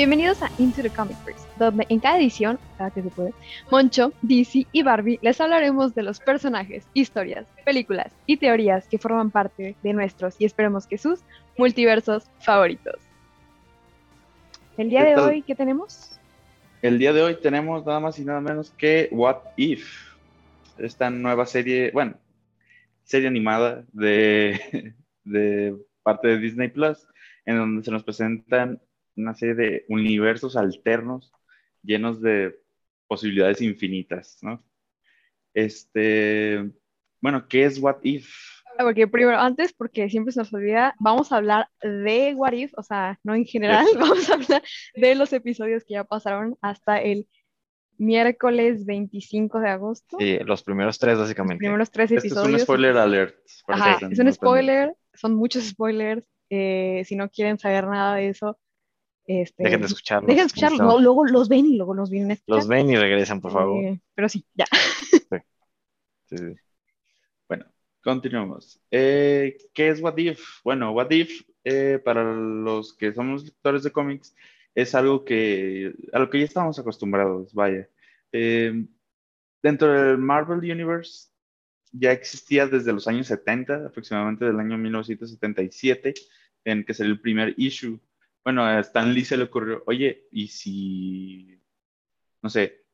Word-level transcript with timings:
Bienvenidos 0.00 0.42
a 0.42 0.50
Into 0.56 0.80
the 0.80 0.88
Comicverse, 0.88 1.46
donde 1.58 1.84
en 1.90 2.00
cada 2.00 2.16
edición, 2.16 2.58
cada 2.78 2.90
que 2.90 3.02
se 3.02 3.10
puede, 3.10 3.34
Moncho, 3.70 4.14
DC 4.22 4.66
y 4.72 4.82
Barbie 4.82 5.18
les 5.20 5.38
hablaremos 5.42 5.94
de 5.94 6.02
los 6.02 6.20
personajes, 6.20 6.86
historias, 6.94 7.46
películas 7.66 8.10
y 8.24 8.38
teorías 8.38 8.88
que 8.88 8.96
forman 8.96 9.30
parte 9.30 9.76
de 9.82 9.92
nuestros 9.92 10.36
y 10.38 10.46
esperemos 10.46 10.86
que 10.86 10.96
sus 10.96 11.20
multiversos 11.58 12.30
favoritos. 12.38 12.94
El 14.78 14.88
día 14.88 15.04
de 15.04 15.16
hoy, 15.16 15.42
¿qué 15.42 15.54
tenemos? 15.54 16.18
El 16.80 16.98
día 16.98 17.12
de 17.12 17.20
hoy 17.20 17.36
tenemos 17.38 17.84
nada 17.84 18.00
más 18.00 18.18
y 18.18 18.24
nada 18.24 18.40
menos 18.40 18.70
que 18.70 19.10
What 19.12 19.42
If, 19.58 20.14
esta 20.78 21.10
nueva 21.10 21.44
serie, 21.44 21.90
bueno, 21.92 22.14
serie 23.04 23.28
animada 23.28 23.84
de, 23.92 24.94
de 25.24 25.76
parte 26.02 26.28
de 26.28 26.38
Disney 26.38 26.68
Plus, 26.68 27.06
en 27.44 27.58
donde 27.58 27.84
se 27.84 27.90
nos 27.90 28.02
presentan 28.02 28.80
una 29.20 29.34
serie 29.34 29.54
de 29.54 29.84
universos 29.88 30.56
alternos 30.56 31.32
llenos 31.82 32.20
de 32.20 32.58
posibilidades 33.06 33.60
infinitas, 33.60 34.38
¿no? 34.42 34.62
Este, 35.54 36.70
bueno, 37.20 37.46
¿qué 37.48 37.64
es 37.64 37.78
What 37.78 37.98
If? 38.02 38.30
Ah, 38.78 38.84
porque 38.84 39.08
primero, 39.08 39.38
antes, 39.38 39.72
porque 39.72 40.08
siempre 40.08 40.32
se 40.32 40.40
nos 40.40 40.52
olvida, 40.54 40.94
vamos 40.98 41.32
a 41.32 41.36
hablar 41.36 41.68
de 41.82 42.34
What 42.34 42.52
If, 42.52 42.72
o 42.76 42.82
sea, 42.82 43.18
no 43.24 43.34
en 43.34 43.44
general, 43.44 43.84
vamos 43.98 44.30
a 44.30 44.34
hablar 44.34 44.62
de 44.94 45.14
los 45.14 45.32
episodios 45.32 45.84
que 45.84 45.94
ya 45.94 46.04
pasaron 46.04 46.56
hasta 46.60 47.00
el 47.00 47.26
miércoles 47.98 48.86
25 48.86 49.60
de 49.60 49.68
agosto. 49.68 50.16
Sí, 50.18 50.38
los 50.46 50.62
primeros 50.62 50.98
tres, 50.98 51.18
básicamente. 51.18 51.62
Los 51.62 51.68
primeros 51.68 51.90
tres 51.90 52.10
episodios. 52.12 52.46
Este 52.46 52.56
es 52.56 52.60
un 52.60 52.64
spoiler 52.64 52.96
alert. 52.96 53.36
Ajá, 53.68 53.98
es 54.10 54.18
un 54.18 54.32
spoiler, 54.32 54.94
son 55.12 55.34
muchos 55.34 55.64
spoilers. 55.64 56.24
Eh, 56.48 57.02
si 57.06 57.14
no 57.14 57.28
quieren 57.28 57.58
saber 57.58 57.86
nada 57.86 58.16
de 58.16 58.28
eso, 58.28 58.58
este, 59.30 59.62
dejen 59.62 59.80
de 59.80 59.86
escucharlos. 59.86 60.26
Dejen 60.26 60.42
de 60.42 60.46
escucharlos, 60.46 61.02
luego 61.02 61.24
los 61.24 61.48
ven 61.48 61.66
y 61.66 61.76
luego 61.76 61.94
los 61.94 62.10
vienen 62.10 62.30
a 62.30 62.34
escuchar. 62.34 62.56
Los 62.56 62.68
ven 62.68 62.90
y 62.90 62.96
regresan, 62.96 63.40
por 63.40 63.52
favor. 63.52 63.84
Eh, 63.84 64.00
pero 64.14 64.28
sí, 64.28 64.44
ya. 64.54 64.66
Sí. 64.70 66.36
Sí, 66.36 66.36
bueno, 67.48 67.66
continuamos. 68.02 68.80
Eh, 68.90 69.56
¿Qué 69.72 69.88
es 69.88 70.00
What 70.00 70.16
If? 70.18 70.40
Bueno, 70.62 70.92
What 70.92 71.10
If, 71.10 71.42
eh, 71.64 72.00
para 72.04 72.34
los 72.34 72.92
que 72.94 73.12
somos 73.12 73.44
lectores 73.44 73.82
de 73.82 73.90
cómics, 73.90 74.34
es 74.74 74.94
algo 74.94 75.24
que, 75.24 75.92
a 76.12 76.18
lo 76.18 76.30
que 76.30 76.38
ya 76.38 76.44
estamos 76.44 76.78
acostumbrados, 76.78 77.52
vaya. 77.52 77.88
dentro 78.32 79.92
del 79.92 80.18
Marvel 80.18 80.58
Universe 80.58 81.30
ya 81.92 82.12
existía 82.12 82.66
desde 82.66 82.92
los 82.92 83.08
años 83.08 83.26
70, 83.26 83.86
aproximadamente 83.86 84.44
del 84.44 84.60
año 84.60 84.78
1977, 84.78 86.14
en 86.64 86.84
que 86.84 86.94
salió 86.94 87.12
el 87.12 87.20
primer 87.20 87.54
issue 87.56 87.98
bueno, 88.44 88.64
a 88.64 88.80
Stan 88.80 89.12
Lee 89.12 89.24
se 89.24 89.36
le 89.36 89.44
ocurrió, 89.44 89.82
oye, 89.86 90.26
¿y 90.30 90.48
si, 90.48 91.60
no 92.42 92.50
sé, 92.50 92.84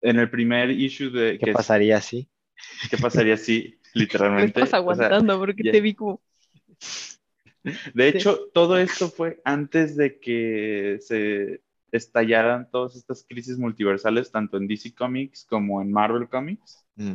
en 0.00 0.18
el 0.18 0.30
primer 0.30 0.70
issue 0.70 1.10
de... 1.10 1.38
¿Qué 1.38 1.52
pasaría 1.52 2.00
si? 2.00 2.28
¿Qué 2.90 2.96
pasaría 2.96 3.36
si, 3.36 3.78
literalmente? 3.94 4.60
Me 4.60 4.64
estás 4.64 4.74
aguantando 4.74 5.38
porque 5.38 5.70
te 5.70 5.80
vi 5.80 5.94
como... 5.94 6.20
De 7.94 8.08
hecho, 8.08 8.48
todo 8.54 8.78
esto 8.78 9.08
fue 9.08 9.40
antes 9.44 9.96
de 9.96 10.20
que 10.20 10.98
se 11.00 11.62
estallaran 11.90 12.70
todas 12.70 12.94
estas 12.94 13.24
crisis 13.28 13.58
multiversales, 13.58 14.30
tanto 14.30 14.56
en 14.56 14.68
DC 14.68 14.94
Comics 14.94 15.44
como 15.44 15.82
en 15.82 15.90
Marvel 15.90 16.28
Comics. 16.28 16.86
Mm. 16.94 17.14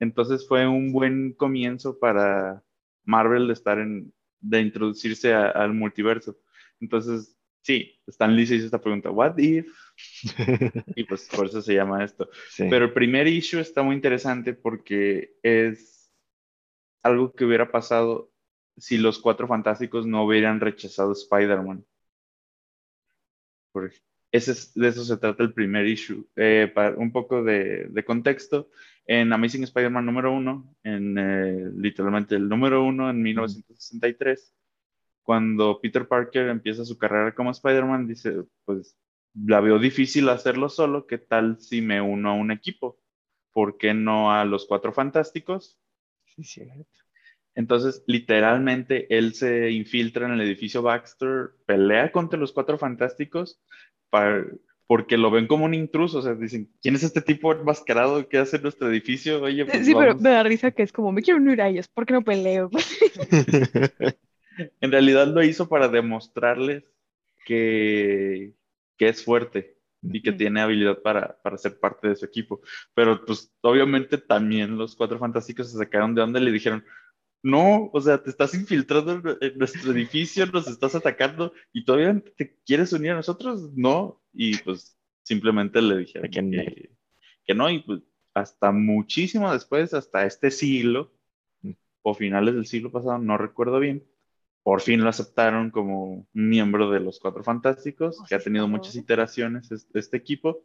Entonces 0.00 0.46
fue 0.46 0.66
un 0.66 0.92
buen 0.92 1.32
comienzo 1.32 1.98
para 1.98 2.62
Marvel 3.04 3.46
de 3.46 3.52
estar 3.54 3.78
en, 3.78 4.12
de 4.40 4.60
introducirse 4.60 5.32
al 5.32 5.72
multiverso. 5.72 6.36
Entonces, 6.80 7.36
sí, 7.62 7.98
Stan 8.06 8.34
Lee 8.34 8.46
se 8.46 8.56
hizo 8.56 8.66
esta 8.66 8.80
pregunta, 8.80 9.10
¿what 9.10 9.36
if? 9.38 9.66
y 10.96 11.04
pues 11.04 11.28
por 11.34 11.46
eso 11.46 11.62
se 11.62 11.74
llama 11.74 12.04
esto. 12.04 12.28
Pero 12.58 12.86
el 12.86 12.92
primer 12.92 13.26
issue 13.26 13.60
está 13.60 13.82
muy 13.82 13.94
interesante 13.96 14.54
porque 14.54 15.36
es 15.42 16.12
algo 17.02 17.32
que 17.32 17.44
hubiera 17.44 17.70
pasado 17.70 18.32
si 18.76 18.98
los 18.98 19.18
cuatro 19.18 19.46
fantásticos 19.46 20.06
no 20.06 20.24
hubieran 20.24 20.60
rechazado 20.60 21.12
Spider-Man. 21.12 21.84
Ese 24.32 24.52
es, 24.52 24.74
de 24.74 24.88
eso 24.88 25.04
se 25.04 25.16
trata 25.16 25.42
el 25.42 25.52
primer 25.52 25.86
issue. 25.86 26.26
Eh, 26.36 26.70
para 26.74 26.96
un 26.96 27.12
poco 27.12 27.42
de, 27.42 28.04
contexto, 28.06 28.70
en 29.06 29.32
Amazing 29.32 29.64
Spider-Man 29.64 30.04
número 30.04 30.32
uno, 30.32 30.74
en 30.82 31.16
eh, 31.18 31.70
literalmente 31.76 32.34
el 32.34 32.48
número 32.48 32.84
uno 32.84 33.08
en 33.08 33.22
1963, 33.22 34.54
cuando 35.26 35.80
Peter 35.82 36.06
Parker 36.06 36.48
empieza 36.48 36.84
su 36.84 36.96
carrera 36.96 37.34
como 37.34 37.50
Spider-Man, 37.50 38.06
dice, 38.06 38.44
pues 38.64 38.96
la 39.34 39.60
veo 39.60 39.80
difícil 39.80 40.28
hacerlo 40.28 40.68
solo, 40.68 41.08
¿qué 41.08 41.18
tal 41.18 41.60
si 41.60 41.82
me 41.82 42.00
uno 42.00 42.30
a 42.30 42.34
un 42.34 42.52
equipo? 42.52 43.00
¿Por 43.52 43.76
qué 43.76 43.92
no 43.92 44.32
a 44.32 44.44
los 44.44 44.66
Cuatro 44.66 44.92
Fantásticos? 44.92 45.80
Sí, 46.26 46.44
cierto. 46.44 46.86
Entonces, 47.56 48.04
literalmente, 48.06 49.06
él 49.18 49.34
se 49.34 49.72
infiltra 49.72 50.26
en 50.26 50.34
el 50.34 50.42
edificio 50.42 50.80
Baxter, 50.80 51.50
pelea 51.66 52.12
contra 52.12 52.38
los 52.38 52.52
Cuatro 52.52 52.78
Fantásticos 52.78 53.60
porque 54.86 55.16
lo 55.16 55.32
ven 55.32 55.48
como 55.48 55.64
un 55.64 55.74
intruso, 55.74 56.18
o 56.18 56.22
sea, 56.22 56.34
dicen, 56.34 56.70
¿quién 56.80 56.94
es 56.94 57.02
este 57.02 57.20
tipo 57.20 57.52
enmascarado 57.52 58.28
que 58.28 58.38
hace 58.38 58.58
en 58.58 58.62
nuestro 58.62 58.88
edificio? 58.88 59.42
Oye, 59.42 59.64
pues 59.66 59.84
sí, 59.84 59.92
pero 59.92 60.16
me 60.16 60.30
da 60.30 60.44
risa 60.44 60.70
que 60.70 60.84
es 60.84 60.92
como, 60.92 61.10
me 61.10 61.22
quiero 61.22 61.40
unir 61.40 61.60
a 61.60 61.68
ellos, 61.68 61.88
¿por 61.88 62.06
qué 62.06 62.12
no 62.12 62.22
peleo? 62.22 62.70
en 64.80 64.92
realidad 64.92 65.26
lo 65.28 65.42
hizo 65.42 65.68
para 65.68 65.88
demostrarles 65.88 66.84
que, 67.44 68.54
que 68.96 69.08
es 69.08 69.24
fuerte 69.24 69.76
y 70.02 70.22
que 70.22 70.32
tiene 70.32 70.60
habilidad 70.60 71.00
para, 71.02 71.40
para, 71.42 71.58
ser 71.58 71.78
parte 71.78 72.08
de 72.08 72.16
su 72.16 72.24
equipo. 72.24 72.60
Pero 72.94 73.24
pues 73.24 73.52
obviamente 73.62 74.18
también 74.18 74.76
los 74.76 74.94
cuatro 74.94 75.18
fantásticos 75.18 75.70
se 75.70 75.78
sacaron 75.78 76.14
de 76.14 76.22
onda 76.22 76.40
y 76.40 76.44
le 76.44 76.52
dijeron, 76.52 76.84
no, 77.42 77.90
o 77.92 78.00
sea, 78.00 78.22
te 78.22 78.30
estás 78.30 78.54
infiltrando 78.54 79.38
en 79.40 79.58
nuestro 79.58 79.92
edificio, 79.92 80.46
nos 80.46 80.66
estás 80.68 80.94
atacando 80.94 81.52
y 81.72 81.84
todavía 81.84 82.22
te 82.36 82.56
quieres 82.64 82.92
unir 82.92 83.12
a 83.12 83.16
nosotros, 83.16 83.72
no. 83.74 84.20
Y 84.32 84.56
pues 84.58 84.98
simplemente 85.22 85.80
le 85.80 85.98
dijeron 85.98 86.30
que, 86.30 86.90
que 87.44 87.54
no, 87.54 87.70
y 87.70 87.80
pues 87.80 88.00
hasta 88.34 88.70
muchísimo 88.72 89.52
después, 89.52 89.94
hasta 89.94 90.26
este 90.26 90.50
siglo, 90.50 91.12
o 92.02 92.14
finales 92.14 92.54
del 92.54 92.66
siglo 92.66 92.92
pasado, 92.92 93.18
no 93.18 93.38
recuerdo 93.38 93.80
bien, 93.80 94.04
por 94.66 94.80
fin 94.80 95.00
lo 95.00 95.08
aceptaron 95.08 95.70
como 95.70 96.26
miembro 96.32 96.90
de 96.90 96.98
los 96.98 97.20
Cuatro 97.20 97.44
Fantásticos, 97.44 98.20
que 98.28 98.34
ha 98.34 98.40
tenido 98.40 98.66
muchas 98.66 98.96
iteraciones 98.96 99.70
este, 99.70 99.96
este 99.96 100.16
equipo, 100.16 100.64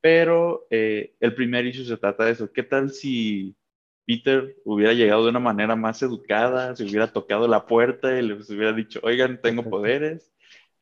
pero 0.00 0.66
eh, 0.70 1.14
el 1.20 1.36
primer 1.36 1.64
issue 1.64 1.84
se 1.84 1.96
trata 1.98 2.24
de 2.24 2.32
eso. 2.32 2.52
¿Qué 2.52 2.64
tal 2.64 2.90
si 2.90 3.54
Peter 4.04 4.56
hubiera 4.64 4.92
llegado 4.92 5.22
de 5.22 5.30
una 5.30 5.38
manera 5.38 5.76
más 5.76 6.02
educada, 6.02 6.74
se 6.74 6.82
hubiera 6.82 7.12
tocado 7.12 7.46
la 7.46 7.64
puerta 7.64 8.18
y 8.18 8.26
les 8.26 8.50
hubiera 8.50 8.72
dicho, 8.72 8.98
oigan, 9.04 9.40
tengo 9.40 9.62
poderes, 9.70 10.32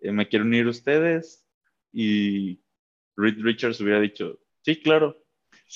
eh, 0.01 0.11
me 0.11 0.27
quiero 0.27 0.47
unir 0.47 0.65
a 0.65 0.71
ustedes? 0.71 1.47
Y 1.93 2.63
Reed 3.19 3.37
Richards 3.39 3.83
hubiera 3.83 4.01
dicho, 4.01 4.41
sí, 4.63 4.81
claro. 4.81 5.23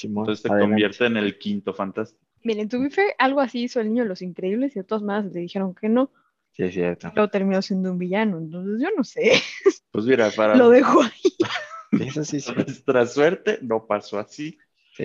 Entonces 0.02 0.40
se 0.40 0.48
convierte 0.48 1.04
en 1.04 1.18
el 1.18 1.36
quinto 1.36 1.74
fantástico. 1.74 2.24
Miren, 2.42 2.70
to 2.70 2.80
be 2.80 2.88
fair, 2.88 3.12
algo 3.18 3.40
así 3.42 3.64
hizo 3.64 3.82
el 3.82 3.88
niño 3.88 4.04
de 4.04 4.08
los 4.08 4.22
increíbles 4.22 4.74
y 4.74 4.78
de 4.78 4.84
todas 4.84 5.02
manuras 5.02 5.30
le 5.34 5.40
dijeron 5.40 5.74
que 5.74 5.90
no. 5.90 6.10
Sí, 6.60 6.66
es 6.66 6.74
cierto. 6.74 7.10
Luego 7.14 7.30
terminó 7.30 7.62
siendo 7.62 7.90
un 7.90 7.98
villano, 7.98 8.36
entonces 8.36 8.82
yo 8.82 8.88
no 8.96 9.02
sé. 9.04 9.32
Pues 9.92 10.04
mira, 10.04 10.30
para. 10.30 10.54
Lo 10.54 10.70
dejo 10.70 11.02
ahí. 11.02 11.36
Eso 12.08 12.22
sí, 12.22 12.38
sí. 12.38 12.52
Nuestra 12.54 13.04
suerte 13.06 13.58
no 13.60 13.86
pasó 13.86 14.20
así. 14.20 14.56
Sí. 14.92 15.04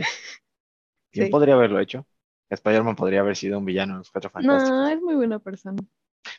¿Quién 1.11 1.31
podría 1.31 1.55
haberlo 1.55 1.79
hecho? 1.79 2.05
Spider-Man 2.49 2.95
podría 2.95 3.21
haber 3.21 3.35
sido 3.35 3.57
un 3.57 3.65
villano 3.65 3.93
en 3.93 3.97
los 3.99 4.11
Cuatro 4.11 4.29
Fantásticos. 4.29 4.69
No, 4.69 4.87
es 4.87 5.01
muy 5.01 5.15
buena 5.15 5.39
persona. 5.39 5.81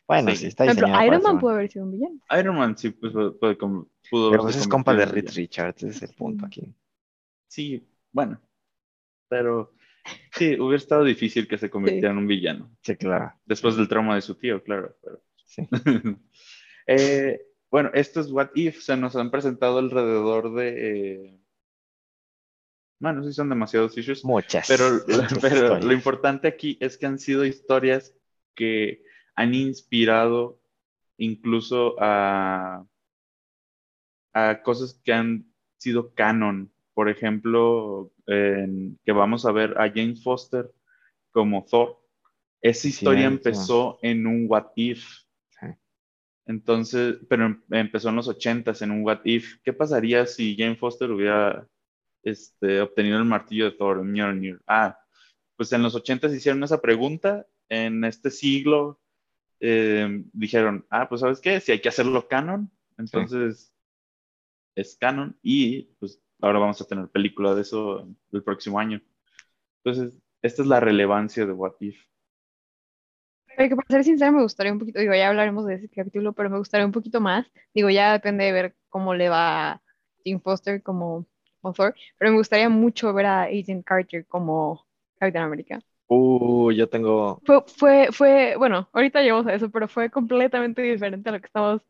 Bueno, 0.07 0.33
sí, 0.37 0.47
está 0.47 0.63
diseñado. 0.63 0.93
Pero 0.93 1.07
Iron 1.07 1.23
Man 1.23 1.41
pudo 1.41 1.53
haber 1.53 1.69
sido 1.69 1.87
un 1.87 1.93
villano. 1.93 2.21
Iron 2.39 2.57
Man 2.57 2.79
sí 2.79 2.91
pues, 2.91 3.13
pudo, 3.13 3.37
pudo, 3.37 3.89
pudo 4.09 4.31
Pero 4.31 4.43
pues 4.45 4.57
es 4.57 4.69
compa 4.69 4.95
de 4.95 5.07
Reed 5.07 5.31
Richards, 5.35 5.83
ese 5.83 6.05
es 6.05 6.11
el 6.11 6.15
punto 6.15 6.47
aquí. 6.47 6.73
Sí, 7.49 7.85
bueno. 8.13 8.41
Pero 9.29 9.75
Sí, 10.33 10.59
hubiera 10.59 10.77
estado 10.77 11.05
difícil 11.05 11.49
que 11.49 11.59
se 11.59 11.71
convirtiera 11.71 12.11
en 12.11 12.19
un 12.19 12.27
villano. 12.27 12.71
Sí, 12.83 12.97
claro. 12.97 13.33
Después 13.45 13.77
del 13.77 13.89
trauma 13.89 14.15
de 14.15 14.23
su 14.23 14.35
tío, 14.35 14.63
claro. 14.63 14.97
Sí. 15.45 15.63
Eh, 16.89 17.41
bueno, 17.69 17.91
esto 17.95 18.21
es 18.21 18.31
What 18.31 18.51
If. 18.55 18.81
Se 18.81 18.97
nos 18.97 19.17
han 19.17 19.33
presentado 19.33 19.79
alrededor 19.79 20.55
de. 20.55 20.69
Eh, 20.69 21.41
bueno, 23.01 23.25
sí 23.25 23.33
son 23.33 23.49
demasiados 23.49 23.99
issues. 23.99 24.25
Muchas. 24.25 24.69
Pero, 24.69 24.85
pero 25.41 25.81
lo 25.81 25.93
importante 25.93 26.47
aquí 26.47 26.79
es 26.81 26.97
que 26.97 27.07
han 27.07 27.19
sido 27.19 27.45
historias 27.45 28.15
que 28.55 29.03
han 29.35 29.53
inspirado 29.55 30.61
incluso 31.19 31.97
a, 31.99 32.87
a 34.33 34.63
cosas 34.63 35.01
que 35.05 35.13
han 35.13 35.53
sido 35.77 36.15
canon 36.15 36.73
por 36.97 37.11
ejemplo, 37.11 38.11
que 38.25 39.13
vamos 39.13 39.45
a 39.45 39.53
ver 39.53 39.79
a 39.79 39.93
James 39.95 40.23
Foster 40.23 40.73
como 41.31 41.63
Thor. 41.67 42.03
Esa 42.63 42.89
historia 42.89 43.27
empezó 43.27 43.99
en 44.01 44.27
un 44.27 44.47
What 44.49 44.69
If. 44.77 45.07
Entonces, 46.47 47.19
pero 47.29 47.45
em- 47.45 47.63
empezó 47.71 48.09
en 48.09 48.17
los 48.17 48.29
80s 48.29 48.81
en 48.81 48.93
un 48.93 49.05
What 49.05 49.21
If. 49.25 49.59
¿Qué 49.63 49.75
pasaría 49.75 50.25
si 50.25 50.57
Jane 50.57 50.77
Foster 50.77 51.11
hubiera 51.11 51.69
este, 52.23 52.81
obtenido 52.81 53.19
el 53.19 53.27
martillo 53.27 53.67
de 53.67 53.73
Thor? 53.73 54.03
Mjolnir? 54.03 54.63
Ah, 54.67 54.99
pues 55.55 55.71
en 55.75 55.83
los 55.83 55.95
80s 55.95 56.35
hicieron 56.35 56.65
esa 56.65 56.81
pregunta. 56.81 57.47
En 57.69 58.05
este 58.05 58.31
siglo 58.31 59.03
eh, 59.61 60.25
dijeron, 60.33 60.87
ah, 60.89 61.11
pues 61.11 61.21
¿sabes 61.21 61.43
qué? 61.43 61.61
Si 61.61 61.73
hay 61.73 61.81
que 61.83 61.91
hacerlo 61.91 62.27
canon, 62.27 62.71
entonces 62.97 63.71
es 64.75 64.97
canon 64.97 65.39
y 65.43 65.83
pues 65.99 66.23
ahora 66.41 66.59
vamos 66.59 66.81
a 66.81 66.87
tener 66.87 67.09
película 67.09 67.55
de 67.55 67.63
eso 67.63 68.07
el 68.33 68.43
próximo 68.43 68.79
año. 68.79 69.01
Entonces, 69.85 70.21
esta 70.43 70.63
es 70.63 70.69
la 70.69 70.81
relevancia 70.81 71.47
de 71.47 71.53
What 71.53 71.75
If. 71.81 71.97
Pero 73.57 73.69
que 73.71 73.77
para 73.77 73.89
ser 73.89 74.05
sincera 74.05 74.31
me 74.33 74.43
gustaría 74.43 74.73
un 74.73 74.79
poquito, 74.79 74.99
digo, 74.99 75.15
ya 75.15 75.29
hablaremos 75.29 75.67
de 75.67 75.75
ese 75.77 75.89
capítulo, 75.89 76.33
pero 76.35 76.51
me 76.51 76.59
gustaría 76.59 76.85
un 76.85 76.93
poquito 76.93 77.21
más. 77.21 77.47
Digo, 77.73 77.89
ya 77.89 78.13
depende 78.13 78.45
de 78.45 78.53
ver 78.53 78.77
cómo 78.89 79.15
le 79.15 79.29
va 79.29 79.71
a 79.73 79.83
Jim 80.25 80.41
Foster 80.41 80.83
como, 80.83 81.27
Thor, 81.75 81.95
pero 82.19 82.31
me 82.31 82.37
gustaría 82.37 82.69
mucho 82.69 83.13
ver 83.13 83.27
a 83.27 83.43
Agent 83.45 83.85
Carter 83.85 84.25
como 84.27 84.87
Capitán 85.19 85.45
América. 85.45 85.81
Uh, 86.09 86.71
yo 86.71 86.89
tengo. 86.89 87.41
Fue, 87.45 87.63
fue, 87.67 88.09
fue, 88.13 88.55
bueno, 88.57 88.89
ahorita 88.93 89.23
llegamos 89.23 89.47
a 89.47 89.55
eso, 89.55 89.71
pero 89.71 89.89
fue 89.89 90.11
completamente 90.11 90.83
diferente 90.83 91.29
a 91.29 91.33
lo 91.33 91.41
que 91.41 91.47
estamos 91.47 91.83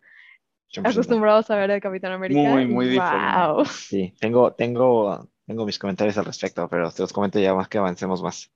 100%. 0.83 0.91
acostumbrados 0.91 1.51
a 1.51 1.57
ver 1.57 1.71
de 1.71 1.81
Capitán 1.81 2.13
América. 2.13 2.41
Muy, 2.41 2.67
muy 2.67 2.97
wow. 2.97 3.65
Sí, 3.65 4.15
tengo, 4.21 4.53
tengo, 4.53 5.29
tengo 5.47 5.67
mis 5.67 5.79
comentarios 5.79 6.19
al 6.19 6.25
respecto, 6.25 6.69
pero 6.69 6.91
te 6.91 7.03
los 7.03 7.13
comento 7.13 7.39
ya 7.39 7.55
más 7.55 7.69
que 7.69 7.79
avancemos 7.79 8.23
más. 8.23 8.53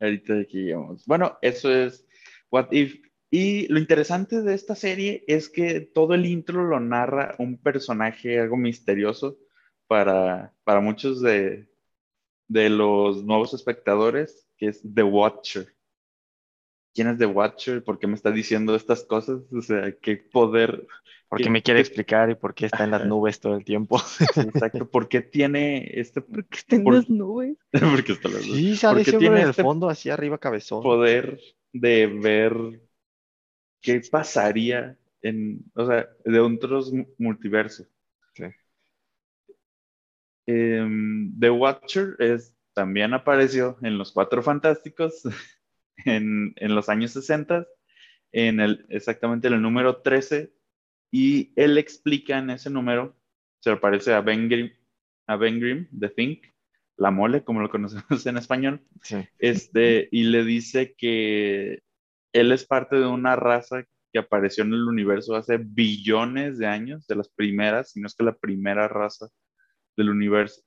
Ahorita 0.00 0.34
de 0.34 0.42
aquí 0.42 0.58
llegamos. 0.64 1.04
Bueno, 1.06 1.38
eso 1.42 1.72
es 1.72 2.06
What 2.50 2.72
If. 2.72 2.96
Y 3.30 3.68
lo 3.68 3.78
interesante 3.78 4.42
de 4.42 4.54
esta 4.54 4.74
serie 4.74 5.24
es 5.28 5.48
que 5.48 5.80
todo 5.80 6.14
el 6.14 6.26
intro 6.26 6.64
lo 6.64 6.80
narra 6.80 7.36
un 7.38 7.58
personaje 7.58 8.40
algo 8.40 8.56
misterioso 8.56 9.38
para, 9.86 10.52
para 10.64 10.80
muchos 10.80 11.20
de, 11.20 11.68
de 12.48 12.70
los 12.70 13.22
nuevos 13.24 13.54
espectadores, 13.54 14.48
que 14.56 14.66
es 14.66 14.82
The 14.82 15.04
Watcher. 15.04 15.72
¿Quién 16.94 17.08
es 17.08 17.18
The 17.18 17.26
Watcher? 17.26 17.84
¿Por 17.84 17.98
qué 17.98 18.06
me 18.06 18.14
está 18.14 18.30
diciendo 18.32 18.74
estas 18.74 19.04
cosas? 19.04 19.40
O 19.52 19.60
sea, 19.62 19.92
qué 20.00 20.16
poder. 20.16 20.86
¿Por 21.28 21.38
qué 21.38 21.44
¿Qué- 21.44 21.50
me 21.50 21.62
quiere 21.62 21.78
qué- 21.78 21.82
explicar 21.82 22.30
y 22.30 22.34
por 22.34 22.54
qué 22.54 22.66
está 22.66 22.84
en 22.84 22.90
las 22.90 23.06
nubes 23.06 23.38
todo 23.40 23.54
el 23.56 23.64
tiempo? 23.64 23.96
Exacto. 24.36 24.90
¿Por 24.90 25.08
qué 25.08 25.20
tiene 25.20 25.88
este. 26.00 26.20
Porque 26.20 26.58
estén 26.58 26.82
Por- 26.84 26.94
las 26.94 27.08
nubes. 27.10 27.56
Porque 27.72 28.12
está 28.12 28.28
las 28.28 28.46
dos. 28.46 28.56
Sí, 28.56 28.76
sale 28.76 29.04
siempre 29.04 29.28
en 29.28 29.34
tiene 29.34 29.42
el 29.44 29.50
este 29.50 29.62
fondo, 29.62 29.88
así 29.88 30.10
arriba 30.10 30.38
cabezón. 30.38 30.82
poder 30.82 31.40
de 31.72 32.06
ver 32.06 32.52
qué 33.80 34.00
pasaría 34.10 34.98
en, 35.22 35.64
o 35.74 35.86
sea, 35.86 36.08
de 36.24 36.40
otros 36.40 36.92
mu- 36.92 37.06
multiversos. 37.18 37.86
Sí. 38.34 38.44
Em, 40.46 41.32
The 41.38 41.50
Watcher 41.50 42.16
es, 42.18 42.54
también 42.74 43.14
apareció 43.14 43.76
en 43.82 43.98
Los 43.98 44.12
Cuatro 44.12 44.42
Fantásticos 44.42 45.22
en, 46.04 46.52
en 46.56 46.74
los 46.74 46.88
años 46.88 47.12
60, 47.12 47.66
en 48.32 48.60
el, 48.60 48.86
exactamente 48.88 49.48
en 49.48 49.54
el 49.54 49.62
número 49.62 50.02
13, 50.02 50.52
y 51.12 51.52
él 51.56 51.78
explica 51.78 52.38
en 52.38 52.50
ese 52.50 52.70
número, 52.70 53.16
se 53.60 53.76
parece 53.76 54.14
a 54.14 54.20
Ben 54.20 54.48
Grimm, 54.48 54.70
a 55.26 55.36
Ben 55.36 55.58
Grimm, 55.60 55.88
The 55.98 56.08
Think, 56.10 56.44
la 56.96 57.10
mole, 57.10 57.42
como 57.44 57.60
lo 57.60 57.70
conocemos 57.70 58.26
en 58.26 58.36
español, 58.36 58.82
Sí. 59.02 59.16
este, 59.38 60.08
y 60.12 60.24
le 60.24 60.44
dice 60.44 60.94
que 60.96 61.82
él 62.32 62.52
es 62.52 62.64
parte 62.64 62.96
de 62.96 63.06
una 63.06 63.36
raza 63.36 63.84
que 64.12 64.18
apareció 64.18 64.64
en 64.64 64.74
el 64.74 64.82
universo 64.84 65.34
hace 65.34 65.56
billones 65.58 66.58
de 66.58 66.66
años, 66.66 67.06
de 67.06 67.16
las 67.16 67.28
primeras, 67.28 67.92
si 67.92 68.00
no 68.00 68.06
es 68.06 68.14
que 68.14 68.24
la 68.24 68.36
primera 68.36 68.86
raza 68.88 69.28
del 69.96 70.10
universo. 70.10 70.62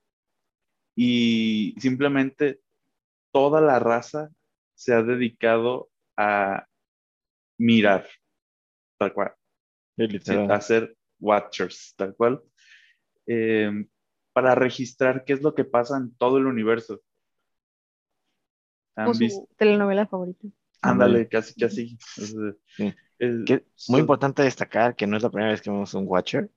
Y 0.96 1.74
simplemente 1.78 2.60
toda 3.32 3.60
la 3.60 3.78
raza 3.78 4.30
se 4.74 4.92
ha 4.94 5.02
dedicado 5.02 5.90
a 6.16 6.66
mirar, 7.58 8.06
tal 8.98 9.12
cual, 9.12 9.32
literal. 9.96 10.50
a 10.50 10.60
ser 10.60 10.96
watchers, 11.20 11.94
tal 11.96 12.14
cual, 12.14 12.42
eh, 13.26 13.70
para 14.32 14.54
registrar 14.54 15.24
qué 15.24 15.32
es 15.34 15.42
lo 15.42 15.54
que 15.54 15.64
pasa 15.64 15.96
en 15.96 16.14
todo 16.16 16.38
el 16.38 16.46
universo. 16.46 17.00
¿Han 18.96 19.12
visto? 19.12 19.40
su 19.40 19.56
telenovela 19.56 20.06
favorita. 20.06 20.46
Ándale, 20.82 21.28
casi, 21.28 21.54
casi. 21.58 21.98
Sí. 22.76 22.94
Que- 23.18 23.64
muy 23.88 24.00
importante 24.00 24.42
destacar 24.42 24.94
que 24.94 25.06
no 25.06 25.16
es 25.16 25.22
la 25.22 25.30
primera 25.30 25.50
vez 25.52 25.62
que 25.62 25.70
vemos 25.70 25.94
un 25.94 26.04
Watcher. 26.06 26.50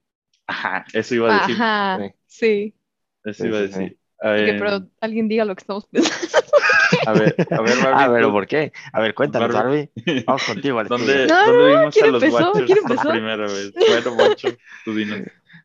Ajá, 0.48 0.86
eso 0.94 1.16
iba 1.16 1.36
a 1.36 1.40
decir. 1.40 1.56
Ajá, 1.56 2.00
Sí. 2.00 2.14
sí. 2.28 2.76
Eso 3.24 3.48
iba 3.48 3.58
a 3.60 3.62
sí, 3.62 3.68
sí. 3.74 3.80
decir. 3.80 4.00
Que, 4.20 4.56
pero 4.60 4.90
alguien 5.00 5.28
diga 5.28 5.46
lo 5.46 5.56
que 5.56 5.62
estamos 5.62 5.86
pensando. 5.88 6.47
A 7.10 7.14
ver, 7.14 7.36
a 7.50 7.62
ver, 7.62 7.78
Barbie, 7.84 8.04
Ah, 8.04 8.10
pero 8.14 8.28
tú- 8.28 8.34
¿por 8.34 8.48
qué? 8.48 8.72
A 8.94 9.00
ver, 9.02 9.14
cuéntanos, 9.16 9.54
Barbie. 9.54 9.90
Barbie. 9.96 10.24
Vamos 10.26 10.44
contigo 10.46 10.80
al 10.80 10.88
¿Dónde. 10.88 11.28
No, 11.28 11.46
¿dónde 11.46 11.74
no, 11.74 11.80
vimos 11.80 11.94
¿quién 11.94 12.06
a 12.06 12.12
los 12.12 12.24
empezó? 12.24 12.38
Watchers 12.52 12.66
¿quién 12.66 12.78
por 12.84 12.92
empezó? 12.92 13.10
primera 13.10 13.44
vez? 13.48 13.74
Bueno, 13.74 14.12
Watcher, 14.14 14.58
tú 14.86 14.96
dinos. 14.96 15.20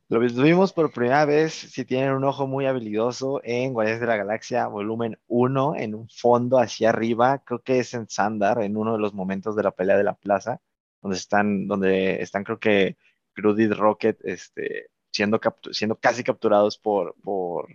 Lo 0.08 0.20
vimos 0.20 0.72
por 0.74 0.92
primera 0.92 1.24
vez, 1.24 1.54
si 1.54 1.84
tienen 1.86 2.12
un 2.12 2.24
ojo 2.24 2.46
muy 2.46 2.66
habilidoso, 2.66 3.40
en 3.44 3.72
Guardianes 3.72 4.00
de 4.02 4.06
la 4.06 4.16
Galaxia, 4.18 4.66
volumen 4.66 5.18
1, 5.26 5.74
en 5.76 5.94
un 5.94 6.06
fondo 6.10 6.58
hacia 6.58 6.90
arriba, 6.90 7.42
creo 7.46 7.60
que 7.62 7.78
es 7.78 7.94
en 7.94 8.06
Sandar, 8.08 8.62
en 8.62 8.76
uno 8.76 8.92
de 8.92 8.98
los 8.98 9.14
momentos 9.14 9.56
de 9.56 9.62
la 9.62 9.70
pelea 9.70 9.96
de 9.96 10.04
la 10.04 10.12
plaza, 10.14 10.60
donde 11.00 11.16
están, 11.16 11.66
donde 11.66 12.20
están 12.20 12.44
creo 12.44 12.58
que 12.58 12.98
Groot 13.34 13.58
y 13.60 13.68
Rocket 13.68 14.18
este, 14.24 14.88
siendo, 15.10 15.40
captu- 15.40 15.72
siendo 15.72 15.96
casi 15.96 16.22
capturados 16.22 16.76
por, 16.76 17.14
por, 17.22 17.68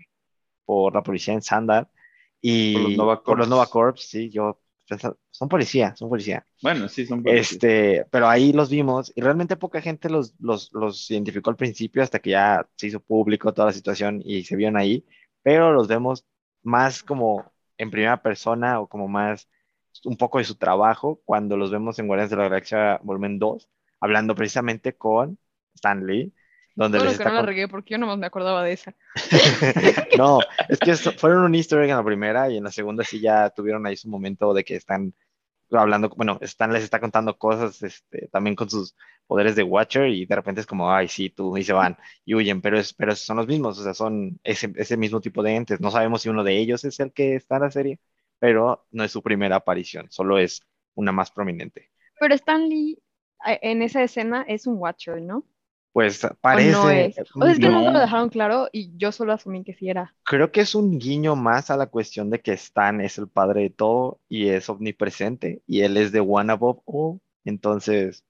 por 0.63 0.93
la 0.93 1.01
policía 1.01 1.33
en 1.33 1.41
Sandar. 1.41 1.89
Y 2.41 2.73
Por 2.73 2.81
los 2.83 2.95
Nova 2.97 3.23
por 3.23 3.37
los 3.37 3.47
Corps. 3.47 3.49
Nova 3.49 3.67
Corps, 3.67 4.01
sí, 4.01 4.29
yo, 4.29 4.59
son 5.31 5.49
policía, 5.49 5.95
son 5.95 6.09
policía. 6.09 6.45
Bueno, 6.61 6.87
sí, 6.87 7.05
son 7.05 7.23
policías. 7.23 7.51
Este, 7.53 8.05
pero 8.11 8.27
ahí 8.29 8.53
los 8.53 8.69
vimos 8.69 9.11
y 9.15 9.21
realmente 9.21 9.57
poca 9.57 9.81
gente 9.81 10.09
los, 10.09 10.33
los, 10.39 10.71
los 10.73 11.09
identificó 11.11 11.49
al 11.49 11.55
principio 11.57 12.03
hasta 12.03 12.19
que 12.19 12.31
ya 12.31 12.67
se 12.75 12.87
hizo 12.87 12.99
público 12.99 13.53
toda 13.53 13.67
la 13.67 13.73
situación 13.73 14.21
y 14.23 14.43
se 14.43 14.55
vieron 14.55 14.77
ahí, 14.77 15.05
pero 15.43 15.71
los 15.73 15.87
vemos 15.87 16.25
más 16.63 17.03
como 17.03 17.51
en 17.77 17.91
primera 17.91 18.21
persona 18.21 18.79
o 18.79 18.87
como 18.87 19.07
más 19.07 19.47
un 20.05 20.17
poco 20.17 20.37
de 20.37 20.43
su 20.45 20.55
trabajo 20.55 21.21
cuando 21.25 21.57
los 21.57 21.71
vemos 21.71 21.99
en 21.99 22.07
Guardianes 22.07 22.31
de 22.31 22.37
la 22.37 22.43
Galaxia 22.43 22.99
Volumen 23.03 23.39
2, 23.39 23.69
hablando 23.99 24.35
precisamente 24.35 24.95
con 24.95 25.39
Stan 25.75 26.05
Lee, 26.05 26.33
donde 26.77 26.99
les 26.99 27.17
que 27.17 27.23
está 27.23 27.29
no 27.29 27.35
la 27.35 27.41
con- 27.41 27.47
regué 27.47 27.67
porque 27.67 27.93
yo 27.93 27.97
nomás 27.97 28.17
me 28.17 28.27
acordaba 28.27 28.63
de 28.63 28.73
esa. 28.73 28.95
no, 30.17 30.39
es 30.69 30.79
que 30.79 30.95
fueron 30.95 31.43
un 31.43 31.55
easter 31.55 31.79
egg 31.81 31.89
en 31.89 31.97
la 31.97 32.03
primera 32.03 32.49
y 32.49 32.57
en 32.57 32.63
la 32.63 32.71
segunda 32.71 33.03
sí 33.03 33.19
ya 33.19 33.49
tuvieron 33.49 33.85
ahí 33.85 33.97
su 33.97 34.09
momento 34.09 34.53
de 34.53 34.63
que 34.63 34.75
están 34.75 35.13
hablando, 35.71 36.09
bueno, 36.15 36.37
Stan 36.41 36.71
les 36.71 36.83
está 36.83 36.99
contando 36.99 37.37
cosas 37.37 37.81
este, 37.83 38.27
también 38.29 38.55
con 38.55 38.69
sus 38.69 38.95
poderes 39.25 39.55
de 39.55 39.63
Watcher 39.63 40.07
y 40.07 40.25
de 40.25 40.35
repente 40.35 40.61
es 40.61 40.67
como, 40.67 40.91
ay, 40.91 41.07
sí, 41.07 41.29
tú, 41.29 41.57
y 41.57 41.63
se 41.63 41.73
van 41.73 41.97
y 42.25 42.35
huyen, 42.35 42.61
pero, 42.61 42.79
es, 42.79 42.93
pero 42.93 43.15
son 43.15 43.37
los 43.37 43.47
mismos, 43.47 43.79
o 43.79 43.83
sea, 43.83 43.93
son 43.93 44.39
ese, 44.43 44.71
ese 44.77 44.97
mismo 44.97 45.19
tipo 45.19 45.43
de 45.43 45.55
entes. 45.55 45.81
No 45.81 45.91
sabemos 45.91 46.21
si 46.21 46.29
uno 46.29 46.43
de 46.43 46.57
ellos 46.57 46.85
es 46.85 46.99
el 46.99 47.11
que 47.11 47.35
está 47.35 47.57
en 47.57 47.63
la 47.63 47.71
serie, 47.71 47.99
pero 48.39 48.85
no 48.91 49.03
es 49.03 49.11
su 49.11 49.21
primera 49.23 49.57
aparición, 49.57 50.07
solo 50.11 50.37
es 50.37 50.61
una 50.95 51.11
más 51.11 51.31
prominente. 51.31 51.91
Pero 52.19 52.35
Stan 52.35 52.69
Lee 52.69 52.97
eh, 53.45 53.59
en 53.61 53.81
esa 53.81 54.03
escena 54.03 54.45
es 54.47 54.67
un 54.67 54.77
Watcher, 54.77 55.21
¿no? 55.21 55.43
Pues 55.97 56.23
¿O 56.23 56.29
parece, 56.41 56.71
no 56.73 56.89
es? 56.91 57.17
O 57.33 57.41
sea, 57.41 57.51
es 57.51 57.57
que 57.57 57.65
No. 57.69 57.79
nunca 57.79 57.91
lo 57.93 57.99
dejaron 57.99 58.29
claro 58.29 58.69
y 58.71 58.95
yo 58.97 59.11
solo 59.11 59.33
asumí 59.33 59.63
que 59.63 59.73
sí 59.73 59.89
era. 59.89 60.13
Creo 60.25 60.51
que 60.51 60.61
es 60.61 60.75
un 60.75 60.99
guiño 60.99 61.35
más 61.35 61.71
a 61.71 61.75
la 61.75 61.87
cuestión 61.87 62.29
de 62.29 62.39
que 62.39 62.51
Stan 62.53 63.01
es 63.01 63.17
el 63.17 63.27
padre 63.27 63.61
de 63.63 63.69
todo 63.71 64.19
y 64.29 64.49
es 64.49 64.69
omnipresente 64.69 65.63
y 65.65 65.81
él 65.81 65.97
es 65.97 66.11
de 66.11 66.19
One 66.19 66.51
Above 66.53 66.81
All. 66.85 67.19
Entonces, 67.45 68.23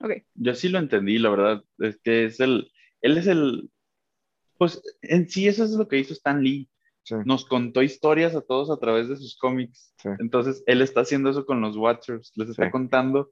Ok. 0.00 0.10
Yo 0.34 0.54
sí 0.54 0.68
lo 0.68 0.78
entendí, 0.78 1.16
la 1.18 1.30
verdad. 1.30 1.64
Es 1.78 1.98
que 2.04 2.26
es 2.26 2.40
el. 2.40 2.70
Él 3.00 3.16
es 3.16 3.26
el. 3.26 3.70
Pues 4.58 4.82
en 5.00 5.30
sí, 5.30 5.48
eso 5.48 5.64
es 5.64 5.70
lo 5.70 5.88
que 5.88 5.98
hizo 5.98 6.12
Stan 6.12 6.42
Lee. 6.42 6.68
sí, 7.04 7.14
Nos 7.24 7.46
contó 7.46 7.80
historias 7.80 8.34
a 8.34 8.42
todos 8.42 8.70
a 8.70 8.78
través 8.78 9.08
de 9.08 9.16
sus 9.16 9.38
cómics. 9.38 9.94
Sí. 9.96 10.10
Entonces, 10.18 10.62
él 10.66 10.82
está 10.82 11.00
haciendo 11.00 11.30
eso 11.30 11.46
con 11.46 11.62
los 11.62 11.78
Watchers. 11.78 12.32
Les 12.36 12.50
está 12.50 12.66
Sí. 12.66 12.70
contando 12.70 13.30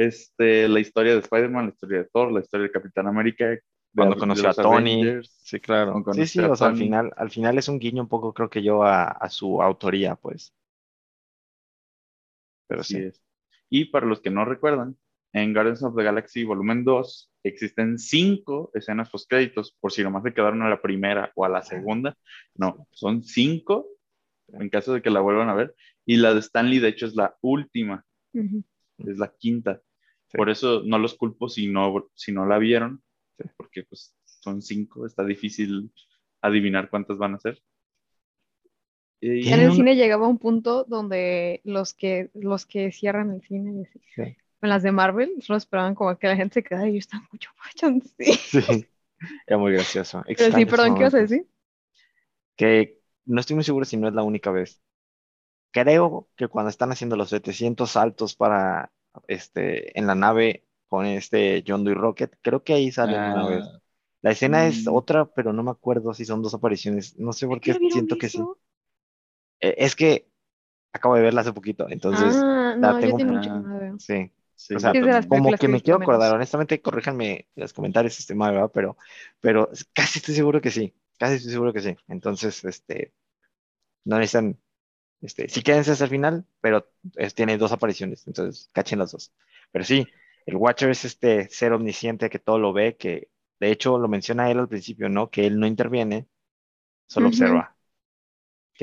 este, 0.00 0.66
la 0.68 0.80
historia 0.80 1.12
de 1.12 1.20
Spider-Man, 1.20 1.66
la 1.66 1.72
historia 1.72 1.98
de 1.98 2.08
Thor, 2.12 2.32
la 2.32 2.40
historia 2.40 2.66
de 2.66 2.72
Capitán 2.72 3.06
América. 3.06 3.58
Cuando 3.94 4.16
conoció 4.16 4.48
a 4.48 4.54
Tony. 4.54 5.02
Avengers. 5.02 5.40
sí, 5.42 5.60
claro. 5.60 6.02
Sí, 6.14 6.26
sí, 6.26 6.40
o 6.40 6.56
sea, 6.56 6.68
al 6.68 6.76
final, 6.76 7.12
al 7.16 7.30
final 7.30 7.58
es 7.58 7.68
un 7.68 7.78
guiño 7.78 8.02
un 8.02 8.08
poco, 8.08 8.32
creo 8.32 8.48
que 8.48 8.62
yo, 8.62 8.82
a, 8.82 9.04
a 9.04 9.28
su 9.28 9.60
autoría, 9.60 10.14
pues. 10.14 10.54
Pero 12.66 12.80
Así 12.80 12.94
sí. 12.94 13.02
es. 13.02 13.22
Y 13.68 13.84
para 13.86 14.06
los 14.06 14.20
que 14.20 14.30
no 14.30 14.44
recuerdan, 14.44 14.96
en 15.32 15.52
Guardians 15.52 15.82
of 15.82 15.94
the 15.96 16.02
Galaxy 16.02 16.44
Volumen 16.44 16.84
2 16.84 17.32
existen 17.42 17.98
cinco 17.98 18.70
escenas 18.74 19.10
postcréditos, 19.10 19.76
por 19.80 19.92
si 19.92 20.02
nomás 20.02 20.22
se 20.22 20.32
quedaron 20.32 20.62
a 20.62 20.70
la 20.70 20.80
primera 20.80 21.30
o 21.34 21.44
a 21.44 21.48
la 21.48 21.62
segunda. 21.62 22.16
No, 22.54 22.86
son 22.90 23.22
cinco, 23.22 23.86
en 24.48 24.70
caso 24.70 24.94
de 24.94 25.02
que 25.02 25.10
la 25.10 25.20
vuelvan 25.20 25.48
a 25.48 25.54
ver. 25.54 25.74
Y 26.06 26.16
la 26.16 26.32
de 26.32 26.40
Stanley, 26.40 26.78
de 26.78 26.88
hecho, 26.88 27.06
es 27.06 27.14
la 27.14 27.36
última, 27.42 28.04
es 28.32 29.18
la 29.18 29.32
quinta. 29.36 29.82
Por 30.32 30.50
eso 30.50 30.82
no 30.84 30.98
los 30.98 31.14
culpo 31.14 31.48
si 31.48 31.68
no, 31.68 32.10
si 32.14 32.32
no 32.32 32.46
la 32.46 32.58
vieron, 32.58 33.02
porque 33.56 33.84
pues 33.84 34.14
son 34.24 34.62
cinco, 34.62 35.06
está 35.06 35.24
difícil 35.24 35.92
adivinar 36.40 36.90
cuántas 36.90 37.18
van 37.18 37.34
a 37.34 37.40
ser. 37.40 37.60
Y 39.20 39.52
en 39.52 39.60
el 39.60 39.72
cine 39.72 39.96
llegaba 39.96 40.28
un 40.28 40.38
punto 40.38 40.84
donde 40.84 41.60
los 41.64 41.92
que, 41.92 42.30
los 42.32 42.64
que 42.64 42.90
cierran 42.90 43.30
el 43.32 43.42
cine, 43.42 43.86
en 44.16 44.68
las 44.68 44.82
de 44.82 44.92
Marvel, 44.92 45.42
solo 45.42 45.58
esperaban 45.58 45.94
como 45.94 46.16
que 46.16 46.26
la 46.26 46.36
gente 46.36 46.54
se 46.54 46.62
quedara 46.62 46.88
y 46.88 46.96
están 46.96 47.26
mucho 47.30 47.50
sí. 48.16 48.32
sí, 48.32 48.86
era 49.46 49.58
muy 49.58 49.72
gracioso. 49.72 50.22
Pero 50.36 50.56
sí, 50.56 50.64
perdón, 50.64 50.94
¿qué 50.94 51.02
vas 51.02 51.14
a 51.14 51.18
decir? 51.18 51.46
Que 52.56 52.98
no 53.26 53.40
estoy 53.40 53.56
muy 53.56 53.64
seguro 53.64 53.84
si 53.84 53.96
no 53.96 54.08
es 54.08 54.14
la 54.14 54.22
única 54.22 54.50
vez. 54.50 54.82
Creo 55.70 56.28
que 56.36 56.48
cuando 56.48 56.70
están 56.70 56.90
haciendo 56.90 57.16
los 57.16 57.30
700 57.30 57.90
saltos 57.90 58.34
para 58.34 58.90
este, 59.28 59.98
en 59.98 60.06
la 60.06 60.14
nave 60.14 60.66
con 60.88 61.06
este 61.06 61.64
John 61.66 61.84
Doe 61.84 61.94
Rocket, 61.94 62.36
creo 62.42 62.64
que 62.64 62.74
ahí 62.74 62.90
sale 62.90 63.16
una 63.16 63.48
vez. 63.48 63.64
Ah. 63.64 63.80
La 64.22 64.32
escena 64.32 64.66
es 64.66 64.86
mm. 64.86 64.94
otra, 64.94 65.24
pero 65.26 65.52
no 65.52 65.62
me 65.62 65.70
acuerdo 65.70 66.12
si 66.12 66.24
son 66.24 66.42
dos 66.42 66.52
apariciones. 66.54 67.18
No 67.18 67.32
sé 67.32 67.46
por 67.46 67.60
qué 67.60 67.74
siento 67.90 68.18
que 68.18 68.28
sí. 68.28 68.42
Eh, 69.60 69.74
es 69.78 69.96
que 69.96 70.28
acabo 70.92 71.14
de 71.14 71.22
verla 71.22 71.42
hace 71.42 71.52
poquito, 71.52 71.86
entonces 71.88 72.34
ah, 72.36 72.74
no, 72.76 72.98
tengo 72.98 73.18
mucho 73.18 73.98
Sí. 73.98 74.30
Sí, 74.60 74.74
o 74.74 74.78
sea, 74.78 74.92
como 75.26 75.52
que 75.52 75.68
me 75.68 75.80
quiero 75.80 76.02
acordar, 76.02 76.34
honestamente, 76.34 76.82
corríjanme 76.82 77.48
en 77.56 77.62
los 77.62 77.72
comentarios 77.72 78.18
este 78.18 78.34
¿verdad? 78.34 78.70
Pero, 78.74 78.98
pero 79.40 79.70
casi 79.94 80.18
estoy 80.18 80.34
seguro 80.34 80.60
que 80.60 80.70
sí, 80.70 80.92
casi 81.18 81.36
estoy 81.36 81.52
seguro 81.52 81.72
que 81.72 81.80
sí. 81.80 81.96
Entonces, 82.08 82.62
este, 82.66 83.14
no 84.04 84.18
necesitan, 84.18 84.60
este, 85.20 85.48
sí 85.48 85.62
quédense 85.62 85.92
hasta 85.92 86.04
el 86.04 86.10
final, 86.10 86.44
pero 86.60 86.88
tiene 87.34 87.58
dos 87.58 87.72
apariciones, 87.72 88.26
entonces 88.26 88.70
cachen 88.72 88.98
las 88.98 89.12
dos. 89.12 89.32
Pero 89.72 89.84
sí, 89.84 90.06
el 90.46 90.56
Watcher 90.56 90.90
es 90.90 91.04
este 91.04 91.48
ser 91.48 91.72
omnisciente 91.72 92.30
que 92.30 92.38
todo 92.38 92.58
lo 92.58 92.72
ve, 92.72 92.96
que 92.96 93.28
de 93.58 93.70
hecho 93.70 93.98
lo 93.98 94.08
menciona 94.08 94.50
él 94.50 94.58
al 94.58 94.68
principio, 94.68 95.08
¿no? 95.08 95.30
Que 95.30 95.46
él 95.46 95.58
no 95.58 95.66
interviene, 95.66 96.26
solo 97.06 97.28
observa 97.28 97.76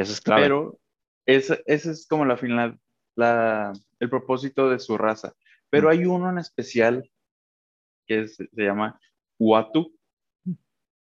eso 0.01 0.13
es 0.13 0.21
clave. 0.21 0.43
Pero 0.43 0.79
ese, 1.25 1.63
es 1.65 2.07
como 2.07 2.25
la 2.25 2.37
final, 2.37 2.79
la, 3.15 3.73
el 3.99 4.09
propósito 4.09 4.69
de 4.69 4.79
su 4.79 4.97
raza. 4.97 5.33
Pero 5.69 5.89
hay 5.89 6.05
uno 6.05 6.29
en 6.29 6.37
especial 6.37 7.09
que 8.05 8.27
se 8.27 8.47
llama 8.53 8.99
Watu. 9.39 9.93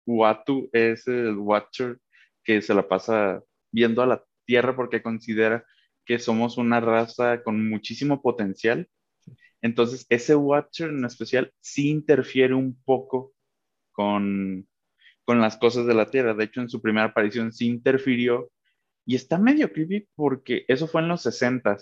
Watu 0.06 0.70
es 0.72 1.06
el 1.06 1.36
Watcher 1.36 1.98
que 2.42 2.62
se 2.62 2.74
la 2.74 2.86
pasa 2.86 3.42
viendo 3.70 4.02
a 4.02 4.06
la 4.06 4.24
Tierra 4.44 4.76
porque 4.76 5.02
considera 5.02 5.64
que 6.04 6.18
somos 6.18 6.58
una 6.58 6.80
raza 6.80 7.42
con 7.42 7.68
muchísimo 7.68 8.22
potencial. 8.22 8.88
Entonces, 9.62 10.06
ese 10.10 10.36
Watcher 10.36 10.90
en 10.90 11.04
especial 11.04 11.52
sí 11.60 11.88
interfiere 11.88 12.54
un 12.54 12.80
poco 12.84 13.32
con, 13.92 14.68
con 15.24 15.40
las 15.40 15.56
cosas 15.56 15.86
de 15.86 15.94
la 15.94 16.10
Tierra. 16.10 16.34
De 16.34 16.44
hecho, 16.44 16.60
en 16.60 16.68
su 16.68 16.82
primera 16.82 17.06
aparición 17.06 17.52
sí 17.52 17.66
interfirió 17.66 18.50
y 19.06 19.14
está 19.14 19.38
medio 19.38 19.72
creepy 19.72 20.08
porque 20.14 20.64
eso 20.68 20.86
fue 20.86 21.02
en 21.02 21.08
los 21.08 21.22
60 21.22 21.78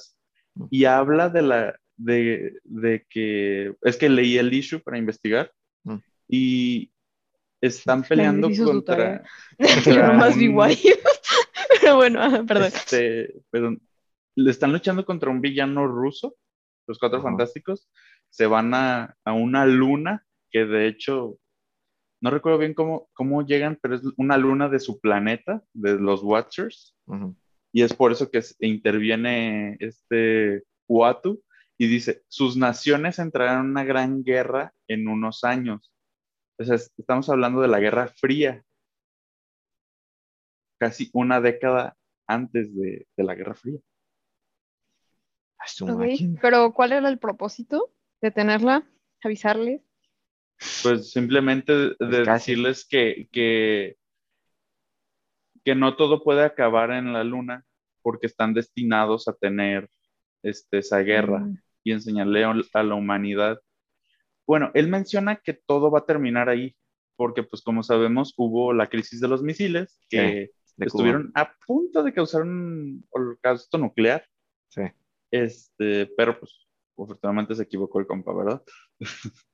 y 0.71 0.85
habla 0.85 1.29
de 1.29 1.43
la 1.43 1.77
de, 1.97 2.59
de, 2.65 3.07
que 3.09 3.75
es 3.83 3.97
que 3.97 4.09
leí 4.09 4.39
el 4.39 4.53
issue 4.53 4.81
para 4.81 4.99
investigar 4.99 5.53
mm. 5.85 5.97
y 6.29 6.91
están 7.61 8.03
peleando 8.03 8.51
contra, 8.65 9.23
bueno, 11.97 12.47
perdón. 12.47 12.67
Este, 12.67 13.35
perdón. 13.51 13.83
Le 14.35 14.51
están 14.51 14.73
luchando 14.73 15.05
contra 15.05 15.31
un 15.31 15.41
villano 15.41 15.87
ruso, 15.87 16.37
los 16.87 16.99
cuatro 16.99 17.21
fantásticos. 17.21 17.89
Se 18.31 18.47
van 18.47 18.73
a, 18.75 19.15
a 19.25 19.33
una 19.33 19.67
luna 19.67 20.25
que 20.51 20.65
de 20.65 20.87
hecho 20.87 21.39
no 22.23 22.31
recuerdo 22.31 22.59
bien 22.59 22.73
cómo, 22.73 23.11
cómo 23.15 23.45
llegan, 23.45 23.79
pero 23.83 23.97
es 23.97 24.03
una 24.17 24.39
luna 24.39 24.69
de 24.69 24.79
su 24.79 25.01
planeta, 25.01 25.65
de 25.73 25.99
los 25.99 26.23
Watchers. 26.23 26.95
Y 27.73 27.83
es 27.83 27.95
por 27.95 28.13
eso 28.13 28.31
que 28.31 28.41
interviene 28.61 29.77
este 29.81 30.63
Uatu 30.87 31.43
y 31.77 31.89
dice, 31.89 32.23
sus 32.29 32.57
naciones 32.57 33.19
entrarán 33.19 33.65
en 33.65 33.71
una 33.73 33.83
gran 33.83 34.23
guerra 34.23 34.73
en 34.87 35.09
unos 35.09 35.43
años. 35.43 35.93
O 36.61 36.65
sea, 36.65 36.77
estamos 36.77 37.29
hablando 37.29 37.61
de 37.61 37.67
la 37.67 37.81
Guerra 37.81 38.07
Fría, 38.07 38.63
casi 40.83 41.11
una 41.13 41.41
década 41.41 41.97
antes 42.27 42.75
de, 42.75 43.07
la 43.15 43.37
Guerra 43.37 43.55
Fría. 43.55 43.79
Pero 46.41 46.73
¿cuál 46.73 46.91
era 46.91 47.09
el 47.09 47.21
propósito 47.21 47.93
de 48.21 48.33
tenerla? 48.33 48.83
¿Avisarles? 49.23 49.81
Pues 50.83 51.13
simplemente 51.13 51.73
de 51.73 51.95
pues 51.99 52.27
decirles 52.27 52.85
que, 52.85 53.29
que, 53.31 53.97
no 55.77 55.95
todo 55.95 56.25
puede 56.25 56.43
acabar 56.45 56.91
en 56.91 57.13
la 57.13 57.23
luna 57.23 57.65
porque 58.03 58.27
están 58.27 58.53
destinados 58.53 59.29
a 59.29 59.35
tener 59.35 59.89
este, 60.43 60.79
esa 60.79 60.99
guerra 60.99 61.39
mm. 61.39 61.59
y 61.85 61.93
enseñarle 61.93 62.45
a 62.45 62.83
la 62.83 62.95
humanidad. 62.97 63.61
Bueno, 64.49 64.73
él 64.75 64.89
menciona 64.89 65.37
que 65.37 65.53
todo 65.55 65.93
va 65.93 66.01
a 66.01 66.07
terminar 66.07 66.49
ahí 66.49 66.75
porque 67.15 67.45
pues 67.45 67.63
como 67.63 67.85
sabemos 67.85 68.35
hubo 68.37 68.73
la 68.73 68.89
crisis 68.89 69.21
de 69.21 69.29
los 69.29 69.45
misiles 69.45 70.01
que 70.09 70.51
estuvieron 70.79 71.31
a 71.35 71.53
punto 71.67 72.03
de 72.03 72.13
causar 72.13 72.43
un 72.43 73.05
holocausto 73.11 73.79
nuclear. 73.79 74.25
Sí. 74.69 74.83
Este, 75.31 76.07
pero 76.17 76.39
pues 76.39 76.67
afortunadamente 76.97 77.55
se 77.55 77.63
equivocó 77.63 78.01
el 78.01 78.07
compa, 78.07 78.35
¿verdad? 78.35 78.63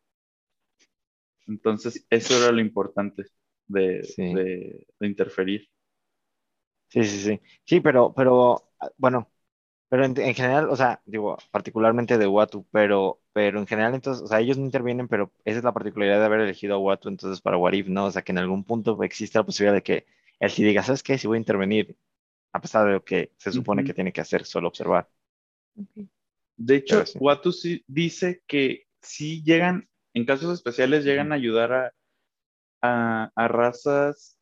Entonces, 1.46 2.06
eso 2.10 2.36
era 2.36 2.52
lo 2.52 2.60
importante 2.60 3.24
de, 3.66 4.86
interferir. 5.00 5.68
Sí, 6.88 7.04
sí, 7.04 7.18
sí. 7.18 7.40
Sí, 7.64 7.80
pero, 7.80 8.12
pero 8.14 8.70
bueno, 8.96 9.30
pero 9.88 10.04
en, 10.04 10.14
general, 10.14 10.68
o 10.68 10.76
sea, 10.76 11.00
digo, 11.06 11.38
particularmente 11.50 12.18
de 12.18 12.26
Watu, 12.26 12.66
pero, 12.70 13.20
pero 13.32 13.58
en 13.58 13.66
general, 13.66 13.94
entonces, 13.94 14.22
o 14.22 14.26
sea, 14.26 14.40
ellos 14.40 14.58
no 14.58 14.64
intervienen, 14.66 15.08
pero 15.08 15.32
esa 15.44 15.58
es 15.58 15.64
la 15.64 15.72
particularidad 15.72 16.18
de 16.18 16.24
haber 16.26 16.40
elegido 16.40 16.74
a 16.74 16.78
Watu 16.78 17.08
entonces 17.08 17.40
para 17.40 17.56
Warif, 17.56 17.88
¿no? 17.88 18.06
O 18.06 18.10
sea, 18.10 18.22
que 18.22 18.32
en 18.32 18.38
algún 18.38 18.64
punto 18.64 19.02
existe 19.02 19.38
la 19.38 19.44
posibilidad 19.44 19.74
de 19.74 19.82
que 19.82 20.06
él 20.40 20.50
sí 20.50 20.64
diga, 20.64 20.82
¿sabes 20.82 21.02
qué? 21.02 21.18
Si 21.18 21.26
voy 21.26 21.36
a 21.36 21.40
intervenir, 21.40 21.96
a 22.52 22.60
pesar 22.60 22.86
de 22.86 22.92
lo 22.92 23.04
que 23.04 23.32
se 23.36 23.52
supone 23.52 23.84
que 23.84 23.94
tiene 23.94 24.12
que 24.12 24.20
hacer, 24.20 24.44
solo 24.44 24.68
observar. 24.68 25.08
De 26.56 26.76
hecho, 26.76 27.04
Watu 27.20 27.52
sí 27.52 27.84
dice 27.86 28.42
que 28.46 28.86
si 29.00 29.42
llegan 29.42 29.88
en 30.14 30.24
casos 30.24 30.52
especiales 30.52 31.04
llegan 31.04 31.32
a 31.32 31.36
ayudar 31.36 31.94
a, 32.82 33.30
razas 33.36 34.38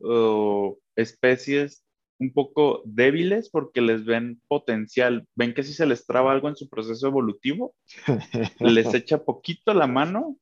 o 0.00 0.78
especies 0.96 1.84
un 2.18 2.32
poco 2.32 2.82
débiles 2.84 3.50
porque 3.50 3.80
les 3.80 4.04
ven 4.04 4.40
potencial, 4.48 5.26
ven 5.34 5.54
que 5.54 5.62
si 5.62 5.72
se 5.72 5.86
les 5.86 6.06
traba 6.06 6.32
algo 6.32 6.48
en 6.48 6.56
su 6.56 6.68
proceso 6.68 7.06
evolutivo, 7.08 7.74
les 8.60 8.94
echa 8.94 9.24
poquito 9.24 9.74
la 9.74 9.86
mano 9.86 10.38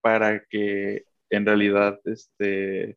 para 0.00 0.44
que 0.46 1.04
en 1.30 1.46
realidad 1.46 2.00
este, 2.04 2.96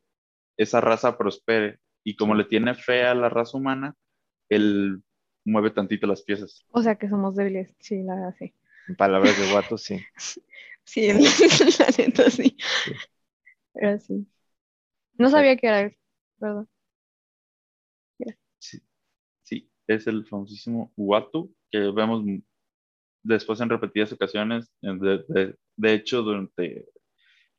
esa 0.60 0.82
raza 0.82 1.18
prospere. 1.18 1.80
Y 2.04 2.16
como 2.16 2.36
le 2.36 2.44
tiene 2.44 2.76
fe 2.76 3.04
a 3.04 3.16
la 3.16 3.30
raza 3.30 3.58
humana, 3.58 3.96
él 4.50 5.02
mueve 5.46 5.72
tantito 5.72 6.06
las 6.06 6.22
piezas. 6.22 6.66
O 6.72 6.84
sea 6.84 6.96
que 6.96 7.10
somos 7.10 7.36
débiles, 7.36 7.76
sí, 7.80 8.04
la 8.04 8.16
verdad, 8.16 8.36
sí. 8.38 8.54
En 8.88 8.96
palabras 8.96 9.40
de 9.40 9.52
Guato, 9.52 9.78
sí. 9.78 10.00
Sí, 10.86 11.08
la 11.80 11.86
neta 12.00 12.32
sí. 12.32 12.58
Pero 13.74 14.00
sí. 14.00 14.28
No 15.20 15.30
sabía 15.30 15.56
que 15.56 15.68
era, 15.68 15.96
¿verdad? 16.38 16.66
Sí, 18.58 18.80
sí, 19.44 19.72
es 19.86 20.08
el 20.08 20.26
famosísimo 20.26 20.92
Uatu 20.96 21.54
que 21.70 21.78
vemos 21.92 22.24
después 23.22 23.62
en 23.62 23.70
repetidas 23.70 24.12
ocasiones. 24.12 24.72
De, 24.82 25.56
de, 25.76 25.94
hecho, 25.94 26.24
durante 26.24 26.88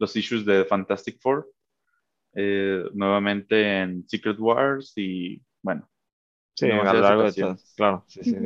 los 0.01 0.17
issues 0.17 0.45
de 0.45 0.65
Fantastic 0.65 1.21
Four, 1.21 1.49
eh, 2.35 2.85
nuevamente 2.95 3.81
en 3.81 4.09
Secret 4.09 4.39
Wars 4.39 4.93
y 4.97 5.43
bueno. 5.63 5.89
Sí, 6.55 6.71
a 6.71 6.93
lo 6.93 7.01
largo 7.01 7.31
de 7.31 7.57
Claro, 7.77 8.05
sí, 8.07 8.21
sí. 8.23 8.37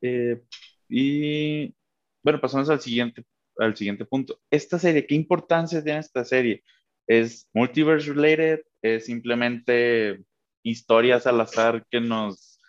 Eh, 0.00 0.42
y 0.88 1.74
bueno, 2.22 2.40
pasamos 2.40 2.68
al 2.68 2.80
siguiente 2.80 3.24
al 3.58 3.76
siguiente 3.76 4.04
punto. 4.04 4.40
Esta 4.50 4.78
serie, 4.78 5.06
¿qué 5.06 5.14
importancia 5.14 5.82
tiene 5.82 6.00
esta 6.00 6.24
serie? 6.24 6.64
¿Es 7.06 7.48
multiverse 7.52 8.12
related? 8.12 8.60
¿Es 8.80 9.06
simplemente 9.06 10.24
historias 10.62 11.26
al 11.26 11.40
azar 11.40 11.86
que 11.90 12.00
nos, 12.00 12.60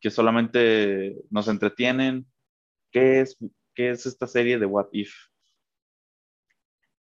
que 0.00 0.10
solamente 0.10 1.16
nos 1.30 1.48
entretienen? 1.48 2.26
¿Qué 2.90 3.20
es, 3.20 3.36
qué 3.74 3.90
es 3.90 4.06
esta 4.06 4.26
serie 4.26 4.58
de 4.58 4.66
What 4.66 4.88
If? 4.92 5.14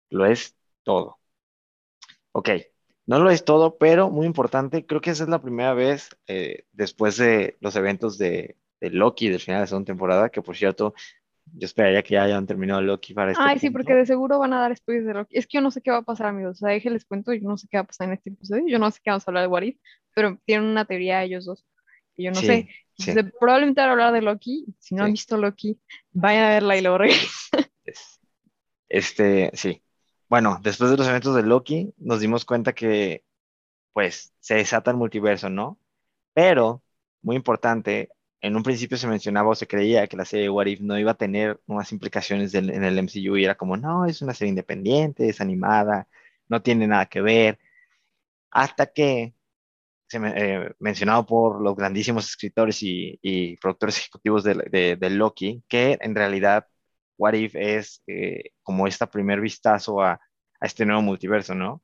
Lo 0.10 0.26
es 0.26 0.58
todo. 0.84 1.21
Ok, 2.34 2.50
no 3.08 3.20
lo 3.20 3.30
es 3.30 3.44
todo, 3.46 3.78
pero 3.78 4.10
muy 4.10 4.26
importante, 4.26 4.86
creo 4.86 5.02
que 5.02 5.10
esa 5.12 5.24
es 5.24 5.30
la 5.30 5.42
primera 5.42 5.74
vez 5.74 6.10
eh, 6.28 6.66
después 6.72 7.18
de 7.18 7.58
los 7.60 7.76
eventos 7.76 8.18
de, 8.18 8.58
de 8.80 8.90
Loki 8.90 9.30
del 9.30 9.40
final 9.40 9.58
de 9.60 9.62
la 9.64 9.68
segunda 9.68 9.88
temporada, 9.88 10.30
que 10.30 10.42
por 10.42 10.56
cierto, 10.56 10.94
Yo 11.54 11.66
esperaría 11.66 12.04
que 12.04 12.16
ya 12.16 12.24
hayan 12.24 12.48
terminado 12.48 12.82
Loki 12.82 13.14
para 13.14 13.32
este 13.34 13.44
Ay, 13.44 13.60
sí, 13.60 13.70
punto. 13.70 13.74
porque 13.74 13.96
de 13.96 14.06
seguro 14.06 14.40
van 14.40 14.54
a 14.54 14.62
dar 14.62 14.76
spoilers 14.76 15.08
de 15.08 15.14
Loki. 15.14 15.38
Es 15.38 15.48
que 15.48 15.58
yo 15.58 15.62
no 15.62 15.72
sé 15.72 15.82
qué 15.82 15.92
va 15.92 15.98
a 15.98 16.02
pasar, 16.04 16.28
amigos. 16.28 16.58
O 16.58 16.60
sea, 16.60 16.70
déjenles 16.70 17.06
cuento, 17.06 17.34
yo 17.34 17.48
no 17.50 17.58
sé 17.58 17.68
qué 17.70 17.78
va 17.78 17.82
a 17.84 17.88
pasar 17.88 18.08
en 18.08 18.14
este 18.16 18.30
episodio. 18.32 18.64
Yo 18.68 18.80
no 18.80 18.92
sé 18.92 19.00
qué 19.04 19.12
vamos 19.12 19.28
a 19.28 19.32
hablar 19.32 19.44
de 19.44 19.48
What 19.50 19.64
If, 19.64 19.78
pero 20.16 20.40
tienen 20.46 20.68
una 20.70 20.86
teoría 20.86 21.24
ellos 21.24 21.46
dos. 21.46 21.66
que 22.16 22.24
yo 22.24 22.32
no 22.32 22.42
Sí, 22.42 22.48
sé. 22.48 22.68
sí. 22.98 23.12
Entonces, 23.12 23.34
probablemente 23.40 23.82
van 23.82 23.90
a 23.90 23.94
hablar 23.94 24.14
de 24.14 24.22
Loki. 24.22 24.66
Si 24.80 24.96
no 24.96 25.04
han 25.04 25.12
Sí. 25.12 25.14
visto 25.14 25.38
Loki, 25.38 25.80
vayan 26.14 26.46
a 26.46 26.50
verla 26.50 26.78
y 26.78 26.82
luego 26.82 26.98
regresen. 27.00 27.30
Es- 27.86 28.20
Este, 28.90 29.52
sí. 29.56 29.84
Bueno, 30.32 30.60
después 30.64 30.90
de 30.92 30.98
los 30.98 31.08
eventos 31.08 31.36
de 31.36 31.44
Loki, 31.44 31.94
nos 31.98 32.22
dimos 32.22 32.46
cuenta 32.46 32.74
que, 32.74 33.24
pues, 33.94 34.34
se 34.40 34.56
desata 34.56 34.92
el 34.92 34.98
multiverso, 34.98 35.50
¿no? 35.50 35.80
Pero, 36.34 36.84
muy 37.24 37.36
importante, 37.38 38.10
en 38.42 38.56
un 38.58 38.64
principio 38.64 38.98
se 38.98 39.08
mencionaba 39.08 39.50
o 39.52 39.56
se 39.56 39.68
creía 39.68 40.08
que 40.08 40.18
la 40.18 40.26
serie 40.26 40.50
What 40.50 40.68
If 40.68 40.82
no 40.82 41.00
iba 41.00 41.12
a 41.12 41.16
tener 41.16 41.62
unas 41.68 41.92
implicaciones 41.94 42.54
en 42.56 42.70
el 42.84 42.98
MCU 43.00 43.38
y 43.38 43.46
era 43.46 43.56
como, 43.56 43.78
no, 43.78 44.06
es 44.06 44.22
una 44.24 44.34
serie 44.36 44.50
independiente, 44.52 45.30
es 45.30 45.42
animada, 45.42 46.08
no 46.50 46.62
tiene 46.64 46.88
nada 46.88 47.08
que 47.08 47.22
ver. 47.22 47.60
Hasta 48.52 48.88
que, 48.92 49.34
se 50.10 50.20
me- 50.20 50.34
eh, 50.38 50.76
mencionado 50.80 51.26
por 51.28 51.62
los 51.62 51.76
grandísimos 51.78 52.26
escritores 52.28 52.84
y, 52.84 53.20
y 53.24 53.58
productores 53.58 54.00
ejecutivos 54.00 54.44
de, 54.46 54.56
de- 54.72 54.98
de 54.98 55.12
Loki, 55.12 55.64
que 55.70 55.98
en 56.02 56.16
realidad 56.16 56.68
What 57.22 57.34
If 57.36 57.56
es 57.56 58.02
eh, 58.08 58.52
como 58.64 58.88
este 58.88 59.06
primer 59.08 59.40
vistazo 59.42 60.02
a, 60.02 60.14
a 60.14 60.66
este 60.66 60.86
nuevo 60.86 61.02
multiverso, 61.04 61.54
¿no? 61.56 61.84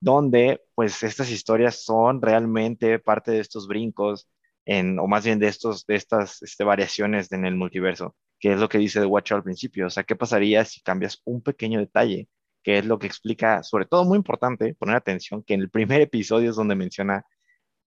Donde 0.00 0.62
pues 0.74 1.02
estas 1.02 1.30
historias 1.30 1.84
son 1.84 2.22
realmente 2.22 2.98
parte 2.98 3.32
de 3.32 3.40
estos 3.40 3.66
brincos, 3.68 4.28
en, 4.64 4.98
o 4.98 5.06
más 5.06 5.24
bien 5.24 5.38
de, 5.38 5.48
estos, 5.48 5.86
de 5.86 5.96
estas 5.96 6.42
este, 6.42 6.64
variaciones 6.64 7.32
en 7.32 7.44
el 7.46 7.56
multiverso, 7.56 8.14
que 8.38 8.52
es 8.52 8.60
lo 8.60 8.68
que 8.68 8.78
dice 8.78 9.00
The 9.00 9.06
Watcher 9.06 9.36
al 9.38 9.42
principio. 9.42 9.86
O 9.86 9.90
sea, 9.90 10.04
¿qué 10.04 10.16
pasaría 10.16 10.64
si 10.64 10.82
cambias 10.82 11.20
un 11.24 11.42
pequeño 11.42 11.80
detalle? 11.80 12.28
Que 12.62 12.78
es 12.78 12.86
lo 12.86 12.98
que 12.98 13.06
explica, 13.06 13.62
sobre 13.62 13.86
todo 13.86 14.04
muy 14.04 14.16
importante, 14.18 14.74
poner 14.74 14.96
atención, 14.96 15.42
que 15.42 15.54
en 15.54 15.60
el 15.62 15.70
primer 15.70 16.00
episodio 16.02 16.50
es 16.50 16.56
donde 16.56 16.74
menciona 16.76 17.24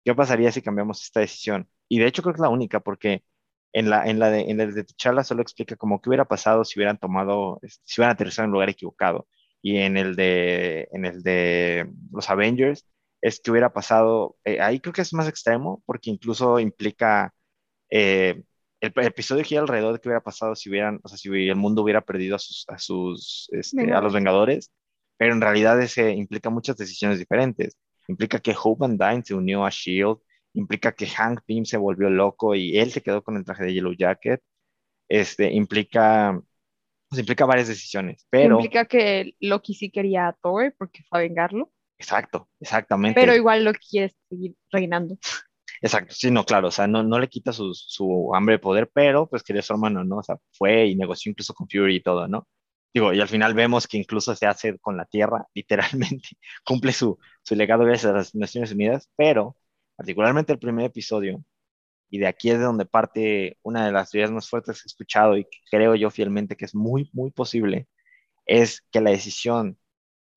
qué 0.05 0.15
pasaría 0.15 0.53
si 0.53 0.63
cambiamos 0.63 1.03
esta 1.03 1.21
decisión. 1.21 1.69
Y 1.89 1.99
de 2.01 2.07
hecho 2.07 2.23
creo 2.23 2.35
que 2.35 2.39
es 2.39 2.43
la 2.43 2.49
única, 2.51 2.81
porque 2.81 3.25
en 3.73 3.91
la, 3.91 4.07
en 4.09 4.19
la 4.19 4.31
de, 4.31 4.41
en 4.51 4.61
el 4.61 4.75
de 4.75 4.85
T'Challa 4.85 5.25
solo 5.25 5.43
explica 5.43 5.77
como 5.77 6.01
qué 6.01 6.11
hubiera 6.11 6.25
pasado 6.27 6.65
si 6.65 6.79
hubieran 6.79 6.99
tomado, 6.99 7.59
este, 7.63 7.83
si 7.85 8.01
hubieran 8.01 8.15
aterrizado 8.15 8.45
en 8.45 8.51
un 8.51 8.55
lugar 8.55 8.71
equivocado. 8.71 9.29
Y 9.63 9.79
en 9.79 9.97
el 9.97 10.17
de, 10.17 10.89
en 10.93 11.05
el 11.05 11.23
de 11.23 11.91
los 12.13 12.31
Avengers 12.31 12.87
es 13.21 13.41
que 13.41 13.51
hubiera 13.51 13.73
pasado, 13.73 14.37
eh, 14.45 14.61
ahí 14.61 14.81
creo 14.81 14.93
que 14.93 15.03
es 15.03 15.13
más 15.13 15.29
extremo, 15.29 15.83
porque 15.87 16.11
incluso 16.11 16.61
implica, 16.61 17.35
eh, 17.91 18.43
el, 18.81 18.93
el 18.97 19.07
episodio 19.07 19.45
gira 19.45 19.61
alrededor 19.63 19.95
de 19.95 20.01
qué 20.01 20.09
hubiera 20.09 20.23
pasado 20.23 20.55
si 20.55 20.71
hubieran, 20.71 21.01
o 21.03 21.09
sea, 21.09 21.19
si 21.19 21.29
el 21.29 21.57
mundo 21.57 21.83
hubiera 21.83 22.01
perdido 22.03 22.37
a 22.37 22.39
sus, 22.39 22.65
a 22.69 22.79
sus, 22.79 23.49
este, 23.53 23.93
a 23.93 24.01
los 24.01 24.13
Vengadores, 24.15 24.73
pero 25.17 25.35
en 25.35 25.41
realidad 25.41 25.81
ese 25.83 26.13
implica 26.13 26.51
muchas 26.51 26.77
decisiones 26.77 27.19
diferentes. 27.19 27.77
Implica 28.09 28.39
que 28.41 28.55
Hope 28.61 28.81
Van 28.81 28.97
Dyne 28.97 29.23
se 29.25 29.35
unió 29.35 29.65
a 29.65 29.69
S.H.I.E.L.D., 29.69 30.21
implica 30.55 30.93
que 30.93 31.07
Hank 31.07 31.41
Pym 31.47 31.65
se 31.65 31.77
volvió 31.77 32.11
loco 32.11 32.55
y 32.55 32.79
él 32.79 32.91
se 32.91 33.03
quedó 33.03 33.23
con 33.23 33.37
el 33.37 33.45
traje 33.45 33.65
de 33.65 33.75
Yellow 33.75 33.95
Jacket. 33.95 34.41
Este, 35.09 35.53
implica, 35.53 36.41
pues, 37.09 37.21
implica 37.21 37.47
varias 37.47 37.69
decisiones, 37.69 38.27
pero... 38.31 38.57
Implica 38.57 38.85
que 38.85 39.35
Loki 39.41 39.75
sí 39.75 39.91
quería 39.91 40.29
a 40.29 40.33
Thor 40.35 40.75
porque 40.79 41.03
fue 41.09 41.19
a 41.21 41.23
vengarlo, 41.23 41.73
Exacto, 41.99 42.49
exactamente. 42.61 43.21
pero 43.21 43.35
igual 43.35 43.65
Loki 43.65 43.89
quiere 43.91 44.15
seguir 44.29 44.55
reinando. 44.71 45.19
Exacto, 45.81 46.15
sí, 46.15 46.31
no, 46.31 46.45
claro, 46.45 46.69
o 46.69 46.71
sea, 46.71 46.87
no, 46.87 47.03
no 47.03 47.19
le 47.19 47.29
quita 47.29 47.53
su, 47.53 47.75
su 47.75 48.35
hambre 48.35 48.55
de 48.55 48.59
poder, 48.61 48.91
pero 48.93 49.29
pues 49.29 49.43
quería 49.43 49.63
su 49.63 49.73
hermano, 49.73 50.05
¿no? 50.05 50.19
O 50.19 50.23
sea, 50.23 50.37
fue 50.53 50.87
y 50.87 50.97
negoció 50.97 51.31
incluso 51.31 51.55
con 51.55 51.69
Fury 51.69 51.97
y 51.97 52.01
todo, 52.03 52.27
¿no? 52.29 52.47
Digo, 52.95 53.13
y 53.13 53.21
al 53.21 53.29
final 53.29 53.55
vemos 53.55 53.87
que 53.87 53.99
incluso 53.99 54.35
se 54.35 54.47
hace 54.47 54.79
con 54.79 54.97
la 54.97 55.05
Tierra, 55.07 55.47
literalmente, 55.55 56.29
cumple 56.65 56.93
su, 56.93 57.19
su 57.43 57.55
legado 57.55 57.85
gracias 57.85 58.13
a 58.13 58.17
las 58.17 58.35
Naciones 58.35 58.73
Unidas, 58.73 59.09
pero 59.17 59.57
particularmente 59.99 60.53
el 60.55 60.61
primer 60.61 60.87
episodio, 60.87 61.45
y 62.11 62.19
de 62.21 62.29
aquí 62.29 62.51
es 62.51 62.59
de 62.59 62.65
donde 62.67 62.87
parte 62.87 63.59
una 63.63 63.87
de 63.87 63.93
las 63.93 64.11
teorías 64.11 64.33
más 64.33 64.49
fuertes 64.51 64.83
que 64.83 64.87
he 64.87 64.91
escuchado 64.91 65.37
y 65.39 65.47
creo 65.71 65.95
yo 65.97 66.11
fielmente 66.11 66.57
que 66.57 66.67
es 66.67 66.75
muy, 66.75 67.11
muy 67.15 67.33
posible, 67.33 67.89
es 68.47 68.83
que 68.93 69.01
la 69.03 69.11
decisión 69.13 69.79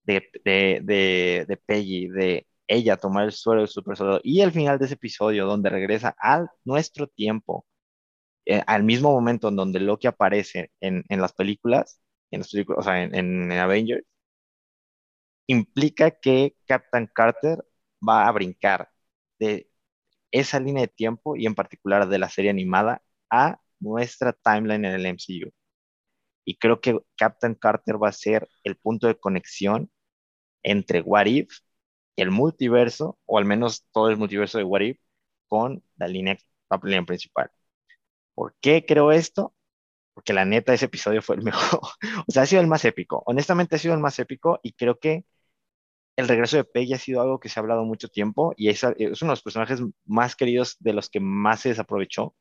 de, 0.03 0.29
de, 0.45 1.45
de, 1.47 1.57
Peggy, 1.65 2.09
de 2.09 2.47
ella 2.67 2.97
tomar 2.97 3.25
el 3.25 3.33
suelo 3.33 3.61
de 3.61 3.67
super 3.67 3.97
soldado, 3.97 4.21
y 4.23 4.41
al 4.41 4.51
final 4.53 4.79
de 4.79 4.85
ese 4.85 4.95
episodio 4.95 5.45
donde 5.47 5.69
regresa 5.69 6.15
a 6.19 6.47
nuestro 6.65 7.07
tiempo, 7.07 7.65
eh, 8.45 8.63
al 8.67 8.83
mismo 8.83 9.11
momento 9.11 9.49
en 9.49 9.55
donde 9.57 9.79
Loki 9.79 10.07
aparece 10.07 10.71
en, 10.81 11.03
en 11.09 11.21
las 11.21 11.33
películas, 11.33 12.01
en 12.31 12.41
las 12.41 12.51
películas, 12.51 12.79
o 12.81 12.83
sea, 12.83 13.03
en, 13.03 13.15
en 13.15 13.51
Avengers, 13.53 14.05
implica 15.47 16.11
que 16.11 16.55
Captain 16.65 17.07
Carter 17.13 17.63
va 18.07 18.27
a 18.27 18.31
brincar 18.31 18.89
de 19.41 19.69
esa 20.31 20.59
línea 20.59 20.83
de 20.83 20.89
tiempo 20.89 21.35
y 21.35 21.47
en 21.47 21.55
particular 21.55 22.07
de 22.09 22.19
la 22.19 22.29
serie 22.29 22.51
animada 22.51 23.03
a 23.31 23.59
nuestra 23.79 24.33
timeline 24.33 24.85
en 24.85 24.93
el 24.93 25.05
MCU. 25.07 25.51
Y 26.45 26.57
creo 26.57 26.81
que 26.81 26.99
Captain 27.17 27.55
Carter 27.55 28.01
va 28.03 28.09
a 28.09 28.13
ser 28.13 28.49
el 28.63 28.77
punto 28.77 29.07
de 29.07 29.19
conexión 29.19 29.91
entre 30.63 31.01
What 31.01 31.27
If, 31.27 31.59
el 32.17 32.31
multiverso, 32.31 33.19
o 33.25 33.37
al 33.39 33.45
menos 33.45 33.87
todo 33.91 34.09
el 34.09 34.17
multiverso 34.17 34.57
de 34.57 34.65
What 34.65 34.81
If, 34.81 34.99
con 35.47 35.83
la 35.97 36.07
línea, 36.07 36.37
la 36.69 36.79
línea 36.83 37.03
principal. 37.03 37.51
¿Por 38.35 38.55
qué 38.61 38.85
creo 38.85 39.11
esto? 39.11 39.55
Porque 40.13 40.33
la 40.33 40.45
neta 40.45 40.73
ese 40.73 40.85
episodio 40.85 41.21
fue 41.21 41.37
el 41.37 41.43
mejor. 41.43 41.81
o 42.27 42.31
sea, 42.31 42.43
ha 42.43 42.45
sido 42.47 42.61
el 42.61 42.67
más 42.67 42.85
épico. 42.85 43.23
Honestamente 43.25 43.75
ha 43.77 43.79
sido 43.79 43.93
el 43.95 44.01
más 44.01 44.19
épico 44.19 44.59
y 44.63 44.73
creo 44.73 44.99
que 44.99 45.25
el 46.21 46.27
regreso 46.27 46.57
de 46.57 46.63
Peggy 46.63 46.93
ha 46.93 46.97
sido 46.97 47.21
algo 47.21 47.39
que 47.39 47.49
se 47.49 47.59
ha 47.59 47.61
hablado 47.61 47.83
mucho 47.85 48.07
tiempo 48.09 48.53
y 48.57 48.69
es, 48.69 48.83
es 48.83 49.21
uno 49.21 49.31
de 49.31 49.33
los 49.33 49.41
personajes 49.43 49.81
más 50.05 50.35
queridos 50.35 50.77
de 50.79 50.93
los 50.93 51.09
que 51.09 51.19
más 51.19 51.61
se 51.61 51.69
desaprovechó. 51.69 52.35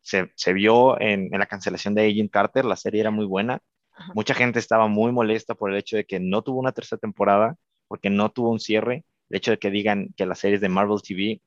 Se, 0.00 0.30
se 0.36 0.52
vio 0.52 1.00
en, 1.00 1.32
en, 1.32 1.38
la 1.38 1.46
cancelación 1.46 1.94
de 1.94 2.06
Agent 2.08 2.30
Carter, 2.30 2.64
la 2.64 2.76
serie 2.76 3.00
era 3.00 3.10
muy 3.10 3.26
buena. 3.26 3.60
Ajá. 3.92 4.12
Mucha 4.14 4.34
gente 4.34 4.58
estaba 4.58 4.88
muy 4.88 5.12
molesta 5.12 5.54
por 5.54 5.70
el 5.70 5.78
hecho 5.78 5.96
de 5.96 6.04
que 6.06 6.20
no 6.20 6.42
tuvo 6.42 6.60
una 6.60 6.72
tercera 6.72 6.98
temporada, 6.98 7.56
porque 7.88 8.10
no 8.10 8.30
tuvo 8.30 8.50
un 8.50 8.60
cierre. 8.60 9.04
El 9.30 9.36
hecho 9.38 9.50
de 9.50 9.58
que 9.58 9.70
digan 9.70 10.08
que 10.16 10.26
las 10.26 10.38
series 10.38 10.60
de 10.60 10.68
Marvel 10.68 11.02
TV, 11.02 11.42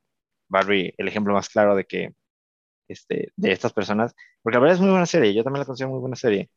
Barbie, 0.49 0.93
el 0.97 1.07
ejemplo 1.07 1.33
más 1.33 1.49
claro 1.49 1.75
de 1.75 1.85
que 1.85 2.13
este, 2.87 3.31
de 3.35 3.51
estas 3.51 3.73
personas, 3.73 4.13
porque 4.41 4.55
la 4.55 4.61
verdad 4.61 4.75
es 4.75 4.81
muy 4.81 4.91
buena 4.91 5.05
serie, 5.05 5.33
yo 5.33 5.43
también 5.43 5.61
la 5.61 5.65
considero 5.65 5.91
muy 5.91 5.99
buena 5.99 6.15
serie. 6.15 6.49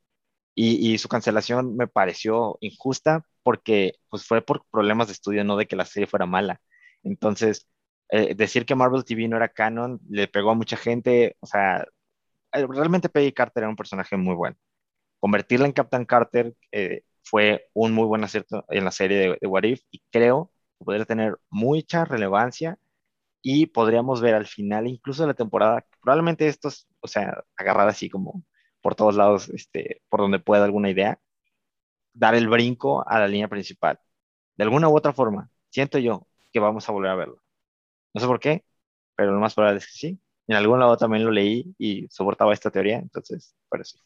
Y, 0.56 0.98
su 0.98 1.08
cancelación 1.08 1.76
me 1.76 1.88
pareció 1.88 2.58
injusta 2.60 3.26
porque 3.42 3.94
pues, 4.08 4.26
fue 4.26 4.42
por 4.42 4.64
problemas 4.70 5.08
de 5.08 5.14
estudio, 5.14 5.44
no 5.44 5.56
de 5.56 5.66
que 5.66 5.76
la 5.76 5.84
serie 5.84 6.06
fuera 6.06 6.26
mala. 6.26 6.60
Entonces, 7.02 7.68
eh, 8.10 8.34
decir 8.34 8.66
que 8.66 8.74
Marvel 8.76 9.04
TV 9.04 9.28
no 9.28 9.36
era 9.36 9.48
canon 9.48 10.00
le 10.08 10.28
pegó 10.28 10.50
a 10.50 10.54
mucha 10.54 10.76
gente. 10.76 11.36
O 11.40 11.46
sea, 11.46 11.86
eh, 12.52 12.66
realmente 12.68 13.08
Peggy 13.08 13.32
Carter 13.32 13.62
era 13.64 13.70
un 13.70 13.76
personaje 13.76 14.16
muy 14.16 14.34
bueno. 14.34 14.56
Convertirla 15.20 15.66
en 15.66 15.72
Captain 15.72 16.04
Carter 16.06 16.54
eh, 16.72 17.02
fue 17.22 17.68
un 17.74 17.92
muy 17.94 18.06
buen 18.06 18.24
acierto 18.24 18.64
en 18.70 18.84
la 18.84 18.92
serie 18.92 19.18
de, 19.18 19.38
de 19.40 19.46
What 19.48 19.64
If 19.64 19.82
y 19.90 20.02
creo 20.10 20.52
que 20.78 20.84
podría 20.84 21.04
tener 21.06 21.38
mucha 21.50 22.04
relevancia 22.04 22.78
y 23.42 23.66
podríamos 23.66 24.22
ver 24.22 24.34
al 24.34 24.46
final 24.46 24.86
incluso 24.88 25.22
de 25.22 25.28
la 25.28 25.34
temporada, 25.34 25.84
probablemente 26.02 26.48
estos, 26.48 26.88
o 27.00 27.08
sea, 27.08 27.44
agarrar 27.56 27.88
así 27.88 28.08
como 28.10 28.42
por 28.84 28.94
todos 28.94 29.16
lados, 29.16 29.48
este, 29.48 30.02
por 30.10 30.20
donde 30.20 30.40
pueda 30.40 30.66
alguna 30.66 30.90
idea, 30.90 31.18
dar 32.12 32.34
el 32.34 32.48
brinco 32.48 33.02
a 33.08 33.18
la 33.18 33.26
línea 33.26 33.48
principal. 33.48 33.98
De 34.56 34.64
alguna 34.64 34.90
u 34.90 34.94
otra 34.94 35.14
forma, 35.14 35.48
siento 35.70 35.98
yo 35.98 36.28
que 36.52 36.60
vamos 36.60 36.86
a 36.86 36.92
volver 36.92 37.10
a 37.10 37.14
verlo. 37.14 37.42
No 38.12 38.20
sé 38.20 38.26
por 38.26 38.38
qué, 38.38 38.62
pero 39.16 39.32
lo 39.32 39.40
más 39.40 39.54
probable 39.54 39.78
es 39.78 39.86
que 39.86 39.92
sí. 39.92 40.20
En 40.48 40.56
algún 40.56 40.80
lado 40.80 40.98
también 40.98 41.24
lo 41.24 41.30
leí 41.30 41.74
y 41.78 42.06
soportaba 42.10 42.52
esta 42.52 42.70
teoría, 42.70 42.98
entonces, 42.98 43.56
por 43.70 43.80
eso. 43.80 43.98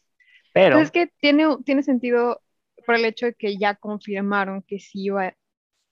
Pero... 0.53 0.79
Es 0.79 0.91
que 0.91 1.07
tiene, 1.19 1.57
tiene 1.65 1.83
sentido 1.83 2.41
por 2.85 2.95
el 2.95 3.03
hecho 3.03 3.25
de 3.25 3.33
que 3.33 3.57
ya 3.57 3.75
confirmaron 3.75 4.61
que 4.61 4.79
sí 4.79 5.07
iba, 5.07 5.27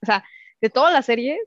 o 0.00 0.06
sea, 0.06 0.24
de 0.62 0.70
todas 0.70 0.94
las 0.94 1.04
series, 1.04 1.40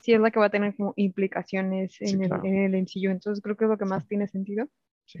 sí 0.00 0.12
es 0.12 0.20
la 0.20 0.32
que 0.32 0.40
va 0.40 0.46
a 0.46 0.50
tener 0.50 0.74
como 0.74 0.92
implicaciones 0.96 2.00
en, 2.00 2.08
sí, 2.08 2.18
claro. 2.18 2.42
el, 2.42 2.52
en 2.52 2.74
el 2.74 2.82
MCU, 2.82 3.10
entonces 3.10 3.40
creo 3.40 3.56
que 3.56 3.66
es 3.66 3.70
lo 3.70 3.78
que 3.78 3.84
más 3.84 4.08
tiene 4.08 4.26
sentido. 4.26 4.66
Sí. 5.04 5.20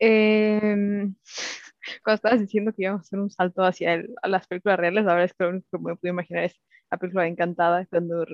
Eh, 0.00 1.08
cuando 2.04 2.14
estabas 2.16 2.40
diciendo 2.40 2.72
que 2.72 2.82
íbamos 2.82 3.00
a 3.00 3.02
hacer 3.02 3.18
un 3.18 3.30
salto 3.30 3.62
hacia 3.64 3.94
el, 3.94 4.14
a 4.22 4.28
las 4.28 4.46
películas 4.46 4.78
reales, 4.78 5.04
la 5.04 5.14
verdad 5.14 5.26
es 5.26 5.34
que 5.34 5.44
lo 5.44 5.50
único 5.50 5.66
que 5.70 5.78
me 5.78 5.96
puedo 5.96 6.12
imaginar 6.12 6.44
es 6.44 6.60
la 6.90 6.98
película 6.98 7.26
Encantada 7.26 7.86
cuando 7.86 8.26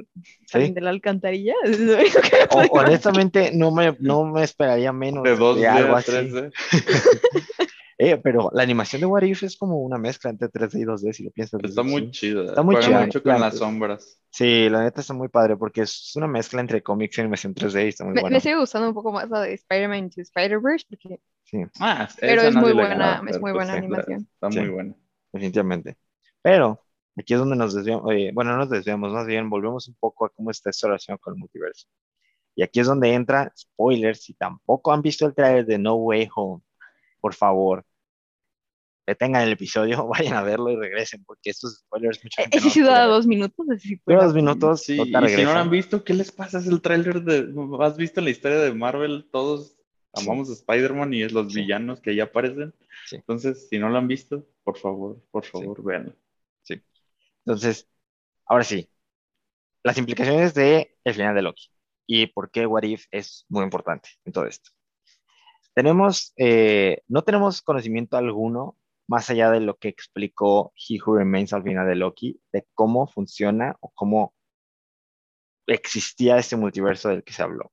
salen 0.47 0.69
¿Sí? 0.69 0.75
de 0.75 0.81
la 0.81 0.91
alcantarilla. 0.91 1.55
O, 2.51 2.61
honestamente, 2.79 3.51
no 3.53 3.71
me, 3.71 3.97
no 4.01 4.25
me 4.25 4.45
esperaría 4.45 4.93
menos 4.93 5.25
de, 5.25 5.37
dos 5.37 5.61
de 5.61 5.67
algo 5.69 5.95
así. 5.97 6.11
tres 6.11 6.33
días. 6.33 6.53
Eh, 7.99 8.19
pero 8.19 8.51
la 8.53 8.63
animación 8.63 9.01
de 9.01 9.07
What 9.07 9.23
If 9.23 9.43
es 9.45 9.57
como 9.57 9.79
una 9.79 9.97
mezcla 9.97 10.29
entre 10.31 10.49
3D 10.51 10.81
y 10.81 10.85
2D, 10.85 11.13
si 11.15 11.25
lo 11.25 11.31
piensas. 11.31 11.61
Está 11.65 11.81
así. 11.81 11.91
muy 11.91 12.11
chida. 12.11 12.45
Está 12.45 12.63
muy 12.63 12.79
chida. 12.79 13.01
mucho 13.01 13.23
con 13.23 13.41
las 13.41 13.57
sombras. 13.57 14.21
Sí, 14.31 14.69
la 14.69 14.83
neta 14.83 15.01
está 15.01 15.15
muy 15.15 15.29
padre 15.29 15.57
porque 15.57 15.81
es 15.83 16.13
una 16.15 16.27
mezcla 16.27 16.61
entre 16.61 16.83
cómics 16.83 17.17
y 17.17 17.21
animación 17.23 17.55
3D 17.55 17.87
y 17.87 17.89
está 17.89 18.05
muy 18.05 18.13
Me, 18.15 18.21
bueno. 18.21 18.35
me 18.35 18.41
sigue 18.41 18.57
gustando 18.59 18.89
un 18.89 18.95
poco 18.95 19.13
más 19.13 19.31
la 19.31 19.41
de 19.41 19.55
Spider-Man 19.55 19.99
Into 19.99 20.21
Spider-Verse 20.21 20.87
porque 20.91 21.21
Sí, 21.45 21.63
Ah, 21.81 22.09
Pero 22.21 22.43
es 22.43 22.55
muy 22.55 22.73
buena, 22.73 22.89
gana, 22.89 23.15
es 23.15 23.21
pero 23.39 23.41
muy 23.41 23.53
pues 23.53 23.55
buena 23.55 23.73
sí, 23.75 23.79
la- 23.81 23.87
animación. 23.87 24.29
Está 24.35 24.51
Sí. 24.51 24.59
muy 24.61 24.69
buena. 24.69 24.95
definitivamente. 25.33 25.97
Pero 26.43 26.81
aquí 27.17 27.33
es 27.35 27.39
donde 27.41 27.57
nos 27.57 27.73
desviamos, 27.75 28.13
eh, 28.13 28.31
bueno, 28.35 28.51
no 28.53 28.59
nos 28.59 28.71
desviamos, 28.71 29.13
más 29.13 29.27
bien 29.27 29.49
volvemos 29.49 29.89
un 29.89 29.95
poco 29.95 30.27
a 30.27 30.31
cómo 30.31 30.51
está 30.51 30.69
esto 30.71 30.89
relacionado 30.89 31.21
con 31.21 31.35
el 31.35 31.41
multiverso. 31.41 31.87
Y 32.57 32.63
aquí 32.63 32.81
es 32.81 32.87
donde 32.89 33.13
entra, 33.15 33.53
spoilers, 33.57 34.23
si 34.25 34.35
tampoco 34.35 34.93
han 34.93 35.03
visto 35.03 35.27
el 35.27 35.35
trailer 35.35 35.67
de 35.67 35.79
No 35.79 35.95
Way 35.97 36.29
Home, 36.35 36.63
por 37.27 37.35
favor, 37.35 37.85
detengan 39.05 39.43
el 39.43 39.53
episodio, 39.53 40.07
vayan 40.31 40.35
a 40.35 40.43
verlo 40.43 40.71
y 40.71 40.77
regresen, 40.77 41.25
porque 41.25 41.51
estos 41.51 41.79
spoilers 41.81 42.23
mucha 42.23 42.43
Eh, 42.43 42.45
gente 42.45 42.59
Ese 42.59 42.67
no 42.69 42.73
sí 42.73 42.81
dura 42.83 43.05
dos 43.07 43.27
minutos. 43.27 43.67
ese 43.69 43.89
sí 43.89 43.95
Dura 44.07 44.19
dura- 44.19 44.27
dos 44.27 44.35
minutos, 44.37 44.83
Sí, 44.83 44.93
y 44.95 45.29
si 45.29 45.43
no 45.43 45.53
lo 45.55 45.59
han 45.59 45.71
visto, 45.71 46.05
¿qué 46.05 46.15
les 46.15 46.31
pasa? 46.31 46.61
Es 46.61 46.69
el 46.69 46.81
tráiler 46.81 47.23
de... 47.23 47.53
¿Has 47.81 47.97
visto 47.97 48.21
la 48.21 48.31
historia 48.31 48.59
de 48.59 48.73
Marvel? 48.73 49.29
Todos 49.33 49.73
Sí. 50.15 50.25
amamos 50.25 50.49
a 50.51 50.53
Spider-Man 50.53 51.13
y 51.15 51.23
es 51.25 51.33
los 51.33 51.53
Sí. 51.53 51.63
villanos 51.63 52.01
que 52.01 52.11
ahí 52.11 52.21
aparecen. 52.21 52.73
Sí. 53.07 53.17
Entonces, 53.17 53.69
si 53.69 53.79
no 53.81 53.89
lo 53.89 53.99
han 53.99 54.07
visto, 54.07 54.47
por 54.63 54.79
favor, 54.79 55.21
por 55.33 55.45
favor, 55.45 55.83
véanlo. 55.83 56.13
Entonces, 57.45 57.89
ahora 58.47 58.63
sí, 58.65 58.89
las 59.83 59.99
implicaciones 59.99 60.55
de 60.55 60.97
el 61.05 61.15
final 61.15 61.35
de 61.35 61.43
Loki 61.43 61.69
y 62.07 62.27
por 62.29 62.51
qué 62.53 62.67
What 62.67 62.85
If 62.85 63.07
es 63.11 63.47
muy 63.49 63.65
importante 63.65 64.11
en 64.25 64.33
todo 64.33 64.47
esto. 64.47 64.71
Tenemos, 65.77 66.33
eh, 66.39 67.03
no 67.07 67.21
tenemos 67.21 67.61
conocimiento 67.61 68.17
alguno 68.17 68.79
más 69.07 69.29
allá 69.29 69.51
de 69.51 69.61
lo 69.61 69.77
que 69.77 69.89
explicó 69.89 70.73
He 70.75 70.99
Who 70.99 71.19
Remains 71.19 71.53
al 71.53 71.65
final 71.65 71.87
de 71.87 71.97
Loki, 71.97 72.41
de 72.51 72.67
cómo 72.73 73.07
funciona 73.07 73.77
o 73.81 73.91
cómo 73.91 74.35
existía 75.67 76.39
este 76.39 76.57
multiverso 76.57 77.11
del 77.11 77.23
que 77.23 77.35
se 77.35 77.43
habló. 77.43 77.71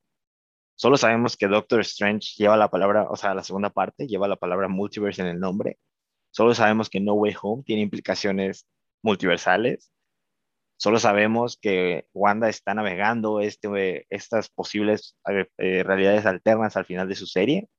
Solo 0.75 0.97
sabemos 0.97 1.37
que 1.37 1.47
Doctor 1.47 1.79
Strange 1.79 2.33
lleva 2.37 2.57
la 2.57 2.69
palabra, 2.69 3.07
o 3.09 3.15
sea, 3.15 3.33
la 3.33 3.43
segunda 3.43 3.69
parte 3.69 4.05
lleva 4.05 4.27
la 4.27 4.35
palabra 4.35 4.67
multiverse 4.67 5.21
en 5.21 5.29
el 5.29 5.39
nombre. 5.39 5.79
Solo 6.31 6.53
sabemos 6.53 6.89
que 6.89 6.99
No 6.99 7.13
Way 7.13 7.35
Home 7.41 7.63
tiene 7.63 7.83
implicaciones 7.83 8.67
multiversales. 9.01 9.93
Solo 10.75 10.99
sabemos 10.99 11.57
que 11.57 12.05
Wanda 12.13 12.49
está 12.49 12.73
navegando 12.73 13.39
este, 13.39 14.05
estas 14.09 14.49
posibles 14.49 15.15
eh, 15.29 15.47
eh, 15.57 15.83
realidades 15.83 16.25
alternas 16.25 16.75
al 16.75 16.83
final 16.85 17.07
de 17.07 17.15
su 17.15 17.27
serie, 17.27 17.69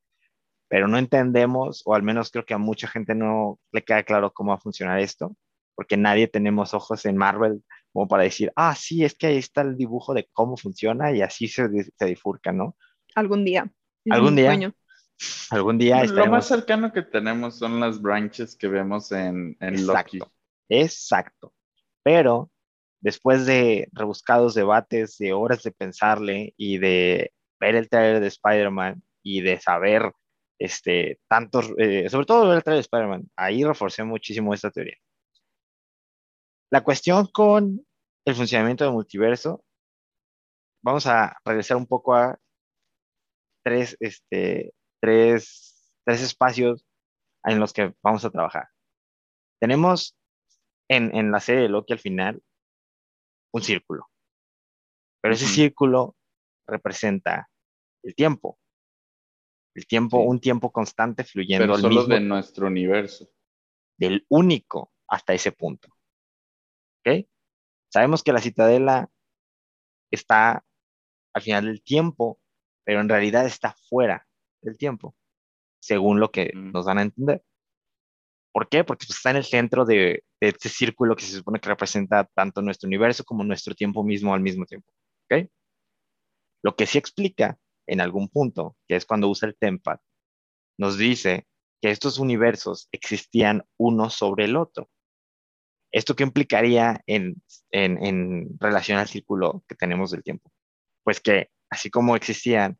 pero 0.68 0.88
no 0.88 0.98
entendemos, 0.98 1.82
o 1.84 1.94
al 1.94 2.02
menos 2.02 2.30
creo 2.30 2.44
que 2.44 2.54
a 2.54 2.58
mucha 2.58 2.88
gente 2.88 3.14
no 3.14 3.58
le 3.72 3.82
queda 3.82 4.02
claro 4.02 4.32
cómo 4.32 4.50
va 4.50 4.56
a 4.56 4.60
funcionar 4.60 5.00
esto, 5.00 5.36
porque 5.74 5.96
nadie 5.96 6.28
tenemos 6.28 6.74
ojos 6.74 7.04
en 7.06 7.16
Marvel 7.16 7.62
como 7.92 8.08
para 8.08 8.24
decir, 8.24 8.52
ah, 8.56 8.74
sí, 8.74 9.04
es 9.04 9.14
que 9.14 9.28
ahí 9.28 9.36
está 9.36 9.60
el 9.60 9.76
dibujo 9.76 10.14
de 10.14 10.28
cómo 10.32 10.56
funciona 10.56 11.12
y 11.12 11.22
así 11.22 11.46
se, 11.46 11.68
se 11.96 12.04
bifurca, 12.04 12.50
¿no? 12.50 12.76
Algún 13.14 13.44
día. 13.44 13.70
Algún 14.10 14.34
día 14.34 14.46
sueño. 14.46 14.74
Algún 15.50 15.78
día 15.78 15.96
Lo 15.96 16.00
más 16.00 16.10
estaremos... 16.10 16.46
cercano 16.46 16.92
que 16.92 17.02
tenemos 17.02 17.56
son 17.56 17.78
las 17.78 18.02
branches 18.02 18.56
que 18.56 18.66
vemos 18.66 19.12
en, 19.12 19.56
en 19.60 19.86
Loki. 19.86 20.18
Exacto, 20.18 20.32
exacto. 20.68 21.54
Pero 22.02 22.50
después 23.00 23.46
de 23.46 23.88
rebuscados 23.92 24.54
debates, 24.54 25.16
de 25.18 25.32
horas 25.32 25.62
de 25.62 25.70
pensarle 25.70 26.52
y 26.56 26.78
de 26.78 27.32
ver 27.60 27.76
el 27.76 27.88
trailer 27.88 28.20
de 28.20 28.26
Spider-Man 28.26 29.02
y 29.22 29.40
de 29.42 29.60
saber 29.60 30.12
este, 30.58 31.20
tantos, 31.28 31.72
eh, 31.78 32.08
sobre 32.08 32.26
todo 32.26 32.48
ver 32.48 32.58
el 32.58 32.62
trailer 32.62 32.78
de 32.78 32.86
Spider-Man, 32.86 33.30
ahí 33.36 33.64
reforcé 33.64 34.04
muchísimo 34.04 34.54
esta 34.54 34.70
teoría. 34.70 34.96
La 36.70 36.82
cuestión 36.82 37.26
con 37.28 37.86
el 38.26 38.34
funcionamiento 38.34 38.84
del 38.84 38.92
multiverso, 38.92 39.64
vamos 40.82 41.06
a 41.06 41.36
regresar 41.44 41.76
un 41.76 41.86
poco 41.86 42.14
a 42.14 42.38
tres, 43.64 43.96
este, 44.00 44.72
tres, 45.00 45.92
tres 46.04 46.22
espacios 46.22 46.84
en 47.44 47.60
los 47.60 47.72
que 47.72 47.94
vamos 48.02 48.24
a 48.24 48.30
trabajar. 48.30 48.68
Tenemos 49.60 50.16
en, 50.88 51.14
en 51.14 51.30
la 51.30 51.40
serie 51.40 51.62
de 51.62 51.68
Loki 51.68 51.92
al 51.92 51.98
final 51.98 52.42
un 53.52 53.62
círculo, 53.62 54.10
pero 55.22 55.34
ese 55.34 55.46
círculo 55.46 56.16
representa 56.66 57.48
el 58.02 58.14
tiempo. 58.14 58.58
El 59.74 59.86
tiempo, 59.86 60.20
Sí. 60.20 60.26
un 60.28 60.40
tiempo 60.40 60.70
constante 60.72 61.24
fluyendo 61.24 61.64
Pero 61.66 61.78
solo 61.78 62.00
mismo 62.00 62.14
de 62.14 62.20
nuestro 62.20 62.66
universo. 62.66 63.28
del 63.96 64.24
único 64.28 64.92
hasta 65.08 65.34
ese 65.34 65.52
punto. 65.52 65.88
¿Ok? 67.06 67.26
Sabemos 67.92 68.22
que 68.22 68.32
la 68.32 68.40
citadela 68.40 69.08
está 70.10 70.64
al 71.34 71.42
final 71.42 71.64
del 71.66 71.82
tiempo, 71.82 72.40
pero 72.84 73.00
en 73.00 73.08
realidad 73.08 73.46
está 73.46 73.74
fuera 73.88 74.26
del 74.62 74.76
tiempo, 74.76 75.14
según 75.80 76.18
lo 76.20 76.30
que 76.30 76.50
Mm. 76.54 76.72
nos 76.72 76.86
van 76.86 76.98
a 76.98 77.02
entender. 77.02 77.44
¿Por 78.52 78.68
qué? 78.68 78.84
Porque 78.84 79.06
pues, 79.06 79.16
está 79.18 79.30
en 79.30 79.36
el 79.36 79.44
centro 79.44 79.84
de, 79.84 80.24
de 80.40 80.48
este 80.48 80.68
círculo 80.68 81.16
que 81.16 81.24
se 81.24 81.36
supone 81.36 81.58
que 81.60 81.68
representa 81.68 82.24
tanto 82.34 82.62
nuestro 82.62 82.86
universo 82.86 83.24
como 83.24 83.42
nuestro 83.44 83.74
tiempo 83.74 84.02
mismo 84.04 84.32
al 84.34 84.40
mismo 84.40 84.64
tiempo. 84.66 84.90
¿Ok? 85.30 85.48
Lo 86.62 86.74
que 86.76 86.86
sí 86.86 86.98
explica 86.98 87.58
en 87.86 88.00
algún 88.00 88.28
punto, 88.28 88.76
que 88.88 88.96
es 88.96 89.06
cuando 89.06 89.28
usa 89.28 89.48
el 89.48 89.56
Tempad, 89.56 89.98
nos 90.78 90.98
dice 90.98 91.46
que 91.80 91.90
estos 91.90 92.18
universos 92.18 92.88
existían 92.92 93.64
uno 93.76 94.10
sobre 94.10 94.46
el 94.46 94.56
otro. 94.56 94.88
¿Esto 95.92 96.16
qué 96.16 96.24
implicaría 96.24 97.02
en, 97.06 97.36
relación 98.58 98.98
al 98.98 99.08
círculo 99.08 99.64
que 99.68 99.74
tenemos 99.76 100.10
del 100.10 100.22
tiempo? 100.22 100.50
Pues 101.04 101.20
que 101.20 101.50
así 101.70 101.90
como 101.90 102.16
existían 102.16 102.78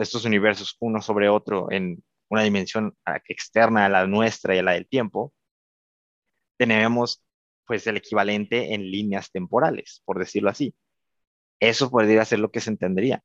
estos 0.00 0.24
universos 0.24 0.76
uno 0.80 1.02
sobre 1.02 1.28
otro 1.28 1.70
en 1.70 2.02
una 2.28 2.42
dimensión 2.44 2.96
externa 3.28 3.86
a 3.86 3.88
la 3.88 4.06
nuestra 4.06 4.54
y 4.54 4.58
a 4.58 4.62
la 4.62 4.72
del 4.72 4.88
tiempo, 4.88 5.34
tenemos 6.56 7.22
pues 7.66 7.86
el 7.86 7.96
equivalente 7.96 8.74
en 8.74 8.90
líneas 8.90 9.30
temporales, 9.30 10.02
por 10.04 10.18
decirlo 10.18 10.50
así. 10.50 10.74
Eso 11.60 11.90
podría 11.90 12.24
ser 12.24 12.38
lo 12.38 12.50
que 12.50 12.60
se 12.60 12.70
entendería. 12.70 13.22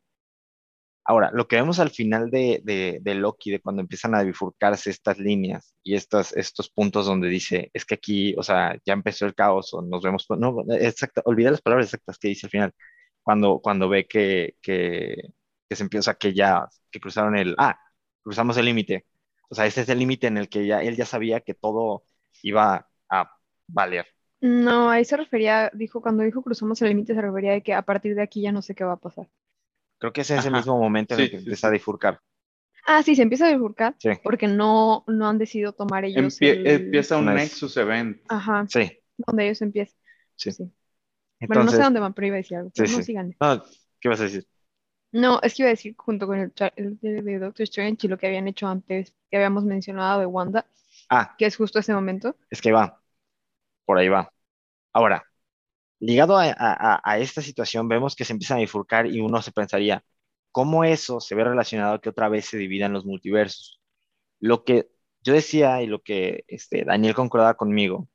Ahora, 1.09 1.31
lo 1.33 1.47
que 1.47 1.55
vemos 1.55 1.79
al 1.79 1.89
final 1.89 2.29
de, 2.29 2.61
de, 2.65 2.99
de 3.01 3.15
Loki, 3.15 3.51
de 3.51 3.61
cuando 3.61 3.81
empiezan 3.81 4.13
a 4.13 4.23
bifurcarse 4.23 4.89
estas 4.89 5.17
líneas 5.19 5.73
y 5.81 5.95
estos, 5.95 6.35
estos 6.35 6.69
puntos 6.69 7.05
donde 7.05 7.29
dice, 7.29 7.71
es 7.73 7.85
que 7.85 7.95
aquí, 7.95 8.35
o 8.37 8.43
sea, 8.43 8.77
ya 8.85 8.93
empezó 8.93 9.25
el 9.25 9.33
caos 9.33 9.73
o 9.73 9.81
nos 9.81 10.03
vemos, 10.03 10.25
no, 10.37 10.65
exacto, 10.71 11.21
olvidé 11.25 11.51
las 11.51 11.61
palabras 11.61 11.87
exactas 11.87 12.17
que 12.19 12.27
dice 12.29 12.47
al 12.47 12.51
final, 12.51 12.73
cuando, 13.23 13.59
cuando 13.59 13.87
ve 13.89 14.05
que, 14.05 14.55
que, 14.61 15.15
que 15.69 15.75
se 15.77 15.83
empieza, 15.83 16.15
que 16.15 16.33
ya, 16.33 16.67
que 16.91 16.99
cruzaron 16.99 17.37
el, 17.37 17.55
ah, 17.57 17.79
cruzamos 18.21 18.57
el 18.57 18.65
límite. 18.65 19.05
O 19.49 19.55
sea, 19.55 19.65
ese 19.65 19.81
es 19.81 19.89
el 19.89 19.99
límite 19.99 20.27
en 20.27 20.37
el 20.37 20.49
que 20.49 20.65
ya, 20.67 20.81
él 20.81 20.97
ya 20.97 21.05
sabía 21.05 21.39
que 21.41 21.53
todo 21.53 22.03
iba 22.43 22.89
a 23.09 23.31
valer. 23.67 24.07
No, 24.41 24.89
ahí 24.89 25.05
se 25.05 25.17
refería, 25.17 25.71
dijo, 25.73 26.01
cuando 26.01 26.23
dijo 26.23 26.43
cruzamos 26.43 26.81
el 26.81 26.89
límite, 26.89 27.15
se 27.15 27.21
refería 27.21 27.53
de 27.53 27.63
que 27.63 27.73
a 27.73 27.81
partir 27.83 28.15
de 28.15 28.21
aquí 28.23 28.41
ya 28.41 28.51
no 28.51 28.61
sé 28.61 28.75
qué 28.75 28.83
va 28.83 28.93
a 28.93 28.97
pasar. 28.97 29.29
Creo 29.99 30.13
que 30.13 30.21
es 30.21 30.29
en 30.31 30.39
ese 30.39 30.47
Ajá. 30.49 30.57
mismo 30.57 30.77
momento 30.79 31.13
en 31.15 31.21
el 31.21 31.29
que 31.31 31.37
sí, 31.37 31.43
empieza 31.43 31.67
a 31.67 31.71
bifurcar. 31.71 32.19
Ah, 32.85 33.03
sí, 33.03 33.15
se 33.15 33.21
empieza 33.23 33.47
a 33.47 33.51
bifurcar 33.53 33.95
Sí, 33.99 34.09
porque 34.23 34.47
no, 34.47 35.03
no 35.07 35.27
han 35.27 35.37
decidido 35.37 35.73
tomar 35.73 36.05
ellos 36.05 36.39
Empie- 36.39 36.51
el- 36.59 36.67
Empieza 36.67 37.17
un 37.17 37.23
Una- 37.23 37.33
Nexus 37.33 37.75
Event. 37.77 38.21
Ajá, 38.29 38.65
sí. 38.69 38.99
donde 39.17 39.45
ellos 39.45 39.61
empiezan. 39.61 39.97
Sí. 40.35 40.51
Sí. 40.51 40.63
Bueno, 40.63 41.63
no 41.65 41.69
sé 41.71 41.75
Entonces, 41.77 41.83
dónde 41.83 41.99
van, 41.99 42.13
pero 42.13 42.27
iba 42.27 42.35
a 42.35 42.37
decir 42.37 42.57
algo. 42.57 42.71
No, 42.77 42.85
sí. 42.87 43.03
sigan. 43.03 43.35
no, 43.39 43.63
¿qué 43.99 44.09
vas 44.09 44.19
a 44.21 44.23
decir? 44.23 44.47
No, 45.11 45.39
es 45.41 45.53
que 45.55 45.63
iba 45.63 45.67
a 45.69 45.71
decir 45.71 45.95
junto 45.97 46.27
con 46.27 46.37
el, 46.39 46.53
de 47.01 47.39
Doctor 47.39 47.63
Strange 47.63 48.07
y 48.07 48.09
lo 48.09 48.17
que 48.17 48.27
habían 48.27 48.47
hecho 48.47 48.67
antes, 48.67 49.13
que 49.29 49.37
habíamos 49.37 49.63
mencionado 49.65 50.19
de 50.19 50.25
Wanda, 50.25 50.65
Ah, 51.09 51.35
que 51.37 51.45
es 51.45 51.55
justo 51.55 51.79
ese 51.79 51.93
momento. 51.93 52.35
es 52.49 52.61
que 52.61 52.71
va. 52.71 53.01
Por 53.85 53.97
ahí 53.97 54.09
va. 54.09 54.31
Ahora, 54.93 55.23
ligado 55.99 56.37
a, 56.37 56.45
a- 56.57 57.01
a 57.03 57.19
esta 57.19 57.41
situación, 57.41 57.87
vemos 57.87 58.15
que 58.15 58.25
se 58.25 58.33
empiezan 58.33 58.57
a 58.57 58.61
bifurcar 58.61 59.07
y 59.07 59.19
uno 59.21 59.41
se 59.41 59.51
pensaría, 59.51 60.03
¿cómo 60.51 60.83
eso 60.83 61.19
se 61.19 61.35
ve 61.35 61.43
relacionado 61.43 61.95
a 61.95 62.01
que 62.01 62.09
otra 62.09 62.29
vez 62.29 62.45
se 62.45 62.57
dividan 62.57 62.93
los 62.93 63.05
multiversos? 63.05 63.81
Lo 64.39 64.63
que 64.63 64.89
yo 65.23 65.33
decía 65.33 65.81
y 65.81 65.87
lo 65.87 66.01
que 66.01 66.43
este, 66.47 66.85
Daniel 66.85 67.15
concordaba 67.15 67.55
conmigo 67.55 68.09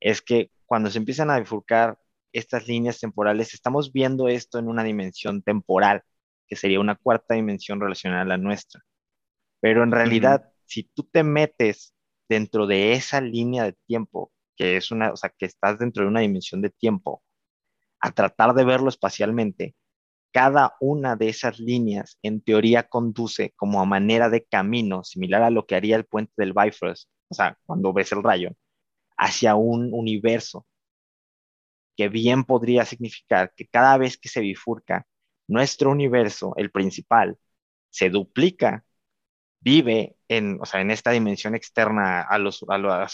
es 0.00 0.22
que 0.22 0.50
cuando 0.66 0.90
se 0.90 0.98
empiezan 0.98 1.30
a 1.30 1.38
bifurcar 1.38 1.98
estas 2.32 2.68
líneas 2.68 3.00
temporales, 3.00 3.54
estamos 3.54 3.92
viendo 3.92 4.28
esto 4.28 4.58
en 4.58 4.68
una 4.68 4.84
dimensión 4.84 5.42
temporal, 5.42 6.02
que 6.46 6.56
sería 6.56 6.80
una 6.80 6.96
cuarta 6.96 7.34
dimensión 7.34 7.80
relacionada 7.80 8.22
a 8.22 8.26
la 8.26 8.38
nuestra. 8.38 8.82
Pero 9.60 9.82
en 9.82 9.92
realidad, 9.92 10.44
si 10.64 10.84
tú 10.84 11.04
te 11.04 11.22
metes 11.24 11.94
dentro 12.28 12.66
de 12.66 12.92
esa 12.92 13.20
línea 13.20 13.64
de 13.64 13.74
tiempo, 13.86 14.32
que 14.56 14.76
es 14.76 14.90
una, 14.90 15.12
o 15.12 15.16
sea, 15.16 15.30
que 15.36 15.46
estás 15.46 15.78
dentro 15.78 16.02
de 16.04 16.08
una 16.10 16.20
dimensión 16.20 16.60
de 16.62 16.70
tiempo, 16.70 17.22
a 18.00 18.12
tratar 18.12 18.54
de 18.54 18.64
verlo 18.64 18.88
espacialmente, 18.88 19.74
cada 20.32 20.76
una 20.80 21.16
de 21.16 21.28
esas 21.30 21.58
líneas 21.60 22.18
en 22.22 22.40
teoría 22.42 22.88
conduce 22.88 23.52
como 23.56 23.80
a 23.80 23.86
manera 23.86 24.30
de 24.30 24.44
camino, 24.44 25.04
similar 25.04 25.42
a 25.42 25.50
lo 25.50 25.66
que 25.66 25.76
haría 25.76 25.96
el 25.96 26.06
puente 26.06 26.32
del 26.36 26.54
Bifrost, 26.54 27.08
o 27.28 27.34
sea, 27.34 27.58
cuando 27.66 27.92
ves 27.92 28.12
el 28.12 28.22
rayo, 28.22 28.50
hacia 29.18 29.56
un 29.56 29.90
universo 29.94 30.66
que 31.96 32.08
bien 32.08 32.44
podría 32.44 32.84
significar 32.84 33.52
que 33.56 33.66
cada 33.66 33.96
vez 33.98 34.16
que 34.18 34.28
se 34.28 34.40
bifurca 34.40 35.06
nuestro 35.48 35.90
universo, 35.90 36.52
el 36.56 36.70
principal, 36.70 37.38
se 37.90 38.10
duplica, 38.10 38.84
vive 39.60 40.16
en, 40.28 40.58
o 40.62 40.66
sea, 40.66 40.80
en 40.82 40.90
esta 40.90 41.12
dimensión 41.12 41.54
externa 41.54 42.22
a, 42.22 42.38
los, 42.38 42.64
a, 42.68 43.06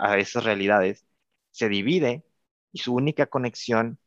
a 0.00 0.18
esas 0.18 0.44
realidades, 0.44 1.06
se 1.50 1.68
divide 1.68 2.24
y 2.72 2.80
su 2.80 2.94
única 2.94 3.26
conexión 3.26 3.98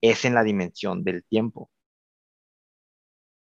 es 0.00 0.24
en 0.24 0.34
la 0.34 0.42
dimensión 0.44 1.04
del 1.04 1.24
tiempo. 1.24 1.70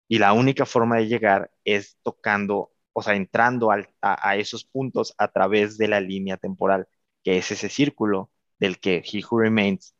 Y 0.08 0.18
la 0.18 0.32
única 0.32 0.66
forma 0.66 0.96
de 0.96 1.08
llegar 1.08 1.50
es 1.64 1.98
tocando, 2.02 2.72
o 2.92 3.02
sea, 3.02 3.14
entrando 3.14 3.70
a, 3.72 4.36
esos 4.36 4.64
puntos 4.64 5.14
a 5.18 5.28
través 5.28 5.78
de 5.78 5.88
la 5.88 6.00
línea 6.00 6.36
temporal, 6.36 6.88
que 7.22 7.38
es 7.38 7.50
ese 7.50 7.68
círculo 7.68 8.30
del 8.58 8.78
que 8.80 8.98
He 8.98 9.22
Who 9.24 9.40
Remains, 9.40 9.94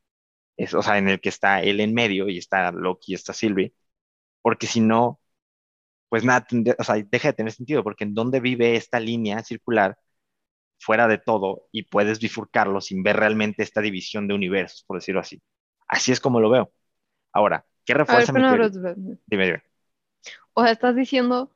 es, 0.56 0.74
o 0.74 0.82
sea, 0.82 0.98
en 0.98 1.08
el 1.08 1.20
que 1.20 1.30
está 1.30 1.62
él 1.62 1.80
en 1.80 1.94
medio 1.94 2.28
y 2.28 2.38
está 2.38 2.72
Loki 2.72 3.12
y 3.12 3.14
está 3.16 3.32
Sylvie, 3.34 3.74
porque 4.42 4.66
si 4.66 4.80
no, 4.80 5.20
pues 6.08 6.24
nada, 6.24 6.46
o 6.78 6.84
sea, 6.84 6.96
deja 6.96 7.28
de 7.28 7.34
tener 7.34 7.52
sentido, 7.52 7.84
porque 7.84 8.04
en 8.04 8.14
dónde 8.14 8.40
vive 8.40 8.76
esta 8.76 9.00
línea 9.00 9.42
circular 9.44 9.98
fuera 10.78 11.08
de 11.08 11.18
todo 11.18 11.68
y 11.72 11.84
puedes 11.84 12.20
bifurcarlo 12.20 12.80
sin 12.80 13.02
ver 13.02 13.16
realmente 13.16 13.62
esta 13.62 13.80
división 13.82 14.28
de 14.28 14.34
universos, 14.34 14.84
por 14.86 14.98
decirlo 14.98 15.20
así. 15.20 15.42
Así 15.88 16.12
es 16.12 16.20
como 16.20 16.40
lo 16.40 16.50
veo. 16.50 16.72
Ahora, 17.32 17.64
¿qué 17.84 17.94
refuerza 17.94 18.32
mi 18.32 18.40
Dime, 19.26 19.46
dime. 19.46 19.62
O 20.54 20.62
sea, 20.62 20.72
estás 20.72 20.94
diciendo 20.94 21.50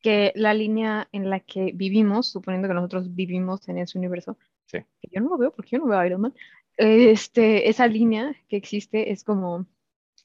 que 0.00 0.32
la 0.34 0.52
línea 0.52 1.08
en 1.12 1.30
la 1.30 1.40
que 1.40 1.72
vivimos, 1.74 2.30
suponiendo 2.30 2.68
que 2.68 2.74
nosotros 2.74 3.14
vivimos 3.14 3.68
en 3.68 3.78
ese 3.78 3.98
universo, 3.98 4.36
sí. 4.66 4.78
que 5.00 5.08
yo 5.10 5.20
no 5.20 5.30
lo 5.30 5.38
veo 5.38 5.52
porque 5.52 5.70
yo 5.70 5.78
no 5.78 5.86
veo 5.86 5.98
a 5.98 6.06
Iron 6.06 6.20
Man, 6.20 6.34
este, 6.76 7.68
esa 7.68 7.86
línea 7.86 8.34
que 8.48 8.56
existe 8.56 9.12
es 9.12 9.24
como... 9.24 9.66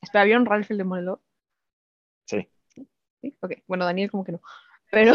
Espera, 0.02 0.26
¿vieron 0.26 0.46
Ralph 0.46 0.70
el 0.72 0.78
Demoledor? 0.78 1.22
Sí. 2.26 2.48
¿Sí? 2.68 2.88
Ok, 3.42 3.54
bueno, 3.68 3.86
Daniel 3.86 4.12
como 4.12 4.24
que 4.24 4.34
no. 4.34 4.42
Pero... 4.92 5.14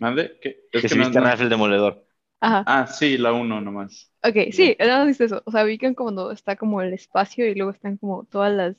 ¿Mande? 0.00 0.38
¿Qué? 0.40 0.68
Es 0.72 0.92
que, 0.92 0.98
viste 0.98 1.20
Ralph 1.20 1.40
el 1.40 1.48
Demoledor. 1.48 2.06
Ajá. 2.42 2.64
Ah, 2.66 2.86
sí, 2.88 3.16
la 3.16 3.32
uno 3.32 3.60
nomás. 3.60 4.12
Ok, 4.24 4.50
sí, 4.50 4.76
nada 4.78 5.04
más 5.04 5.20
eso. 5.20 5.42
O 5.46 5.52
sea, 5.52 5.64
ubican 5.64 5.94
cuando 5.94 6.32
está 6.32 6.56
como 6.56 6.82
el 6.82 6.92
espacio 6.92 7.46
y 7.46 7.54
luego 7.54 7.70
están 7.70 7.96
como 7.96 8.24
todas 8.24 8.52
las 8.52 8.76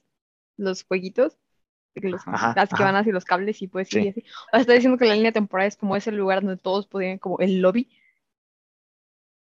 los 0.56 0.84
jueguitos 0.84 1.38
las 1.95 2.69
que 2.69 2.84
van 2.84 2.95
hacia 2.95 3.13
los 3.13 3.26
cables 3.26 3.62
y 3.62 3.67
pues 3.67 3.88
sí. 3.89 4.08
así. 4.08 4.21
O 4.21 4.49
sea, 4.52 4.62
está 4.62 4.73
diciendo 4.73 4.97
que 4.97 5.06
la 5.06 5.15
línea 5.15 5.32
temporal 5.32 5.67
es 5.67 5.78
como 5.78 5.95
ese 5.95 6.12
lugar 6.12 6.41
donde 6.41 6.58
todos 6.58 6.88
podían, 6.88 7.19
como 7.19 7.39
el 7.39 7.62
lobby. 7.62 7.89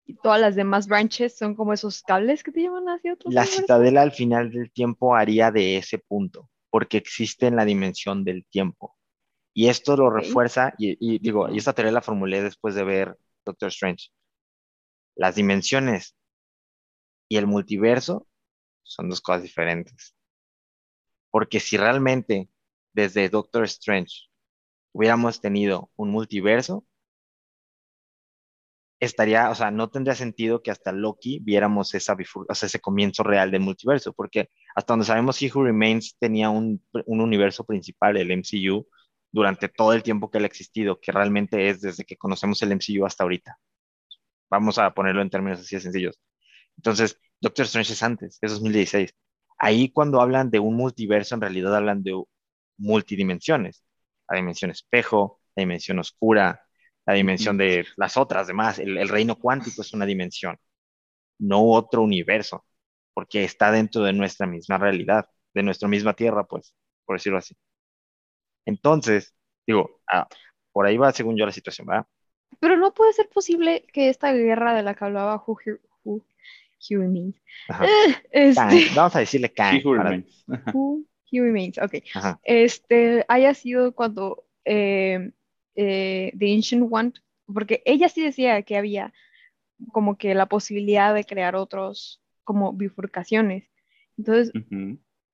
Y 0.06 0.14
todas 0.14 0.40
las 0.40 0.54
demás 0.56 0.88
branches 0.88 1.36
son 1.36 1.54
como 1.54 1.74
esos 1.74 2.02
cables 2.02 2.42
que 2.42 2.50
te 2.50 2.60
llevan 2.60 2.88
hacia 2.88 3.12
otros. 3.12 3.32
La 3.32 3.44
citadela 3.44 4.00
al 4.02 4.12
final 4.12 4.50
del 4.50 4.72
tiempo 4.72 5.14
haría 5.14 5.50
de 5.50 5.76
ese 5.76 5.98
punto, 5.98 6.48
porque 6.70 6.96
existe 6.96 7.46
en 7.46 7.56
la 7.56 7.66
dimensión 7.66 8.24
del 8.24 8.46
tiempo. 8.46 8.96
Y 9.52 9.68
esto 9.68 9.96
lo 9.96 10.08
refuerza, 10.08 10.72
y, 10.78 11.18
digo, 11.18 11.50
y 11.50 11.58
esta 11.58 11.74
teoría 11.74 11.92
la 11.92 12.00
formulé 12.00 12.42
después 12.42 12.74
de 12.74 12.84
ver 12.84 13.18
Doctor 13.48 13.68
Strange. 13.68 14.10
Las 15.16 15.34
dimensiones 15.34 16.14
y 17.28 17.36
el 17.36 17.46
multiverso 17.46 18.26
son 18.82 19.08
dos 19.08 19.20
cosas 19.20 19.42
diferentes. 19.42 20.14
Porque 21.30 21.60
si 21.60 21.76
realmente 21.76 22.48
desde 22.92 23.28
Doctor 23.28 23.64
Strange 23.64 24.28
hubiéramos 24.92 25.40
tenido 25.40 25.90
un 25.96 26.10
multiverso, 26.10 26.84
estaría, 29.00 29.50
o 29.50 29.54
sea, 29.54 29.70
no 29.70 29.90
tendría 29.90 30.14
sentido 30.14 30.62
que 30.62 30.70
hasta 30.70 30.92
Loki 30.92 31.38
viéramos 31.40 31.94
ese 31.94 32.80
comienzo 32.80 33.22
real 33.22 33.50
del 33.50 33.60
multiverso, 33.60 34.12
porque 34.12 34.50
hasta 34.74 34.92
donde 34.92 35.06
sabemos 35.06 35.40
He 35.40 35.50
Who 35.52 35.64
Remains 35.64 36.16
tenía 36.18 36.50
un, 36.50 36.82
un, 37.06 37.20
universo 37.20 37.64
principal, 37.64 38.16
el 38.16 38.30
MCU, 38.30 38.86
durante 39.32 39.68
todo 39.68 39.92
el 39.92 40.02
tiempo 40.02 40.30
que 40.30 40.38
él 40.38 40.44
ha 40.44 40.46
existido, 40.48 41.00
que 41.00 41.12
realmente 41.12 41.68
es 41.68 41.80
desde 41.80 42.04
que 42.04 42.16
conocemos 42.16 42.62
el 42.62 42.72
MCU 42.72 43.04
hasta 43.06 43.24
ahorita. 43.24 43.58
Vamos 44.50 44.78
a 44.78 44.92
ponerlo 44.94 45.22
en 45.22 45.30
términos 45.30 45.60
así 45.60 45.76
de 45.76 45.82
sencillos. 45.82 46.18
Entonces, 46.76 47.20
Doctor 47.40 47.66
Strange 47.66 47.92
es 47.92 48.02
antes, 48.02 48.38
es 48.40 48.50
2016. 48.52 49.14
Ahí 49.58 49.90
cuando 49.90 50.20
hablan 50.20 50.50
de 50.50 50.58
un 50.60 50.76
multiverso, 50.76 51.34
en 51.34 51.40
realidad 51.40 51.76
hablan 51.76 52.02
de 52.02 52.22
multidimensiones. 52.78 53.84
La 54.28 54.36
dimensión 54.36 54.70
espejo, 54.70 55.40
la 55.56 55.62
dimensión 55.62 55.98
oscura, 55.98 56.62
la 57.06 57.14
dimensión 57.14 57.56
de 57.58 57.86
las 57.96 58.16
otras 58.16 58.46
demás. 58.46 58.78
El, 58.78 59.08
reino 59.08 59.36
cuántico 59.36 59.82
es 59.82 59.92
una 59.94 60.06
dimensión, 60.06 60.58
no 61.38 61.64
otro 61.70 62.02
universo, 62.02 62.64
porque 63.14 63.44
está 63.44 63.72
dentro 63.72 64.02
de 64.02 64.12
nuestra 64.12 64.46
misma 64.46 64.78
realidad, 64.78 65.26
de 65.54 65.62
nuestra 65.62 65.88
misma 65.88 66.14
tierra, 66.14 66.44
pues, 66.46 66.74
por 67.04 67.16
decirlo 67.16 67.38
así. 67.38 67.56
Entonces, 68.68 69.34
digo, 69.66 70.02
ah, 70.12 70.28
por 70.72 70.84
ahí 70.84 70.98
va 70.98 71.10
según 71.12 71.38
yo 71.38 71.46
la 71.46 71.52
situación, 71.52 71.86
¿verdad? 71.86 72.06
Pero 72.60 72.76
no 72.76 72.92
puede 72.92 73.14
ser 73.14 73.28
posible 73.30 73.86
que 73.94 74.10
esta 74.10 74.32
guerra 74.34 74.74
de 74.74 74.82
la 74.82 74.94
que 74.94 75.04
hablaba 75.06 75.42
Who, 75.46 75.58
who, 76.04 76.14
who 76.14 76.22
Remains. 76.90 77.34
Este, 78.30 78.88
vamos 78.94 79.16
a 79.16 79.20
decirle 79.20 79.50
Kang. 79.50 79.80
Who 79.82 79.94
Remains. 79.94 81.78
Ok. 81.82 81.94
Este, 82.42 83.24
haya 83.28 83.52
sido 83.52 83.94
cuando 83.94 84.44
eh, 84.64 85.30
eh, 85.74 86.32
The 86.38 86.54
Ancient 86.54 86.88
One, 86.90 87.12
porque 87.46 87.82
ella 87.84 88.08
sí 88.08 88.22
decía 88.22 88.62
que 88.62 88.76
había 88.76 89.12
como 89.92 90.16
que 90.16 90.34
la 90.34 90.46
posibilidad 90.46 91.14
de 91.14 91.24
crear 91.24 91.54
otros 91.54 92.22
como 92.44 92.72
bifurcaciones. 92.72 93.64
Entonces, 94.16 94.52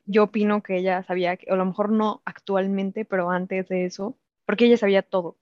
yo 0.07 0.25
opino 0.25 0.63
que 0.63 0.77
ella 0.79 1.03
sabía, 1.03 1.37
que, 1.37 1.51
a 1.51 1.57
lo 1.57 1.65
mejor 1.65 1.91
no 1.91 2.23
actualmente, 2.25 3.05
pero 3.05 3.31
antes 3.31 3.69
de 3.69 3.87
eso, 3.87 4.19
porque 4.47 4.67
ella 4.67 4.77
sabía 4.77 5.03
todo. 5.03 5.39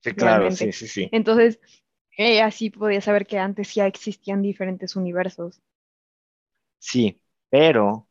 Sí, 0.00 0.12
claro, 0.14 0.50
sí, 0.50 0.72
sí, 0.72 0.88
sí. 0.88 1.08
Entonces, 1.12 1.60
ella 2.16 2.50
sí 2.50 2.70
podía 2.70 3.00
saber 3.00 3.26
que 3.26 3.38
antes 3.38 3.74
ya 3.74 3.86
existían 3.86 4.42
diferentes 4.42 4.96
universos. 4.96 5.62
Sí, 6.78 7.20
pero 7.48 8.08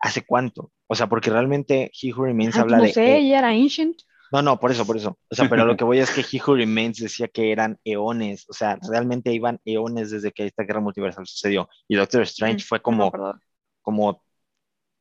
¿hace 0.00 0.24
cuánto? 0.24 0.72
O 0.86 0.94
sea, 0.94 1.08
porque 1.08 1.30
realmente 1.30 1.92
He 2.00 2.12
Who 2.12 2.24
Remains 2.24 2.56
habla 2.56 2.78
no 2.78 2.82
de... 2.82 2.88
No 2.88 2.94
sé, 2.94 3.18
ella 3.18 3.38
era 3.38 3.48
Ancient. 3.48 4.02
No, 4.32 4.42
no, 4.42 4.60
por 4.60 4.70
eso, 4.70 4.86
por 4.86 4.96
eso. 4.96 5.18
O 5.28 5.34
sea, 5.34 5.48
pero 5.48 5.64
lo 5.64 5.76
que 5.76 5.84
voy 5.84 5.98
es 5.98 6.10
que 6.10 6.22
He 6.36 6.40
Who 6.40 6.56
Remains 6.56 6.98
decía 6.98 7.28
que 7.28 7.52
eran 7.52 7.78
eones, 7.84 8.46
o 8.48 8.52
sea, 8.52 8.78
realmente 8.88 9.32
iban 9.32 9.60
eones 9.64 10.10
desde 10.10 10.32
que 10.32 10.46
esta 10.46 10.64
guerra 10.64 10.80
multiversal 10.80 11.26
sucedió. 11.26 11.68
Y 11.88 11.96
Doctor 11.96 12.22
Strange 12.22 12.64
mm, 12.64 12.66
fue 12.66 12.82
como, 12.82 13.12
como 13.82 14.22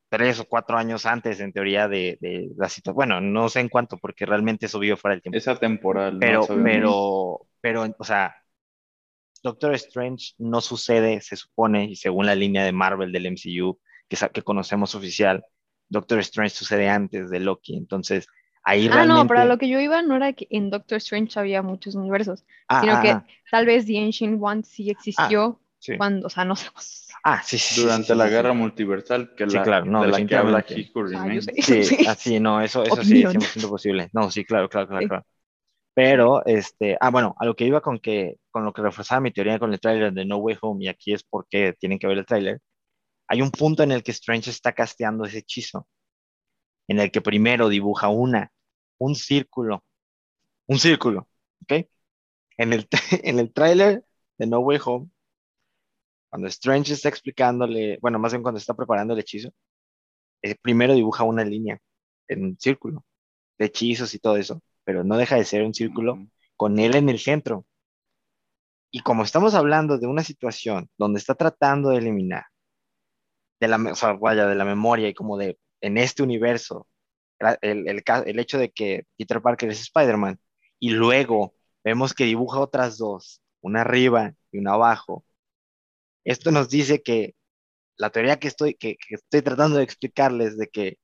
tres 0.10 0.39
o 0.39 0.45
cuatro 0.45 0.78
años 0.78 1.06
antes, 1.06 1.39
en 1.39 1.54
teoría, 1.54 1.88
de, 1.88 2.17
la 2.58 2.67
situación. 2.67 2.95
Bueno, 2.95 3.22
no 3.22 3.48
sé 3.48 3.60
en 3.62 3.69
cuánto, 3.69 3.98
porque 3.98 4.26
realmente 4.26 4.65
eso 4.65 4.80
vivió 4.80 4.98
fuera 4.98 5.15
del 5.15 5.22
tiempo. 5.22 5.38
Esa 5.38 5.56
temporal. 5.56 6.17
Pero, 6.19 6.45
pero, 6.63 7.48
pero, 7.62 7.95
o 7.98 8.04
sea, 8.04 8.36
Doctor 9.43 9.74
Strange 9.76 10.34
no 10.38 10.62
sucede, 10.62 11.22
se 11.22 11.36
supone, 11.36 11.86
y 11.86 11.95
según 11.95 12.26
la 12.26 12.36
línea 12.36 12.65
de 12.65 12.72
Marvel 12.72 13.12
del 13.12 13.28
MCU 13.32 13.80
que, 14.08 14.17
que 14.34 14.41
conocemos 14.41 14.95
oficial, 14.95 15.45
Doctor 15.88 16.19
Strange 16.19 16.56
sucede 16.56 16.89
antes 16.89 17.30
de 17.30 17.39
Loki. 17.39 17.78
Entonces, 17.78 18.28
ahí 18.63 18.88
ah, 18.88 18.95
realmente... 18.95 19.22
no, 19.22 19.28
pero 19.28 19.45
lo 19.45 19.58
que 19.58 19.69
yo 19.69 19.80
iba 19.80 20.02
no 20.02 20.15
era 20.15 20.34
que 20.34 20.48
en 20.50 20.69
Doctor 20.69 20.98
Strange 20.98 21.39
había 21.39 21.62
muchos 21.62 21.95
universos, 21.95 22.43
ah, 22.67 22.82
sino 22.82 22.93
ah, 22.93 23.02
que 23.02 23.36
tal 23.52 23.65
vez 23.65 23.86
The 23.86 24.00
Ancient 24.00 24.39
One 24.41 24.63
sí 24.63 24.89
existió 24.89 25.60
cuando, 25.98 26.28
o 26.28 26.30
sea, 26.30 26.46
no 26.46 26.56
sé. 26.56 26.70
Ah, 27.24 27.42
sí, 27.44 27.58
sí. 27.58 27.82
Durante 27.82 28.15
la 28.15 28.30
guerra 28.30 28.54
multiversal, 28.54 29.36
que 29.36 29.46
la, 29.46 29.63
claro, 29.63 29.86
no, 29.86 30.04
de 30.04 30.08
la 30.08 30.26
que 30.26 30.36
habla 30.36 30.60
ah, 30.60 30.63
Sí, 31.62 32.08
así, 32.08 32.39
no, 32.39 32.62
eso, 32.62 32.84
eso 32.84 33.04
sí, 33.04 33.24
es 33.24 33.30
100% 33.30 33.70
posible. 33.70 34.10
No, 34.13 34.32
sí, 34.32 34.46
claro, 34.46 34.70
claro, 34.70 34.88
claro, 34.88 35.08
claro. 35.08 35.26
Pero, 35.94 36.46
este, 36.46 36.98
ah, 37.02 37.10
bueno, 37.10 37.36
a 37.38 37.46
lo 37.46 37.56
que 37.56 37.65
iba 37.65 37.82
con 37.82 38.00
que, 38.00 38.38
con 38.52 38.63
lo 38.63 38.72
que 38.72 38.82
reforzaba 38.82 39.20
mi 39.20 39.32
teoría 39.32 39.60
con 39.60 39.74
el 39.74 39.82
tráiler 39.82 40.13
de 40.13 40.26
No 40.26 40.38
Way 40.38 40.58
Home, 40.62 40.86
y 40.86 40.88
aquí 40.88 41.13
es 41.13 41.24
porque 41.24 41.74
tienen 41.78 42.00
que 42.00 42.08
ver 42.08 42.18
el 42.18 42.26
tráiler, 42.26 42.62
hay 43.28 43.42
un 43.42 43.52
punto 43.52 43.84
en 43.84 43.92
el 43.92 44.02
que 44.02 44.12
Strange 44.12 44.50
está 44.50 44.72
casteando 44.72 45.26
ese 45.26 45.39
hechizo, 45.39 45.88
en 46.88 47.00
el 47.00 47.12
que 47.12 47.22
primero 47.22 47.70
dibuja 47.70 48.08
una, 48.08 48.52
un 48.98 49.15
círculo, 49.15 49.84
un 50.68 50.80
círculo, 50.80 51.28
¿ok? 51.63 51.86
En 52.58 52.74
el, 52.74 52.88
en 53.24 53.39
el 53.39 53.52
tráiler 53.52 54.04
de 54.38 54.48
No 54.48 54.60
Way 54.60 54.80
Home, 54.86 55.10
cuando 56.30 56.48
Strange 56.48 56.94
está 56.94 57.10
explicándole, 57.10 57.98
bueno, 58.02 58.20
más 58.20 58.34
bien 58.34 58.44
cuando 58.44 58.60
está 58.60 58.74
preparando 58.76 59.13
el 59.13 59.20
hechizo, 59.20 59.52
eh, 60.42 60.56
primero 60.62 60.94
dibuja 60.94 61.24
una 61.24 61.44
línea 61.44 61.80
en 62.28 62.44
un 62.46 62.60
círculo 62.60 63.06
de 63.58 63.68
hechizos 63.68 64.13
y 64.15 64.20
todo 64.20 64.38
eso, 64.38 64.62
pero 64.84 65.04
no 65.04 65.18
deja 65.18 65.36
de 65.38 65.46
ser 65.46 65.63
un 65.63 65.74
círculo 65.74 66.18
con 66.58 66.80
él 66.80 66.96
en 66.96 67.10
el 67.10 67.20
centro. 67.20 67.65
Y 68.92 69.00
como 69.02 69.24
estamos 69.24 69.56
hablando 69.56 69.98
de 69.98 70.06
una 70.08 70.24
situación 70.24 70.89
donde 70.98 71.20
está 71.20 71.34
tratando 71.36 71.89
de 71.89 71.98
eliminar 71.98 72.46
de 73.60 73.68
la, 73.68 73.78
o 73.78 73.96
sea, 73.96 74.13
vaya, 74.13 74.48
de 74.48 74.56
la 74.56 74.65
memoria 74.65 75.10
y 75.10 75.13
como 75.13 75.38
de 75.38 75.60
en 75.82 75.98
este 75.98 76.24
universo 76.24 76.88
el, 77.62 77.88
el, 77.88 78.04
el 78.26 78.39
hecho 78.39 78.58
de 78.58 78.72
que 78.72 79.06
Peter 79.18 79.42
Parker 79.42 79.70
es 79.70 79.82
Spider-Man 79.82 80.39
y 80.80 80.92
luego 80.92 81.56
vemos 81.84 82.13
que 82.13 82.26
dibuja 82.26 82.60
otras 82.60 82.98
dos, 82.98 83.42
una 83.62 83.82
arriba 83.82 84.34
y 84.52 84.60
una 84.60 84.74
abajo, 84.74 85.26
esto 86.30 86.52
nos 86.52 86.70
dice 86.70 87.02
que 87.02 87.36
la 87.98 88.12
teoría 88.12 88.39
que 88.39 88.48
estoy, 88.48 88.76
que, 88.76 88.98
estoy 89.10 89.42
tratando 89.42 89.78
de 89.78 89.84
explicarles 89.84 90.58
de 90.58 90.68
que 90.68 90.98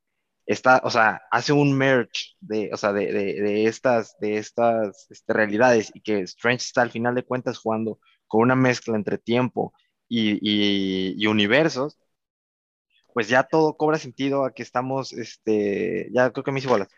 está, 0.45 0.81
o 0.83 0.91
sea, 0.91 1.23
hace 1.31 1.51
un 1.51 1.75
merge 1.75 2.35
de, 2.39 2.69
o 2.71 2.77
sea, 2.77 2.93
de, 2.93 3.11
de, 3.11 3.65
estas, 3.65 4.15
de 4.19 4.37
estas 4.37 5.07
este, 5.09 5.33
realidades 5.33 5.91
y 5.95 6.01
que 6.01 6.19
Strange 6.21 6.63
está 6.63 6.83
al 6.83 6.91
final 6.91 7.15
de 7.15 7.23
cuentas 7.23 7.57
jugando 7.57 7.99
con 8.27 8.41
una 8.41 8.55
mezcla 8.55 8.95
entre 8.95 9.17
tiempo 9.17 9.73
y, 10.07 10.37
y, 10.41 11.25
universos, 11.25 11.97
pues 13.13 13.27
ya 13.27 13.43
todo 13.43 13.75
cobra 13.77 13.97
sentido 13.97 14.45
a 14.45 14.53
que 14.53 14.61
estamos, 14.61 15.11
este, 15.11 16.09
ya 16.13 16.31
creo 16.31 16.43
que 16.43 16.51
me 16.51 16.59
hice 16.59 16.67
bolas. 16.67 16.89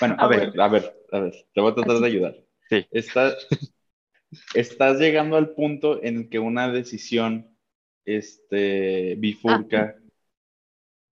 bueno, 0.00 0.16
a, 0.18 0.28
ver, 0.28 0.52
a 0.60 0.68
ver, 0.68 0.94
a 1.12 1.20
ver, 1.20 1.32
te 1.54 1.60
voy 1.62 1.72
a 1.72 1.74
tratar 1.74 1.98
de 1.98 2.06
ayudar. 2.06 2.36
Sí. 2.68 2.86
Está, 2.90 3.34
estás 4.54 4.98
llegando 4.98 5.36
al 5.36 5.50
punto 5.50 6.02
en 6.02 6.16
el 6.16 6.28
que 6.28 6.38
una 6.38 6.70
decisión 6.70 7.56
este, 8.04 9.14
bifurca, 9.16 9.96
ah. 9.96 10.02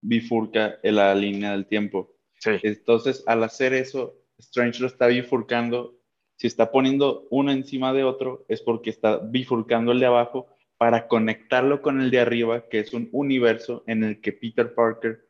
bifurca 0.01 0.79
en 0.83 0.97
la 0.97 1.15
línea 1.15 1.53
del 1.53 1.67
tiempo. 1.67 2.15
Entonces, 2.45 3.25
al 3.27 3.43
hacer 3.43 3.75
eso, 3.75 4.15
Strange 4.39 4.81
lo 4.81 4.87
está 4.87 5.07
bifurcando. 5.09 5.99
Si 6.37 6.47
está 6.47 6.71
poniendo 6.71 7.27
uno 7.31 7.51
encima 7.51 7.93
de 7.93 8.05
otro, 8.05 8.45
es 8.49 8.61
porque 8.61 8.91
está 8.91 9.19
bifurcando 9.19 9.93
el 9.93 10.01
de 10.01 10.07
abajo 10.07 10.47
para 10.77 11.09
conectarlo 11.09 11.81
con 11.81 12.01
el 12.01 12.11
de 12.11 12.21
arriba, 12.21 12.69
que 12.69 12.81
es 12.81 12.93
un 12.93 13.09
universo 13.13 13.83
en 13.87 14.05
el 14.05 14.21
que 14.21 14.33
Peter 14.33 14.75
Parker 14.75 15.27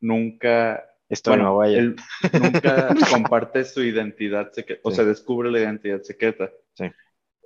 nunca 0.00 0.84
Esto 1.08 1.36
no 1.36 1.56
vaya. 1.56 1.82
nunca 1.82 2.94
comparte 3.10 3.64
su 3.64 3.84
identidad 3.84 4.52
secreta, 4.52 4.80
o 4.84 4.90
se 4.90 5.04
descubre 5.04 5.50
la 5.50 5.60
identidad 5.60 6.02
secreta. 6.02 6.50
Sí 6.74 6.86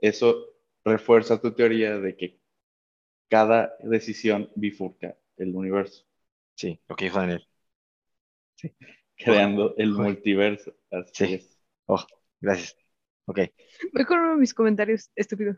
eso 0.02 0.48
refuerza 0.84 1.40
tu 1.40 1.54
teoría 1.54 1.98
de 1.98 2.16
que 2.16 2.40
cada 3.30 3.74
decisión 3.80 4.50
bifurca 4.56 5.16
el 5.36 5.54
universo. 5.54 6.04
Sí, 6.54 6.78
lo 6.88 6.96
que 6.96 7.06
dijo 7.06 7.18
Daniel. 7.18 7.48
Sí. 8.56 8.74
Creando 9.16 9.74
el 9.78 9.92
multiverso. 9.92 10.74
Así 10.90 11.26
sí. 11.26 11.34
es. 11.34 11.58
Oh, 11.86 12.04
gracias. 12.40 12.76
Ok. 13.26 13.38
Mejor 13.92 14.36
mis 14.36 14.52
comentarios 14.52 15.10
estúpidos, 15.14 15.56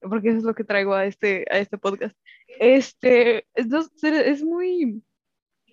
porque 0.00 0.28
eso 0.28 0.38
es 0.38 0.44
lo 0.44 0.54
que 0.54 0.64
traigo 0.64 0.94
a 0.94 1.06
este, 1.06 1.46
a 1.50 1.58
este 1.58 1.78
podcast. 1.78 2.16
Este, 2.46 3.46
es, 3.54 3.66
es 4.02 4.44
muy 4.44 5.02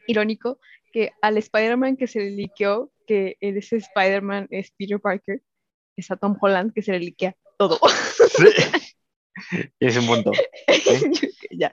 irónico 0.07 0.59
que 0.93 1.11
al 1.21 1.37
Spider-Man 1.37 1.97
que 1.97 2.07
se 2.07 2.19
le 2.19 2.31
liqueó, 2.31 2.93
que 3.05 3.35
ese 3.41 3.75
Spider-Man 3.75 4.47
es 4.49 4.71
Peter 4.71 4.99
Parker, 4.99 5.41
es 5.97 6.09
a 6.09 6.15
Tom 6.15 6.37
Holland 6.39 6.73
que 6.73 6.81
se 6.81 6.93
le 6.93 6.99
liquea 6.99 7.35
todo. 7.57 7.79
Sí. 8.37 8.47
Es 9.79 9.97
un 9.97 10.07
punto. 10.07 10.31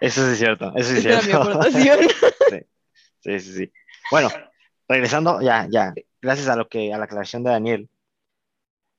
Eso 0.00 0.26
sí 0.26 0.32
es 0.32 0.38
cierto. 0.38 0.72
Eso 0.76 0.90
sí 0.90 1.08
es 1.08 1.24
cierto. 1.24 1.60
Sí. 3.24 3.40
sí, 3.40 3.52
sí, 3.52 3.72
Bueno, 4.10 4.28
regresando, 4.86 5.40
ya, 5.40 5.66
ya. 5.70 5.94
Gracias 6.20 6.48
a 6.48 6.56
lo 6.56 6.68
que, 6.68 6.92
a 6.92 6.98
la 6.98 7.04
aclaración 7.04 7.42
de 7.42 7.50
Daniel, 7.50 7.88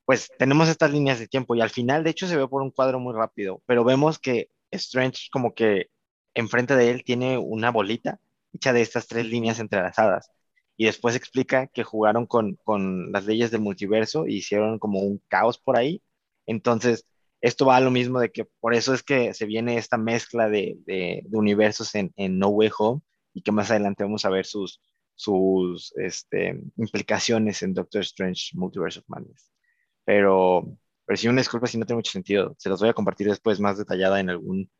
pues 0.05 0.31
tenemos 0.37 0.67
estas 0.67 0.91
líneas 0.91 1.19
de 1.19 1.27
tiempo 1.27 1.55
y 1.55 1.61
al 1.61 1.69
final, 1.69 2.03
de 2.03 2.09
hecho, 2.09 2.27
se 2.27 2.35
ve 2.35 2.47
por 2.47 2.61
un 2.63 2.71
cuadro 2.71 2.99
muy 2.99 3.13
rápido, 3.13 3.61
pero 3.65 3.83
vemos 3.83 4.17
que 4.17 4.49
Strange 4.71 5.29
como 5.31 5.53
que 5.53 5.89
enfrente 6.33 6.75
de 6.75 6.89
él 6.89 7.03
tiene 7.03 7.37
una 7.37 7.71
bolita 7.71 8.19
hecha 8.53 8.73
de 8.73 8.81
estas 8.81 9.07
tres 9.07 9.25
líneas 9.27 9.59
entrelazadas 9.59 10.31
y 10.77 10.85
después 10.85 11.15
explica 11.15 11.67
que 11.67 11.83
jugaron 11.83 12.25
con, 12.25 12.55
con 12.63 13.11
las 13.11 13.25
leyes 13.25 13.51
del 13.51 13.61
multiverso 13.61 14.27
y 14.27 14.37
hicieron 14.37 14.79
como 14.79 14.99
un 14.99 15.21
caos 15.27 15.57
por 15.57 15.77
ahí 15.77 16.01
entonces, 16.45 17.05
esto 17.41 17.65
va 17.65 17.77
a 17.77 17.81
lo 17.81 17.91
mismo 17.91 18.19
de 18.19 18.31
que 18.31 18.45
por 18.59 18.73
eso 18.73 18.93
es 18.93 19.03
que 19.03 19.33
se 19.33 19.45
viene 19.45 19.77
esta 19.77 19.97
mezcla 19.97 20.49
de, 20.49 20.77
universos 21.31 21.93
en, 21.95 22.11
No 22.39 22.49
Way 22.49 22.71
Home 22.79 23.01
y 23.33 23.41
que 23.41 23.51
más 23.51 23.69
adelante 23.71 24.03
vamos 24.03 24.25
a 24.25 24.29
ver 24.29 24.45
sus, 24.45 24.81
sus 25.15 25.93
este, 25.97 26.59
implicaciones 26.77 27.61
en 27.61 27.73
Doctor 27.73 28.01
Strange 28.01 28.51
Multiverse 28.53 28.99
of 28.99 29.05
Madness. 29.07 29.51
Pero, 30.05 30.77
pero 31.05 31.17
sí, 31.17 31.27
una 31.27 31.41
disculpa 31.41 31.67
si 31.67 31.77
no 31.77 31.85
tiene 31.85 31.97
mucho 31.97 32.11
sentido. 32.11 32.55
Se 32.57 32.69
los 32.69 32.79
voy 32.79 32.89
a 32.89 32.93
compartir 32.93 33.27
después 33.27 33.59
más 33.59 33.77
detallada 33.77 34.19
en 34.19 34.29
algún, 34.29 34.71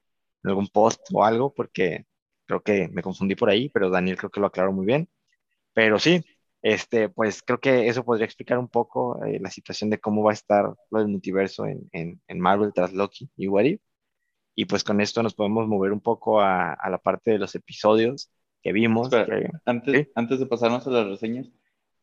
en 0.44 0.50
algún 0.50 0.68
post 0.70 1.02
o 1.14 1.24
algo 1.24 1.54
porque 1.54 2.06
creo 2.46 2.62
que 2.64 2.88
me 2.90 3.02
confundí 3.04 3.36
por 3.36 3.50
ahí, 3.50 3.70
pero 3.70 3.90
Daniel 3.90 4.18
creo 4.18 4.32
que 4.32 4.40
lo 4.40 4.48
aclaró 4.48 4.72
muy 4.74 4.86
bien. 4.86 5.10
Pero 5.74 6.00
sí, 6.00 6.24
este, 6.66 7.10
pues 7.10 7.44
creo 7.44 7.60
que 7.60 7.88
eso 7.88 8.04
podría 8.04 8.26
explicar 8.26 8.58
un 8.58 8.68
poco 8.68 9.24
eh, 9.24 9.40
la 9.40 9.52
situación 9.52 9.92
de 9.92 10.00
cómo 10.00 10.24
va 10.24 10.32
a 10.32 10.34
estar 10.34 10.74
lo 10.90 11.00
del 11.00 11.10
multiverso 11.10 11.68
en, 11.68 11.88
en, 11.92 12.40
Marvel 12.40 12.74
tras 12.74 12.92
Loki 12.92 13.30
y 13.38 13.48
What 13.48 13.66
Y 14.56 14.66
pues 14.66 14.84
con 14.84 15.00
esto 15.00 15.22
nos 15.22 15.36
podemos 15.36 15.68
mover 15.68 15.92
un 15.92 16.02
poco 16.02 16.42
a, 16.42 16.74
a 16.74 16.90
la 16.90 16.98
parte 16.98 17.30
de 17.30 17.38
los 17.38 17.54
episodios 17.54 18.32
que 18.64 18.74
vimos. 18.74 19.12
antes, 19.64 20.10
antes 20.16 20.40
de 20.40 20.46
pasarnos 20.48 20.88
a 20.88 20.90
las 20.90 21.06
reseñas, 21.06 21.52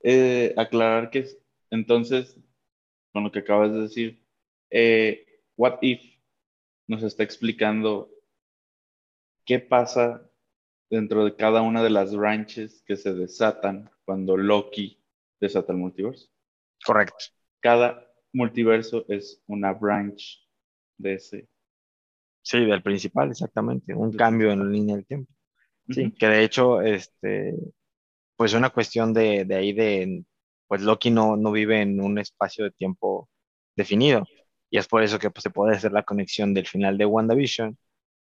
eh, 0.05 0.55
aclarar 0.57 1.11
que 1.11 1.27
entonces, 1.71 2.39
con 3.13 3.25
lo 3.25 3.33
que 3.33 3.41
acabas 3.41 3.73
de 3.73 3.81
decir, 3.81 4.25
eh, 4.71 5.27
What 5.57 5.79
If 5.83 6.03
nos 6.87 7.03
está 7.03 7.25
explicando 7.25 8.13
qué 9.45 9.59
pasa 9.59 10.31
dentro 10.93 11.25
de 11.25 11.35
cada 11.35 11.63
una 11.63 11.83
de 11.83 11.89
las 11.89 12.13
ranches 12.13 12.83
que 12.87 12.97
se 12.97 13.15
desatan 13.15 13.91
cuando 14.05 14.37
Loki 14.37 15.03
desata 15.41 15.73
el 15.73 15.79
multiverso. 15.79 16.29
Correcto. 16.85 17.17
Cada 17.61 18.07
multiverso 18.35 19.07
es 19.09 19.43
una 19.47 19.73
branch 19.73 20.47
de 20.99 21.15
ese. 21.15 21.49
Sí, 22.43 22.67
del 22.67 22.83
principal, 22.83 23.31
exactamente. 23.31 23.95
Un 23.95 24.13
cambio 24.13 24.53
en 24.53 24.59
la 24.59 24.65
línea 24.67 24.97
del 24.97 25.07
tiempo. 25.07 25.33
Sí, 25.89 26.13
que 26.13 26.27
de 26.27 26.45
hecho, 26.45 26.83
este, 26.83 27.55
pues 28.37 28.53
una 28.53 28.69
cuestión 28.69 29.15
de, 29.15 29.47
de 29.47 29.55
ahí 29.55 29.73
de, 29.73 30.25
pues 30.67 30.83
Loki 30.83 31.11
no, 31.11 31.39
no 31.39 31.53
vive 31.53 31.81
en 31.81 32.03
un 32.03 32.19
espacio 32.19 32.65
de 32.65 32.71
tiempo 32.71 33.31
definido. 33.75 34.25
Y 34.69 34.77
es 34.77 34.87
por 34.89 35.03
eso 35.03 35.19
que 35.19 35.31
pues, 35.31 35.43
se 35.43 35.51
puede 35.51 35.75
hacer 35.75 35.93
la 35.93 36.03
conexión 36.03 36.53
del 36.53 36.67
final 36.67 36.99
de 36.99 37.07
WandaVision 37.07 37.79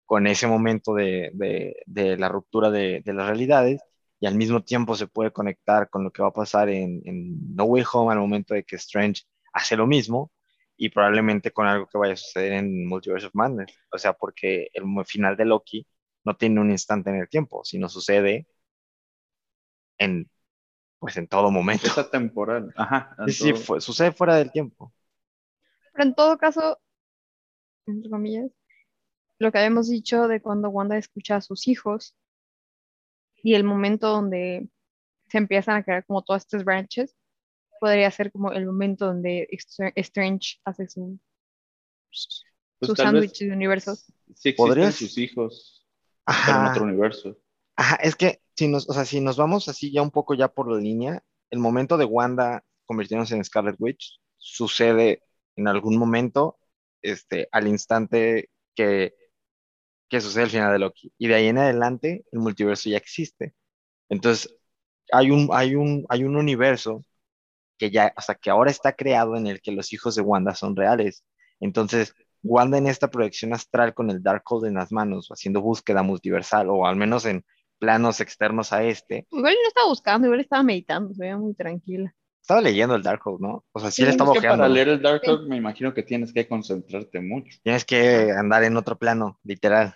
con 0.07 0.27
ese 0.27 0.47
momento 0.47 0.95
de, 0.95 1.31
de, 1.35 1.77
de 1.87 2.17
la 2.17 2.29
ruptura 2.29 2.71
de, 2.71 3.03
de, 3.05 3.13
las 3.13 3.27
realidades 3.27 3.81
y 4.21 4.27
al 4.27 4.35
mismo 4.37 4.63
tiempo 4.63 4.95
se 4.97 5.07
puede 5.07 5.33
conectar 5.33 5.89
con 5.91 6.05
lo 6.05 6.13
que 6.13 6.23
va 6.23 6.29
a 6.29 6.33
pasar 6.33 6.69
en, 6.69 7.03
en, 7.05 7.55
No 7.55 7.65
Way 7.65 7.85
Home 7.93 8.13
al 8.13 8.19
momento 8.19 8.55
de 8.55 8.65
que 8.65 8.77
Strange 8.77 9.23
hace 9.53 9.77
lo 9.77 9.87
mismo 9.87 10.33
y 10.77 10.89
probablemente 10.91 11.53
con 11.53 11.67
algo 11.67 11.87
que 11.87 11.99
vaya 11.99 12.15
a 12.15 12.17
suceder 12.17 12.53
en 12.55 12.87
Multiverse 12.87 13.27
of 13.29 13.35
Madness. 13.35 13.73
O 13.93 13.99
sea, 13.99 14.13
porque 14.13 14.69
el 14.75 14.85
final 15.07 15.37
de 15.37 15.45
Loki 15.45 15.87
no 16.25 16.37
tiene 16.37 16.61
un 16.61 16.71
instante 16.71 17.11
en 17.11 17.17
el 17.17 17.29
tiempo, 17.29 17.65
sino 17.65 17.89
sucede 17.89 18.47
en 19.99 20.29
pues 20.99 21.19
en 21.19 21.29
todo 21.29 21.51
momento. 21.51 21.87
Es 21.87 22.11
temporal. 22.11 22.73
Ajá. 22.77 23.15
Sí, 23.29 23.53
sucede 23.79 24.11
fuera 24.11 24.37
del 24.37 24.51
tiempo. 24.51 24.91
Pero 25.93 26.09
en 26.09 26.15
todo 26.15 26.39
caso, 26.39 26.81
entre 27.87 28.11
comillas, 28.11 28.51
lo 29.45 29.53
que 29.53 29.59
habíamos 29.59 29.89
dicho 29.89 30.27
de 30.27 30.41
cuando 30.41 30.71
Wanda 30.71 30.97
escucha 30.97 31.37
a 31.37 31.41
sus 31.43 31.69
hijos 31.69 32.17
y 33.43 33.55
el 33.55 33.63
momento 33.63 34.09
donde 34.09 34.71
se 35.29 35.39
empiezan 35.39 35.77
a 35.77 35.85
crear 35.85 36.05
como 36.07 36.25
todas 36.25 36.43
estas 36.43 36.65
branches, 36.65 37.15
podría 37.79 38.11
ser 38.11 38.33
como 38.33 38.53
el 38.53 38.65
momento 38.65 39.07
donde 39.07 39.47
Strange 39.97 40.61
hace 40.65 40.89
su, 40.89 41.21
pues 42.09 42.89
su 42.89 42.97
sándwich 42.97 43.41
de 43.41 43.53
universos. 43.53 44.07
Sí 44.35 44.49
existen 44.49 44.93
sus 44.93 45.19
hijos, 45.19 45.87
en 46.27 46.67
otro 46.67 46.85
universo. 46.85 47.39
Ajá, 47.77 47.97
es 47.97 48.17
que 48.17 48.41
si 48.57 48.67
nos, 48.69 48.89
o 48.89 48.95
sea, 48.95 49.05
si 49.05 49.21
nos 49.21 49.37
vamos 49.37 49.69
así 49.69 49.93
ya 49.93 50.01
un 50.01 50.11
poco 50.11 50.33
ya 50.33 50.49
por 50.49 50.73
la 50.73 50.79
línea, 50.79 51.23
el 51.51 51.59
momento 51.59 51.99
de 51.99 52.07
Wanda 52.07 52.65
convirtiéndose 52.87 53.37
en 53.37 53.45
Scarlet 53.45 53.77
Witch 53.79 54.21
sucede 54.39 55.23
en 55.57 55.69
algún 55.69 55.99
momento, 55.99 56.59
este, 57.03 57.47
al 57.53 57.69
instante 57.69 58.49
que 58.75 59.15
que 60.09 60.21
sucede 60.21 60.45
al 60.45 60.51
final 60.51 60.73
de 60.73 60.79
Loki. 60.79 61.13
Y 61.19 61.29
de 61.29 61.35
ahí 61.35 61.47
en 61.49 61.59
adelante, 61.59 62.25
el 62.33 62.41
multiverso 62.41 62.89
ya 62.89 62.97
existe. 62.97 63.55
Entonces, 64.09 64.57
hay 65.13 65.31
un, 65.31 65.49
hay 65.53 65.75
un, 65.75 66.05
hay 66.09 66.25
un 66.25 66.37
universo 66.37 67.03
que 67.79 67.91
ya, 67.91 68.13
hasta 68.17 68.35
que 68.35 68.51
ahora 68.51 68.71
está 68.71 68.93
creado 68.93 69.37
en 69.37 69.47
el 69.47 69.61
que 69.61 69.73
los 69.73 69.93
hijos 69.93 70.15
de 70.15 70.23
Wanda 70.23 70.55
son 70.55 70.77
reales. 70.77 71.25
Entonces, 71.61 72.15
Wanda 72.43 72.79
en 72.79 72.87
esta 72.87 73.09
proyección 73.09 73.55
astral 73.55 73.95
con 73.95 74.11
el 74.11 74.23
Darkhold 74.23 74.67
en 74.67 74.75
las 74.75 74.93
manos, 74.93 75.29
haciendo 75.31 75.63
búsqueda 75.63 76.03
multiversal, 76.03 76.69
o 76.71 76.87
al 76.87 76.97
menos 76.97 77.25
en 77.25 77.45
planos 77.79 78.21
externos 78.21 78.73
a 78.73 78.85
este. 78.85 79.27
Igual 79.31 79.55
no 79.55 79.69
estaba 79.69 79.89
buscando, 79.89 80.27
igual 80.27 80.41
estaba 80.41 80.63
meditando, 80.63 81.13
se 81.15 81.21
veía 81.21 81.39
muy 81.39 81.55
tranquila. 81.55 82.15
Estaba 82.45 82.61
leyendo 82.61 82.95
el 82.95 83.03
Darkhold, 83.03 83.41
¿no? 83.41 83.65
O 83.73 83.81
sea, 83.81 83.91
sí, 83.91 84.03
le 84.03 84.11
estaba 84.11 84.33
ojeando. 84.33 84.59
Para 84.59 84.69
leer 84.69 84.89
el 84.91 85.01
Darkhold 85.01 85.49
me 85.49 85.57
imagino 85.57 85.95
que 85.95 86.03
tienes 86.03 86.31
que 86.31 86.47
concentrarte 86.47 87.19
mucho. 87.23 87.59
Tienes 87.63 87.87
que 87.87 88.33
andar 88.33 88.63
en 88.65 88.77
otro 88.77 88.99
plano, 88.99 89.39
literal. 89.45 89.95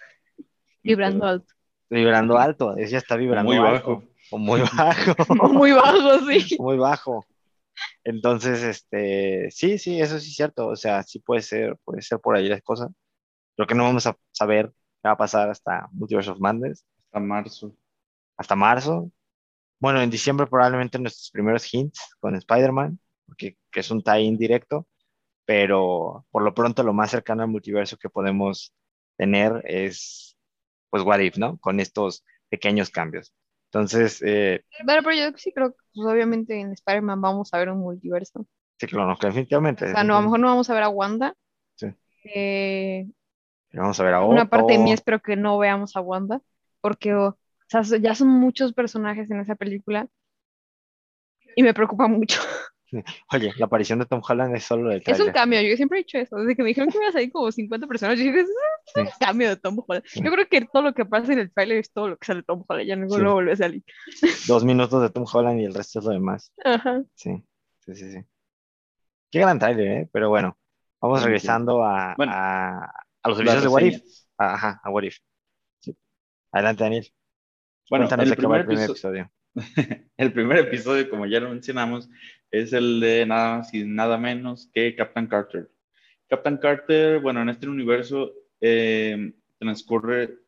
Vibrando 0.82 1.26
alto. 1.26 1.54
Vibrando 1.90 2.38
alto, 2.38 2.74
ella 2.78 2.96
está 2.96 3.16
vibrando 3.16 3.52
Muy 3.52 3.58
bajo. 3.58 4.02
o 4.30 4.38
muy 4.38 4.62
bajo. 4.62 5.14
O 5.28 5.48
muy 5.50 5.72
bajo, 5.72 6.26
sí. 6.26 6.56
muy 6.58 6.78
bajo. 6.78 7.26
Entonces, 8.02 8.62
este, 8.62 9.50
sí, 9.50 9.76
sí, 9.76 10.00
eso 10.00 10.18
sí 10.18 10.30
es 10.30 10.34
cierto. 10.36 10.68
O 10.68 10.76
sea, 10.76 11.02
sí 11.02 11.18
puede 11.18 11.42
ser, 11.42 11.76
puede 11.84 12.00
ser 12.00 12.18
por 12.18 12.34
ahí 12.34 12.48
las 12.48 12.62
cosas. 12.62 12.88
Creo 13.56 13.66
que 13.66 13.74
no 13.74 13.84
vamos 13.84 14.06
a 14.06 14.16
saber 14.32 14.72
qué 15.02 15.08
va 15.08 15.12
a 15.12 15.16
pasar 15.18 15.50
hasta 15.50 15.86
Multiverse 15.92 16.30
of 16.30 16.40
Madness, 16.40 16.82
Hasta 17.12 17.20
marzo. 17.20 17.74
hasta 18.38 18.56
marzo. 18.56 19.12
Bueno, 19.80 20.00
en 20.02 20.10
diciembre 20.10 20.46
probablemente 20.46 20.98
nuestros 20.98 21.30
primeros 21.30 21.72
hints 21.72 22.00
con 22.20 22.34
Spider-Man, 22.34 22.98
porque 23.26 23.56
que 23.70 23.80
es 23.80 23.90
un 23.90 24.02
tie-in 24.02 24.36
directo, 24.36 24.86
pero 25.46 26.26
por 26.30 26.42
lo 26.42 26.54
pronto 26.54 26.82
lo 26.82 26.92
más 26.94 27.10
cercano 27.10 27.42
al 27.42 27.48
multiverso 27.50 27.96
que 27.98 28.10
podemos 28.10 28.74
tener 29.16 29.62
es, 29.66 30.36
pues, 30.90 31.04
What 31.04 31.20
If, 31.20 31.38
¿no? 31.38 31.58
Con 31.58 31.80
estos 31.80 32.24
pequeños 32.50 32.90
cambios. 32.90 33.32
Entonces, 33.70 34.22
eh, 34.26 34.64
Pero, 34.86 35.02
pero 35.02 35.14
yo 35.16 35.36
sí 35.36 35.52
creo 35.52 35.72
que 35.72 35.78
pues, 35.94 36.06
obviamente 36.06 36.58
en 36.60 36.72
Spider-Man 36.72 37.20
vamos 37.20 37.52
a 37.52 37.58
ver 37.58 37.70
un 37.70 37.78
multiverso. 37.78 38.46
sí, 38.78 38.86
claro, 38.86 39.08
no, 39.08 39.16
definitivamente. 39.20 39.84
O 39.86 39.88
sea, 39.90 40.04
no, 40.04 40.14
a 40.16 40.18
lo 40.20 40.24
mejor 40.24 40.40
no 40.40 40.48
vamos 40.48 40.70
a 40.70 40.74
ver 40.74 40.82
a 40.84 40.88
Wanda. 40.88 41.34
Sí. 41.76 41.86
Eh, 42.24 43.06
Vamos 43.72 43.98
a 44.00 44.04
ver 44.04 44.14
a 44.14 44.24
una 44.24 44.48
parte 44.48 44.74
de 44.74 44.78
mí 44.78 44.92
Otto. 44.92 44.94
espero 44.94 45.20
que 45.20 45.36
no 45.36 45.58
veamos 45.58 45.96
a 45.96 46.00
Wanda, 46.00 46.40
porque 46.80 47.12
o 47.74 47.84
sea, 47.84 47.98
ya 47.98 48.14
son 48.14 48.28
muchos 48.28 48.72
personajes 48.72 49.30
en 49.30 49.40
esa 49.40 49.54
película 49.54 50.06
y 51.56 51.62
me 51.62 51.74
preocupa 51.74 52.06
mucho. 52.08 52.40
Oye, 53.32 53.52
la 53.58 53.66
aparición 53.66 53.98
de 53.98 54.06
Tom 54.06 54.22
Holland 54.26 54.56
es 54.56 54.64
solo 54.64 54.88
del 54.88 55.02
Es 55.04 55.20
un 55.20 55.30
cambio, 55.32 55.60
yo 55.60 55.76
siempre 55.76 55.98
he 55.98 56.02
dicho 56.04 56.16
eso, 56.16 56.36
desde 56.36 56.56
que 56.56 56.62
me 56.62 56.68
dijeron 56.68 56.88
que 56.90 56.96
iba 56.96 57.08
a 57.08 57.12
salir 57.12 57.30
como 57.30 57.52
50 57.52 57.86
personas, 57.86 58.18
yo 58.18 58.24
dije, 58.24 58.40
es 58.40 58.46
un 58.96 59.06
Sí. 59.06 59.12
cambio 59.20 59.50
de 59.50 59.56
Tom 59.56 59.76
Holland. 59.86 60.04
Yo 60.14 60.30
creo 60.32 60.48
que 60.48 60.62
todo 60.72 60.82
lo 60.82 60.94
que 60.94 61.04
pasa 61.04 61.32
en 61.34 61.40
el 61.40 61.52
trailer 61.52 61.76
es 61.78 61.92
todo 61.92 62.08
lo 62.08 62.16
que 62.16 62.24
sale 62.24 62.40
de 62.40 62.44
Tom 62.44 62.64
Holland, 62.66 62.88
ya 62.88 62.96
no, 62.96 63.10
Sí. 63.10 63.20
no 63.20 63.34
vuelve 63.34 63.52
a 63.52 63.56
salir. 63.56 63.82
Dos 64.48 64.64
minutos 64.64 65.02
de 65.02 65.10
Tom 65.10 65.26
Holland 65.30 65.60
y 65.60 65.64
el 65.66 65.74
resto 65.74 65.98
es 65.98 66.04
lo 66.06 66.12
demás. 66.12 66.50
Ajá. 66.64 67.02
Sí, 67.14 67.44
sí, 67.80 67.94
sí, 67.94 68.12
sí. 68.12 68.18
Qué 69.30 69.40
gran 69.40 69.58
trailer, 69.58 69.86
¿eh? 69.88 70.08
Pero 70.10 70.30
bueno, 70.30 70.56
vamos 71.02 71.18
Sí, 71.18 71.24
sí. 71.24 71.26
regresando 71.26 71.84
a, 71.84 72.14
Bueno. 72.16 72.32
a, 72.34 72.84
a 72.86 73.28
los 73.28 73.36
servicios 73.36 73.62
de 73.64 73.68
What 73.68 73.82
If. 73.82 74.02
Ajá, 74.38 74.80
a 74.82 74.88
What 74.90 75.02
If. 75.02 75.18
Sí. 75.80 75.94
Adelante, 76.52 76.84
Daniel. 76.84 77.06
Bueno, 77.90 78.04
el 78.04 78.10
primer 78.10 78.36
primer 78.36 78.60
episodio- 78.62 78.90
episodio. 78.92 79.32
El 80.16 80.32
primer 80.32 80.58
episodio, 80.58 81.08
como 81.10 81.26
ya 81.26 81.40
lo 81.40 81.48
mencionamos, 81.50 82.08
es 82.50 82.72
el 82.72 83.00
de 83.00 83.26
nada 83.26 83.58
más 83.58 83.74
y 83.74 83.84
nada 83.84 84.18
menos 84.18 84.70
que 84.72 84.94
Captain 84.94 85.26
Carter. 85.26 85.70
Captain 86.28 86.58
Carter, 86.58 87.20
bueno, 87.20 87.42
en 87.42 87.48
este 87.48 87.68
universo 87.68 88.32
eh, 88.60 89.32
transcurre 89.58 90.38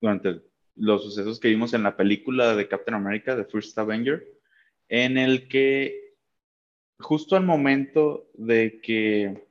durante 0.00 0.40
los 0.74 1.04
sucesos 1.04 1.38
que 1.38 1.48
vimos 1.48 1.74
en 1.74 1.82
la 1.82 1.96
película 1.96 2.56
de 2.56 2.66
Captain 2.66 2.94
America, 2.94 3.36
The 3.36 3.44
First 3.44 3.76
Avenger, 3.78 4.26
en 4.88 5.18
el 5.18 5.48
que 5.48 6.14
justo 6.98 7.36
al 7.36 7.44
momento 7.44 8.30
de 8.34 8.80
que 8.80 9.46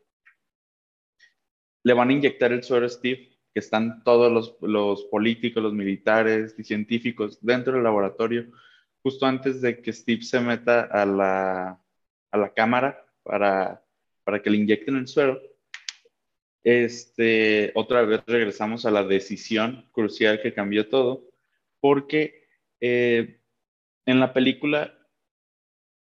le 1.83 1.93
van 1.93 2.09
a 2.09 2.13
inyectar 2.13 2.51
el 2.51 2.63
suero 2.63 2.85
a 2.85 2.89
Steve, 2.89 3.36
que 3.58 3.62
están 3.62 4.03
todos 4.03 4.55
los, 4.62 5.03
políticos, 5.05 5.64
los 5.64 5.74
militares 5.74 6.53
y 6.60 6.64
científicos 6.64 7.39
dentro 7.41 7.74
del 7.74 7.82
laboratorio, 7.82 8.51
justo 9.01 9.26
antes 9.26 9.62
de 9.62 9.82
que 9.82 9.91
Steve 9.91 10.22
se 10.22 10.39
meta 10.39 10.82
a 10.82 11.08
la, 11.08 11.82
a 12.30 12.38
la 12.38 12.53
cámara 12.53 13.03
para, 13.24 13.84
para 14.24 14.43
que 14.43 14.51
le 14.51 14.58
inyecten 14.58 14.97
el 14.97 15.08
suero, 15.08 15.41
este, 16.64 17.72
otra 17.74 18.03
vez 18.03 18.22
regresamos 18.28 18.86
a 18.86 18.91
la 18.91 19.03
decisión 19.03 19.89
crucial 19.91 20.39
que 20.39 20.53
cambió 20.53 20.88
todo, 20.88 21.28
porque 21.80 22.47
eh, 22.80 23.39
en 24.05 24.20
la 24.20 24.34
película, 24.34 24.95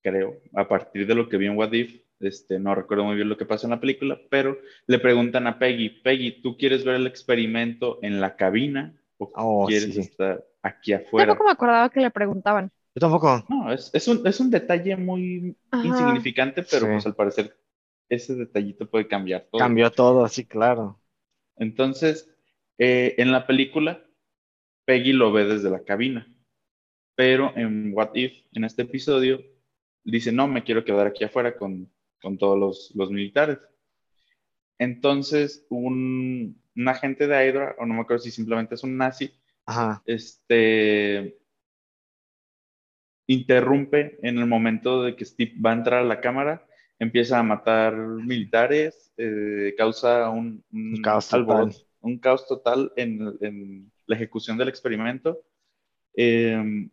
creo, 0.03 0.43
a 0.53 0.69
partir 0.69 1.07
de 1.07 1.15
lo 1.15 1.31
que 1.31 1.39
vi 1.39 1.47
en 1.47 1.57
What 1.57 1.73
If, 1.73 1.99
este, 2.21 2.59
no 2.59 2.75
recuerdo 2.75 3.05
muy 3.05 3.17
bien 3.17 3.29
lo 3.29 3.37
que 3.37 3.47
pasa 3.47 3.67
en 3.67 3.71
la 3.73 3.81
película, 3.81 4.21
pero 4.31 4.59
le 4.87 4.99
preguntan 4.99 5.47
a 5.47 5.59
Peggy, 5.59 5.91
Peggy, 6.03 6.43
¿tú 6.43 6.57
quieres 6.57 6.85
ver 6.85 6.97
el 6.97 7.07
experimento 7.07 7.99
en 8.03 8.21
la 8.21 8.37
cabina 8.37 8.95
o 9.19 9.33
Oh, 9.35 9.67
quieres 9.67 9.95
sí. 9.95 10.01
estar 10.01 10.45
aquí 10.63 10.93
afuera? 10.93 11.29
Tampoco 11.29 11.45
me 11.47 11.53
acordaba 11.53 11.91
que 11.91 12.01
le 12.01 12.11
preguntaban. 12.11 12.71
Yo 12.95 13.01
tampoco. 13.01 13.45
No, 13.49 13.73
es, 13.73 13.91
es, 13.95 14.09
un, 14.09 14.27
es 14.27 14.41
un 14.41 14.51
detalle 14.51 14.97
muy 14.97 15.57
Ajá. 15.71 15.85
insignificante, 15.87 16.63
pero 16.63 16.87
Sí. 16.87 16.93
pues 16.93 17.07
al 17.07 17.15
parecer 17.15 17.57
ese 18.09 18.35
detallito 18.35 18.89
puede 18.91 19.07
cambiar 19.07 19.47
todo. 19.51 19.61
Cambió 19.61 19.91
todo, 19.93 20.29
sí, 20.29 20.45
claro. 20.47 21.01
Entonces, 21.57 22.31
eh, 22.79 23.15
en 23.19 23.33
la 23.33 23.47
película, 23.47 24.05
Peggy 24.87 25.13
lo 25.13 25.33
ve 25.33 25.45
desde 25.45 25.71
la 25.71 25.85
cabina, 25.85 26.27
pero 27.17 27.53
en 27.57 27.93
What 27.95 28.11
If, 28.15 28.33
en 28.53 28.65
este 28.65 28.83
episodio, 28.83 29.41
dice, 30.05 30.33
no, 30.33 30.49
me 30.49 30.65
quiero 30.65 30.85
quedar 30.85 31.07
aquí 31.07 31.25
afuera 31.25 31.57
con, 31.57 31.91
con 32.21 32.39
todos 32.39 32.59
los, 32.59 32.93
los 32.95 33.11
militares. 33.11 33.59
Entonces, 34.79 35.67
un, 35.71 36.61
un 36.77 36.89
agente 36.89 37.27
de 37.27 37.49
Hydra, 37.49 37.77
o 37.79 37.87
no 37.87 37.95
me 37.95 38.01
acuerdo 38.01 38.23
si 38.23 38.31
simplemente 38.31 38.75
es 38.77 38.85
un 38.85 38.97
nazi, 38.97 39.33
Ajá. 39.67 40.03
este, 40.07 41.39
interrumpe 43.27 44.19
en 44.23 44.39
el 44.39 44.47
momento 44.47 45.03
de 45.03 45.15
que 45.17 45.25
Steve 45.25 45.53
va 45.65 45.71
a 45.71 45.75
entrar 45.75 46.01
a 46.03 46.07
la 46.07 46.21
cámara, 46.21 46.67
empieza 46.99 47.39
a 47.39 47.43
matar 47.43 47.95
militares, 47.97 49.13
eh, 49.17 49.75
causa 49.77 50.31
un, 50.31 50.65
un 50.73 50.95
Un 50.95 51.03
caos 51.03 51.33
alboroto, 51.33 51.73
total. 51.73 51.87
un 52.01 52.19
caos 52.19 52.47
total 52.47 52.93
en, 52.97 53.37
en 53.41 53.93
la 54.07 54.17
ejecución 54.17 54.57
del 54.57 54.69
experimento. 54.69 55.43
Eh, 56.15 56.89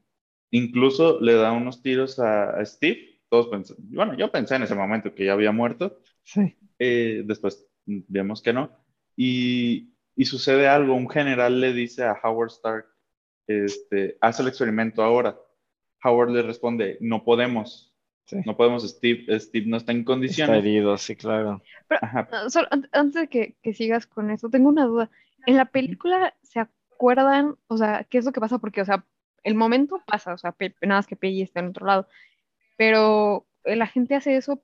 incluso 0.51 1.19
le 1.21 1.33
da 1.33 1.51
unos 1.51 1.81
tiros 1.81 2.19
a, 2.19 2.51
a 2.59 2.65
Steve. 2.65 3.14
Todos 3.43 3.75
bueno, 3.79 4.15
yo 4.15 4.31
pensé 4.31 4.55
en 4.55 4.63
ese 4.63 4.75
momento 4.75 5.13
que 5.13 5.25
ya 5.25 5.33
había 5.33 5.51
muerto. 5.51 5.99
Sí. 6.23 6.55
Eh, 6.79 7.23
después 7.25 7.67
vemos 7.85 8.41
que 8.41 8.53
no. 8.53 8.71
Y, 9.15 9.93
y 10.15 10.25
sucede 10.25 10.67
algo, 10.67 10.93
un 10.95 11.09
general 11.09 11.59
le 11.59 11.73
dice 11.73 12.03
a 12.05 12.17
Howard 12.23 12.49
Stark, 12.51 12.85
este, 13.47 14.17
haz 14.21 14.39
el 14.39 14.47
experimento 14.47 15.03
ahora. 15.03 15.37
Howard 16.03 16.31
le 16.31 16.41
responde, 16.43 16.97
no 17.01 17.23
podemos, 17.23 17.91
Sí. 18.27 18.37
no 18.45 18.57
podemos, 18.57 18.87
Steve, 18.89 19.39
Steve 19.39 19.67
no 19.67 19.77
está 19.77 19.91
en 19.91 19.99
Está 19.99 20.05
condiciones. 20.13 20.57
herido, 20.57 20.97
sí, 20.97 21.15
claro. 21.15 21.61
Ajá, 22.01 22.27
Ah, 22.31 22.49
solo 22.49 22.67
an- 22.71 22.89
antes 22.91 23.21
de 23.21 23.27
que, 23.27 23.55
que 23.61 23.73
sigas 23.73 24.07
con 24.07 24.31
eso, 24.31 24.49
tengo 24.49 24.69
una 24.69 24.85
duda. 24.85 25.11
En 25.45 25.57
la 25.57 25.65
película, 25.65 26.33
¿se 26.41 26.59
acuerdan? 26.59 27.55
O 27.67 27.77
sea, 27.77 28.03
¿qué 28.09 28.17
es 28.17 28.25
lo 28.25 28.31
que 28.31 28.39
pasa? 28.39 28.57
Porque, 28.57 28.81
o 28.81 28.85
sea, 28.85 29.05
el 29.43 29.53
momento 29.55 30.01
pasa, 30.07 30.33
o 30.33 30.37
sea, 30.39 30.53
Pe- 30.53 30.73
nada 30.81 30.99
más 30.99 31.07
que 31.07 31.15
Peggy 31.15 31.43
está 31.43 31.59
en 31.59 31.67
otro 31.67 31.85
lado. 31.85 32.07
Pero 32.77 33.45
eh, 33.63 33.75
la 33.75 33.87
gente 33.87 34.15
hace 34.15 34.35
eso 34.35 34.61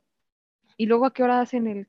y 0.77 0.85
luego 0.85 1.05
a 1.05 1.13
qué 1.13 1.23
hora 1.23 1.41
hacen 1.41 1.67
el... 1.67 1.87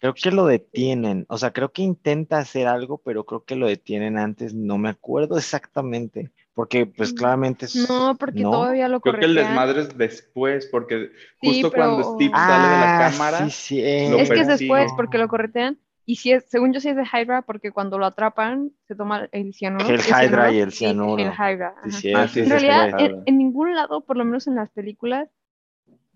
Creo 0.00 0.12
que 0.14 0.30
lo 0.30 0.44
detienen. 0.46 1.24
O 1.30 1.38
sea, 1.38 1.52
creo 1.52 1.72
que 1.72 1.80
intenta 1.80 2.38
hacer 2.38 2.66
algo, 2.66 2.98
pero 2.98 3.24
creo 3.24 3.44
que 3.44 3.56
lo 3.56 3.66
detienen 3.66 4.18
antes. 4.18 4.52
No 4.52 4.76
me 4.76 4.90
acuerdo 4.90 5.38
exactamente. 5.38 6.30
Porque, 6.52 6.84
pues, 6.84 7.12
Mm, 7.12 7.16
claramente 7.16 7.64
es. 7.66 7.88
No, 7.88 8.14
porque 8.16 8.42
¿no? 8.42 8.50
todavía 8.50 8.88
lo 8.88 9.00
creo 9.00 9.18
que 9.18 9.24
el 9.24 9.34
desmadre 9.34 9.80
es 9.80 9.96
después, 9.96 10.66
porque 10.66 11.10
Sí, 11.40 11.46
justo 11.48 11.70
pero- 11.70 11.84
cuando 11.96 12.04
Steve 12.14 12.32
sale 12.34 12.68
de 12.68 12.78
la 12.78 12.94
Ah, 12.96 13.10
cámara, 13.10 13.38
sí, 13.44 13.50
sí, 13.50 13.80
eh. 13.80 14.20
Es 14.20 14.30
que 14.30 14.40
es 14.40 14.46
después 14.46 14.92
porque 14.94 15.16
lo 15.18 15.26
corretean. 15.28 15.78
Y 16.04 16.16
si 16.16 16.32
es, 16.32 16.44
según 16.50 16.74
yo 16.74 16.80
sí 16.80 16.90
es 16.90 16.96
de 16.96 17.04
Hydra, 17.10 17.40
porque 17.42 17.72
cuando 17.72 17.98
lo 17.98 18.04
atrapan 18.04 18.72
se 18.86 18.94
toma 18.94 19.26
el 19.32 19.54
cianuro. 19.54 19.88
El 19.88 20.00
Hydra 20.00 20.52
y 20.52 20.58
el 20.58 20.70
Sí, 20.70 20.78
cianuro. 20.78 21.22
el 21.22 21.32
Hydra. 21.32 21.74
Sí, 21.84 21.90
sí, 21.92 22.12
Ah, 22.14 22.28
En 22.34 22.50
realidad, 22.50 23.00
en, 23.00 23.22
en 23.24 23.38
ningún 23.38 23.74
lado, 23.74 24.02
por 24.04 24.18
lo 24.18 24.24
menos 24.26 24.46
en 24.46 24.56
las 24.56 24.70
películas, 24.70 25.30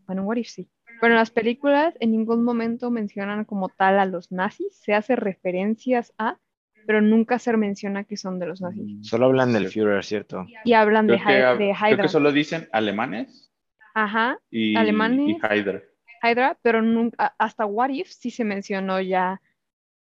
bueno, 0.08 0.22
en 0.22 0.28
What 0.28 0.38
If 0.38 0.48
sí, 0.48 0.68
pero 1.00 1.14
en 1.14 1.18
las 1.20 1.30
películas 1.30 1.94
en 2.00 2.10
ningún 2.12 2.42
momento 2.44 2.90
mencionan 2.90 3.44
como 3.46 3.68
tal 3.68 4.00
a 4.00 4.06
los 4.06 4.32
nazis, 4.32 4.76
se 4.76 4.94
hace 4.94 5.14
referencias 5.16 6.12
a, 6.18 6.38
pero 6.86 7.00
nunca 7.02 7.38
se 7.38 7.56
menciona 7.56 8.04
que 8.04 8.16
son 8.16 8.40
de 8.40 8.46
los 8.48 8.60
nazis. 8.60 8.84
Mm, 8.84 9.02
Solo 9.04 9.26
hablan 9.26 9.52
del. 9.52 9.68
Führer, 9.68 10.04
¿cierto? 10.04 10.46
Y 10.64 10.72
hablan 10.72 11.06
de, 11.06 11.18
Creo 11.24 11.58
que, 11.58 11.64
de 11.64 11.74
creo 11.86 11.96
Hydra. 11.96 12.02
que 12.02 12.08
solo 12.08 12.32
dicen 12.32 12.68
alemanes 12.72 13.52
Ajá, 13.94 14.38
y, 14.50 14.76
Alemanes. 14.78 15.28
y 15.28 15.32
Hydra. 15.36 15.82
Hydra, 16.22 16.58
pero 16.62 16.82
nunca, 16.82 17.34
hasta 17.38 17.66
What 17.66 17.90
If 17.90 18.08
sí 18.10 18.30
se 18.30 18.44
mencionó 18.44 19.00
ya, 19.00 19.40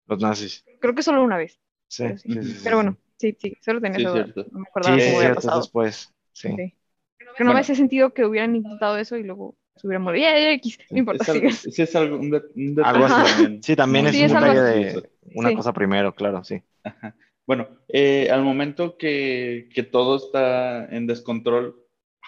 Los 0.07 0.19
nazis. 0.19 0.65
creo 0.79 0.95
que 0.95 1.03
solo 1.03 1.23
una 1.23 1.37
vez. 1.37 1.59
Sí, 1.87 2.03
Pero 2.03 2.17
sí. 2.17 2.29
sí, 2.33 2.43
sí, 2.43 2.53
sí, 2.53 2.59
Pero 2.63 2.77
sí. 2.77 2.77
bueno, 2.77 2.97
sí, 3.17 3.35
sí, 3.39 3.57
solo 3.61 3.81
tenía 3.81 3.99
cierto. 4.11 4.45
No 4.51 4.59
me 4.59 4.65
Sí, 4.65 4.69
acordaba 4.69 4.95
sí, 4.99 5.01
cómo 5.05 5.21
es 5.21 5.23
había 5.25 5.35
pasado. 5.35 5.59
después. 5.61 6.13
Sí. 6.33 6.49
Sí. 6.55 6.75
Que 7.37 7.43
no 7.43 7.51
Bueno. 7.51 7.53
me 7.53 7.61
hacía 7.61 7.75
sentido 7.75 8.13
que 8.13 8.25
hubieran 8.25 8.55
intentado 8.55 8.97
eso 8.97 9.17
y 9.17 9.23
luego 9.23 9.57
muerto. 9.83 10.15
Ya, 10.21 10.33
ya, 10.37 10.51
X, 10.53 10.77
no 10.89 10.97
importa, 10.99 11.23
Es 11.23 11.59
sí, 11.59 11.81
es 11.81 11.95
algo, 11.95 12.17
un, 12.17 12.29
de- 12.31 12.43
un 12.55 12.75
detalle 12.75 13.03
Algo 13.03 13.05
así. 13.05 13.15
también 13.33 13.63
Sí, 13.63 13.75
también 13.75 14.05
muy 14.05 14.09
es 14.11 14.15
Sí, 14.15 14.21
un 14.23 14.25
es 14.29 14.35
algo 14.35 14.61
detalle 14.61 14.91
de 14.93 15.09
una 15.35 15.49
Sí. 15.49 15.55
cosa 15.55 15.73
primero, 15.73 16.13
claro, 16.15 16.43
sí. 16.43 16.61
Bueno, 17.45 17.67
eh, 17.87 18.29
al 18.29 18.43
momento 18.43 18.97
que, 18.97 19.69
que 19.73 19.83
todo 19.83 20.17
está 20.17 20.85
en 20.85 21.07
descontrol, 21.07 21.75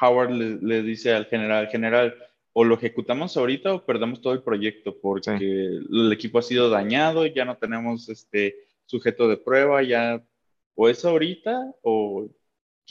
Howard 0.01 0.31
le, 0.31 0.57
le 0.61 0.81
dice 0.81 1.13
al 1.13 1.25
general, 1.27 1.67
general, 1.67 2.15
o 2.53 2.63
lo 2.63 2.75
ejecutamos 2.75 3.37
ahorita 3.37 3.73
o 3.73 3.85
perdemos 3.85 4.19
todo 4.21 4.33
el 4.33 4.41
proyecto 4.41 4.97
porque 4.99 5.35
el 5.37 6.11
equipo 6.11 6.39
ha 6.39 6.41
sido 6.41 6.69
dañado, 6.69 7.25
ya 7.27 7.45
no 7.45 7.55
tenemos 7.57 8.09
este 8.09 8.55
sujeto 8.85 9.27
de 9.29 9.37
prueba, 9.37 9.83
ya 9.83 10.21
o 10.75 10.89
es 10.89 11.05
ahorita 11.05 11.71
o 11.83 12.27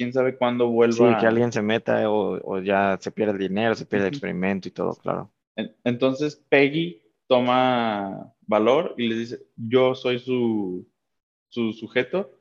quién 0.00 0.12
sabe 0.14 0.36
cuándo 0.38 0.68
vuelva. 0.68 0.94
Sí, 0.96 1.20
que 1.20 1.26
alguien 1.26 1.52
se 1.52 1.60
meta 1.60 2.08
o, 2.10 2.40
o 2.42 2.58
ya 2.60 2.96
se 3.00 3.10
pierde 3.10 3.32
el 3.34 3.38
dinero, 3.38 3.74
se 3.74 3.84
pierde 3.84 4.06
el 4.08 4.14
experimento 4.14 4.66
y 4.68 4.70
todo, 4.70 4.94
claro. 4.94 5.30
En- 5.56 5.76
Entonces 5.84 6.36
Peggy 6.48 7.02
toma 7.26 8.32
valor 8.46 8.94
y 8.96 9.08
le 9.08 9.14
dice, 9.16 9.40
yo 9.56 9.94
soy 9.94 10.18
su, 10.18 10.88
su 11.50 11.72
sujeto. 11.74 12.32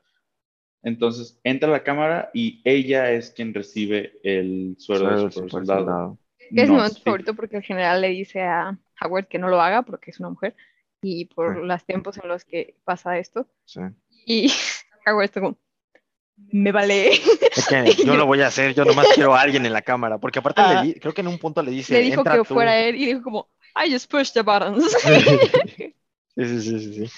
Entonces 0.83 1.37
entra 1.43 1.67
a 1.67 1.71
la 1.73 1.83
cámara 1.83 2.31
y 2.33 2.61
ella 2.63 3.11
es 3.11 3.31
quien 3.31 3.53
recibe 3.53 4.13
el 4.23 4.75
sueldo 4.79 5.09
de 5.09 5.17
super 5.17 5.33
super 5.33 5.49
soldado. 5.51 5.79
soldado. 5.79 6.17
Que 6.37 6.45
es 6.47 6.53
mi 6.55 6.61
No 6.67 6.73
momento 6.75 6.91
Steve. 6.95 7.03
favorito 7.03 7.35
porque 7.35 7.57
el 7.57 7.63
general 7.63 7.99
le 8.01 8.07
dice 8.09 8.41
a 8.41 8.79
Howard 9.01 9.27
que 9.27 9.37
no 9.39 9.49
lo 9.49 9.59
haga 9.61 9.81
porque 9.83 10.11
es 10.11 10.19
una 10.21 10.29
mujer 10.29 10.55
y 11.01 11.25
por 11.25 11.55
Sí. 11.55 11.61
los 11.65 11.83
tiempos 11.85 12.17
en 12.17 12.29
los 12.29 12.45
que 12.45 12.75
pasa 12.85 13.17
esto. 13.17 13.45
Sí. 13.65 13.81
Y 14.25 14.47
Howard 15.05 15.25
está 15.25 15.41
como, 15.41 15.57
me 16.51 16.71
vale. 16.71 17.11
Es 17.55 17.67
que 17.67 17.93
yo 18.05 18.15
lo 18.15 18.25
voy 18.25 18.41
a 18.41 18.47
hacer, 18.47 18.73
yo 18.73 18.85
nomás 18.85 19.07
quiero 19.13 19.35
a 19.35 19.41
alguien 19.41 19.65
en 19.65 19.73
la 19.73 19.81
cámara, 19.81 20.17
porque 20.17 20.39
aparte 20.39 20.61
Ah. 20.63 20.81
le 20.83 20.93
di- 20.93 20.99
creo 20.99 21.13
que 21.13 21.21
en 21.21 21.27
un 21.27 21.37
punto 21.39 21.61
le 21.61 21.71
dice, 21.71 21.93
Le 21.93 22.01
dijo 22.01 22.21
entra 22.21 22.33
que 22.33 22.39
tú. 22.39 22.53
fuera 22.53 22.77
él 22.79 22.95
y 22.95 23.05
dijo 23.07 23.21
como, 23.21 23.49
I 23.75 23.91
just 23.91 24.09
pushed 24.11 24.33
the 24.33 24.41
buttons. 24.41 24.95
Sí, 26.35 26.45
sí, 26.47 26.61
sí, 26.61 26.79
sí, 26.79 26.93
sí. 27.07 27.11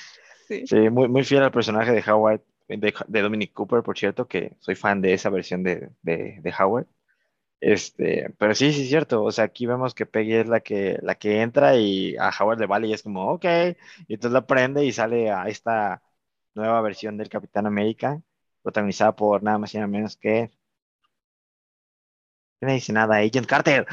Sí. 0.48 0.68
Sí, 0.68 0.90
muy, 0.90 1.08
muy 1.08 1.24
fiel 1.24 1.44
al 1.44 1.52
personaje 1.52 1.92
de 1.92 2.04
Howard, 2.12 2.42
de, 2.68 2.94
de 3.08 3.22
Dominic 3.22 3.54
Cooper, 3.54 3.84
por 3.84 3.98
cierto, 3.98 4.28
que 4.28 4.54
soy 4.60 4.76
fan 4.76 5.00
de 5.02 5.14
esa 5.14 5.30
versión 5.30 5.62
de, 5.64 5.90
de, 6.02 6.40
de 6.42 6.54
Howard. 6.60 6.88
Este, 7.60 8.34
pero 8.40 8.56
sí, 8.56 8.74
sí 8.74 8.84
es 8.84 8.90
cierto. 8.90 9.24
O 9.24 9.32
sea, 9.32 9.46
aquí 9.46 9.66
vemos 9.68 9.94
que 9.94 10.06
Peggy 10.08 10.34
es 10.36 10.48
la 10.48 10.62
que, 10.62 10.98
la 11.04 11.16
que 11.16 11.42
entra 11.42 11.76
y 11.78 12.16
a 12.18 12.32
Howard 12.40 12.60
le 12.60 12.66
vale 12.66 12.88
y 12.88 12.94
es 12.94 13.04
como, 13.04 13.32
ok. 13.34 13.46
Y 14.08 14.16
entonces 14.16 14.34
la 14.34 14.48
prende 14.48 14.84
y 14.86 14.92
sale 14.92 15.30
a 15.32 15.48
esta 15.48 16.02
nueva 16.56 16.82
versión 16.82 17.18
del 17.18 17.30
Capitán 17.30 17.68
América, 17.68 18.20
protagonizada 18.62 19.16
por 19.16 19.44
nada 19.44 19.58
más 19.58 19.74
y 19.74 19.78
nada 19.78 19.88
menos 19.88 20.16
que. 20.18 20.50
No 22.62 22.72
dice 22.72 22.94
nada, 22.94 23.18
Agent 23.18 23.48
Carter. 23.48 23.88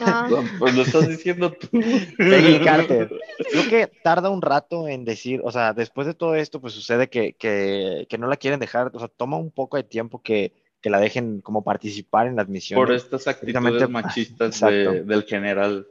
Ah, 0.00 0.28
No, 0.30 0.44
Pues 0.60 0.74
lo 0.76 0.82
estás 0.82 1.08
diciendo 1.08 1.50
tú. 1.52 1.68
Peggy 2.16 2.62
Carter. 2.64 3.10
Creo 3.50 3.68
que 3.68 3.88
tarda 4.04 4.30
un 4.30 4.42
rato 4.42 4.86
en 4.86 5.04
decir, 5.04 5.40
o 5.42 5.50
sea, 5.50 5.72
después 5.72 6.06
de 6.06 6.14
todo 6.14 6.36
esto, 6.36 6.60
pues 6.60 6.72
sucede 6.72 7.08
que, 7.10 7.32
que, 7.32 8.06
que 8.08 8.16
no 8.18 8.28
la 8.28 8.36
quieren 8.36 8.60
dejar, 8.60 8.92
o 8.94 8.98
sea, 9.00 9.08
toma 9.08 9.38
un 9.38 9.50
poco 9.50 9.76
de 9.76 9.82
tiempo 9.82 10.22
que, 10.22 10.52
que 10.80 10.88
la 10.88 11.00
dejen 11.00 11.40
como 11.40 11.64
participar 11.64 12.28
en 12.28 12.36
las 12.36 12.48
misiones. 12.48 12.86
Por 12.86 12.94
estas 12.94 13.26
actitudes 13.26 13.88
machistas 13.90 14.60
de- 14.60 15.02
del 15.02 15.24
general. 15.24 15.88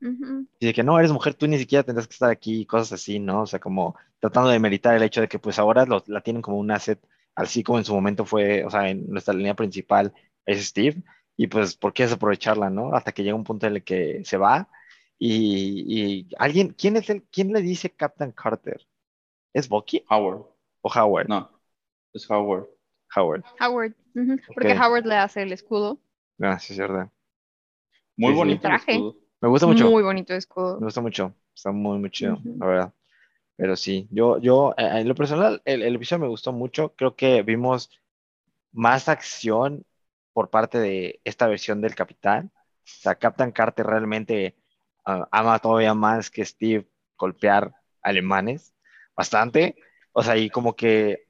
ujú. 0.00 0.46
Y 0.60 0.66
de 0.66 0.72
que 0.72 0.84
no, 0.84 1.00
eres 1.00 1.10
mujer, 1.10 1.34
tú 1.34 1.48
ni 1.48 1.58
siquiera 1.58 1.82
tendrás 1.82 2.06
que 2.06 2.12
estar 2.14 2.30
aquí, 2.30 2.60
y 2.60 2.66
cosas 2.66 2.92
así, 2.92 3.18
¿no? 3.18 3.42
O 3.42 3.46
sea, 3.46 3.58
como 3.58 3.96
tratando 4.20 4.50
de 4.50 4.60
meritar 4.60 4.94
el 4.94 5.02
hecho 5.02 5.20
de 5.20 5.26
que 5.28 5.40
pues 5.40 5.58
ahora 5.58 5.84
lo- 5.84 6.04
la 6.06 6.20
tienen 6.20 6.42
como 6.42 6.58
un 6.58 6.70
asset, 6.70 7.00
así 7.36 7.62
como 7.64 7.78
en 7.78 7.86
su 7.86 7.94
momento 7.94 8.26
fue, 8.26 8.64
o 8.64 8.70
sea, 8.70 8.90
en 8.90 9.08
nuestra 9.10 9.34
línea 9.34 9.54
principal 9.56 10.14
es 10.46 10.66
Steve, 10.68 11.02
y 11.36 11.48
pues, 11.48 11.76
¿por 11.76 11.94
qué 11.94 12.04
desaprovecharla, 12.04 12.70
no? 12.70 12.94
Hasta 12.94 13.12
que 13.12 13.24
llega 13.24 13.36
un 13.36 13.44
punto 13.44 13.66
en 13.68 13.76
el 13.76 13.84
que 13.84 14.22
se 14.26 14.38
va 14.38 14.68
y, 15.18 15.84
y 16.28 16.28
alguien, 16.38 16.70
¿quién 16.78 16.96
es 16.96 17.10
el, 17.10 17.24
quién 17.32 17.52
le 17.52 17.62
dice 17.62 17.90
Captain 17.94 18.32
Carter? 18.32 18.86
¿Es 19.54 19.68
Bucky 19.68 20.04
Howard. 20.10 20.44
o 20.82 20.90
Howard? 20.94 21.28
No, 21.28 21.50
es 22.14 22.30
Howard. 22.30 22.68
Howard. 23.16 23.44
Howard. 23.60 23.94
Porque. 24.54 24.72
Howard 24.74 25.06
le 25.06 25.16
hace 25.16 25.42
el 25.42 25.52
escudo. 25.52 26.00
Ah, 26.40 26.58
sí, 26.58 26.72
es 26.72 26.78
verdad. 26.78 27.10
Muy 28.16 28.32
Sí, 28.32 28.38
bonito 28.38 28.68
el 28.68 28.70
Traje. 28.70 28.92
escudo. 28.92 29.16
Me 29.40 29.48
gusta 29.48 29.66
mucho. 29.66 29.90
Muy 29.90 30.02
bonito 30.02 30.34
escudo. 30.34 30.78
Me 30.78 30.86
gusta 30.86 31.00
mucho. 31.00 31.34
Está 31.54 31.72
muy, 31.72 31.98
muy 31.98 32.10
chido, 32.10 32.38
la 32.58 32.66
verdad. 32.66 32.94
Pero 33.56 33.76
sí, 33.76 34.08
yo, 34.10 34.38
yo, 34.38 34.74
eh, 34.76 35.00
en 35.00 35.08
lo 35.08 35.14
personal, 35.14 35.62
el, 35.64 35.82
el 35.82 35.96
episodio 35.96 36.22
me 36.22 36.28
gustó 36.28 36.52
mucho. 36.52 36.94
Creo 36.96 37.16
que 37.16 37.42
vimos 37.42 37.90
más 38.72 39.08
acción 39.08 39.86
por 40.32 40.50
parte 40.50 40.78
de 40.78 41.20
esta 41.24 41.46
versión 41.48 41.80
del 41.80 41.94
Capitán. 41.94 42.52
O 42.54 42.60
sea, 42.84 43.16
Captain 43.16 43.52
Carter 43.52 43.86
realmente 43.86 44.56
ah, 45.06 45.28
ama 45.32 45.58
todavía 45.58 45.94
más 45.94 46.30
que 46.30 46.44
Steve 46.44 46.88
golpear 47.18 47.74
alemanes. 48.02 48.74
Bastante. 49.16 49.76
O 50.12 50.22
sea, 50.22 50.36
y 50.36 50.50
como 50.50 50.76
que, 50.76 51.26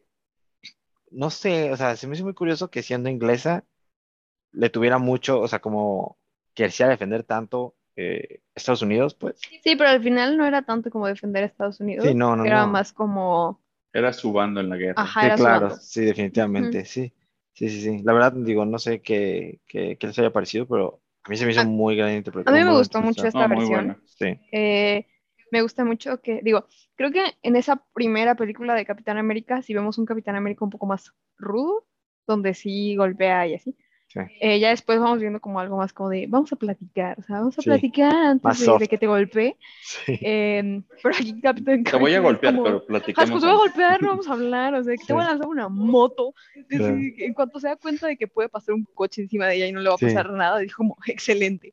no 1.10 1.30
sé, 1.30 1.72
o 1.72 1.76
sea, 1.76 1.96
se 1.96 2.06
me 2.06 2.14
hizo 2.14 2.24
muy 2.24 2.34
curioso 2.34 2.70
que 2.70 2.82
siendo 2.82 3.08
inglesa 3.08 3.64
le 4.52 4.70
tuviera 4.70 4.98
mucho, 4.98 5.40
o 5.40 5.48
sea, 5.48 5.60
como 5.60 6.18
quisiera 6.54 6.90
defender 6.90 7.24
tanto 7.24 7.76
eh, 7.96 8.40
Estados 8.54 8.82
Unidos, 8.82 9.14
pues. 9.14 9.52
Sí, 9.62 9.76
pero 9.76 9.88
al 9.90 10.02
final 10.02 10.36
no 10.36 10.46
era 10.46 10.62
tanto 10.62 10.90
como 10.90 11.06
defender 11.06 11.42
a 11.42 11.46
Estados 11.46 11.80
Unidos. 11.80 12.04
Sí, 12.04 12.14
no, 12.14 12.36
no, 12.36 12.46
Era 12.46 12.66
no. 12.66 12.66
más 12.66 12.92
como, 12.92 13.62
Era 13.92 14.12
su 14.12 14.32
bando 14.32 14.60
en 14.60 14.68
la 14.68 14.76
guerra. 14.76 15.06
ajá, 15.06 15.26
Sí, 15.26 15.26
era 15.26 15.38
su 15.38 15.48
claro, 15.48 15.70
bando. 15.70 15.80
sí, 15.80 16.02
definitivamente, 16.04 16.84
sí. 16.84 17.12
Sí, 17.54 17.70
sí, 17.70 17.80
sí. 17.82 18.02
La 18.04 18.12
verdad, 18.12 18.32
digo, 18.34 18.64
no 18.66 18.78
sé 18.78 19.00
qué, 19.00 19.60
qué, 19.66 19.96
qué 19.98 20.06
les 20.06 20.18
haya 20.18 20.32
parecido, 20.32 20.66
pero 20.68 21.00
a 21.24 21.30
mí 21.30 21.36
se 21.36 21.46
me 21.46 21.52
hizo 21.52 21.62
A- 21.62 21.64
muy 21.64 21.96
gran 21.96 22.12
A 22.46 22.52
interpretación. 22.52 22.52
mí 22.52 22.64
me 22.64 22.72
gustó 22.74 23.02
mucho 23.02 23.26
esta 23.28 23.46
No, 23.46 23.48
muy 23.48 23.64
versión. 23.64 23.66
buena. 23.66 24.00
Sí, 24.06 24.38
Eh, 24.52 25.06
me 25.50 25.62
gusta 25.62 25.84
mucho 25.84 26.20
que, 26.22 26.40
digo, 26.42 26.66
creo 26.96 27.10
que 27.12 27.36
en 27.42 27.56
esa 27.56 27.84
primera 27.94 28.34
película 28.36 28.74
de 28.74 28.86
Capitán 28.86 29.18
América, 29.18 29.62
si 29.62 29.74
vemos 29.74 29.98
un 29.98 30.06
Capitán 30.06 30.36
América 30.36 30.64
un 30.64 30.70
poco 30.70 30.86
más 30.86 31.12
rudo, 31.38 31.86
donde 32.26 32.54
sí 32.54 32.96
golpea 32.96 33.46
y 33.48 33.54
así. 33.54 33.76
Sí. 34.24 34.36
Eh, 34.40 34.58
ya 34.60 34.70
después 34.70 34.98
vamos 35.00 35.20
viendo 35.20 35.40
como 35.40 35.60
algo 35.60 35.76
más 35.76 35.92
como 35.92 36.08
de, 36.10 36.26
vamos 36.28 36.52
a 36.52 36.56
platicar, 36.56 37.18
o 37.18 37.22
sea, 37.22 37.36
vamos 37.38 37.58
a 37.58 37.62
Sí, 37.62 37.68
platicar 37.68 38.14
antes 38.14 38.58
de, 38.78 38.88
que 38.88 38.98
te 38.98 39.06
golpee. 39.06 39.56
Sí, 39.82 40.18
Em, 40.22 40.82
pero 41.02 41.14
aquí 41.14 41.40
Capitán 41.40 41.84
Te 41.84 41.96
voy 41.96 42.14
a 42.14 42.20
golpear, 42.20 42.52
como, 42.54 42.64
pero 42.64 42.76
"Ah, 42.78 42.86
platiquemos. 42.86 43.30
pues 43.30 43.42
te 43.42 43.46
voy 43.46 43.50
a 43.50 43.52
antes". 43.52 43.72
golpear, 43.72 44.02
no 44.02 44.08
vamos 44.10 44.28
a 44.28 44.32
hablar, 44.32 44.74
o 44.74 44.82
sea, 44.84 44.96
que 44.96 45.04
te 45.04 45.12
voy 45.12 45.22
a 45.22 45.26
lanzar 45.28 45.46
una 45.48 45.68
moto. 45.68 46.34
en 46.70 47.34
cuanto 47.34 47.60
se 47.60 47.68
da 47.68 47.76
cuenta 47.76 48.06
de 48.06 48.16
que 48.16 48.28
puede 48.28 48.48
pasar 48.48 48.74
un 48.74 48.84
coche 48.94 49.22
encima 49.22 49.46
de 49.46 49.56
ella 49.56 49.66
y 49.68 49.72
no 49.72 49.80
le 49.80 49.88
va 49.88 49.94
a 49.96 49.98
Sí. 49.98 50.06
pasar 50.06 50.30
nada, 50.32 50.58
dijo 50.58 50.78
como, 50.78 50.96
excelente. 51.06 51.72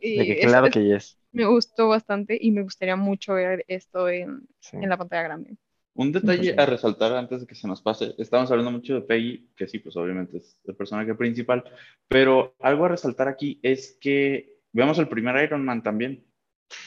Y 0.00 0.16
de 0.18 0.26
que 0.26 0.40
claro 0.40 0.66
es- 0.66 0.72
que 0.72 0.84
yes. 0.84 1.18
me 1.32 1.44
gustó 1.46 1.88
bastante 1.88 2.36
y 2.40 2.50
me 2.50 2.62
gustaría 2.62 2.96
mucho 2.96 3.34
ver 3.34 3.64
esto 3.68 4.08
en, 4.08 4.46
Sí. 4.60 4.76
en 4.76 4.88
la 4.88 4.96
pantalla 4.98 5.22
grande. 5.22 5.56
Un 5.94 6.10
detalle 6.10 6.54
a 6.58 6.64
resaltar 6.66 7.12
antes 7.12 7.42
de 7.42 7.46
que 7.46 7.54
se 7.54 7.68
nos 7.68 7.82
pase. 7.82 8.14
Estamos 8.18 8.50
hablando 8.50 8.70
mucho 8.70 8.94
de 8.94 9.02
Peggy, 9.02 9.50
que 9.54 9.68
sí, 9.68 9.78
pues 9.78 9.94
obviamente 9.96 10.38
es 10.38 10.58
el 10.64 10.74
personaje 10.74 11.14
principal, 11.14 11.64
pero 12.08 12.54
algo 12.60 12.86
a 12.86 12.88
resaltar 12.88 13.28
aquí 13.28 13.60
es 13.62 13.98
que 14.00 14.56
vemos 14.72 14.98
el 14.98 15.08
primer 15.08 15.42
Iron 15.44 15.64
Man 15.64 15.82
también. 15.82 16.24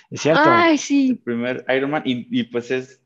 Es 0.10 0.22
cierto. 0.22 0.42
Ay, 0.46 0.74
El 0.74 0.80
sí. 0.80 1.14
primer 1.24 1.64
Iron 1.76 1.92
Man, 1.92 2.02
y, 2.06 2.28
y 2.40 2.44
pues 2.46 2.72
es, 2.72 3.04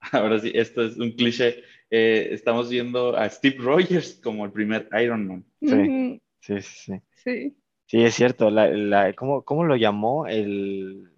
ahora 0.12 0.38
sí, 0.38 0.52
esto 0.54 0.82
es 0.84 0.96
un 0.96 1.12
cliché. 1.12 1.64
eh, 1.90 2.28
estamos 2.30 2.70
viendo 2.70 3.16
a 3.16 3.28
Steve 3.28 3.56
Rogers 3.58 4.20
como 4.22 4.44
el 4.44 4.52
primer 4.52 4.88
Iron 5.02 5.26
Man. 5.26 5.44
Sí. 5.60 6.20
Sí, 6.40 6.60
sí, 6.60 6.74
sí. 6.86 7.02
sí. 7.24 7.56
Sí, 7.86 8.02
es 8.02 8.14
cierto. 8.14 8.50
La, 8.50 8.68
la, 8.68 9.12
¿cómo, 9.14 9.42
cómo 9.44 9.64
lo 9.64 9.76
llamó? 9.76 10.26
El 10.26 11.12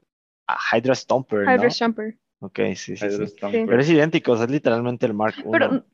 ah, 0.48 0.58
Hydra 0.72 0.94
Stomper, 0.94 1.44
¿no? 1.44 1.54
Hydra 1.54 1.68
Jumper. 1.70 2.18
Ok, 2.40 2.58
sí, 2.76 2.96
sí, 2.96 3.08
sí. 3.10 3.36
Pero 3.40 3.80
es 3.80 3.88
idéntico, 3.88 4.32
o 4.32 4.36
sea, 4.36 4.44
es 4.44 4.50
literalmente 4.50 5.06
el 5.06 5.14
Mark 5.14 5.34
I. 5.38 5.44
Pero 5.50 5.84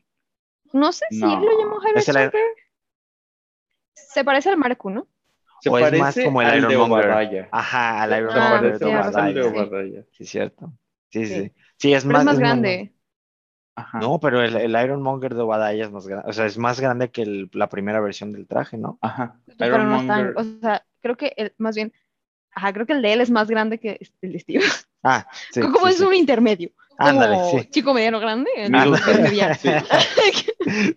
no 0.72 0.93
sé 0.93 1.07
si 1.11 1.20
No. 1.20 1.34
él 1.38 1.47
lo 1.47 1.59
llamó 1.59 1.78
Es 1.95 2.07
Jumper. 2.07 2.32
Se 3.95 4.24
parece 4.24 4.51
al 4.51 4.57
Marco, 4.57 4.91
¿no? 4.91 5.07
Se 5.61 5.70
o 5.70 5.78
es 5.78 5.82
parece 5.84 5.99
más 6.03 6.14
como 6.24 6.43
el 6.43 6.49
al 6.49 6.59
Iron 6.59 6.70
de 6.70 6.76
Monger. 6.78 7.11
Obadiah. 7.11 7.49
Ajá, 7.53 8.03
al 8.03 8.18
Iron 8.18 8.32
Se 8.32 8.38
Ah, 8.38 8.51
Monger 8.51 8.72
de 8.72 8.78
sí. 9.51 10.05
Sí, 10.12 10.24
cierto. 10.24 10.72
Sí, 11.11 11.26
sí, 11.26 11.53
Sí. 11.76 11.93
es 11.93 12.05
Pero 12.05 12.12
más, 12.14 12.20
es 12.20 12.24
más 12.26 12.34
es 12.34 12.41
grande. 12.41 12.95
Ajá. 13.76 14.01
No, 14.01 14.20
pero 14.20 14.43
el, 14.43 14.57
el 14.57 14.70
Iron 14.84 15.03
Monger 15.03 15.34
de 15.34 15.43
Obadiah 15.43 15.84
es 15.86 15.91
más 15.93 16.07
grande. 16.07 16.28
O 16.28 16.32
sea, 16.32 16.47
es 16.47 16.59
más 16.59 16.80
grande 16.80 17.11
que 17.11 17.22
el- 17.22 17.51
la 17.53 17.68
primera 17.68 18.01
versión 18.01 18.32
del 18.32 18.47
traje, 18.47 18.76
¿no? 18.78 18.99
Ajá. 19.01 19.41
Pero 19.59 19.76
Iron 19.76 19.88
no 19.91 19.97
están, 19.97 20.32
Monger. 20.32 20.34
o 20.36 20.61
sea, 20.61 20.86
creo 21.01 21.16
que 21.16 21.32
el, 21.36 21.55
más 21.59 21.76
bien, 21.76 21.93
ajá, 22.53 22.72
creo 22.72 22.86
que 22.86 22.92
el 22.92 23.03
de 23.03 23.12
él 23.12 23.20
es 23.20 23.30
más 23.30 23.48
grande 23.48 23.78
que 23.78 24.01
el 24.22 24.32
de 24.32 24.38
Steve. 24.40 24.64
Ah, 25.03 25.26
sí. 25.53 25.61
como 25.61 25.86
sí, 25.86 25.92
es 25.92 25.98
sí. 25.98 26.05
un 26.05 26.14
intermedio. 26.14 26.70
Ándale, 26.98 27.38
sí. 27.51 27.68
chico 27.70 27.94
mediano 27.94 28.20
grande, 28.20 28.51
mediano. 28.68 29.55
Sí. 29.59 29.70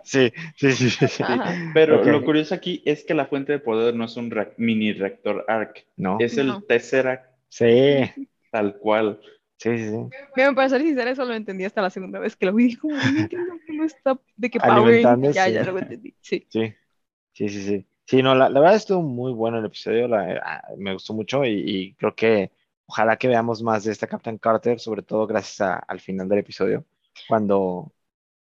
Sí, 0.03 0.33
sí, 0.57 0.71
sí, 0.73 0.89
sí, 0.89 1.07
sí. 1.07 1.23
Ajá. 1.23 1.71
Pero 1.73 2.03
lo 2.03 2.25
curioso 2.25 2.53
aquí 2.53 2.81
es 2.85 3.05
que 3.05 3.13
la 3.13 3.27
fuente 3.27 3.53
de 3.53 3.59
poder 3.59 3.95
no 3.95 4.03
es 4.05 4.17
un 4.17 4.29
re- 4.29 4.53
mini 4.57 4.91
reactor 4.91 5.45
ARC, 5.47 5.85
No. 5.95 6.17
es 6.19 6.37
el 6.37 6.47
No. 6.47 6.61
Tesseract 6.61 7.31
Sí, 7.47 8.29
tal 8.51 8.77
cual. 8.79 9.21
sí, 9.57 9.77
sí, 9.77 9.89
sí. 9.89 9.97
Mira, 10.35 10.51
para 10.53 10.67
ser 10.67 10.81
sincera, 10.81 11.11
eso 11.11 11.23
lo 11.23 11.33
entendí 11.33 11.63
hasta 11.63 11.81
la 11.81 11.89
segunda 11.89 12.19
vez 12.19 12.35
que 12.35 12.47
lo 12.47 12.53
vi. 12.53 12.77
No 12.83 12.99
entiendo 13.19 13.53
que 13.65 13.73
no 13.73 13.85
está 13.85 14.19
de 14.35 14.49
que 14.49 14.59
Power. 14.59 15.01
Ya, 15.31 15.47
ya 15.47 15.63
lo 15.63 15.79
entendí. 15.79 16.13
Sí. 16.19 16.45
Sí, 16.49 16.73
sí, 17.31 17.47
sí, 17.49 17.61
sí. 17.61 17.87
Sí, 18.05 18.21
no, 18.21 18.35
la, 18.35 18.49
la 18.49 18.59
verdad 18.59 18.75
estuvo 18.75 19.01
muy 19.01 19.31
bueno 19.33 19.59
el 19.59 19.65
episodio, 19.65 20.07
la- 20.07 20.41
ah, 20.43 20.63
me 20.77 20.93
gustó 20.93 21.13
mucho 21.13 21.45
y, 21.45 21.51
y 21.65 21.95
creo 21.95 22.13
que 22.15 22.51
ojalá 22.85 23.17
que 23.17 23.27
veamos 23.29 23.63
más 23.63 23.83
de 23.85 23.91
esta 23.93 24.07
Captain 24.07 24.37
Carter, 24.37 24.79
sobre 24.79 25.03
todo 25.03 25.25
gracias 25.25 25.61
a- 25.61 25.77
al 25.79 25.99
final 25.99 26.27
del 26.27 26.39
episodio, 26.39 26.85
cuando... 27.27 27.93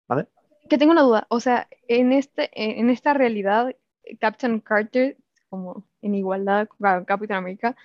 ¿Vale? 0.07 0.27
Que 0.69 0.77
tengo 0.77 0.91
una 0.91 1.01
duda. 1.03 1.27
O 1.29 1.39
sea, 1.39 1.67
en, 1.87 2.11
este, 2.11 2.49
en 2.53 2.89
esta 2.89 3.13
realidad, 3.13 3.75
Captain 4.19 4.59
Carter, 4.59 5.17
como 5.49 5.87
en 6.01 6.15
igualdad 6.15 6.67
con 6.67 7.05
Capitán 7.05 7.37
América, 7.37 7.75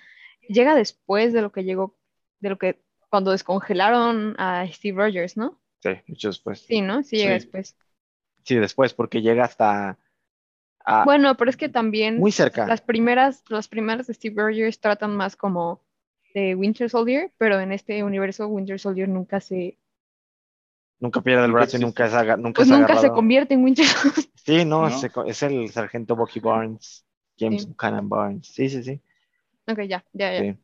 llega 0.49 0.75
después 0.75 1.33
de 1.33 1.41
lo 1.41 1.51
que 1.51 1.63
llegó, 1.63 1.95
de 2.39 2.49
lo 2.49 2.57
que 2.57 2.81
cuando 3.09 3.31
descongelaron 3.31 4.35
a 4.39 4.67
Steve 4.71 4.97
Rogers, 4.97 5.37
¿no? 5.37 5.59
Sí, 5.81 5.89
mucho 6.07 6.29
después. 6.29 6.67
Sí, 6.67 6.81
¿no? 6.81 7.03
Sí 7.03 7.17
llega 7.17 7.33
Sí. 7.33 7.35
después. 7.35 7.77
Sí, 8.43 8.55
después, 8.55 8.93
porque 8.93 9.21
llega 9.21 9.45
hasta 9.45 9.97
Ah, 10.85 11.03
Bueno, 11.05 11.35
pero 11.37 11.49
es 11.49 11.57
que 11.57 11.69
también 11.69 12.19
muy 12.19 12.31
cerca. 12.31 12.65
las 12.65 12.81
primeras, 12.81 13.43
las 13.49 13.67
primeras 13.67 14.07
de 14.07 14.13
Steve 14.13 14.41
Rogers 14.41 14.79
tratan 14.79 15.15
más 15.15 15.35
como 15.35 15.81
de 16.33 16.55
Winter 16.55 16.89
Soldier, 16.89 17.31
pero 17.37 17.59
en 17.59 17.71
este 17.71 18.03
universo 18.03 18.47
Winter 18.47 18.79
Soldier 18.79 19.07
nunca 19.09 19.39
se, 19.39 19.77
Nunca 20.99 21.21
pierde 21.21 21.45
el 21.45 21.51
brazo 21.51 21.77
y 21.77 21.79
existe. 21.79 21.85
nunca 21.85 22.05
es, 22.05 22.13
aga- 22.13 22.37
nunca 22.37 22.63
pues 22.63 23.01
se 23.01 23.11
convierte 23.11 23.53
en 23.53 23.63
Winter 23.63 23.85
Soldier. 23.85 24.25
Sí, 24.35 24.65
no, 24.65 24.89
¿No? 24.89 24.89
se 24.89 25.09
es 25.27 25.43
el 25.43 25.69
sargento 25.71 26.15
Bucky 26.15 26.39
Barnes, 26.39 27.05
James 27.37 27.65
Sí. 27.65 27.67
Buchanan 27.67 28.09
Barnes. 28.09 28.47
Sí, 28.47 28.69
sí, 28.69 28.83
sí. 28.83 29.01
ok, 29.67 29.79
ya, 29.87 30.03
ya, 30.13 30.31
ya. 30.33 30.43
sí. 30.43 30.57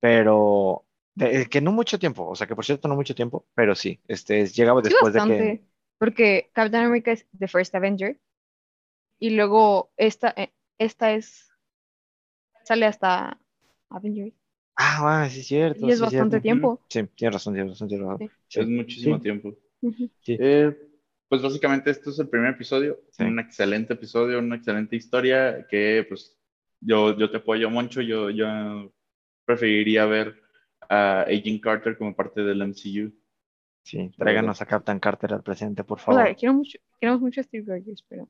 Pero 0.00 0.84
de- 1.14 1.42
eh, 1.42 1.46
que 1.48 1.60
no 1.60 1.72
mucho 1.72 1.98
tiempo, 1.98 2.26
o 2.28 2.34
sea 2.36 2.46
que 2.46 2.54
por 2.56 2.64
cierto 2.64 2.88
no 2.88 2.94
mucho 2.96 3.14
tiempo, 3.14 3.46
pero 3.54 3.74
sí, 3.74 4.00
este 4.08 4.40
es- 4.42 4.54
llegaba 4.56 4.82
Sí, 4.82 4.94
después 4.94 5.14
de 5.14 5.22
que 5.22 5.64
porque 5.98 6.50
Captain 6.52 6.84
America 6.84 7.12
es 7.12 7.26
The 7.38 7.48
First 7.48 7.74
Avenger 7.74 8.18
y 9.26 9.30
luego 9.30 9.90
esta, 9.96 10.34
eh, 10.36 10.52
esta 10.78 11.12
es, 11.14 11.48
sale 12.64 12.86
hasta 12.86 13.38
Avengers 13.90 14.34
ah, 14.76 15.22
ah, 15.24 15.28
sí 15.30 15.40
es 15.40 15.46
cierto, 15.46 15.86
y 15.86 15.90
es 15.92 15.96
sí 15.98 16.02
bastante 16.02 16.40
cierto. 16.40 16.42
tiempo. 16.42 16.80
Sí, 16.88 17.04
tienes 17.16 17.34
razón, 17.34 17.54
tienes 17.54 17.72
razón, 17.72 17.88
tienes 17.88 18.06
razón. 18.06 18.30
Sí. 18.48 18.60
Es 18.60 18.68
muchísimo 18.68 19.16
sí. 19.16 19.22
tiempo. 19.22 19.54
Eh, 20.26 20.76
pues 21.28 21.42
básicamente 21.42 21.90
esto 21.90 22.10
es 22.10 22.18
el 22.18 22.28
primer 22.28 22.50
episodio, 22.54 23.00
Sí. 23.10 23.24
un 23.24 23.38
excelente 23.38 23.94
episodio, 23.94 24.38
una 24.38 24.56
excelente 24.56 24.96
historia 24.96 25.66
que 25.68 26.04
pues 26.08 26.36
yo, 26.80 27.16
yo 27.16 27.30
te 27.30 27.38
apoyo 27.38 27.70
mucho, 27.70 28.00
yo, 28.02 28.30
yo 28.30 28.92
preferiría 29.44 30.04
ver 30.06 30.34
a 30.88 31.22
Agent 31.22 31.62
Carter 31.62 31.96
como 31.96 32.14
parte 32.14 32.42
del 32.42 32.62
MCU. 32.62 33.12
Sí, 33.82 34.10
tráiganos 34.16 34.60
a 34.62 34.66
Captain 34.66 34.98
Carter 34.98 35.34
al 35.34 35.42
presente, 35.42 35.84
por 35.84 35.98
O 35.98 36.00
favor. 36.00 36.24
sea, 36.24 36.34
quiero 36.34 36.54
mucho, 36.54 36.78
queremos 37.00 37.20
mucho 37.20 37.40
a 37.40 37.44
Steve 37.44 37.64
Rogers, 37.66 38.02
pero 38.08 38.28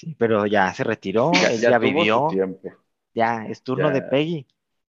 Sí, 0.00 0.14
pero 0.18 0.46
ya 0.46 0.72
se 0.74 0.84
retiró, 0.84 1.44
él 1.46 1.60
ya, 1.60 1.78
su 1.78 1.78
vivió, 1.78 2.26
tiempo. 2.26 2.78
ya 3.14 3.46
es 3.46 3.62
turno 3.62 3.90
Ya. 3.90 3.92
de 3.92 4.02
Peggy. 4.02 4.46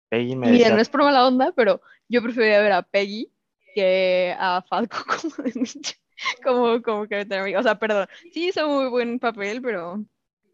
Peggy 0.08 0.36
me 0.36 0.50
Mira, 0.50 0.70
decía, 0.70 0.70
no 0.70 0.80
es 0.80 0.88
por 0.88 1.02
mala 1.02 1.26
onda, 1.26 1.52
pero 1.54 1.80
yo 2.08 2.22
preferiría 2.22 2.60
ver 2.60 2.72
a 2.72 2.82
Peggy 2.82 3.30
que 3.74 4.34
a 4.38 4.62
Falco 4.62 4.96
como 6.42 6.68
de 6.76 6.82
como, 6.82 6.82
como 6.82 7.02
America. 7.02 7.60
O 7.60 7.62
sea, 7.62 7.78
perdón, 7.78 8.06
sí 8.32 8.48
hizo 8.48 8.68
muy 8.68 8.88
buen 8.88 9.18
papel, 9.18 9.60
pero 9.62 10.04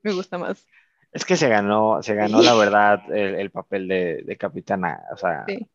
me 0.03 0.13
gusta 0.13 0.39
más. 0.39 0.67
es 1.13 1.25
que 1.25 1.37
se 1.37 1.49
ganó, 1.49 2.03
se 2.03 2.15
ganó 2.15 2.43
la 2.43 2.55
verdad 2.55 3.03
el, 3.11 3.35
el 3.37 3.51
papel 3.51 3.89
de, 3.89 4.23
de 4.25 4.37
capitana, 4.37 5.03
o 5.13 5.17
sea, 5.17 5.47
Sí. 5.47 5.69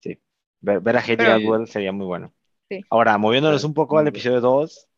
sí. 0.00 0.22
Ver, 0.60 0.80
ver 0.80 0.96
a 0.98 1.00
Hayley 1.02 1.30
Atwell 1.30 1.66
sería 1.68 1.92
muy 1.92 2.06
bueno. 2.06 2.34
Sí. 2.68 2.86
Ahora, 2.90 3.18
moviéndonos 3.18 3.64
un 3.64 3.74
poco 3.74 3.98
al 3.98 4.08
episodio 4.08 4.40
2, 4.42 4.88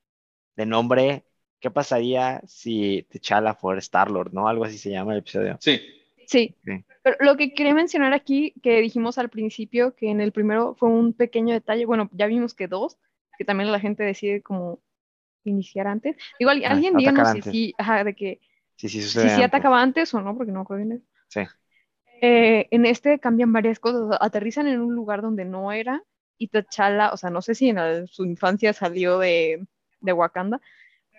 de 0.57 0.67
nombre, 0.67 1.27
¿qué 1.65 1.71
pasaría 1.71 2.43
si 2.47 3.07
T'Challa 3.11 3.55
fuera 3.55 3.79
Star-Lord, 3.81 4.35
no? 4.35 4.49
Algo 4.49 4.65
así 4.67 4.77
se 4.79 4.91
llama 4.91 5.15
el 5.15 5.21
episodio. 5.21 5.57
Sí, 5.61 5.81
Sí, 6.27 6.55
Sí. 6.65 6.85
pero 7.03 7.17
lo 7.21 7.37
que 7.37 7.55
quería 7.55 7.75
mencionar 7.75 8.13
aquí, 8.15 8.55
que 8.63 8.81
dijimos 8.81 9.19
al 9.19 9.31
principio, 9.31 9.95
que 9.95 10.11
en 10.11 10.21
el 10.21 10.33
primero 10.33 10.75
fue 10.75 10.89
un 10.91 11.13
pequeño 11.15 11.55
detalle, 11.55 11.87
bueno, 11.87 12.09
ya 12.13 12.27
vimos 12.27 12.55
que 12.55 12.69
dos, 12.69 12.99
que 13.39 13.45
también 13.45 13.73
la 13.73 13.81
gente 13.81 14.03
decide 14.05 14.43
como 14.43 14.81
iniciar 15.45 15.87
antes. 15.89 16.17
Igual, 16.39 16.63
Ah, 16.65 16.71
alguien 16.73 16.95
atacar 16.95 17.03
díganos 17.03 17.29
si 17.31 17.43
sí, 17.43 17.75
ajá, 17.79 18.05
de 18.05 18.15
que 18.15 18.41
Sí, 18.77 18.89
sí, 18.89 19.01
si 19.03 19.19
antes. 19.29 19.43
atacaba 19.43 19.83
antes 19.83 20.15
o 20.15 20.21
no, 20.23 20.37
porque 20.37 20.53
no 20.53 20.61
me 20.61 20.63
acuerdo 20.65 20.87
bien. 20.87 21.05
Sí. 21.29 21.41
Eh, 22.21 22.69
en 22.71 22.87
este 22.87 23.19
cambian 23.21 23.53
varias 23.53 23.79
cosas, 23.81 24.17
aterrizan 24.21 24.67
en 24.69 24.81
un 24.81 24.95
lugar 24.95 25.21
donde 25.23 25.45
no 25.45 25.73
era 25.73 26.03
y 26.39 26.49
T'Challa, 26.49 27.13
o 27.13 27.17
sea, 27.17 27.31
no 27.31 27.43
sé 27.43 27.55
si 27.55 27.69
en 27.69 27.77
la- 27.77 28.07
su 28.07 28.25
infancia 28.25 28.73
salió 28.73 29.19
de, 29.19 29.67
de 30.01 30.13
Wakanda, 30.13 30.61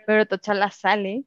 pero 0.05 0.25
T'Challa 0.25 0.69
sale 0.71 1.25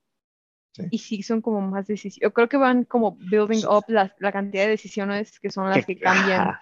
Sí. 0.72 0.84
y 0.90 0.98
sí 0.98 1.22
son 1.22 1.42
como 1.42 1.60
más 1.60 1.86
decisiones. 1.86 2.20
Yo 2.22 2.32
creo 2.32 2.48
que 2.48 2.56
van 2.56 2.84
como 2.84 3.16
building 3.16 3.64
up 3.66 3.84
la, 3.88 4.14
la 4.18 4.32
cantidad 4.32 4.64
de 4.64 4.70
decisiones 4.70 5.40
que 5.40 5.50
son 5.50 5.70
las 5.70 5.84
que 5.86 5.98
cambian 5.98 6.40
Ajá. 6.40 6.60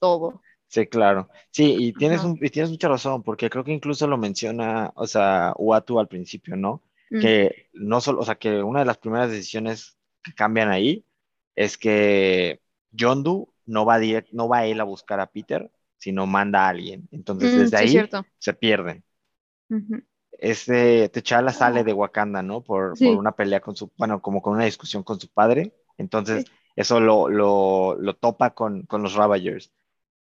todo. 0.00 0.42
Sí, 0.68 0.86
claro. 0.86 1.28
Sí, 1.50 1.76
y 1.78 1.92
tienes, 1.94 2.24
un- 2.24 2.38
y 2.42 2.50
tienes 2.50 2.70
mucha 2.70 2.88
razón, 2.88 3.22
porque 3.22 3.48
creo 3.50 3.64
que 3.64 3.72
incluso 3.72 4.06
lo 4.06 4.18
menciona, 4.18 4.92
o 4.96 5.06
sea, 5.06 5.54
Uatu 5.56 5.98
al 5.98 6.08
principio, 6.08 6.56
¿no? 6.56 6.82
Mm. 7.10 7.20
Que 7.20 7.68
no 7.72 8.00
solo, 8.00 8.20
o 8.20 8.24
sea, 8.24 8.34
que 8.36 8.62
una 8.62 8.80
de 8.80 8.86
las 8.86 8.98
primeras 8.98 9.30
decisiones 9.30 9.96
que 10.22 10.34
cambian 10.34 10.68
ahí 10.70 11.04
es 11.56 11.78
que 11.78 12.60
Yondu 12.92 13.48
no 13.66 13.86
va 13.86 13.98
direct, 13.98 14.30
no 14.32 14.48
va 14.48 14.66
él 14.66 14.80
a 14.80 14.84
buscar 14.84 15.20
a 15.20 15.26
Peter, 15.30 15.70
sino 15.96 16.26
manda 16.26 16.66
a 16.66 16.68
alguien. 16.70 17.08
Entonces, 17.12 17.54
Mm, 17.54 17.58
desde 17.60 17.76
sí, 17.78 17.84
ahí 17.84 17.88
cierto. 17.88 18.26
se 18.38 18.52
pierden. 18.54 19.04
Ujú. 19.70 20.02
Este 20.38 21.08
T'Challa 21.10 21.52
sale 21.52 21.84
de 21.84 21.92
Wakanda, 21.92 22.42
¿no? 22.42 22.62
Por, 22.62 22.96
Sí. 22.96 23.06
por 23.06 23.16
una 23.16 23.32
pelea 23.32 23.60
con 23.60 23.76
su, 23.76 23.90
bueno, 23.98 24.22
como 24.22 24.40
con 24.42 24.54
una 24.54 24.64
discusión 24.64 25.02
con 25.02 25.20
su 25.20 25.28
padre. 25.28 25.74
Entonces, 25.98 26.44
Sí. 26.46 26.52
eso 26.76 27.00
lo, 27.00 27.28
lo, 27.28 27.96
lo 28.00 28.14
topa 28.16 28.50
con, 28.54 28.82
con 28.84 29.02
los 29.02 29.14
Ravagers. 29.14 29.72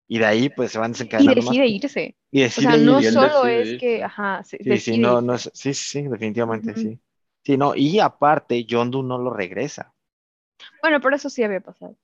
Y 0.08 0.20
de 0.20 0.26
ahí, 0.26 0.50
pues, 0.50 0.72
se 0.72 0.80
van 0.80 0.92
Y 0.92 0.94
desencadenando 0.94 1.42
más. 1.44 1.56
decide 1.56 1.68
irse. 1.68 2.18
Y 2.32 2.40
O 2.42 2.44
decide 2.44 2.64
sea, 2.64 2.78
no 2.78 3.00
ir. 3.00 3.08
y 3.08 3.12
solo 3.12 3.46
es 3.48 3.80
que, 3.80 4.04
ajá, 4.04 4.44
se- 4.44 4.58
Sí, 4.64 4.78
sí, 4.80 4.98
no, 5.00 5.22
no 5.22 5.34
es- 5.36 5.50
sí, 5.54 5.74
sí, 5.74 6.04
definitivamente, 6.04 6.76
sí. 6.76 7.00
Sí, 7.44 7.58
no, 7.58 7.74
y 7.76 8.00
aparte, 8.00 8.66
Yondu 8.66 9.02
no 9.04 9.18
lo 9.18 9.32
regresa. 9.34 9.94
Bueno, 10.82 11.00
pero 11.02 11.16
eso 11.16 11.30
sí 11.30 11.44
había 11.44 11.62
pasado. 11.62 11.96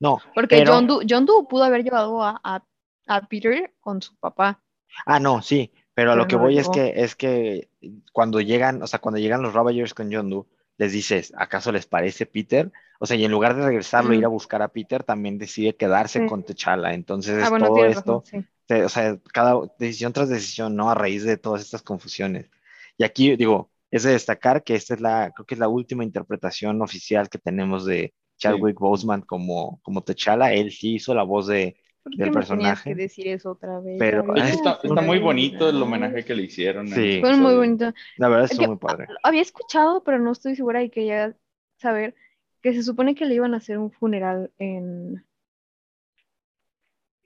No, 0.00 0.20
Porque 0.34 0.56
pero, 0.58 0.72
John 0.72 0.86
Doe, 0.86 1.06
John 1.08 1.26
Doe 1.26 1.46
pudo 1.48 1.64
haber 1.64 1.82
llevado 1.82 2.22
a, 2.22 2.40
a, 2.44 2.62
a 3.06 3.20
Peter 3.28 3.74
con 3.80 4.02
su 4.02 4.14
papá. 4.16 4.62
ah, 5.06 5.18
no, 5.20 5.42
sí, 5.42 5.72
pero 5.96 6.12
a 6.12 6.16
lo 6.16 6.28
que 6.28 6.36
voy 6.36 6.58
es 6.58 6.68
que, 6.68 6.92
es 6.96 7.16
que 7.16 7.70
cuando 8.12 8.40
llegan, 8.42 8.82
o 8.82 8.86
sea, 8.86 8.98
cuando 9.00 9.18
llegan 9.18 9.40
los 9.42 9.54
Ravagers 9.54 9.94
con 9.94 10.10
Yondu, 10.10 10.46
les 10.76 10.92
dices, 10.92 11.32
¿acaso 11.38 11.72
les 11.72 11.86
parece 11.86 12.26
Peter? 12.26 12.70
O 13.00 13.06
sea, 13.06 13.16
y 13.16 13.24
en 13.24 13.30
lugar 13.32 13.56
de 13.56 13.64
regresarlo, 13.64 14.10
Mm. 14.10 14.18
ir 14.18 14.24
a 14.26 14.28
buscar 14.28 14.60
a 14.60 14.68
Peter, 14.68 15.02
también 15.04 15.38
decide 15.38 15.74
quedarse 15.74 16.20
Sí. 16.20 16.26
con 16.26 16.44
T'Challa. 16.44 16.92
Entonces, 16.92 17.42
Ah, 17.44 17.48
bueno, 17.50 17.68
todo 17.68 17.86
esto, 17.86 18.22
razón, 18.24 18.42
sí. 18.44 18.48
te- 18.66 18.84
o 18.84 18.88
sea, 18.90 19.18
cada 19.32 19.54
decisión 19.78 20.12
tras 20.12 20.28
decisión, 20.28 20.76
¿no? 20.76 20.90
A 20.90 20.94
raíz 20.94 21.24
de 21.24 21.38
todas 21.38 21.62
estas 21.62 21.80
confusiones. 21.82 22.50
Y 22.98 23.04
aquí, 23.04 23.36
digo, 23.36 23.70
es 23.90 24.02
de 24.02 24.12
destacar 24.12 24.62
que 24.64 24.74
esta 24.74 24.92
es 24.94 25.00
la, 25.00 25.32
creo 25.34 25.46
que 25.46 25.54
es 25.54 25.58
la 25.58 25.68
última 25.68 26.04
interpretación 26.04 26.82
oficial 26.82 27.28
que 27.30 27.38
tenemos 27.38 27.86
de 27.86 28.12
Chadwick 28.36 28.78
Boseman 28.78 29.22
como, 29.22 29.80
como 29.82 30.02
T'Challa. 30.02 30.52
Él 30.52 30.70
sí 30.72 30.96
hizo 30.96 31.14
la 31.14 31.22
voz 31.22 31.46
de, 31.46 31.76
¿Por 32.06 32.14
del 32.16 32.24
qué 32.26 32.30
me 32.30 32.32
personaje. 32.36 32.90
que 32.90 32.94
decir 32.94 33.26
eso 33.28 33.50
otra 33.50 33.80
vez? 33.80 33.96
Pero- 33.98 34.24
había 34.30 34.44
está, 34.48 34.78
está 34.82 35.00
muy 35.02 35.18
bonito 35.18 35.68
el 35.68 35.82
homenaje 35.82 36.24
que 36.24 36.34
le 36.36 36.44
hicieron. 36.44 36.86
Sí. 36.86 37.18
Fue 37.20 37.36
muy 37.36 37.54
bonito. 37.56 37.92
La 38.16 38.28
verdad, 38.28 38.48
Es 38.50 38.56
que, 38.56 38.68
muy 38.68 38.76
padre. 38.76 39.06
Había 39.24 39.42
escuchado, 39.42 40.04
pero 40.04 40.18
no 40.20 40.30
estoy 40.30 40.54
segura 40.54 40.82
y 40.84 40.90
quería 40.90 41.36
saber 41.78 42.14
que 42.62 42.72
se 42.74 42.84
supone 42.84 43.14
que 43.16 43.26
le 43.26 43.34
iban 43.34 43.54
a 43.54 43.56
hacer 43.56 43.78
un 43.78 43.90
funeral 43.90 44.52
en... 44.58 45.24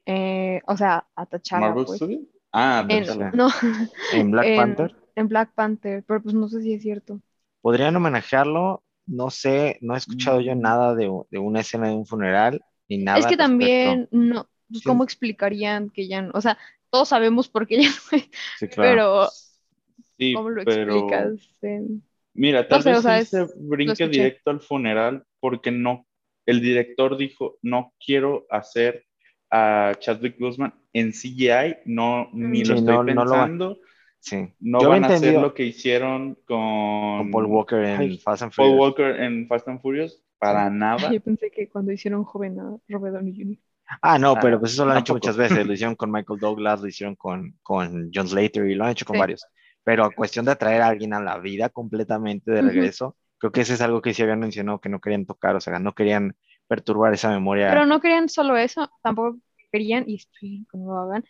eh, 0.06 0.60
o 0.66 0.76
sea, 0.76 1.06
a 1.14 1.26
T'Challa, 1.26 1.60
¿Marvel 1.68 1.84
pues. 1.84 2.00
Ah, 2.52 2.84
En- 2.88 3.04
no, 3.34 3.48
En 4.12 4.30
Black 4.30 4.46
en- 4.46 4.56
Panther. 4.56 4.96
en 5.14 5.28
Black 5.28 5.52
Panther, 5.54 6.04
pero 6.06 6.22
pues 6.22 6.34
no 6.34 6.48
sé 6.48 6.62
si 6.62 6.72
es 6.74 6.82
cierto. 6.82 7.20
Podrían 7.60 7.94
homenajearlo. 7.96 8.82
No 9.06 9.30
sé, 9.30 9.78
no 9.82 9.94
he 9.94 9.98
escuchado 9.98 10.40
yo 10.40 10.54
Mm. 10.54 10.60
nada 10.60 10.94
de, 10.94 11.10
de 11.30 11.38
una 11.38 11.60
escena 11.60 11.88
de 11.88 11.94
un 11.94 12.06
funeral 12.06 12.60
ni 12.88 12.98
nada. 12.98 13.18
es 13.18 13.26
que 13.26 13.30
respecto. 13.36 13.44
también, 13.50 14.08
no, 14.12 14.46
pues 14.70 14.82
Sí. 14.82 14.88
cómo 14.88 15.04
explicarían 15.04 15.90
que 15.90 16.08
ya 16.08 16.22
no, 16.22 16.30
o 16.34 16.40
sea, 16.40 16.56
todos 16.90 17.08
sabemos 17.08 17.48
por 17.48 17.66
qué 17.66 17.76
ya 17.82 17.88
no 17.88 18.18
es, 18.18 18.28
Sí, 18.58 18.68
claro. 18.68 18.90
pero 18.90 19.28
Sí, 20.18 20.32
¿cómo 20.34 20.50
lo 20.50 20.64
pero 20.64 20.82
explicas? 20.96 21.58
En- 21.62 22.02
mira, 22.34 22.66
tal 22.68 22.78
No 22.78 22.82
sé, 22.82 22.88
vez 22.90 22.98
o 22.98 23.02
sea, 23.02 23.16
sí 23.16 23.22
es- 23.22 23.28
se 23.30 23.46
brinque 23.56 24.08
directo 24.08 24.50
al 24.50 24.60
funeral 24.60 25.24
porque 25.40 25.70
no, 25.70 26.06
el 26.46 26.60
director 26.60 27.16
dijo, 27.16 27.58
no 27.62 27.92
quiero 28.04 28.46
hacer 28.50 29.04
a 29.50 29.94
Chadwick 29.98 30.38
Boseman 30.38 30.74
en 30.92 31.12
CGI, 31.12 31.76
no, 31.86 32.28
ni 32.32 32.62
Mm. 32.62 32.68
lo 32.68 32.74
estoy 32.74 32.94
no- 32.96 33.02
no 33.04 33.24
lo 33.24 33.30
va- 33.30 33.36
pensando, 33.46 33.78
Sí. 34.20 34.48
no 34.60 34.80
Yo 34.82 34.90
van 34.90 35.04
a 35.04 35.08
hacer 35.08 35.40
lo 35.40 35.54
que 35.54 35.64
hicieron 35.64 36.34
con, 36.44 37.18
con 37.18 37.30
Paul 37.30 37.46
Walker 37.46 37.82
en 37.82 38.00
Ay, 38.00 38.18
Fast 38.18 38.42
and 38.42 38.52
Paul 38.54 38.66
Furious. 38.68 38.80
Walker 38.80 39.20
en 39.22 39.48
Fast 39.48 39.68
and 39.68 39.80
Furious, 39.80 40.22
para 40.38 40.68
nada. 40.70 41.10
Yo 41.10 41.20
pensé 41.20 41.50
que 41.50 41.68
cuando 41.70 41.90
hicieron 41.92 42.24
joven 42.24 42.60
a 42.60 42.76
Robert 42.88 43.14
Downey 43.14 43.34
Jr. 43.34 43.58
Ah, 44.02 44.18
no, 44.18 44.34
pero 44.40 44.58
pues 44.60 44.72
eso 44.72 44.84
lo 44.84 44.92
han 44.92 44.98
hecho 44.98 45.14
muchas 45.14 45.36
veces. 45.36 45.66
Lo 45.66 45.72
hicieron 45.74 45.96
con 45.96 46.10
Michael 46.10 46.38
Douglas, 46.38 46.80
lo 46.80 46.88
hicieron 46.88 47.16
con, 47.16 47.58
con 47.62 48.10
John 48.14 48.28
Slater 48.28 48.66
y 48.66 48.74
lo 48.74 48.84
han 48.84 48.90
hecho 48.90 49.04
con 49.04 49.14
Sí. 49.14 49.20
varios. 49.20 49.46
Pero 49.82 50.04
a 50.04 50.10
cuestión 50.14 50.44
de 50.44 50.52
atraer 50.52 50.82
a 50.82 50.88
alguien 50.88 51.14
a 51.14 51.20
la 51.20 51.38
vida 51.38 51.68
completamente 51.70 52.50
de 52.50 52.62
regreso, 52.62 53.16
creo 53.38 53.50
que 53.50 53.62
eso 53.62 53.74
es 53.74 53.80
algo 53.80 54.02
que 54.02 54.12
sí 54.14 54.22
habían 54.22 54.38
mencionado 54.40 54.80
que 54.80 54.88
no 54.88 55.00
querían 55.00 55.26
tocar, 55.26 55.56
o 55.56 55.60
sea, 55.60 55.78
no 55.78 55.94
querían 55.94 56.36
perturbar 56.68 57.14
esa 57.14 57.30
memoria, 57.30 57.68
Pero 57.70 57.86
no 57.86 58.00
querían 58.00 58.28
solo 58.28 58.56
eso, 58.56 58.88
tampoco 59.02 59.38
querían, 59.72 60.04
y 60.06 60.18
que 60.40 60.78
no 60.78 60.92
lo 60.94 60.98
hagan, 61.00 61.24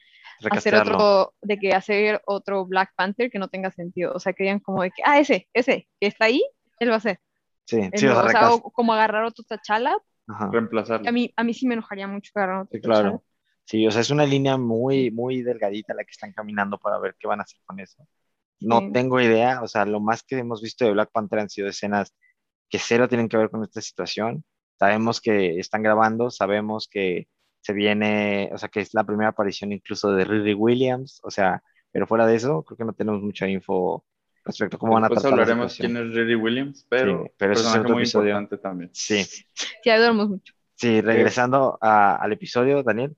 hacer 0.50 0.74
otro, 0.74 1.34
de 1.40 1.58
que 1.58 1.72
hacer 1.72 2.20
otro 2.26 2.66
Black 2.66 2.92
Panther 2.96 3.30
que 3.30 3.38
no 3.38 3.48
tenga 3.48 3.70
sentido. 3.70 4.12
O 4.14 4.18
sea, 4.18 4.32
querían 4.32 4.61
como 4.61 4.82
de 4.82 4.90
que, 4.90 5.02
ah, 5.04 5.18
ese, 5.18 5.48
ese, 5.52 5.88
que 6.00 6.08
está 6.08 6.26
ahí, 6.26 6.42
él 6.78 6.90
va 6.90 6.96
a 6.96 7.00
ser. 7.00 7.20
Sí, 7.66 7.80
sí, 7.94 8.06
o 8.06 8.14
sea, 8.14 8.24
o 8.24 8.28
sea, 8.28 8.70
como 8.72 8.92
agarrar 8.92 9.24
otro 9.24 9.44
T'Challa. 9.44 9.96
Ajá. 10.31 10.51
Reemplazarlo. 10.53 11.09
A 11.09 11.12
mí, 11.12 11.33
a 11.37 11.45
mí 11.45 11.55
sí 11.55 11.66
me 11.66 11.74
enojaría 11.74 12.07
mucho 12.07 12.33
Sí, 12.70 12.81
claro. 12.81 13.24
Sí, 13.64 13.87
o 13.87 13.91
sea, 13.91 14.01
es 14.01 14.11
una 14.11 14.26
línea 14.26 14.57
muy, 14.57 15.11
muy 15.11 15.43
delgadita 15.43 15.95
la 15.95 16.05
que 16.05 16.11
están 16.11 16.33
caminando 16.33 16.78
para 16.78 16.99
ver 16.99 17.14
qué 17.18 17.28
van 17.28 17.41
a 17.41 17.45
hacer 17.45 17.61
con 17.64 17.78
eso. 17.78 18.07
No 18.61 18.81
Sí. 18.81 18.93
tengo 18.93 19.20
idea, 19.20 19.62
o 19.62 19.68
sea, 19.68 19.87
lo 19.87 20.01
más 20.01 20.22
que 20.22 20.39
hemos 20.39 20.61
visto 20.61 20.85
de 20.85 20.93
Black 20.93 21.11
Panther 21.12 21.39
han 21.39 21.51
sido 21.51 21.68
escenas 21.68 22.14
que 22.68 22.78
cero 22.78 23.09
tienen 23.09 23.28
que 23.28 23.37
ver 23.37 23.51
con 23.51 23.62
esta 23.62 23.81
situación. 23.81 24.45
Sabemos 24.78 25.20
que 25.20 25.59
están 25.59 25.83
grabando, 25.83 26.31
sabemos 26.31 26.89
que 26.91 27.28
se 27.61 27.72
viene, 27.72 28.51
o 28.53 28.59
sea, 28.59 28.68
que 28.68 28.81
es 28.81 28.95
la 28.95 29.05
primera 29.05 29.31
aparición 29.31 29.72
incluso 29.72 30.12
de 30.12 30.24
Riri 30.24 30.55
Williams, 30.55 31.20
o 31.22 31.31
sea, 31.31 31.62
pero 31.93 32.07
fuera 32.07 32.26
de 32.26 32.37
eso, 32.37 32.62
creo 32.64 32.76
que 32.76 32.85
no 32.85 32.93
tenemos 32.95 33.22
mucha 33.22 33.49
info 33.49 34.05
respecto 34.51 34.76
a 34.76 34.78
cómo 34.80 34.94
van 34.94 35.05
a 35.05 35.09
Después 35.09 35.22
tratar 35.22 35.36
la 35.38 35.42
hablaremos 35.44 35.76
quién 35.76 35.96
es 35.96 36.14
Riri 36.14 36.34
Williams, 36.34 36.86
pero, 36.88 37.24
Sí, 37.24 37.30
pero 37.36 37.53
es 37.53 37.59
personaje 37.59 37.80
otro 37.80 37.92
muy 37.94 38.03
episodio. 38.03 38.28
importante 38.30 38.59
también. 38.62 38.90
Sí, 38.92 39.24
Ya 39.84 39.98
duermo 39.98 40.26
mucho. 40.28 40.55
sí, 40.74 41.01
regresando 41.01 41.78
a- 41.80 42.16
al 42.16 42.32
episodio, 42.32 42.82
Daniel. 42.82 43.16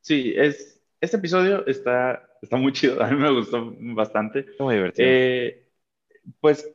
Sí, 0.00 0.32
es, 0.36 0.80
este 1.00 1.16
episodio 1.18 1.66
está, 1.66 2.28
está 2.42 2.56
muy 2.56 2.72
chido, 2.72 3.02
a 3.02 3.08
mí 3.08 3.16
me 3.16 3.30
gustó 3.30 3.74
bastante. 3.78 4.46
Muy 4.58 4.74
divertido. 4.76 5.06
Eh, 5.08 5.68
pues 6.40 6.68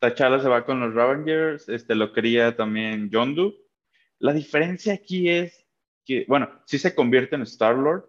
T'Challa 0.00 0.40
se 0.40 0.48
va 0.48 0.64
con 0.64 0.80
los 0.80 0.94
Ravengers, 0.94 1.68
este, 1.68 1.94
lo 1.94 2.12
quería 2.12 2.56
también 2.56 3.08
Yondu. 3.10 3.54
La 4.18 4.32
diferencia 4.32 4.94
aquí 4.94 5.28
es 5.28 5.64
que, 6.04 6.24
bueno, 6.28 6.48
sí 6.66 6.78
se 6.78 6.94
convierte 6.94 7.36
en 7.36 7.42
Star-Lord, 7.42 8.04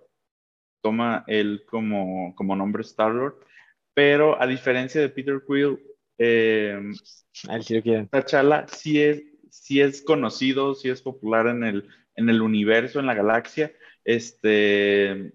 toma 0.82 1.24
él 1.28 1.64
como, 1.70 2.34
como 2.36 2.56
nombre 2.56 2.82
Star-Lord, 2.82 3.36
pero 3.94 4.42
a 4.42 4.48
diferencia 4.48 5.02
de 5.02 5.10
Peter 5.10 5.42
Quill, 5.48 5.80
eh, 6.18 6.80
sí. 7.32 7.48
T'Challa 8.12 8.66
sí 8.68 9.02
es, 9.02 9.24
sí 9.50 9.82
es 9.82 10.02
conocido, 10.02 10.76
sí 10.76 10.90
es 10.90 11.02
popular 11.02 11.48
en 11.48 11.64
el, 11.64 11.88
en 12.16 12.30
el 12.30 12.42
universo, 12.42 13.00
en 13.00 13.08
la 13.08 13.14
galaxia. 13.14 13.72
Este, 14.04 15.34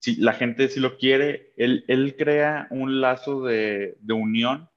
sí, 0.00 0.16
la 0.16 0.32
gente 0.32 0.68
sí 0.68 0.80
lo 0.80 0.96
quiere. 0.96 1.52
Él, 1.56 1.84
él 1.88 2.16
crea 2.16 2.68
un 2.70 3.00
lazo 3.00 3.42
de, 3.42 3.96
de 4.00 4.12
unión 4.12 4.68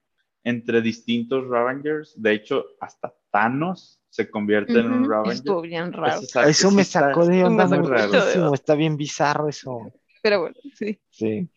entre 0.43 0.81
distintos 0.81 1.47
Ravengers. 1.47 2.13
De 2.21 2.33
hecho, 2.33 2.65
hasta 2.79 3.13
Thanos 3.31 3.99
se 4.09 4.29
convierte 4.29 4.79
en 4.79 4.91
un 4.91 5.09
Ravenger. 5.09 5.35
Estuvo 5.35 5.61
bien 5.61 5.93
raro. 5.93 6.07
Eso, 6.07 6.23
exacto, 6.23 6.49
Eso 6.49 6.69
sí 6.69 6.75
me 6.75 6.83
sacó 6.83 7.25
de 7.25 7.43
muchísimo, 7.45 8.45
onda. 8.45 8.55
está 8.55 8.75
bien 8.75 8.97
bizarro 8.97 9.47
eso. 9.47 9.91
Pero 10.21 10.41
bueno, 10.41 10.55
sí. 10.75 10.99
Sí, 11.09 11.49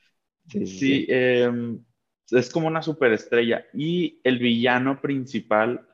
sí, 0.48 0.66
sí. 0.66 0.78
Sí, 0.78 1.06
eh, 1.08 1.50
es 2.30 2.50
como 2.50 2.66
una 2.68 2.82
superestrella. 2.82 3.66
Y 3.74 4.20
el 4.24 4.38
villano 4.38 5.00
principal, 5.00 5.86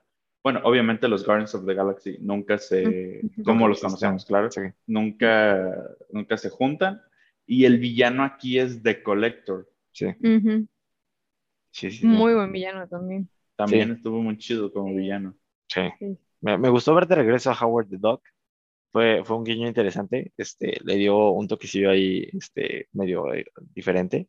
bueno, 0.42 0.61
obviamente 0.64 1.09
los 1.09 1.24
Guardians 1.24 1.55
of 1.55 1.66
the 1.66 1.74
Galaxy 1.74 2.18
nunca 2.20 2.59
se, 2.59 3.20
como 3.44 3.68
los 3.68 3.80
conocemos, 3.80 4.24
claro, 4.24 4.51
Sí. 4.51 4.62
nunca, 4.86 5.74
nunca 6.11 6.36
se 6.36 6.51
juntan. 6.51 7.01
Y 7.46 7.64
el 7.64 7.78
villano 7.78 8.22
aquí 8.22 8.59
es 8.59 8.82
The 8.82 9.03
Collector. 9.03 9.68
Sí, 9.92 10.07
sí, 10.22 10.68
sí, 11.72 11.90
sí. 11.90 12.07
Muy 12.07 12.34
buen 12.34 12.53
villano 12.53 12.86
también. 12.88 13.28
También 13.57 13.88
Sí. 13.88 13.94
estuvo 13.94 14.22
muy 14.22 14.38
chido 14.38 14.72
como 14.72 14.94
villano. 14.94 15.34
Sí. 15.68 15.80
Sí. 15.98 16.16
Me, 16.40 16.57
me 16.57 16.68
gustó 16.70 16.94
ver 16.94 17.07
de 17.07 17.16
regreso 17.16 17.51
a 17.51 17.59
Howard 17.61 17.88
the 17.88 17.98
Duck. 17.98 18.22
Fue, 18.92 19.22
fue 19.24 19.36
un 19.36 19.44
guiño 19.44 19.68
interesante. 19.68 20.32
Este, 20.36 20.78
le 20.84 20.96
dio 20.96 21.30
un 21.30 21.46
toquecillo 21.46 21.90
ahí 21.90 22.28
este, 22.32 22.88
medio 22.92 23.32
eh, 23.34 23.44
diferente. 23.74 24.28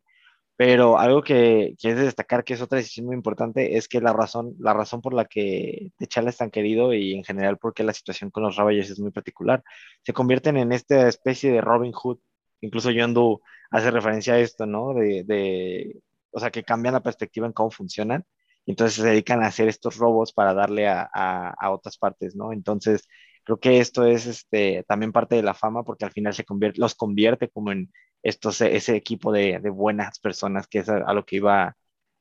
Pero 0.62 0.99
algo 0.99 1.24
que, 1.24 1.76
que 1.80 1.89
es 1.89 1.95
de 1.97 2.03
destacar, 2.03 2.43
que 2.43 2.53
es 2.53 2.62
otra 2.62 2.78
decisión 2.78 3.07
muy 3.07 3.16
importante, 3.16 3.78
es 3.78 3.88
que 3.88 3.99
la 3.99 4.14
razón, 4.14 4.53
la 4.59 4.74
razón 4.76 5.01
por 5.01 5.12
la 5.12 5.26
que 5.26 5.91
T'Challa 5.97 6.30
es 6.30 6.38
tan 6.38 6.51
querido 6.51 6.93
y 6.93 7.16
en 7.16 7.24
general 7.24 7.57
porque 7.57 7.84
la 7.84 7.93
situación 7.93 8.30
con 8.30 8.43
los 8.43 8.57
Ravagers 8.57 8.91
es 8.91 8.99
muy 8.99 9.09
particular, 9.09 9.64
se 10.03 10.14
convierten 10.14 10.57
en 10.57 10.72
esta 10.72 11.07
especie 11.07 11.51
de 11.51 11.62
Robin 11.62 11.91
Hood. 11.93 12.20
Incluso 12.62 12.91
Yondu 12.91 13.41
hace 13.72 13.89
referencia 13.89 14.36
a 14.36 14.39
esto, 14.39 14.68
¿no? 14.68 14.93
De, 14.93 15.24
de, 15.24 15.99
o 16.30 16.39
sea, 16.39 16.51
que 16.51 16.64
cambian 16.64 16.93
la 16.93 17.01
perspectiva 17.01 17.47
en 17.47 17.53
cómo 17.53 17.72
funcionan 17.72 18.24
y 18.64 18.72
entonces 18.74 18.97
se 19.01 19.03
dedican 19.09 19.41
a 19.43 19.47
hacer 19.47 19.68
estos 19.68 19.97
robos 19.97 20.32
para 20.32 20.53
darle 20.53 20.88
a, 20.88 21.09
a, 21.12 21.49
a 21.59 21.72
otras 21.72 21.97
partes, 21.97 22.36
¿no? 22.36 22.53
Entonces, 22.53 23.07
creo 23.43 23.59
que 23.59 23.79
esto 23.79 24.05
es 24.05 24.25
este, 24.27 24.83
también 24.87 25.11
parte 25.11 25.35
de 25.35 25.43
la 25.43 25.53
fama 25.53 25.83
porque 25.83 26.05
al 26.05 26.11
final 26.11 26.33
se 26.33 26.45
convierte, 26.45 26.79
los 26.81 26.95
convierte 26.95 27.49
como 27.49 27.71
en 27.71 27.91
estos, 28.23 28.61
ese 28.61 28.95
equipo 28.95 29.31
de, 29.31 29.59
de 29.59 29.69
buenas 29.69 30.19
personas, 30.19 30.67
que 30.67 30.79
es 30.79 30.89
a, 30.89 30.97
a, 30.97 31.13
lo 31.13 31.25
que 31.25 31.37
iba 31.37 31.75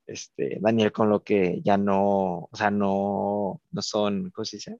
este, 0.06 0.58
Daniel 0.60 0.92
con 0.92 1.08
lo 1.10 1.22
que 1.22 1.60
ya 1.62 1.76
no, 1.78 2.48
o 2.50 2.56
sea, 2.56 2.70
no, 2.70 3.62
no 3.70 3.82
son, 3.82 4.30
¿cómo 4.32 4.44
se 4.44 4.56
dice? 4.58 4.78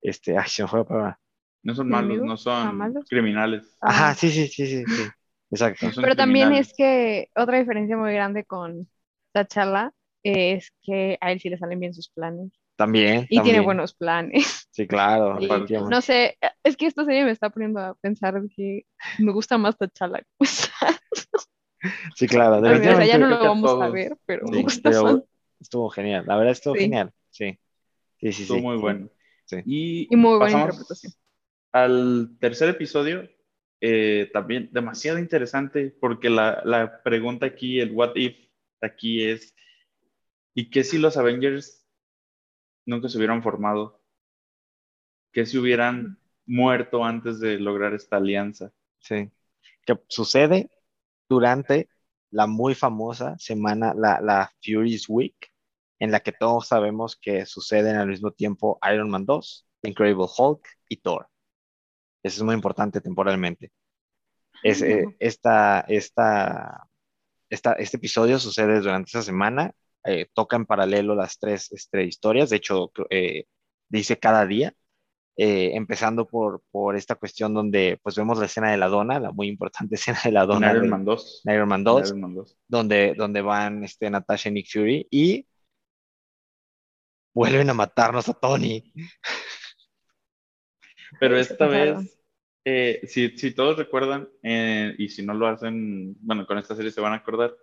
Este, 0.00 0.36
ay, 0.38 0.48
se 0.48 0.62
me 0.62 0.68
fue 0.68 0.80
la 0.80 0.84
palabra. 0.84 1.20
No 1.62 1.74
son 1.74 1.88
malos, 1.88 2.22
no 2.22 2.36
son 2.36 2.68
¿Ah, 2.68 2.72
malos? 2.72 3.04
criminales. 3.08 3.76
Ajá, 3.80 4.10
Ah. 4.10 4.14
sí, 4.14 4.30
sí, 4.30 4.46
sí, 4.48 4.66
sí, 4.66 4.84
sí. 4.86 5.02
Exacto. 5.50 5.86
No 5.86 5.92
Pero 6.02 6.16
también 6.16 6.52
es 6.52 6.72
que 6.76 7.30
otra 7.36 7.58
diferencia 7.58 7.96
muy 7.96 8.12
grande 8.12 8.44
con 8.44 8.88
T'Challa 9.32 9.92
es 10.22 10.72
que 10.82 11.18
a 11.20 11.32
él 11.32 11.40
sí 11.40 11.48
le 11.48 11.58
salen 11.58 11.80
bien 11.80 11.94
sus 11.94 12.08
planes. 12.10 12.52
También. 12.78 13.26
Y 13.28 13.36
también. 13.36 13.42
tiene 13.42 13.60
buenos 13.60 13.92
planes. 13.94 14.68
Sí, 14.70 14.86
claro. 14.86 15.38
Y 15.68 15.72
no 15.90 16.00
sé, 16.00 16.38
es 16.62 16.76
que 16.76 16.86
esta 16.86 17.04
serie 17.04 17.24
me 17.24 17.32
está 17.32 17.50
poniendo 17.50 17.80
a 17.80 17.94
pensar 17.96 18.40
que 18.54 18.86
me 19.18 19.32
gusta 19.32 19.58
más 19.58 19.76
T'Challa. 19.76 20.22
O 20.38 20.44
sea, 20.46 21.00
Sí, 22.14 22.26
claro. 22.28 22.58
o 22.58 22.62
sea, 22.62 23.04
ya 23.04 23.18
no 23.18 23.26
lo 23.28 23.38
vamos 23.40 23.82
a 23.82 23.88
ver, 23.88 24.16
pero 24.26 24.46
Sí, 24.46 24.52
me 24.52 24.62
gusta 24.62 24.90
pero 24.90 25.02
más. 25.02 25.22
estuvo 25.60 25.90
genial. 25.90 26.24
La 26.26 26.36
verdad 26.36 26.52
estuvo 26.52 26.74
Sí. 26.74 26.80
genial. 26.82 27.10
Sí. 27.30 27.58
Sí, 28.20 28.32
sí, 28.32 28.42
Estuvo 28.42 28.58
sí. 28.58 28.62
muy 28.64 28.76
bueno. 28.76 29.08
Sí. 29.44 29.56
Y, 29.66 30.08
Y 30.10 30.16
muy 30.16 30.38
buena 30.38 30.60
interpretación. 30.60 31.12
Al 31.72 32.36
tercer 32.40 32.68
episodio, 32.70 33.28
eh, 33.80 34.30
también 34.32 34.70
demasiado 34.72 35.18
interesante, 35.18 35.94
porque 36.00 36.30
la, 36.30 36.62
la 36.64 37.02
pregunta 37.02 37.46
aquí, 37.46 37.80
el 37.80 37.92
what 37.92 38.12
if 38.16 38.36
aquí 38.80 39.24
es, 39.24 39.54
¿y 40.54 40.70
qué 40.70 40.82
si 40.84 40.98
los 40.98 41.16
Avengers 41.16 41.77
nunca 42.88 43.08
se 43.08 43.18
hubieran 43.18 43.42
formado? 43.42 44.00
¿Qué 45.32 45.46
si 45.46 45.58
hubieran 45.58 46.18
muerto 46.46 47.04
antes 47.04 47.40
de 47.40 47.58
lograr 47.58 47.94
esta 47.94 48.16
alianza? 48.16 48.72
Sí. 48.98 49.30
Que 49.86 49.98
sucede 50.08 50.70
durante 51.28 51.88
la 52.30 52.46
muy 52.46 52.74
famosa 52.74 53.36
semana, 53.38 53.94
la, 53.94 54.20
la 54.20 54.50
Furious 54.62 55.06
Week, 55.08 55.36
en 55.98 56.10
la 56.10 56.20
que 56.20 56.32
todos 56.32 56.68
sabemos 56.68 57.16
que 57.16 57.46
suceden 57.46 57.96
al 57.96 58.08
mismo 58.08 58.32
tiempo 58.32 58.78
Iron 58.92 59.10
Man 59.10 59.26
2, 59.26 59.66
Incredible 59.82 60.26
Hulk 60.36 60.66
y 60.88 60.98
Thor. 60.98 61.28
Eso 62.22 62.38
es 62.40 62.42
muy 62.42 62.54
importante 62.54 63.00
temporalmente. 63.00 63.72
Es, 64.62 64.82
eh, 64.82 65.04
esta, 65.20 65.80
esta, 65.82 66.88
esta- 67.50 67.74
este 67.74 67.96
episodio 67.98 68.38
sucede 68.38 68.80
durante 68.80 69.08
esa 69.10 69.22
semana, 69.22 69.72
eh, 70.04 70.26
toca 70.32 70.56
en 70.56 70.66
paralelo 70.66 71.14
las 71.14 71.38
tres 71.38 71.70
este, 71.72 72.04
historias, 72.04 72.50
de 72.50 72.56
hecho, 72.56 72.90
eh, 73.10 73.44
dice 73.88 74.18
cada 74.18 74.46
día, 74.46 74.74
eh, 75.40 75.76
empezando 75.76 76.26
por, 76.26 76.62
por 76.72 76.96
esta 76.96 77.14
cuestión 77.14 77.54
donde 77.54 78.00
pues 78.02 78.16
vemos 78.16 78.40
la 78.40 78.46
escena 78.46 78.72
de 78.72 78.76
la 78.76 78.88
dona, 78.88 79.20
la 79.20 79.30
muy 79.30 79.46
importante 79.46 79.94
escena 79.94 80.18
de 80.24 80.32
la 80.32 80.44
dona 80.46 80.72
Iron 80.72 80.82
de 80.82 80.88
Man 80.88 81.04
2. 81.04 81.42
en 81.44 81.54
Iron 81.54 81.68
Man 81.68 81.80
En 81.80 81.84
2, 81.84 82.08
Iron 82.08 82.20
Man 82.20 82.34
2. 82.34 82.58
donde, 82.66 83.14
donde 83.16 83.40
van 83.40 83.84
este, 83.84 84.10
Natasha 84.10 84.48
y 84.48 84.52
Nick 84.52 84.66
Fury 84.68 85.06
y 85.10 85.46
vuelven 87.32 87.70
a 87.70 87.74
matarnos 87.74 88.28
a 88.28 88.34
Tony. 88.34 88.92
Pero 91.20 91.38
esta 91.38 91.68
vez, 91.68 92.20
eh, 92.64 93.00
si, 93.06 93.38
si 93.38 93.52
todos 93.52 93.78
recuerdan, 93.78 94.28
eh, 94.42 94.94
y 94.98 95.08
si 95.08 95.24
no 95.24 95.34
lo 95.34 95.46
hacen, 95.46 96.16
bueno, 96.18 96.46
con 96.46 96.58
esta 96.58 96.74
serie 96.74 96.90
se 96.90 97.00
van 97.00 97.12
a 97.12 97.16
acordar, 97.16 97.54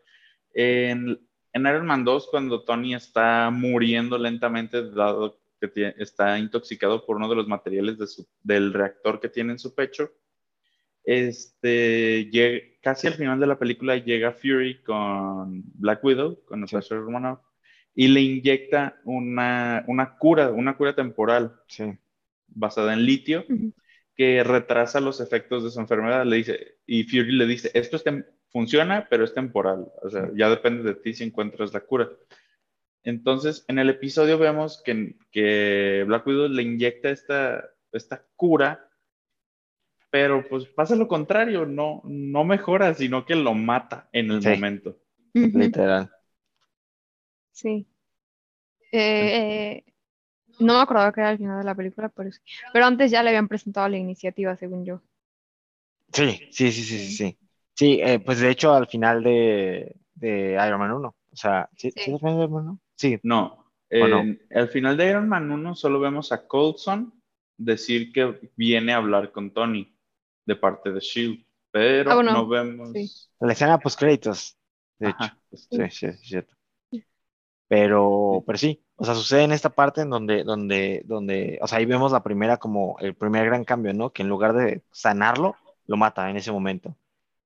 en, 0.53 1.19
en 1.56 1.66
Iron 1.66 1.86
Man 1.88 2.03
2, 2.03 2.28
cuando 2.30 2.64
Tony 2.64 2.93
está 2.95 3.49
muriendo 3.49 4.18
lentamente, 4.18 4.91
dado 4.91 5.39
que 5.60 5.95
está 5.97 6.38
intoxicado 6.38 7.06
por 7.06 7.16
uno 7.16 7.30
de 7.30 7.36
los 7.38 7.47
materiales 7.47 7.97
de 7.97 8.08
su- 8.08 8.28
del 8.43 8.74
reactor 8.74 9.20
que 9.22 9.30
tiene 9.30 9.53
en 9.53 9.60
su 9.60 9.74
pecho, 9.74 10.12
este, 11.03 12.30
llega- 12.32 12.62
casi 12.82 13.08
al 13.08 13.14
final 13.14 13.39
de 13.39 13.47
la 13.47 13.58
película 13.58 13.95
llega 13.97 14.34
Fury 14.34 14.84
con 14.84 15.64
Black 15.76 16.03
Widow, 16.03 16.43
con 16.45 16.62
Natasha 16.62 16.95
Romanoff, 16.95 17.39
y 17.93 18.10
le 18.10 18.22
inyecta 18.22 18.99
una, 19.06 19.84
una 19.88 20.18
cura, 20.18 20.49
una 20.51 20.76
cura 20.76 20.93
temporal 20.93 21.56
Sí, 21.68 21.86
basada 22.47 22.93
en 22.93 23.06
litio. 23.06 23.45
Que 24.16 24.43
retrasa 24.43 24.99
los 24.99 25.20
efectos 25.22 25.63
de 25.63 25.70
su 25.72 25.80
enfermedad. 25.80 26.26
Le 26.26 26.38
dice, 26.38 26.78
y 26.86 27.03
Fury 27.03 27.34
le 27.34 27.45
dice, 27.45 27.72
esto 27.74 27.97
es 27.97 28.03
funciona, 28.49 29.07
pero 29.09 29.26
es 29.26 29.34
temporal. 29.34 29.91
O 30.01 30.09
sea, 30.09 30.30
ya 30.36 30.49
depende 30.49 30.84
de 30.84 30.95
ti 30.95 31.13
si 31.13 31.26
encuentras 31.26 31.74
la 31.74 31.82
cura. 31.82 32.09
Entonces, 33.03 33.66
en 33.68 33.78
el 33.80 33.89
episodio 33.89 34.38
vemos 34.38 34.82
que, 34.84 35.16
que 35.32 36.03
Black 36.07 36.26
Widow 36.26 36.47
le 36.47 36.63
inyecta 36.63 37.09
esta, 37.09 37.70
esta 37.91 38.26
cura, 38.36 38.89
pero 40.09 40.47
pues 40.47 40.66
pasa 40.68 40.95
lo 40.95 41.07
contrario, 41.07 41.66
no, 41.66 42.01
no 42.05 42.45
mejora, 42.45 42.93
sino 42.93 43.26
que 43.26 43.36
lo 43.36 43.53
mata 43.53 44.09
en 44.13 44.32
el 44.32 44.41
Sí. 44.41 44.49
momento. 44.49 44.97
Literal. 45.34 46.09
Sí. 47.51 47.86
Eh, 48.91 49.84
eh, 49.84 49.93
no 50.60 50.74
me 50.76 50.82
acordaba 50.82 51.12
que 51.14 51.22
era 51.22 51.30
al 51.30 51.38
final 51.38 51.60
de 51.60 51.64
la 51.66 51.76
película, 51.76 52.10
pero 52.10 52.32
sí. 52.32 52.39
Pero 52.74 52.86
antes 52.86 53.12
ya 53.12 53.24
le 53.24 53.30
habían 53.30 53.47
presentado 53.47 53.88
la 53.89 53.97
iniciativa, 53.97 54.56
según 54.58 54.86
yo. 54.86 55.01
Sí, 56.14 56.39
sí, 56.51 56.72
sí, 56.72 56.84
sí, 56.84 56.99
sí, 56.99 57.12
sí. 57.18 57.39
Sí, 57.74 57.99
eh, 58.01 58.20
pues 58.20 58.39
de 58.39 58.49
hecho 58.49 58.74
al 58.74 58.88
final 58.88 59.22
de, 59.24 59.95
de 60.14 60.51
Iron 60.66 60.80
Man 60.80 60.91
1, 60.93 61.10
o 61.32 61.36
sea, 61.36 61.70
¿sí, 61.76 61.91
Sí. 61.95 62.01
¿sí 62.01 62.12
es 62.12 62.14
al 62.16 62.20
final 62.20 62.38
de 62.38 62.43
Iron 62.43 62.53
Man 62.53 62.64
1? 62.70 62.80
Sí, 62.95 63.20
No, 63.24 63.66
¿O 63.97 64.08
no? 64.08 64.36
Al 64.51 64.70
final 64.70 64.97
de 64.97 65.10
Iron 65.10 65.28
Man 65.30 65.51
1 65.51 65.76
solo 65.76 65.99
vemos 65.99 66.32
a 66.32 66.47
Coulson 66.47 67.14
decir 67.58 68.12
que 68.14 68.51
viene 68.56 68.93
a 68.93 68.97
hablar 68.97 69.32
con 69.32 69.53
Tony 69.53 69.97
de 70.45 70.56
parte 70.56 70.91
de 70.91 70.99
Shield, 70.99 71.45
pero 71.72 72.12
Ah, 72.12 72.16
bueno, 72.16 72.32
no 72.32 72.47
vemos. 72.47 72.89
sí. 72.93 73.12
La 73.39 73.53
escena 73.53 73.80
post 73.80 73.99
créditos, 73.99 74.58
de 74.99 75.10
hecho. 75.10 75.30
Ajá, 75.30 75.38
pues, 75.49 75.68
Sí, 75.72 75.82
sí, 75.91 76.06
es 76.08 76.20
cierto. 76.22 76.56
Pero, 77.68 78.43
pero 78.45 78.58
sí, 78.58 78.84
o 78.98 79.06
sea, 79.06 79.14
sucede 79.16 79.43
en 79.43 79.52
esta 79.52 79.70
parte 79.70 80.02
en 80.02 80.10
donde, 80.10 80.43
donde, 80.43 81.04
donde, 81.06 81.60
o 81.62 81.68
sea, 81.68 81.80
ahí 81.80 81.86
vemos 81.86 82.12
la 82.12 82.24
primera 82.24 82.58
como 82.58 82.98
el 83.00 83.14
primer 83.16 83.46
gran 83.46 83.64
cambio, 83.66 83.93
¿no? 83.93 84.12
Que 84.12 84.22
en 84.24 84.30
lugar 84.30 84.54
de 84.54 84.82
sanarlo, 84.91 85.56
lo 85.88 85.98
mata 85.98 86.30
en 86.30 86.38
ese 86.38 86.52
momento. 86.52 86.96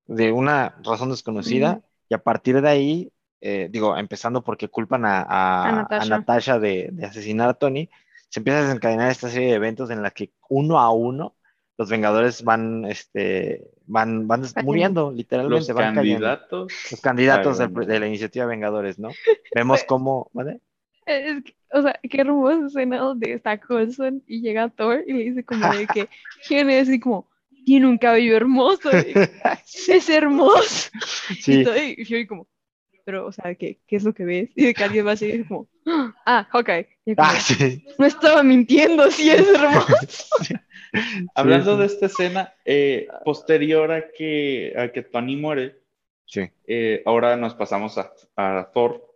De 0.06 0.32
una 0.32 0.76
razón 0.82 1.10
desconocida, 1.10 1.72
Ujú. 1.72 1.82
y 2.08 2.14
a 2.14 2.18
partir 2.22 2.60
de 2.60 2.68
ahí, 2.68 3.12
eh, 3.40 3.68
digo, 3.70 3.96
empezando 3.96 4.42
porque 4.42 4.68
culpan 4.68 5.04
a, 5.04 5.22
a- 5.22 5.64
A 5.64 5.68
a 5.68 5.72
Natasha. 5.72 6.08
Natasha 6.08 6.58
de, 6.58 6.88
de 6.92 7.06
asesinar 7.06 7.48
a 7.48 7.54
Tony, 7.54 7.88
se 8.28 8.40
empieza 8.40 8.60
a 8.60 8.62
desencadenar 8.62 9.10
esta 9.10 9.28
serie 9.28 9.48
de 9.48 9.54
eventos 9.54 9.90
en 9.90 10.02
la 10.02 10.10
que 10.10 10.32
uno 10.48 10.78
a 10.78 10.90
uno 10.92 11.34
los 11.78 11.88
Vengadores 11.88 12.44
van, 12.44 12.84
este, 12.84 13.70
van, 13.86 14.28
van 14.28 14.42
Cayendo. 14.42 14.62
muriendo, 14.64 15.02
los 15.06 15.14
literalmente, 15.14 15.72
van 15.72 15.94
cayendo 15.94 16.26
candidatos. 16.26 16.72
los 16.90 17.00
candidatos 17.00 17.58
bueno. 17.70 17.86
de 17.86 18.00
la 18.00 18.06
iniciativa 18.06 18.44
Vengadores, 18.46 18.98
¿no? 18.98 19.08
Vemos 19.54 19.82
cómo, 19.84 20.30
¿vale? 20.34 20.60
Es 21.10 21.44
que, 21.44 21.54
o 21.72 21.82
sea, 21.82 21.98
qué 22.02 22.20
hermosa 22.20 22.66
escena 22.66 22.98
donde 22.98 23.32
está 23.32 23.58
Coulson 23.58 24.22
y 24.26 24.40
llega 24.40 24.68
Thor 24.68 25.04
y 25.06 25.12
le 25.12 25.24
dice 25.24 25.44
como 25.44 25.68
de 25.72 25.86
que, 25.86 26.08
¿quién 26.48 26.70
es? 26.70 26.88
Y 26.88 27.00
como, 27.00 27.28
tiene 27.64 27.86
un 27.86 27.98
cabello 27.98 28.36
hermoso, 28.36 28.90
y, 28.92 29.12
es 29.92 30.08
hermoso. 30.08 30.90
Y, 31.46 31.64
todo- 31.64 31.76
y 31.76 32.04
Fury 32.04 32.26
como, 32.26 32.48
pero, 33.04 33.26
o 33.26 33.32
sea, 33.32 33.54
¿qué, 33.54 33.80
qué 33.86 33.96
es 33.96 34.04
lo 34.04 34.12
que 34.14 34.24
ves? 34.24 34.50
Y 34.54 34.66
de 34.66 34.74
que 34.74 34.84
alguien 34.84 35.06
va 35.06 35.10
a 35.10 35.14
decir 35.14 35.46
como, 35.46 35.68
ah, 36.26 36.46
Hawkeye. 36.50 36.88
Y 37.04 37.10
yo 37.10 37.16
como, 37.16 37.28
ah, 37.28 37.40
sí. 37.40 37.84
no 37.98 38.06
estaba 38.06 38.42
mintiendo, 38.42 39.10
sí 39.10 39.30
es 39.30 39.48
hermoso. 39.48 40.26
Hablando 41.34 41.74
sí. 41.74 41.80
de 41.80 41.86
esta 41.86 42.06
escena, 42.06 42.54
eh, 42.64 43.06
posterior 43.24 43.90
a 43.92 44.10
que, 44.10 44.72
a 44.76 44.88
que 44.92 45.02
Tony 45.02 45.36
muere, 45.36 45.80
Sí, 46.30 46.48
eh, 46.68 47.02
ahora 47.06 47.36
nos 47.36 47.54
pasamos 47.56 47.98
a, 47.98 48.12
a 48.36 48.70
Thor 48.72 49.09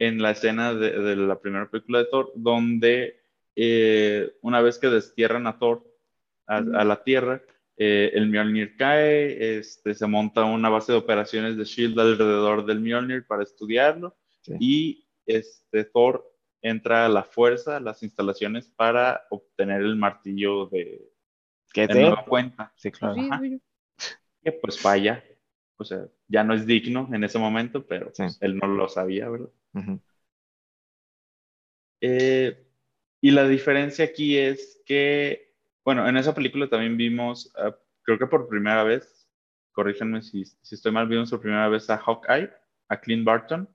en 0.00 0.20
la 0.20 0.32
escena 0.32 0.74
de, 0.74 0.90
de 0.98 1.14
la 1.14 1.38
primera 1.38 1.70
película 1.70 1.98
de 2.00 2.06
Thor, 2.06 2.32
donde 2.34 3.20
eh, 3.54 4.32
una 4.42 4.60
vez 4.60 4.78
que 4.78 4.88
destierran 4.88 5.46
a 5.46 5.58
Thor 5.60 5.84
a, 6.48 6.56
a 6.56 6.84
la 6.84 7.04
Tierra, 7.04 7.42
eh, 7.76 8.10
el 8.14 8.28
Mjolnir 8.28 8.76
cae, 8.76 9.58
este, 9.58 9.94
se 9.94 10.06
monta 10.08 10.44
una 10.44 10.68
base 10.68 10.92
de 10.92 10.98
operaciones 10.98 11.56
de 11.56 11.64
Shield 11.64 11.98
alrededor 12.00 12.66
del 12.66 12.80
Mjolnir 12.80 13.24
para 13.26 13.44
estudiarlo 13.44 14.16
Sí. 14.42 14.54
y 14.58 15.06
este, 15.26 15.84
Thor 15.84 16.26
entra 16.62 17.04
a 17.06 17.08
la 17.10 17.22
fuerza, 17.22 17.76
a 17.76 17.80
las 17.80 18.02
instalaciones 18.02 18.68
para 18.68 19.26
obtener 19.30 19.82
el 19.82 19.96
martillo 19.96 20.66
de, 20.66 21.10
¿qué 21.74 21.82
de 21.82 21.88
te? 21.88 22.00
nueva 22.00 22.24
cuenta, 22.24 22.72
Sí, 22.76 22.90
claro. 22.90 23.14
Sí, 23.14 23.60
que 24.42 24.52
pues 24.52 24.80
falla, 24.80 25.22
o 25.76 25.84
sea, 25.84 26.06
ya 26.26 26.42
no 26.42 26.54
es 26.54 26.64
digno 26.66 27.08
en 27.12 27.22
ese 27.24 27.38
momento, 27.38 27.86
pero 27.86 28.06
Sí. 28.14 28.22
pues, 28.22 28.38
él 28.40 28.56
no 28.56 28.66
lo 28.66 28.88
sabía, 28.88 29.28
¿verdad? 29.28 29.50
Eh, 32.00 32.66
y 33.20 33.30
la 33.30 33.46
diferencia 33.46 34.04
aquí 34.06 34.36
es 34.36 34.82
que, 34.86 35.54
bueno, 35.84 36.08
en 36.08 36.16
esa 36.16 36.34
película 36.34 36.68
también 36.68 36.96
vimos, 36.96 37.52
ah, 37.56 37.76
creo 38.02 38.18
que 38.18 38.26
por 38.26 38.48
primera 38.48 38.84
vez, 38.84 39.28
corríjanme 39.72 40.22
si, 40.22 40.44
si 40.44 40.74
estoy 40.74 40.92
mal, 40.92 41.08
vimos 41.08 41.30
por 41.30 41.40
primera 41.40 41.68
vez 41.68 41.88
a 41.90 41.98
Hawkeye, 41.98 42.50
a 42.88 43.00
Clint 43.00 43.24
Barton, 43.24 43.68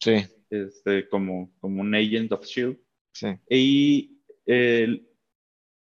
Sí, 0.00 0.12
este, 0.50 1.08
como, 1.08 1.52
como 1.60 1.80
un 1.80 1.94
agent 1.94 2.32
of 2.32 2.44
S.H.I.E.L.D. 2.44 2.78
sí, 3.12 3.28
Y 3.48 4.20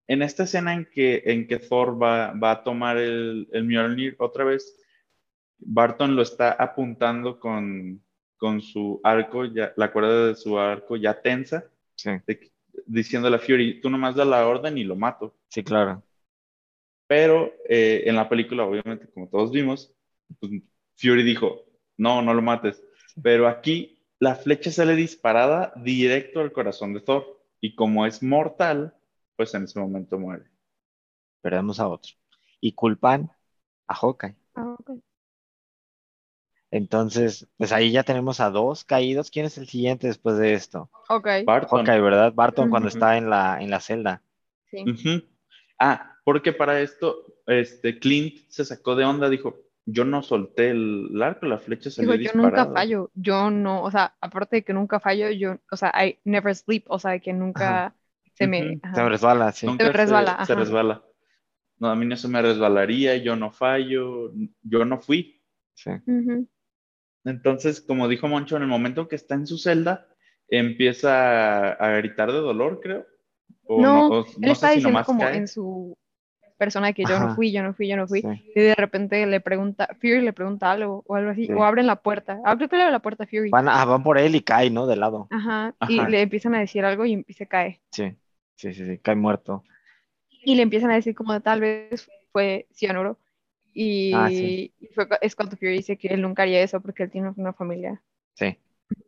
en 0.07 0.23
esta 0.23 0.45
escena 0.45 0.75
en 0.75 0.87
que, 0.87 1.23
en 1.27 1.47
que 1.47 1.59
Thor 1.59 2.01
va, 2.03 2.33
va 2.33 2.51
a 2.53 2.65
tomar 2.65 2.97
el, 2.97 3.49
el 3.53 3.65
Mjolnir 3.65 4.17
otra 4.19 4.45
vez, 4.45 4.77
Barton 5.59 6.17
lo 6.17 6.23
está 6.23 6.53
apuntando 6.53 7.39
con, 7.39 8.03
con 8.39 8.63
su 8.63 9.01
arco, 9.05 9.45
ya, 9.45 9.73
la 9.77 9.93
cuerda 9.93 10.29
de 10.29 10.35
su 10.35 10.59
arco 10.59 10.97
ya 10.97 11.21
tensa, 11.21 11.65
sí, 11.97 12.11
de 12.27 12.51
diciéndole 12.87 13.37
a 13.37 13.41
Fury, 13.41 13.81
tú 13.81 13.91
nomás 13.91 14.15
da 14.15 14.25
la 14.25 14.47
orden 14.47 14.79
y 14.79 14.85
lo 14.85 14.97
mato. 14.97 15.35
sí, 15.49 15.63
claro. 15.63 16.03
Pero 17.07 17.53
eh, 17.69 18.03
en 18.07 18.17
la 18.17 18.29
película, 18.29 18.65
obviamente, 18.65 19.09
como 19.11 19.29
todos 19.29 19.51
vimos, 19.51 19.93
pues, 20.41 20.53
Fury 20.97 21.23
dijo, 21.23 21.65
no, 21.97 22.23
no 22.23 22.35
lo 22.35 22.43
mates. 22.43 22.83
Pero 23.23 23.49
aquí 23.49 24.05
la 24.19 24.35
flecha 24.35 24.71
sale 24.71 24.95
disparada 24.95 25.73
directo 25.77 26.41
al 26.41 26.53
corazón 26.53 26.93
de 26.95 27.01
Thor. 27.01 27.41
Y 27.61 27.75
como 27.75 28.07
es 28.07 28.23
mortal, 28.23 28.95
pues 29.37 29.55
en 29.55 29.65
ese 29.65 29.81
momento 29.81 30.19
muere. 30.19 30.45
Perdemos 31.41 31.81
a 31.81 31.89
otro. 31.89 32.13
Y 32.61 32.73
culpan 32.73 33.31
a 33.87 33.95
Hawkeye. 33.95 34.37
Ah, 34.55 34.77
ok. 34.79 34.91
Entonces, 36.71 37.47
pues 37.57 37.73
ahí 37.73 37.93
ya 37.93 38.03
tenemos 38.03 38.41
a 38.41 38.51
dos 38.51 38.85
caídos. 38.85 39.31
¿Quién 39.31 39.47
es 39.47 39.57
el 39.59 39.69
siguiente 39.69 40.07
después 40.07 40.37
de 40.37 40.53
esto? 40.53 40.91
Ok, 41.09 41.27
Barton. 41.45 41.81
Hawkeye, 41.81 42.01
¿verdad? 42.01 42.33
Barton 42.35 42.69
cuando 42.69 42.89
está 42.89 43.17
en 43.17 43.31
la, 43.31 43.61
en 43.61 43.71
la 43.71 43.81
celda. 43.81 44.23
sí. 44.71 44.85
Ah, 45.81 46.17
porque 46.25 46.53
para 46.53 46.81
esto, 46.81 47.25
este, 47.47 47.99
Clint 47.99 48.41
se 48.49 48.65
sacó 48.65 48.97
de 48.97 49.05
onda, 49.05 49.31
dijo, 49.31 49.57
yo 49.87 50.05
no 50.05 50.23
solté 50.23 50.71
el 50.71 51.23
arco, 51.23 51.47
la 51.47 51.59
flecha 51.59 51.91
salió 51.91 52.13
Digo, 52.13 52.25
yo 52.25 52.33
disparada. 52.33 52.65
nunca 52.65 52.81
fallo, 52.81 53.11
yo 53.15 53.51
no, 53.51 53.83
o 53.83 53.91
sea, 53.91 54.15
aparte 54.21 54.57
de 54.57 54.65
que 54.65 54.75
nunca 54.75 55.01
fallo, 55.01 55.31
yo, 55.31 55.57
o 55.71 55.77
sea, 55.77 55.91
I 56.05 56.19
never 56.25 56.55
sleep, 56.55 56.85
o 56.89 56.99
sea, 56.99 57.19
que 57.21 57.33
nunca 57.33 57.95
se 58.35 58.47
me, 58.47 58.79
ajá. 58.83 58.95
Se 58.95 59.03
me 59.03 59.09
resbala, 59.09 59.53
sí. 59.53 59.67
Nunca 59.67 59.85
Se 59.85 59.91
me 59.91 59.97
resbala, 59.97 60.45
Se, 60.45 60.55
resbala. 60.55 61.03
No, 61.79 61.89
a 61.89 61.97
mí 61.97 62.05
no 62.05 62.17
se 62.17 62.29
me 62.29 62.43
resbalaría, 62.43 63.17
yo 63.17 63.35
no 63.35 63.51
fallo, 63.51 64.33
yo 64.63 64.85
no 64.85 64.99
fui. 64.99 65.41
Sí. 65.75 65.93
Entonces, 67.25 67.81
como 67.81 68.09
dijo 68.09 68.29
Moncho, 68.29 68.57
en 68.57 68.63
el 68.63 68.69
momento 68.69 69.09
que 69.09 69.17
está 69.17 69.35
en 69.35 69.47
su 69.47 69.59
celda, 69.59 70.07
empieza 70.49 71.73
a, 71.73 71.97
gritar 71.99 72.33
de 72.33 72.39
dolor, 72.39 72.81
creo. 72.83 73.07
O 73.67 73.83
No, 73.83 74.09
o 74.09 74.27
Él 74.41 74.51
está 74.51 74.69
diciendo 74.69 74.91
nomás 74.91 75.07
como 75.07 75.21
cae. 75.21 75.37
en 75.37 75.49
su 75.49 75.97
persona 76.57 76.93
que 76.93 77.05
yo 77.05 77.17
Ajá. 77.17 77.27
no 77.29 77.35
fui, 77.37 77.53
yo 77.53 77.63
no 77.63 77.73
fui, 77.75 77.87
yo 77.89 77.97
no 77.97 78.09
fui, 78.09 78.21
Sí. 78.23 78.29
y 78.55 78.61
de 78.61 78.75
repente 78.75 79.25
le 79.27 79.41
pregunta, 79.41 79.89
Fury 80.01 80.21
le 80.23 80.33
pregunta 80.33 80.73
algo 80.73 81.05
o 81.07 81.15
algo 81.15 81.31
así, 81.31 81.47
Sí. 81.47 81.53
o 81.53 81.63
abren 81.63 81.87
la 81.87 81.97
puerta, 82.03 82.41
abre 82.45 82.67
le 82.71 82.83
abre 82.83 82.93
la 82.93 82.99
puerta 83.01 83.25
a 83.25 83.27
Fury, 83.29 83.51
Van, 83.51 83.69
ah, 83.69 83.85
van 83.85 84.03
por 84.03 84.19
él 84.19 84.35
y 84.35 84.41
cae, 84.41 84.69
¿no? 84.71 84.87
De 84.89 84.97
lado. 84.97 85.29
ajá, 85.31 85.75
y 85.89 86.01
le 86.07 86.21
empiezan 86.23 86.55
a 86.57 86.61
decir 86.61 86.85
algo 86.85 87.07
y, 87.07 87.25
y 87.29 87.33
se 87.35 87.47
cae, 87.47 87.81
Sí, 87.93 88.13
sí, 88.57 88.75
sí, 88.75 88.87
sí, 88.87 88.99
cae 88.99 89.15
muerto. 89.15 89.63
y 90.31 90.57
le 90.57 90.63
empiezan 90.63 90.91
a 90.91 90.95
decir 90.95 91.15
como 91.15 91.39
tal 91.41 91.61
vez 91.61 92.09
fue 92.33 92.67
cianuro, 92.73 93.19
y, 93.75 94.13
Ah, 94.13 94.31
sí. 94.31 94.73
y 94.81 94.87
fue, 94.95 95.07
es 95.21 95.35
cuando 95.37 95.57
Fury 95.57 95.73
dice 95.79 95.97
que 95.99 96.09
él 96.09 96.23
nunca 96.23 96.43
haría 96.43 96.63
eso 96.63 96.81
porque 96.81 97.05
él 97.05 97.11
tiene 97.11 97.33
una 97.37 97.53
familia. 97.53 98.03
Sí, 98.35 98.59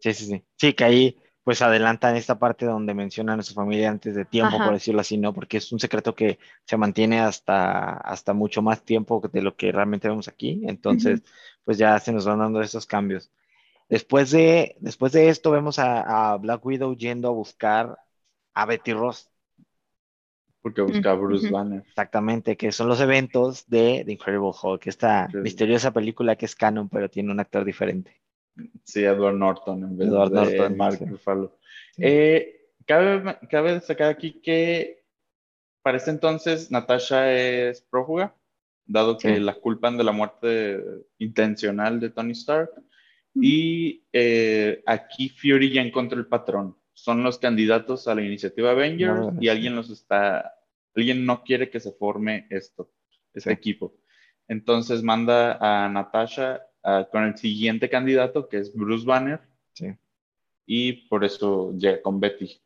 sí, 0.00 0.14
sí, 0.14 0.26
sí. 0.26 0.44
Sí, 0.56 0.72
que 0.74 0.84
ahí 0.84 1.18
pues 1.42 1.62
adelantan 1.62 2.16
esta 2.16 2.38
parte 2.38 2.66
donde 2.66 2.94
mencionan 2.94 3.40
a 3.40 3.42
su 3.42 3.54
familia 3.54 3.90
antes 3.90 4.14
de 4.14 4.24
tiempo, 4.24 4.56
Ajá. 4.56 4.64
por 4.66 4.74
decirlo 4.74 5.00
así, 5.00 5.16
¿no? 5.16 5.32
Porque 5.32 5.56
es 5.56 5.72
un 5.72 5.80
secreto 5.80 6.14
que 6.14 6.38
se 6.66 6.76
mantiene 6.76 7.20
hasta, 7.20 7.92
hasta 7.96 8.34
mucho 8.34 8.62
más 8.62 8.84
tiempo 8.84 9.20
de 9.32 9.42
lo 9.42 9.56
que 9.56 9.72
realmente 9.72 10.08
vemos 10.08 10.28
aquí. 10.28 10.60
Entonces, 10.66 11.22
pues 11.64 11.78
ya 11.78 11.98
se 11.98 12.12
nos 12.12 12.26
van 12.26 12.38
dando 12.40 12.60
esos 12.60 12.86
cambios. 12.86 13.30
Después 13.88 14.30
de, 14.32 14.76
después 14.80 15.12
de 15.12 15.28
esto, 15.30 15.50
vemos 15.52 15.78
a, 15.78 16.32
a 16.34 16.36
Black 16.38 16.64
Widow 16.66 16.96
yendo 16.96 17.28
a 17.28 17.32
buscar 17.32 17.98
a 18.54 18.66
Betty 18.66 18.92
Ross, 18.94 19.29
Porque 20.62 20.82
busca 20.82 21.12
a 21.12 21.14
Bruce. 21.14 21.50
Banner. 21.50 21.82
exactamente, 21.86 22.56
que 22.56 22.70
son 22.72 22.88
los 22.88 23.00
eventos 23.00 23.66
de 23.68 24.02
The 24.04 24.12
Incredible 24.12 24.50
Hulk, 24.62 24.86
esta 24.86 25.28
Sí. 25.30 25.38
misteriosa 25.38 25.90
película 25.92 26.36
que 26.36 26.44
es 26.46 26.54
canon, 26.54 26.88
pero 26.88 27.08
tiene 27.08 27.32
un 27.32 27.40
actor 27.40 27.64
diferente. 27.64 28.20
Sí, 28.84 29.02
Edward 29.04 29.36
Norton 29.36 29.82
en 29.84 29.96
vez 29.96 30.08
Edward 30.08 30.30
de 30.30 30.36
Norton, 30.36 30.76
Mark 30.76 30.98
sí. 30.98 31.04
Ruffalo. 31.06 31.56
Sí. 31.96 32.02
Eh, 32.04 32.66
cabe, 32.86 33.38
cabe 33.48 33.72
destacar 33.72 34.10
aquí 34.10 34.40
que 34.42 35.02
para 35.82 35.96
este 35.96 36.10
entonces 36.10 36.70
Natasha 36.70 37.32
es 37.32 37.80
prófuga, 37.80 38.34
dado 38.84 39.16
que 39.16 39.36
Sí. 39.36 39.40
la 39.40 39.54
culpan 39.54 39.96
de 39.96 40.04
la 40.04 40.12
muerte 40.12 40.84
intencional 41.18 42.00
de 42.00 42.10
Tony 42.10 42.32
Stark. 42.32 42.70
Y 43.34 44.02
eh, 44.12 44.82
aquí 44.86 45.28
Fury 45.30 45.72
ya 45.72 45.80
encontró 45.80 46.18
el 46.18 46.26
patrón. 46.26 46.76
Son 47.02 47.22
los 47.22 47.38
candidatos 47.38 48.06
a 48.08 48.14
la 48.14 48.22
iniciativa 48.22 48.72
Avengers 48.72 49.32
No, 49.32 49.36
y 49.40 49.48
alguien 49.48 49.74
los 49.74 49.88
está, 49.88 50.54
alguien 50.94 51.24
no 51.24 51.42
quiere 51.42 51.70
que 51.70 51.80
se 51.80 51.92
forme 51.92 52.46
esto, 52.50 52.90
este 53.32 53.50
Sí. 53.50 53.54
equipo. 53.54 53.94
Entonces 54.48 55.02
manda 55.02 55.56
a 55.60 55.88
Natasha 55.88 56.60
con 57.10 57.24
el 57.24 57.36
siguiente 57.38 57.88
candidato, 57.88 58.48
que 58.48 58.58
es 58.58 58.74
Bruce 58.74 59.06
Banner, 59.06 59.40
Sí. 59.72 59.94
y 60.66 60.92
por 61.08 61.24
eso 61.24 61.72
llega 61.76 62.02
con 62.02 62.20
Betty. 62.20 62.60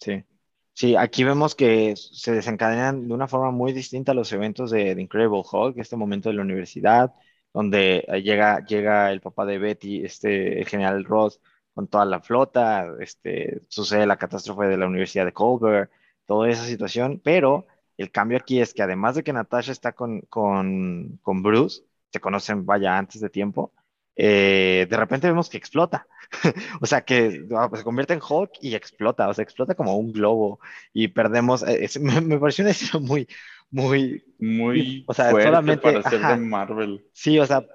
Sí. 0.00 0.24
Sí, 0.72 0.94
aquí 0.96 1.24
vemos 1.24 1.54
que 1.54 1.94
se 1.96 2.32
desencadenan 2.32 3.08
de 3.08 3.14
una 3.14 3.28
forma 3.28 3.50
muy 3.50 3.72
distinta 3.72 4.14
los 4.14 4.32
eventos 4.32 4.70
de 4.70 4.94
The 4.94 5.00
Incredible 5.00 5.42
Hulk, 5.50 5.78
este 5.78 5.96
momento 5.96 6.28
de 6.28 6.34
la 6.34 6.42
universidad, 6.42 7.14
donde 7.54 8.04
eh, 8.08 8.22
llega, 8.22 8.64
llega 8.66 9.10
el 9.12 9.20
papá 9.20 9.46
de 9.46 9.58
Betty, 9.58 10.04
este, 10.04 10.58
el 10.60 10.66
general 10.66 11.04
Ross, 11.04 11.40
con 11.76 11.88
toda 11.88 12.06
la 12.06 12.20
flota, 12.22 12.86
este, 13.00 13.60
sucede 13.68 14.06
la 14.06 14.16
catástrofe 14.16 14.64
de 14.64 14.78
la 14.78 14.86
Universidad 14.86 15.26
de 15.26 15.34
Colbert, 15.34 15.90
toda 16.24 16.48
esa 16.48 16.64
situación, 16.64 17.20
pero 17.22 17.66
el 17.98 18.10
cambio 18.10 18.38
aquí 18.38 18.62
es 18.62 18.72
que 18.72 18.82
además 18.82 19.14
de 19.14 19.22
que 19.22 19.34
Natasha 19.34 19.72
está 19.72 19.92
con, 19.92 20.22
con, 20.22 21.18
con 21.20 21.42
Bruce, 21.42 21.82
se 22.10 22.18
conocen, 22.18 22.64
vaya, 22.64 22.96
antes 22.96 23.20
de 23.20 23.28
tiempo, 23.28 23.74
eh, 24.16 24.86
de 24.88 24.96
repente 24.96 25.26
vemos 25.26 25.50
que 25.50 25.58
explota. 25.58 26.06
o 26.80 26.86
sea, 26.86 27.02
que 27.02 27.46
ah, 27.54 27.68
se 27.74 27.84
convierte 27.84 28.14
en 28.14 28.22
Hulk 28.26 28.52
y 28.62 28.74
explota, 28.74 29.28
o 29.28 29.34
sea, 29.34 29.42
explota 29.42 29.74
como 29.74 29.98
un 29.98 30.12
globo 30.12 30.60
y 30.94 31.08
perdemos. 31.08 31.62
Eh, 31.62 31.86
me, 32.00 32.38
pareció 32.38 32.64
una 32.64 32.70
escena 32.70 33.04
muy, 33.04 33.28
muy, 33.70 34.24
muy 34.38 35.04
o 35.06 35.12
sea, 35.12 35.30
solamente 35.30 35.82
para 35.82 36.08
ser 36.08 36.20
de 36.22 36.36
Marvel. 36.36 37.04
Sí, 37.12 37.38
o 37.38 37.44
sea, 37.44 37.66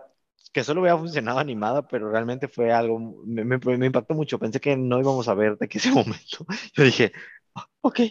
que 0.52 0.64
solo 0.64 0.82
hubiera 0.82 0.98
funcionado 0.98 1.40
animada, 1.40 1.88
pero 1.88 2.12
realmente 2.12 2.48
fue 2.48 2.72
algo, 2.72 3.00
me, 3.26 3.44
me, 3.46 3.86
impactó 3.86 4.14
mucho. 4.14 4.40
Pensé 4.40 4.60
que 4.60 4.76
no 4.76 5.00
íbamos 5.00 5.28
a 5.28 5.34
ver 5.34 5.58
de 5.58 5.68
que 5.68 5.78
ese 5.78 5.92
momento. 5.92 6.46
Yo 6.74 6.84
dije, 6.84 7.12
ah, 7.56 7.68
ok, 7.82 8.02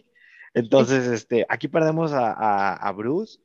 entonces, 0.54 1.06
este, 1.06 1.46
aquí 1.48 1.68
perdemos 1.68 2.12
a, 2.14 2.92
Bruce 2.96 3.38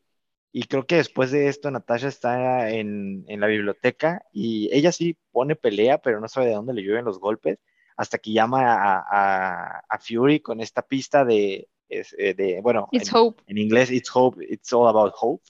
y 0.51 0.63
creo 0.63 0.87
que 0.87 0.95
después 0.95 1.31
de 1.31 1.47
esto 1.49 1.69
Natasha 1.69 2.07
está 2.07 2.69
en, 2.71 3.25
la 3.27 3.47
biblioteca 3.47 4.23
y 4.31 4.69
ella 4.73 4.91
sí 4.91 5.17
pone 5.31 5.55
pelea, 5.55 5.99
pero 5.99 6.19
no 6.19 6.27
sabe 6.27 6.47
de 6.47 6.53
dónde 6.53 6.73
le 6.73 6.81
llueven 6.81 7.05
los 7.05 7.19
golpes, 7.19 7.59
hasta 7.97 8.17
que 8.17 8.31
llama 8.31 8.61
a, 8.65 9.99
Fury 9.99 10.39
con 10.39 10.61
esta 10.61 10.81
pista 10.81 11.25
de, 11.25 11.67
eh, 11.89 12.33
de 12.33 12.61
bueno, 12.61 12.89
en, 12.91 13.01
hope. 13.13 13.43
en, 13.47 13.57
inglés, 13.57 13.91
It's 13.91 14.09
Hope, 14.13 14.43
It's 14.49 14.71
All 14.73 14.87
About 14.87 15.13
Hope. 15.19 15.43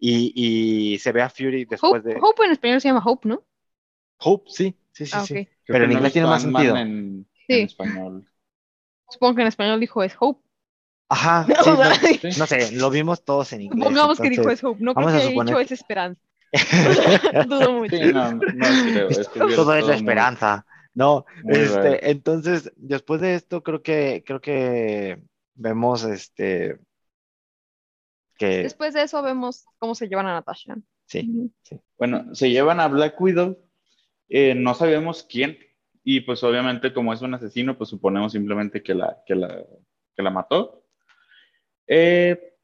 Y, 0.00 0.98
se 0.98 1.12
ve 1.12 1.22
a 1.22 1.28
Fury 1.28 1.66
después 1.66 2.02
de... 2.02 2.16
Hope 2.20 2.44
en 2.44 2.52
español 2.52 2.80
se 2.80 2.88
llama 2.88 3.02
Hope, 3.04 3.28
¿no? 3.28 3.44
Hope, 4.18 4.50
sí, 4.50 4.74
sí, 4.92 5.06
sí, 5.06 5.12
ah, 5.14 5.24
sí. 5.24 5.48
Pero 5.66 5.84
en 5.84 5.92
inglés 5.92 6.12
tiene 6.12 6.28
más 6.28 6.42
sentido. 6.42 6.76
En, 6.76 7.26
en 7.48 7.64
español. 7.64 8.26
Supongo 9.08 9.34
que 9.36 9.42
en 9.42 9.48
español 9.48 9.80
dijo 9.80 10.02
es 10.02 10.14
Hope. 10.18 10.42
Ajá, 11.10 11.44
no, 12.38 12.46
sé, 12.46 12.70
lo 12.72 12.88
vimos 12.88 13.24
todos 13.24 13.52
en 13.52 13.62
inglés. 13.62 13.84
Pongamos 13.84 14.20
que 14.20 14.30
dijo 14.30 14.48
es 14.48 14.62
hope, 14.62 14.82
no 14.82 14.94
creo 14.94 15.08
que 15.08 15.14
haya 15.14 15.28
dicho 15.28 15.58
es 15.58 15.72
esperanza. 15.72 16.22
Dudo 17.48 17.72
mucho. 17.72 17.96
no, 18.12 18.32
no 18.32 18.40
creo. 18.40 19.08
Todo 19.56 19.74
es 19.74 19.86
la 19.86 19.96
esperanza. 19.96 20.64
No, 20.94 21.24
este, 21.48 22.10
entonces, 22.10 22.72
después 22.76 23.20
de 23.20 23.34
esto, 23.34 23.62
creo 23.62 23.82
que, 23.82 24.22
creo 24.24 24.40
que 24.40 25.20
vemos 25.54 26.04
este 26.04 26.78
que. 28.40 28.62
Después 28.62 28.94
de 28.94 29.02
eso 29.02 29.22
vemos 29.22 29.66
cómo 29.78 29.94
se 29.94 30.08
llevan 30.08 30.26
a 30.26 30.32
Natasha. 30.32 30.76
Sí, 31.04 31.52
sí. 31.62 31.78
Bueno, 31.98 32.34
se 32.34 32.50
llevan 32.50 32.80
a 32.80 32.88
Black 32.88 33.20
Widow. 33.20 33.58
Eh, 34.30 34.54
no 34.54 34.74
sabemos 34.74 35.26
quién. 35.28 35.58
Y 36.02 36.22
pues 36.22 36.42
obviamente, 36.42 36.94
como 36.94 37.12
es 37.12 37.20
un 37.20 37.34
asesino, 37.34 37.76
pues 37.76 37.90
suponemos 37.90 38.32
simplemente 38.32 38.82
que 38.82 38.94
la, 38.94 39.18
que 39.26 39.34
la, 39.34 39.62
que 40.16 40.22
la 40.22 40.30
mató. 40.30 40.86
Eh, 41.86 42.54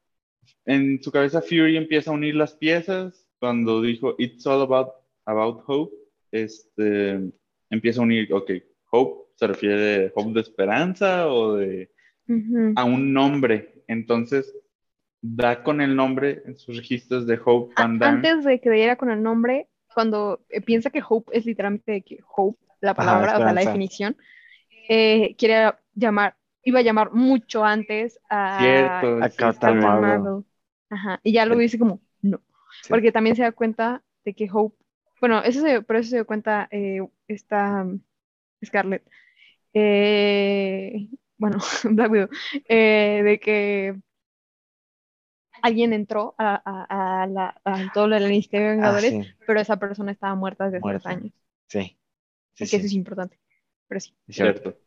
en 0.65 1.03
su 1.03 1.13
cabeza 1.13 1.43
Fury 1.43 1.77
empieza 1.77 2.11
a 2.11 2.15
unir 2.15 2.37
las 2.37 2.55
piezas 2.55 3.29
cuando 3.39 3.83
dijo 3.83 4.15
It's 4.19 4.47
all 4.47 4.63
about, 4.63 4.95
about 5.27 5.63
hope. 5.67 5.95
Este, 6.33 7.21
empieza 7.69 8.01
a 8.01 8.05
unir, 8.05 8.33
ok, 8.33 8.51
hope 8.91 9.31
se 9.37 9.47
refiere 9.47 10.07
a 10.07 10.13
hope 10.15 10.33
de 10.33 10.41
esperanza 10.41 11.29
o 11.29 11.57
de 11.57 11.91
a 12.77 12.85
un 12.85 13.13
nombre. 13.13 13.85
Entonces 13.87 14.55
da 15.35 15.63
con 15.63 15.81
el 15.81 15.97
nombre 15.97 16.43
en 16.47 16.57
sus 16.57 16.77
registros 16.77 17.27
de 17.27 17.41
Hope 17.45 17.75
Van 17.77 18.03
Antes 18.03 18.45
de 18.45 18.61
que 18.61 18.71
diera 18.71 18.97
con 18.97 19.11
el 19.11 19.23
nombre, 19.23 19.69
cuando 19.95 20.45
eh, 20.49 20.61
piensa 20.61 20.91
que 20.91 21.03
Hope 21.07 21.37
es 21.37 21.47
literalmente 21.47 22.03
que 22.03 22.21
Hope, 22.37 22.59
la 22.81 22.95
palabra, 22.95 23.35
o 23.35 23.39
sea, 23.39 23.53
la 23.53 23.61
definición, 23.61 24.17
eh, 24.89 25.35
quiere 25.39 25.73
llamar 25.95 26.37
iba 26.67 26.81
a 26.81 26.83
llamar 26.83 27.13
mucho 27.13 27.65
antes 27.65 28.19
a, 28.29 28.59
Cierto, 28.59 29.23
a 29.23 29.31
Captain 29.31 29.79
Marvel. 29.79 30.45
Ajá, 30.91 31.21
y 31.23 31.33
ya 31.33 31.47
lo 31.47 31.57
dice 31.57 31.79
como, 31.79 32.01
no. 32.23 32.43
Porque 32.89 33.13
también 33.13 33.37
se 33.37 33.43
da 33.43 33.53
cuenta 33.53 34.03
de 34.25 34.35
que 34.35 34.49
Hope, 34.53 34.77
bueno, 35.21 35.43
eso 35.45 35.61
se, 35.61 35.81
por 35.83 35.97
eso 35.97 36.11
se 36.11 36.17
dio 36.17 36.27
cuenta 36.27 36.67
eh, 36.73 37.01
esta 37.29 37.83
um, 37.83 38.01
Scarlett, 38.65 39.09
eh, 39.75 41.09
bueno, 41.39 41.59
Black 41.85 42.11
Widow, 42.11 42.29
eh, 42.69 43.23
de 43.25 43.39
que 43.39 43.97
alguien 45.67 45.93
entró 45.93 46.35
a, 46.39 46.63
a, 46.65 47.23
a, 47.23 47.27
la, 47.27 47.61
a 47.65 47.93
todo 47.93 48.07
el 48.15 48.25
Ministerio 48.25 48.67
de 48.67 48.73
ah, 48.73 48.77
Vengadores, 48.77 49.35
pero 49.47 49.61
esa 49.61 49.79
persona 49.79 50.13
estaba 50.13 50.35
muerta 50.35 50.65
desde 50.65 50.79
hace 50.79 50.93
dos 50.93 51.07
años. 51.07 51.33
Sí. 51.69 51.97
sí 52.55 52.71
que 52.71 52.77
eso 52.77 52.87
es 52.87 52.93
importante. 52.93 53.39
Pero 53.89 54.01
sí. 54.01 54.15
Cierto. 54.29 54.79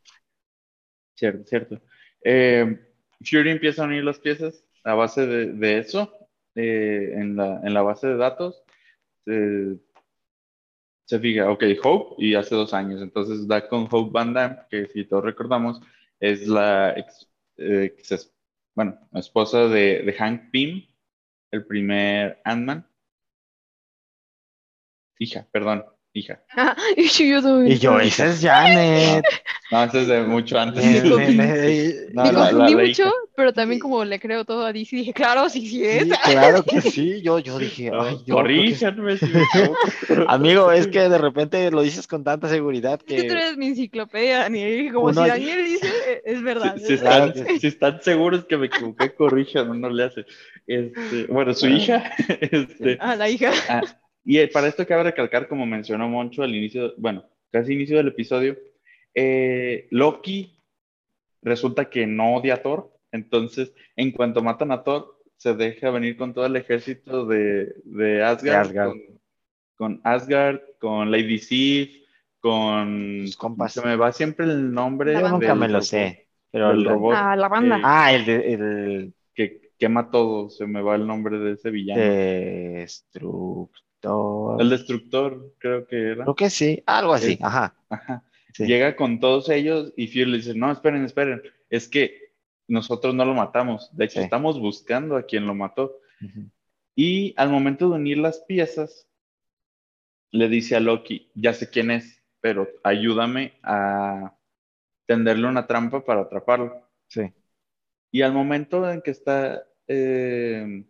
Cierto, 1.15 1.43
cierto. 1.45 1.81
Eh, 2.23 2.79
Fury 3.21 3.49
empieza 3.51 3.83
a 3.83 3.87
unir 3.87 4.03
las 4.03 4.19
piezas 4.19 4.63
a 4.85 4.93
base 4.93 5.27
de, 5.27 5.77
eso, 5.77 6.13
eh, 6.55 7.13
en, 7.15 7.35
la, 7.35 7.81
base 7.81 8.07
de 8.07 8.15
datos. 8.15 8.63
se 9.25 11.19
fija, 11.19 11.51
ok, 11.51 11.63
Hope, 11.83 12.15
y 12.23 12.35
hace 12.35 12.55
dos 12.55 12.73
años. 12.73 13.01
Entonces 13.01 13.47
da 13.47 13.67
con 13.67 13.87
Hope 13.91 14.11
Van 14.13 14.33
Damme, 14.33 14.59
que 14.69 14.87
si 14.87 15.03
todos 15.03 15.25
recordamos, 15.25 15.81
es 16.19 16.47
la 16.47 16.95
eh, 17.57 17.95
bueno, 18.79 18.97
esposa 19.13 19.67
de, 19.67 20.03
de 20.03 20.13
Hank 20.13 20.51
Pym, 20.51 20.87
el 21.51 21.65
primer 21.65 22.39
Ant-Man. 22.45 22.87
Hija, 25.17 25.45
perdón, 25.51 25.83
hija. 26.13 26.41
y 26.95 27.77
yo, 27.77 27.99
esa 27.99 28.27
es 28.27 28.41
Janet. 28.41 29.25
No, 29.71 29.83
eso 29.83 29.99
es 29.99 30.07
de 30.07 30.23
mucho 30.23 30.57
antes. 30.57 31.03
no, 32.13 32.33
confundí 32.33 32.75
mucho, 32.75 33.11
pero 33.35 33.53
también 33.53 33.79
como 33.79 34.03
le 34.03 34.19
creo 34.19 34.43
todo 34.43 34.65
a 34.65 34.73
DC, 34.73 34.95
dije, 34.95 35.13
claro, 35.13 35.47
sí, 35.47 35.69
sí 35.69 35.85
es. 35.85 36.07
claro 36.23 36.63
que 36.63 36.81
sí, 36.81 37.21
yo, 37.21 37.37
yo 37.37 37.59
dije, 37.59 37.91
ay, 37.93 38.17
yo 38.25 38.39
Amigo, 40.27 40.71
es 40.71 40.87
que 40.87 41.07
de 41.07 41.19
repente 41.19 41.69
lo 41.69 41.83
dices 41.83 42.07
con 42.07 42.23
tanta 42.23 42.49
seguridad 42.49 42.99
que... 42.99 43.15
Es 43.15 43.21
que 43.21 43.29
tú 43.29 43.35
eres 43.35 43.57
mi 43.57 43.67
enciclopedia, 43.67 44.39
Daniel, 44.39 44.91
como 44.91 45.13
si 45.13 45.19
Daniel 45.19 45.63
dice, 45.65 45.88
es 46.25 46.41
verdad. 46.43 46.77
Si, 46.77 47.67
están, 47.67 48.01
seguros 48.01 48.45
que 48.45 48.57
me 48.57 48.67
equivoqué, 48.67 49.13
corrijan, 49.15 49.79
no 49.79 49.89
le 49.89 50.03
hace. 50.03 50.25
Este, 50.67 51.25
bueno, 51.25 51.53
su 51.53 51.67
hija... 51.67 52.11
Este, 52.39 52.97
ah, 52.99 53.15
la 53.15 53.29
hija. 53.29 53.51
Ah, 53.67 53.81
y 54.23 54.45
para 54.47 54.67
esto 54.67 54.85
cabe 54.85 55.03
recalcar, 55.03 55.47
como 55.47 55.65
mencionó 55.65 56.07
Moncho 56.07 56.43
al 56.43 56.55
inicio, 56.55 56.93
bueno, 56.97 57.25
casi 57.51 57.73
inicio 57.73 57.97
del 57.97 58.09
episodio, 58.09 58.57
eh, 59.15 59.87
Loki 59.91 60.55
resulta 61.41 61.89
que 61.89 62.05
no 62.05 62.35
odia 62.35 62.55
a 62.55 62.61
Thor, 62.61 62.93
entonces 63.11 63.73
en 63.95 64.11
cuanto 64.11 64.41
matan 64.41 64.71
a 64.71 64.83
Thor, 64.83 65.17
se 65.37 65.53
deja 65.53 65.89
venir 65.89 66.17
con 66.17 66.33
todo 66.33 66.45
el 66.45 66.55
ejército 66.57 67.25
de, 67.25 67.73
de 67.85 68.23
Asgard, 68.23 68.73
Con, 69.75 70.01
Asgard, 70.03 70.59
con 70.79 71.11
Lady 71.11 71.39
Sif, 71.39 72.03
con... 72.39 73.25
Se 73.67 73.81
me 73.85 73.95
va 73.95 74.11
siempre 74.11 74.45
el 74.45 74.73
nombre. 74.73 75.13
Yo 75.13 75.29
nunca 75.29 75.55
me 75.55 75.69
lo 75.69 75.81
sé. 75.81 76.27
Pero 76.51 76.71
el 76.71 76.83
robot. 76.83 77.15
Ah, 77.15 77.35
la 77.35 77.47
banda. 77.47 77.77
Eh, 77.77 77.81
ah, 77.83 78.13
el, 78.13 78.25
de, 78.25 78.53
el... 78.53 79.13
Que 79.33 79.71
quema 79.77 80.11
todo, 80.11 80.49
se 80.49 80.67
me 80.67 80.81
va 80.81 80.95
el 80.95 81.07
nombre 81.07 81.39
de 81.39 81.53
ese 81.53 81.69
villano. 81.69 82.01
Destructor. 82.01 83.69
El 84.59 84.69
Destructor, 84.69 85.53
creo 85.57 85.85
que 85.85 86.11
era. 86.11 86.23
Creo 86.23 86.35
que 86.35 86.49
sí, 86.49 86.81
algo 86.85 87.13
así, 87.13 87.37
ajá. 87.41 87.75
Ajá. 87.89 88.23
Llega 88.57 88.95
con 88.95 89.19
todos 89.19 89.49
ellos 89.49 89.93
y 89.95 90.07
Fury 90.07 90.25
le 90.25 90.37
dice, 90.37 90.53
no, 90.55 90.71
esperen, 90.71 91.05
esperen, 91.05 91.41
es 91.69 91.87
que 91.87 92.33
nosotros 92.67 93.13
no 93.15 93.23
lo 93.23 93.33
matamos, 93.33 93.89
de 93.95 94.05
hecho 94.05 94.19
estamos 94.19 94.59
buscando 94.59 95.15
a 95.15 95.23
quien 95.23 95.45
lo 95.45 95.55
mató. 95.55 95.97
Y 96.95 97.33
al 97.37 97.49
momento 97.49 97.89
de 97.89 97.95
unir 97.95 98.17
las 98.17 98.39
piezas, 98.39 99.07
le 100.31 100.49
dice 100.49 100.75
a 100.75 100.79
Loki, 100.79 101.31
ya 101.35 101.53
sé 101.53 101.69
quién 101.69 101.91
es, 101.91 102.18
pero 102.41 102.67
ayúdame 102.83 103.53
a 103.63 104.35
tenderle 105.05 105.47
una 105.47 105.67
trampa 105.67 106.03
para 106.03 106.21
atraparlo. 106.21 106.87
Sí. 107.07 107.33
Y 108.11 108.21
al 108.21 108.33
momento 108.33 108.89
en 108.89 109.01
que 109.01 109.11
está 109.11 109.63
eh, 109.87 110.83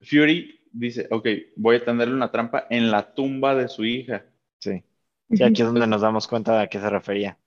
Fury, 0.00 0.60
dice, 0.72 1.08
ok, 1.10 1.26
voy 1.56 1.76
a 1.76 1.84
tenderle 1.84 2.14
una 2.14 2.30
trampa 2.30 2.66
en 2.70 2.90
la 2.90 3.14
tumba 3.14 3.54
de 3.54 3.68
su 3.68 3.84
hija. 3.84 4.24
Sí. 4.58 4.82
Y 5.28 5.42
aquí 5.42 5.62
es 5.62 5.68
donde 5.68 5.86
nos 5.86 6.00
damos 6.00 6.26
cuenta 6.26 6.56
de 6.56 6.62
a 6.64 6.66
qué 6.68 6.78
se 6.80 6.90
refería. 6.90 7.38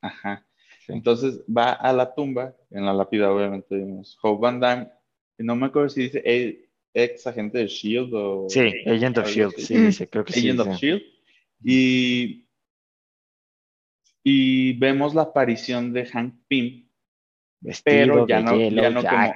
Ajá. 0.00 0.44
Entonces 0.88 1.42
va 1.44 1.72
a 1.72 1.92
la 1.92 2.14
tumba, 2.14 2.56
en 2.70 2.86
la 2.86 2.94
lápida 2.94 3.30
obviamente 3.30 3.76
vimos 3.76 4.18
Hope 4.22 4.42
Van 4.42 4.60
Damme, 4.60 4.88
y 5.38 5.44
no 5.44 5.54
me 5.54 5.66
acuerdo 5.66 5.88
si 5.88 6.02
dice 6.02 6.22
ex 6.94 7.26
agente 7.26 7.58
de 7.58 7.64
S.H.I.E.L.D. 7.64 8.10
o... 8.14 8.46
Sí, 8.48 8.60
Agent 8.86 9.18
of 9.18 9.26
S.H.I.E.L.D., 9.26 9.62
sí, 9.62 9.76
dice, 9.76 10.08
creo 10.08 10.24
que 10.24 10.32
sí. 10.32 10.40
Agent 10.40 10.60
of 10.60 10.68
S.H.I.E.L.D. 10.68 11.17
Y, 11.62 12.46
y 14.22 14.72
vemos 14.78 15.14
la 15.14 15.22
aparición 15.22 15.92
de 15.92 16.06
Hank 16.06 16.34
Pym, 16.48 16.88
pero 17.84 18.26
ya 18.26 18.40
no, 18.40 18.56
ya 18.56 18.90
no, 18.90 19.02
como 19.04 19.34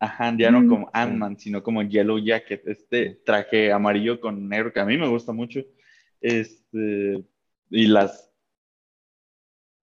ajá, 0.00 0.34
ya 0.38 0.50
no 0.50 0.66
como 0.66 0.90
Ant-Man, 0.92 1.38
sino 1.38 1.62
como 1.62 1.82
Yellow 1.82 2.18
Jacket, 2.18 2.66
este 2.66 3.20
traje 3.24 3.72
amarillo 3.72 4.20
con 4.20 4.48
negro 4.48 4.72
que 4.72 4.80
a 4.80 4.84
mí 4.84 4.96
me 4.96 5.08
gusta 5.08 5.32
mucho. 5.32 5.60
Este, 6.20 7.24
y 7.70 7.86
las 7.86 8.28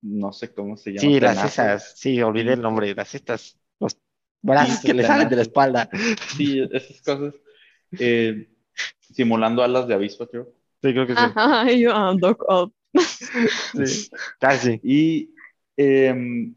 no 0.01 0.31
sé 0.31 0.53
cómo 0.53 0.77
se 0.77 0.91
llama. 0.91 1.01
Sí, 1.01 1.19
las 1.19 1.43
esas, 1.43 1.93
sí, 1.97 2.21
olvidé 2.21 2.53
el 2.53 2.61
nombre, 2.61 2.93
las 2.93 3.15
estas, 3.15 3.57
los 3.79 3.97
brazos 4.41 4.77
Sí, 4.77 4.87
que 4.87 4.93
le 4.93 5.03
salen 5.03 5.29
de 5.29 5.35
la 5.35 5.41
espalda. 5.41 5.89
Sí, 6.37 6.61
esas 6.71 7.01
cosas. 7.01 7.33
eh, 7.99 8.49
simulando 8.99 9.63
alas 9.63 9.87
de 9.87 9.95
avispa, 9.95 10.27
creo. 10.27 10.54
Sí, 10.85 10.93
creo 10.93 11.07
que 11.07 11.13
sí. 11.13 11.19
Ajá, 11.19 11.71
y 11.71 11.79
yo, 11.81 11.91
ah, 11.95 12.13
Doc 12.15 12.43
Ock. 12.47 12.73
Sí, 13.73 14.09
casi. 14.39 14.79
Y 14.83 15.33
em, 15.77 16.53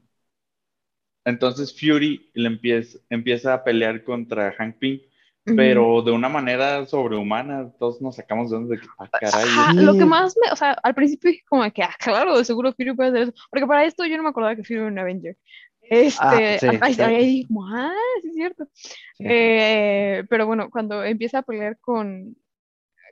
entonces 1.24 1.74
Fury 1.79 2.31
le 2.35 2.49
empieza, 2.49 2.99
empieza 3.09 3.55
a 3.55 3.64
pelear 3.64 4.05
contra 4.05 4.53
Hank 4.53 4.76
Pym, 4.79 5.01
pero 5.45 6.03
de 6.03 6.12
una 6.12 6.29
manera 6.29 6.85
sobrehumana. 6.85 7.72
Todos 7.79 8.03
nos 8.03 8.16
sacamos 8.16 8.51
de 8.51 8.57
donde 8.57 8.79
que, 8.79 8.87
ah, 8.99 9.09
caray. 9.18 9.49
Ajá, 9.49 9.72
lo 9.72 9.95
que 9.95 10.05
más 10.05 10.37
me, 10.45 10.53
o 10.53 10.57
sea, 10.57 10.72
al 10.83 10.95
principio 10.95 11.31
dije 11.31 11.45
como 11.49 11.70
que, 11.72 11.83
ah, 11.83 11.95
claro, 11.99 12.37
de 12.37 12.45
seguro 12.45 12.74
Fury 12.74 12.95
puede 12.95 13.09
hacer 13.09 13.22
eso, 13.22 13.33
porque 13.51 13.66
para 13.66 13.87
esto 13.87 14.05
yo 14.05 14.18
no 14.18 14.24
me 14.24 14.29
acordaba 14.29 14.55
que 14.55 14.62
Fury 14.62 14.81
era 14.81 14.89
un 14.89 14.99
Avenger. 14.99 15.39
Este, 15.81 16.18
Ah, 16.20 16.59
sí, 16.61 16.66
ahí, 16.83 16.95
sí. 16.95 17.01
ahí 17.01 17.26
dije 17.26 17.49
ah, 17.72 17.95
sí 18.20 18.29
es 18.29 18.35
cierto. 18.35 18.68
Sí. 18.74 19.24
Eh, 19.26 20.24
pero 20.29 20.47
bueno, 20.47 20.68
cuando 20.70 21.03
empieza 21.03 21.39
a 21.39 21.43
pelear 21.43 21.79
con, 21.81 22.37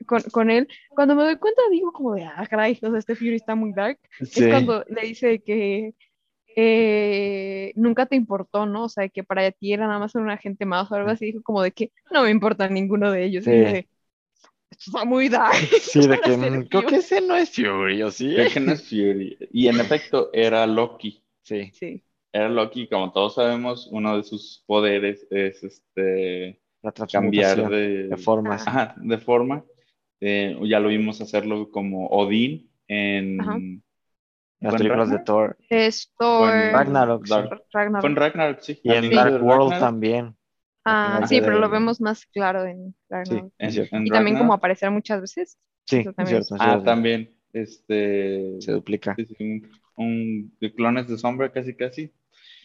con, 0.06 0.22
con 0.32 0.50
él, 0.50 0.68
cuando 0.90 1.14
me 1.14 1.22
doy 1.24 1.36
cuenta 1.36 1.62
digo 1.70 1.92
como 1.92 2.14
de, 2.14 2.24
ah, 2.24 2.46
caray, 2.48 2.78
o 2.82 2.90
sea, 2.90 2.98
este 2.98 3.14
Fury 3.16 3.36
está 3.36 3.54
muy 3.54 3.72
dark. 3.72 3.98
Sí. 4.22 4.44
Es 4.44 4.48
cuando 4.50 4.84
le 4.88 5.02
dice 5.08 5.42
que 5.42 5.94
eh, 6.56 7.72
nunca 7.76 8.06
te 8.06 8.16
importó, 8.16 8.66
¿no? 8.66 8.84
O 8.84 8.88
sea, 8.88 9.08
que 9.08 9.22
para 9.24 9.50
ti 9.52 9.72
era 9.72 9.86
nada 9.86 9.98
más 9.98 10.14
un 10.14 10.30
agente 10.30 10.64
más 10.66 10.90
o 10.90 10.94
algo 10.94 11.10
así, 11.10 11.26
dijo 11.26 11.42
como 11.42 11.62
de 11.62 11.72
que 11.72 11.92
no 12.10 12.22
me 12.22 12.30
importa 12.30 12.68
ninguno 12.68 13.10
de 13.10 13.24
ellos. 13.24 13.46
Y 13.46 13.50
Sí. 13.50 13.50
yo 13.52 13.64
de, 13.64 13.88
esto 14.70 14.84
está 14.90 15.04
muy 15.04 15.28
dark. 15.28 15.52
Sí, 15.82 16.06
de 16.06 16.18
que 16.20 16.66
creo 16.68 16.82
Fury". 16.82 16.86
que 16.86 16.96
ese 16.96 17.20
no 17.20 17.36
es 17.36 17.50
Fury, 17.50 18.02
¿o 18.02 18.10
sí? 18.10 18.34
Creo 18.34 18.50
que 18.52 18.60
no 18.60 18.72
es 18.72 18.88
Fury. 18.88 19.36
Y 19.52 19.68
en 19.68 19.80
efecto, 19.80 20.30
era 20.32 20.66
Loki. 20.66 21.22
Sí. 21.42 21.70
Sí. 21.74 22.02
Era 22.32 22.48
Loki, 22.48 22.88
como 22.88 23.12
todos 23.12 23.34
sabemos, 23.36 23.88
uno 23.92 24.16
de 24.16 24.22
sus 24.22 24.62
poderes 24.66 25.26
es 25.30 25.62
este 25.62 26.60
La 26.82 26.92
cambiar 26.92 27.68
de, 27.70 28.08
de 28.08 28.16
formas. 28.16 28.66
Ajá, 28.66 28.94
de 28.98 29.18
forma. 29.18 29.64
Eh, 30.20 30.58
ya 30.64 30.80
lo 30.80 30.88
vimos 30.88 31.20
hacerlo 31.20 31.70
como 31.70 32.06
Odín 32.08 32.70
en 32.88 33.40
Ajá. 33.40 33.58
Las 34.60 34.70
¿Fue 34.70 34.70
en 34.70 34.76
películas 34.78 35.10
de? 35.10 35.18
Thor. 35.18 35.58
Es 35.68 36.14
Thor. 36.18 36.48
En 36.54 36.72
Ragnarok, 36.72 37.26
sí. 37.26 37.30
Dark- 37.30 37.62
Ragnarok. 37.72 38.06
En 38.06 38.16
Ragnarok, 38.16 38.60
sí. 38.60 38.80
Y 38.82 38.90
en 38.92 39.10
de 39.10 39.14
Dark 39.16 39.32
World 39.42 39.50
Ragnarok. 39.72 39.78
también. 39.80 40.36
Ah, 40.84 41.20
sí, 41.28 41.36
de- 41.40 41.42
pero 41.42 41.58
lo 41.58 41.68
vemos 41.68 42.00
más 42.00 42.24
claro 42.26 42.64
en 42.64 42.94
Ragnarok. 43.10 43.52
En- 43.58 43.88
en 43.90 44.06
Y 44.06 44.10
también 44.10 44.38
como 44.38 44.54
aparecer 44.54 44.90
muchas 44.90 45.20
veces. 45.20 45.58
Sí, 45.84 46.04
también 46.04 46.26
cierto. 46.42 46.54
es- 46.54 46.60
sí, 46.60 46.66
Ah, 46.68 46.82
también. 46.82 47.34
Este. 47.52 48.56
Se 48.60 48.72
duplica. 48.72 49.14
sí, 49.16 49.26
sí, 49.26 49.36
un, 49.40 49.70
un- 49.96 50.56
de 50.60 50.74
clones 50.74 51.06
de 51.08 51.18
sombra, 51.18 51.52
casi, 51.52 51.74
casi. 51.74 52.12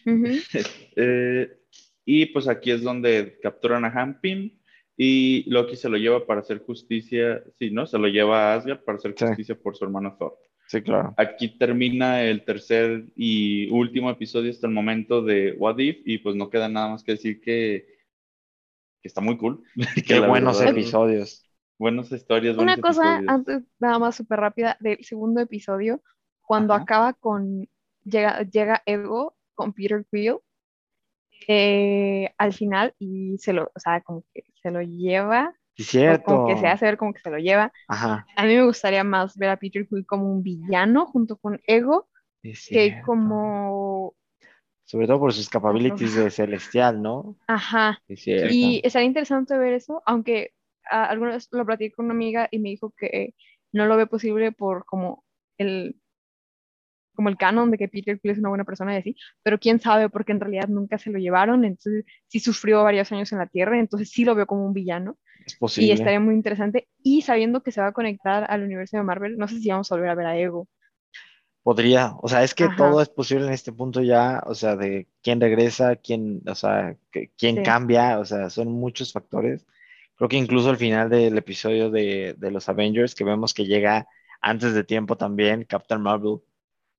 Eh, 0.96 1.48
y 2.04 2.26
pues 2.26 2.48
aquí 2.48 2.70
es 2.70 2.82
donde 2.82 3.38
capturan 3.42 3.84
a 3.84 3.88
Han 3.88 4.20
Pym 4.20 4.50
y 4.96 5.48
Loki 5.50 5.76
se 5.76 5.88
lo 5.88 5.96
lleva 5.96 6.26
para 6.26 6.40
hacer 6.40 6.60
justicia. 6.64 7.42
Sí, 7.58 7.70
¿no? 7.70 7.86
Se 7.86 7.98
lo 7.98 8.08
lleva 8.08 8.52
a 8.52 8.54
Asgard 8.56 8.84
para 8.84 8.98
hacer 8.98 9.14
Sí. 9.16 9.26
justicia 9.26 9.54
por 9.58 9.76
su 9.76 9.84
hermano 9.84 10.16
Thor. 10.18 10.38
Sí, 10.66 10.82
claro. 10.82 11.14
Aquí 11.16 11.58
termina 11.58 12.22
el 12.22 12.44
tercer 12.44 13.04
y 13.16 13.68
último 13.70 14.10
episodio 14.10 14.50
hasta 14.50 14.66
el 14.66 14.72
momento 14.72 15.22
de 15.22 15.52
What 15.58 15.78
If 15.78 15.98
y 16.06 16.18
pues 16.18 16.36
no 16.36 16.48
queda 16.50 16.68
nada 16.68 16.88
más 16.90 17.02
que 17.04 17.12
decir 17.12 17.40
que, 17.40 17.86
que 19.02 19.08
está 19.08 19.20
muy 19.20 19.36
cool. 19.38 19.62
Que 19.94 20.02
Qué 20.02 20.20
buenos 20.20 20.58
verdad, 20.58 20.72
episodios. 20.78 21.44
Buenas 21.78 22.12
historias, 22.12 22.56
Una 22.56 22.76
cosa, 22.78 23.02
episodios. 23.16 23.28
antes, 23.28 23.62
nada 23.80 23.98
más 23.98 24.14
súper 24.14 24.38
rápida, 24.40 24.76
del 24.80 25.02
segundo 25.04 25.40
episodio, 25.40 26.00
cuando 26.42 26.74
Ajá. 26.74 26.82
acaba 26.84 27.12
con, 27.14 27.68
llega, 28.04 28.42
llega 28.42 28.82
Ego 28.86 29.36
con 29.54 29.72
Peter 29.72 30.04
Quill 30.10 30.36
eh, 31.48 32.34
al 32.38 32.52
final 32.52 32.94
y 32.98 33.38
se 33.38 33.52
lo, 33.52 33.70
o 33.74 33.80
sea, 33.80 34.00
como 34.02 34.24
que 34.34 34.44
se 34.62 34.70
lo 34.70 34.82
lleva, 34.82 35.54
Sí, 35.76 35.84
cierto. 35.84 36.24
como 36.24 36.44
que 36.44 36.56
se 36.58 36.66
hace 36.68 36.86
ver 36.86 36.98
como 36.98 37.12
que 37.14 37.20
se 37.20 37.30
lo 37.30 37.38
lleva. 37.38 37.72
Ajá. 37.88 38.26
A 38.36 38.44
mí 38.46 38.54
me 38.56 38.64
gustaría 38.66 39.04
más 39.04 39.36
ver 39.38 39.50
a 39.50 39.58
Peter 39.58 39.86
Quill 39.88 40.06
como 40.06 40.32
un 40.32 40.42
villano 40.42 41.06
junto 41.06 41.36
con 41.38 41.60
Ego 41.66 42.08
Es 42.42 42.60
que 42.70 42.78
cierto. 42.84 43.02
como, 43.02 44.14
Sobre 44.84 45.06
todo 45.08 45.18
por 45.18 45.32
sus 45.32 45.48
capabilities 45.48 46.14
de 46.14 46.30
celestial, 46.30 47.02
¿no? 47.02 47.36
ajá. 47.46 48.02
Y 48.40 48.80
estaría 48.84 49.06
interesante 49.08 49.56
ver 49.58 49.74
eso, 49.74 50.02
aunque 50.06 50.52
ah, 50.90 51.04
alguna 51.06 51.32
vez 51.32 51.48
lo 51.52 51.64
platiqué 51.66 51.94
con 51.94 52.06
una 52.06 52.14
amiga 52.14 52.48
y 52.50 52.58
me 52.58 52.70
dijo 52.70 52.92
que 52.96 53.34
no 53.72 53.86
lo 53.86 53.96
ve 53.96 54.06
posible 54.06 54.52
por 54.52 54.84
como 54.86 55.24
el, 55.58 56.00
como 57.14 57.28
el 57.28 57.36
canon 57.36 57.70
de 57.70 57.78
que 57.78 57.88
Peter 57.88 58.18
Quill 58.20 58.32
es 58.32 58.38
una 58.38 58.48
buena 58.50 58.64
persona 58.64 58.94
y 58.94 58.98
así, 58.98 59.16
pero 59.42 59.58
quién 59.58 59.80
sabe 59.80 60.08
porque 60.10 60.32
en 60.32 60.40
realidad 60.40 60.68
nunca 60.68 60.98
se 60.98 61.10
lo 61.10 61.18
llevaron, 61.18 61.64
entonces 61.64 62.04
sí 62.28 62.40
sufrió 62.40 62.82
varios 62.84 63.10
años 63.12 63.32
en 63.32 63.38
la 63.38 63.46
Tierra, 63.46 63.78
entonces 63.78 64.10
sí 64.10 64.24
lo 64.24 64.34
veo 64.34 64.46
como 64.46 64.66
un 64.66 64.72
villano 64.74 65.18
Es 65.46 65.54
y 65.76 65.90
posible. 65.90 65.92
estaría 65.92 66.20
muy 66.20 66.34
interesante 66.34 66.88
y 67.02 67.22
sabiendo 67.22 67.62
que 67.62 67.72
se 67.72 67.80
va 67.80 67.88
a 67.88 67.92
conectar 67.92 68.46
al 68.50 68.62
universo 68.64 68.96
de 68.98 69.02
Marvel, 69.04 69.36
no 69.38 69.48
sé 69.48 69.58
si 69.60 69.70
vamos 69.70 69.90
a 69.92 69.96
volver 69.96 70.10
a 70.10 70.14
ver 70.16 70.26
a 70.26 70.38
Ego. 70.38 70.68
Podría, 71.62 72.14
o 72.20 72.28
sea, 72.28 72.42
es 72.42 72.54
que 72.54 72.68
Ajá. 72.68 72.76
todo 72.76 73.00
es 73.00 73.08
posible 73.08 73.46
en 73.46 73.52
este 73.52 73.72
punto 73.72 74.02
ya, 74.02 74.42
o 74.46 74.54
sea, 74.54 74.74
de 74.74 75.06
quién 75.22 75.40
regresa, 75.40 75.94
quién, 75.96 76.42
o 76.48 76.56
sea, 76.56 76.96
quién 77.38 77.56
Sí. 77.56 77.60
cambia, 77.60 78.18
o 78.18 78.24
sea, 78.24 78.50
son 78.50 78.68
muchos 78.72 79.12
factores. 79.12 79.64
Creo 80.16 80.28
que 80.28 80.36
incluso 80.36 80.70
al 80.70 80.76
final 80.76 81.08
del 81.08 81.38
episodio 81.38 81.88
de, 81.90 82.34
de 82.36 82.50
los 82.50 82.68
Avengers, 82.68 83.14
que 83.14 83.22
vemos 83.24 83.54
que 83.54 83.66
llega 83.66 84.08
antes 84.40 84.74
de 84.74 84.82
tiempo 84.82 85.16
también 85.16 85.64
Captain 85.64 86.00
Marvel, 86.02 86.40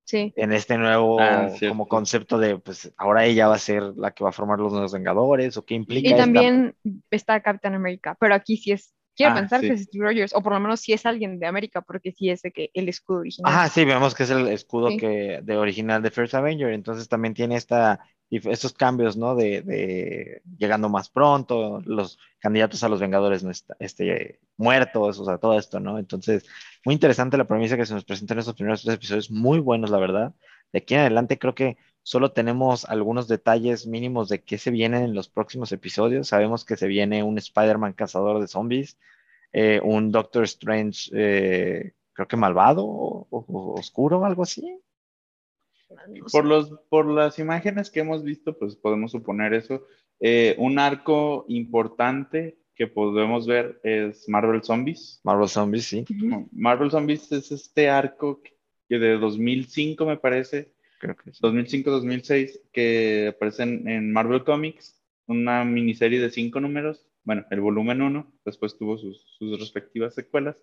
Sí, 0.04 0.32
en 0.36 0.52
este 0.52 0.76
nuevo 0.78 1.20
Ah, 1.20 1.48
como 1.68 1.88
concepto 1.88 2.38
de, 2.38 2.58
pues 2.58 2.92
ahora 2.96 3.24
ella 3.24 3.48
va 3.48 3.54
a 3.56 3.58
ser 3.58 3.82
la 3.96 4.12
que 4.12 4.24
va 4.24 4.30
a 4.30 4.32
formar 4.32 4.58
los 4.60 4.72
nuevos 4.72 4.92
Vengadores, 4.92 5.56
o 5.56 5.64
qué 5.64 5.74
implica 5.74 6.08
y 6.08 6.10
esta- 6.10 6.22
también 6.22 6.76
está 7.10 7.40
Captain 7.42 7.74
America, 7.74 8.16
pero 8.20 8.34
aquí 8.34 8.56
sí 8.56 8.72
es, 8.72 8.94
quiero 9.16 9.32
Ah, 9.32 9.40
pensar 9.40 9.60
sí. 9.60 9.66
que 9.68 9.72
es 9.74 9.82
Steve 9.84 10.04
Rogers, 10.06 10.34
o 10.34 10.42
por 10.42 10.52
lo 10.52 10.60
menos 10.60 10.80
sí 10.80 10.92
es 10.92 11.06
alguien 11.06 11.38
de 11.38 11.46
América, 11.46 11.82
porque 11.82 12.12
sí 12.12 12.30
es 12.30 12.42
de 12.42 12.52
que 12.52 12.70
el 12.74 12.88
escudo 12.88 13.18
original. 13.20 13.52
Ajá, 13.52 13.68
sí, 13.68 13.84
vemos 13.84 14.14
que 14.14 14.22
es 14.24 14.30
el 14.30 14.48
escudo 14.48 14.88
Sí. 14.90 14.96
que, 14.96 15.40
de 15.42 15.56
original 15.56 16.02
de 16.02 16.10
First 16.10 16.34
Avenger, 16.34 16.72
entonces 16.72 17.08
también 17.08 17.34
tiene 17.34 17.56
esta, 17.56 18.00
estos 18.30 18.72
cambios, 18.72 19.16
¿no? 19.16 19.34
De, 19.34 19.62
de 19.62 20.42
llegando 20.58 20.88
más 20.88 21.10
pronto, 21.10 21.80
los 21.84 22.18
candidatos 22.38 22.82
a 22.82 22.88
los 22.88 23.00
Vengadores 23.00 23.44
no 23.44 23.50
está- 23.50 23.76
este, 23.80 24.40
muertos, 24.56 25.18
o 25.20 25.24
sea, 25.24 25.38
todo 25.38 25.58
esto, 25.58 25.78
¿no? 25.78 25.98
Entonces, 25.98 26.46
muy 26.84 26.94
interesante 26.94 27.36
la 27.36 27.46
premisa 27.46 27.76
que 27.76 27.86
se 27.86 27.94
nos 27.94 28.04
presenta 28.04 28.34
en 28.34 28.40
estos 28.40 28.54
primeros 28.54 28.82
tres 28.82 28.94
episodios, 28.96 29.30
muy 29.30 29.58
buenos, 29.60 29.90
la 29.90 29.98
verdad. 29.98 30.34
De 30.72 30.78
aquí 30.78 30.94
en 30.94 31.00
adelante 31.00 31.38
creo 31.38 31.54
que 31.54 31.76
solo 32.04 32.32
tenemos 32.32 32.84
algunos 32.84 33.26
detalles 33.28 33.86
mínimos 33.86 34.28
de 34.28 34.42
qué 34.42 34.58
se 34.58 34.70
viene 34.70 35.02
en 35.02 35.14
los 35.14 35.28
próximos 35.28 35.72
episodios. 35.72 36.28
Sabemos 36.28 36.64
que 36.64 36.76
se 36.76 36.86
viene 36.86 37.22
un 37.22 37.38
Spider-Man 37.38 37.94
cazador 37.94 38.40
de 38.40 38.46
zombies, 38.46 38.98
eh, 39.52 39.80
un 39.82 40.12
Doctor 40.12 40.44
Strange, 40.44 41.10
eh, 41.14 41.94
creo 42.12 42.28
que 42.28 42.36
malvado 42.36 42.84
o, 42.86 43.26
oscuro, 43.78 44.24
algo 44.24 44.42
así. 44.42 44.78
No 46.08 46.28
sé. 46.28 46.32
Por, 46.38 46.44
los, 46.44 46.70
por 46.90 47.06
las 47.06 47.38
imágenes 47.38 47.90
que 47.90 48.00
hemos 48.00 48.22
visto, 48.22 48.56
pues 48.58 48.76
podemos 48.76 49.10
suponer 49.10 49.54
eso. 49.54 49.86
Eh, 50.20 50.54
un 50.58 50.78
arco 50.78 51.46
importante 51.48 52.58
que 52.74 52.86
podemos 52.86 53.46
ver 53.46 53.80
es 53.82 54.28
Marvel 54.28 54.62
Zombies. 54.62 55.20
Marvel 55.24 55.48
Zombies, 55.48 55.86
sí. 55.86 56.04
Marvel 56.52 56.90
Zombies 56.90 57.32
es 57.32 57.50
este 57.50 57.88
arco 57.88 58.42
que 58.42 58.98
de 58.98 59.16
2005 59.16 60.04
me 60.04 60.18
parece, 60.18 60.74
creo 60.98 61.16
que 61.16 61.32
sí. 61.32 61.40
2005-2006, 61.42 62.60
que 62.72 63.28
aparece 63.34 63.62
en, 63.64 64.12
Marvel 64.12 64.44
Comics, 64.44 65.02
una 65.26 65.64
miniserie 65.64 66.20
de 66.20 66.30
cinco 66.30 66.60
números, 66.60 67.06
bueno, 67.22 67.46
el 67.50 67.60
volumen 67.60 68.02
1, 68.02 68.32
después 68.44 68.76
tuvo 68.76 68.98
sus, 68.98 69.24
sus 69.38 69.58
respectivas 69.58 70.14
secuelas, 70.14 70.56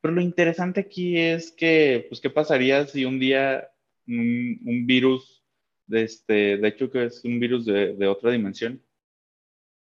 pero 0.00 0.14
lo 0.14 0.20
interesante 0.20 0.80
aquí 0.80 1.18
es 1.18 1.50
que, 1.50 2.06
pues, 2.08 2.20
¿qué 2.20 2.30
pasaría 2.30 2.86
si 2.86 3.04
un 3.04 3.18
día 3.18 3.68
un, 4.06 4.60
un 4.64 4.86
virus, 4.86 5.44
de, 5.86 6.02
este, 6.02 6.56
de 6.56 6.68
hecho 6.68 6.90
que 6.90 7.04
es 7.06 7.24
un 7.24 7.40
virus 7.40 7.64
de, 7.66 7.94
de 7.94 8.06
otra 8.06 8.30
dimensión, 8.30 8.82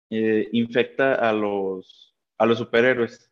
eh, 0.09 0.49
infecta 0.51 1.15
a 1.15 1.33
los, 1.33 2.15
a 2.37 2.45
los 2.45 2.57
superhéroes? 2.57 3.31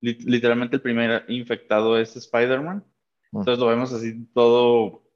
Lit- 0.00 0.24
literalmente 0.24 0.76
el 0.76 0.82
primer 0.82 1.24
infectado 1.28 1.98
es 1.98 2.16
Spider-Man. 2.16 2.84
Mm. 3.32 3.38
Entonces 3.38 3.58
lo 3.58 3.66
vemos 3.66 3.92
así 3.92 4.26
todo 4.34 5.09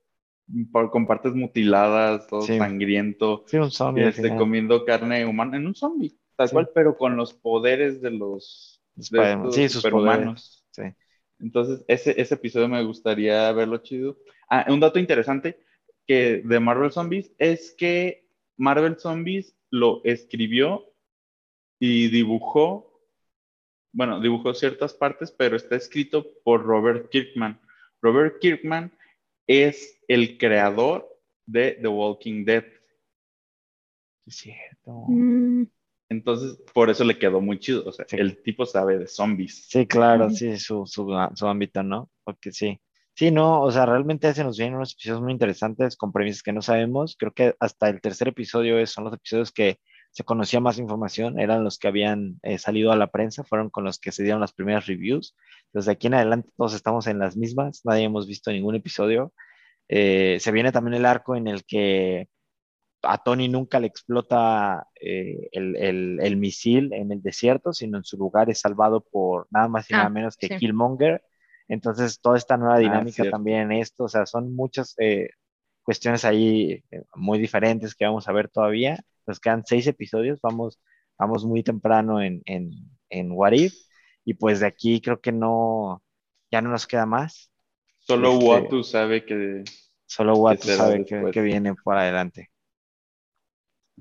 por- 0.72 0.90
con 0.90 1.06
partes 1.06 1.34
mutiladas, 1.34 2.26
todo 2.26 2.42
Sí. 2.42 2.58
sangriento, 2.58 3.44
Sí, 3.46 3.56
un 3.56 3.70
zombie 3.70 4.08
este, 4.08 4.34
comiendo 4.36 4.84
carne 4.84 5.24
humana 5.26 5.56
en 5.56 5.66
un 5.66 5.74
zombie, 5.74 6.16
tal 6.36 6.48
Sí. 6.48 6.52
cual, 6.54 6.70
pero 6.74 6.96
con 6.96 7.16
los 7.16 7.32
poderes 7.34 8.00
de 8.00 8.10
los 8.10 8.82
de 8.96 9.38
Sí, 9.50 9.68
sus 9.68 9.82
superhumanos. 9.82 10.64
Sí. 10.70 10.82
Entonces, 11.40 11.84
ese, 11.88 12.20
ese 12.20 12.34
episodio 12.34 12.68
me 12.68 12.84
gustaría 12.84 13.50
verlo 13.52 13.78
chido. 13.78 14.18
Ah, 14.48 14.66
un 14.68 14.78
dato 14.80 14.98
interesante 14.98 15.58
que 16.06 16.42
de 16.44 16.60
Marvel 16.60 16.92
Zombies 16.92 17.32
es 17.38 17.74
que 17.76 18.26
Marvel 18.56 18.96
Zombies 18.98 19.56
lo 19.70 20.00
escribió 20.04 20.92
y 21.80 22.08
dibujó, 22.08 23.00
bueno, 23.92 24.20
dibujó 24.20 24.54
ciertas 24.54 24.94
partes, 24.94 25.32
pero 25.32 25.56
está 25.56 25.74
escrito 25.76 26.26
por 26.44 26.62
Robert 26.62 27.08
Kirkman. 27.10 27.60
Robert 28.00 28.38
Kirkman 28.40 28.92
es 29.46 30.00
el 30.08 30.38
creador 30.38 31.08
de 31.46 31.72
The 31.80 31.88
Walking 31.88 32.44
Dead. 32.44 32.64
Es 34.26 34.36
cierto. 34.36 35.04
Mm, 35.08 35.64
Entonces, 36.10 36.58
por 36.72 36.90
eso 36.90 37.02
le 37.04 37.18
quedó 37.18 37.40
muy 37.40 37.58
chido. 37.58 37.82
O 37.86 37.92
sea, 37.92 38.04
Sí. 38.08 38.16
el 38.18 38.42
tipo 38.42 38.66
sabe 38.66 38.98
de 38.98 39.06
zombies. 39.06 39.66
Sí, 39.68 39.86
claro, 39.86 40.30
sí, 40.30 40.56
su, 40.58 40.86
su, 40.86 41.08
su 41.34 41.46
ámbito, 41.46 41.82
¿no? 41.82 42.10
Porque 42.24 42.52
sí. 42.52 42.80
Sí, 43.16 43.30
no, 43.30 43.62
o 43.62 43.70
sea, 43.70 43.86
realmente 43.86 44.32
se 44.34 44.42
nos 44.44 44.56
vienen 44.58 44.74
unos 44.76 44.92
episodios 44.92 45.22
muy 45.22 45.32
interesantes 45.32 45.96
con 45.96 46.12
premisas 46.12 46.42
que 46.42 46.52
no 46.52 46.62
sabemos. 46.62 47.16
Creo 47.18 47.32
que 47.32 47.54
hasta 47.60 47.88
el 47.88 48.00
tercer 48.00 48.28
episodio 48.28 48.78
es- 48.78 48.90
son 48.90 49.04
los 49.04 49.14
episodios 49.14 49.52
que 49.52 49.78
se 50.14 50.24
conocía 50.24 50.60
más 50.60 50.78
información, 50.80 51.40
eran 51.40 51.64
los 51.64 51.78
que 51.78 51.88
habían 51.88 52.40
eh, 52.44 52.58
salido 52.58 52.92
a 52.92 52.96
la 52.96 53.08
prensa, 53.12 53.44
fueron 53.44 53.70
con 53.70 53.84
los 53.84 54.00
que 54.00 54.12
se 54.12 54.24
dieron 54.24 54.40
las 54.42 54.54
primeras 54.54 54.86
reviews. 54.86 55.36
Desde 55.74 55.92
aquí 55.92 56.08
en 56.08 56.14
adelante 56.16 56.50
todos 56.56 56.74
estamos 56.74 57.08
en 57.08 57.20
las 57.20 57.36
mismas, 57.36 57.82
nadie 57.84 58.04
hemos 58.04 58.28
visto 58.28 58.52
ningún 58.52 58.76
episodio. 58.76 59.34
Eh, 59.88 60.38
se 60.40 60.52
viene 60.52 60.72
también 60.72 60.94
el 60.94 61.06
arco 61.06 61.36
en 61.36 61.48
el 61.48 61.64
que 61.64 62.28
a 63.02 63.18
Tony 63.22 63.48
nunca 63.48 63.80
le 63.80 63.86
explota 63.88 64.88
eh, 65.00 65.48
el, 65.52 65.76
el- 65.76 66.20
el 66.22 66.36
misil 66.36 66.92
en 66.94 67.12
el 67.12 67.22
desierto, 67.22 67.72
sino 67.72 67.98
en 67.98 68.04
su 68.04 68.16
lugar 68.16 68.48
es 68.50 68.60
salvado 68.60 69.02
por 69.02 69.46
nada 69.50 69.68
más 69.68 69.90
y 69.90 69.94
Ah, 69.94 69.96
nada 69.96 70.08
menos 70.10 70.36
que 70.36 70.50
sí. 70.50 70.54
Killmonger. 70.54 71.22
Entonces, 71.68 72.20
toda 72.20 72.36
esta 72.38 72.56
nueva 72.56 72.78
Ah, 72.80 72.80
dinámica 72.80 73.24
también 73.26 73.72
en 73.72 73.80
esto, 73.80 74.04
o 74.04 74.08
sea, 74.08 74.26
son 74.26 74.54
muchas 74.54 74.94
eh, 74.98 75.28
cuestiones 75.84 76.24
ahí 76.24 76.82
eh, 76.90 77.02
muy 77.14 77.38
diferentes 77.38 77.94
que 77.94 78.04
vamos 78.06 78.26
a 78.28 78.32
ver 78.32 78.48
todavía. 78.48 78.98
Nos 79.26 79.38
quedan 79.40 79.64
seis 79.66 79.86
episodios, 79.86 80.40
vamos, 80.42 80.80
vamos 81.18 81.44
muy 81.44 81.62
temprano 81.62 82.20
en, 82.22 82.42
en, 82.46 82.72
en 83.10 83.30
What 83.32 83.52
If, 83.52 83.74
y 84.24 84.34
pues 84.34 84.60
de 84.60 84.66
aquí 84.66 85.00
creo 85.00 85.20
que 85.20 85.32
no, 85.32 86.02
ya 86.50 86.60
no 86.60 86.70
nos 86.70 86.86
queda 86.86 87.06
más. 87.06 87.50
Solo 88.00 88.32
Este- 88.32 88.44
Watu 88.46 88.84
sabe 88.84 89.24
que 89.24 89.64
Solo 90.06 90.34
Watu 90.36 90.68
sabe 90.68 91.04
que, 91.04 91.30
que 91.32 91.40
viene 91.40 91.74
por 91.74 91.96
adelante. 91.96 92.50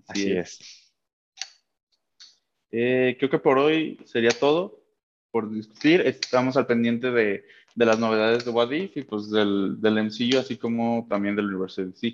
Así 0.08 0.22
Así 0.24 0.32
es. 0.32 0.60
es. 0.60 0.94
Eh, 2.72 3.16
creo 3.20 3.30
que 3.30 3.40
por 3.40 3.60
hoy 3.60 4.00
sería 4.06 4.32
todo 4.32 4.83
por 5.34 5.50
discutir. 5.52 6.02
Estamos 6.02 6.56
al 6.58 6.68
pendiente 6.68 7.10
de, 7.10 7.44
de 7.74 7.86
las 7.86 7.98
novedades 7.98 8.46
de 8.46 8.52
What 8.52 8.72
If 8.72 8.96
y 8.98 9.02
pues 9.02 9.32
del, 9.32 9.82
del 9.82 9.98
MCU, 9.98 10.38
así 10.38 10.58
como 10.58 11.08
también 11.10 11.36
del 11.36 11.48
universo 11.48 11.82
de 11.82 11.88
DC. 11.88 12.14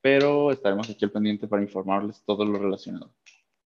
Pero 0.00 0.50
estaremos 0.50 0.90
aquí 0.90 1.04
al 1.04 1.12
pendiente 1.12 1.46
para 1.46 1.62
informarles 1.62 2.20
todo 2.26 2.44
lo 2.44 2.58
relacionado. 2.58 3.14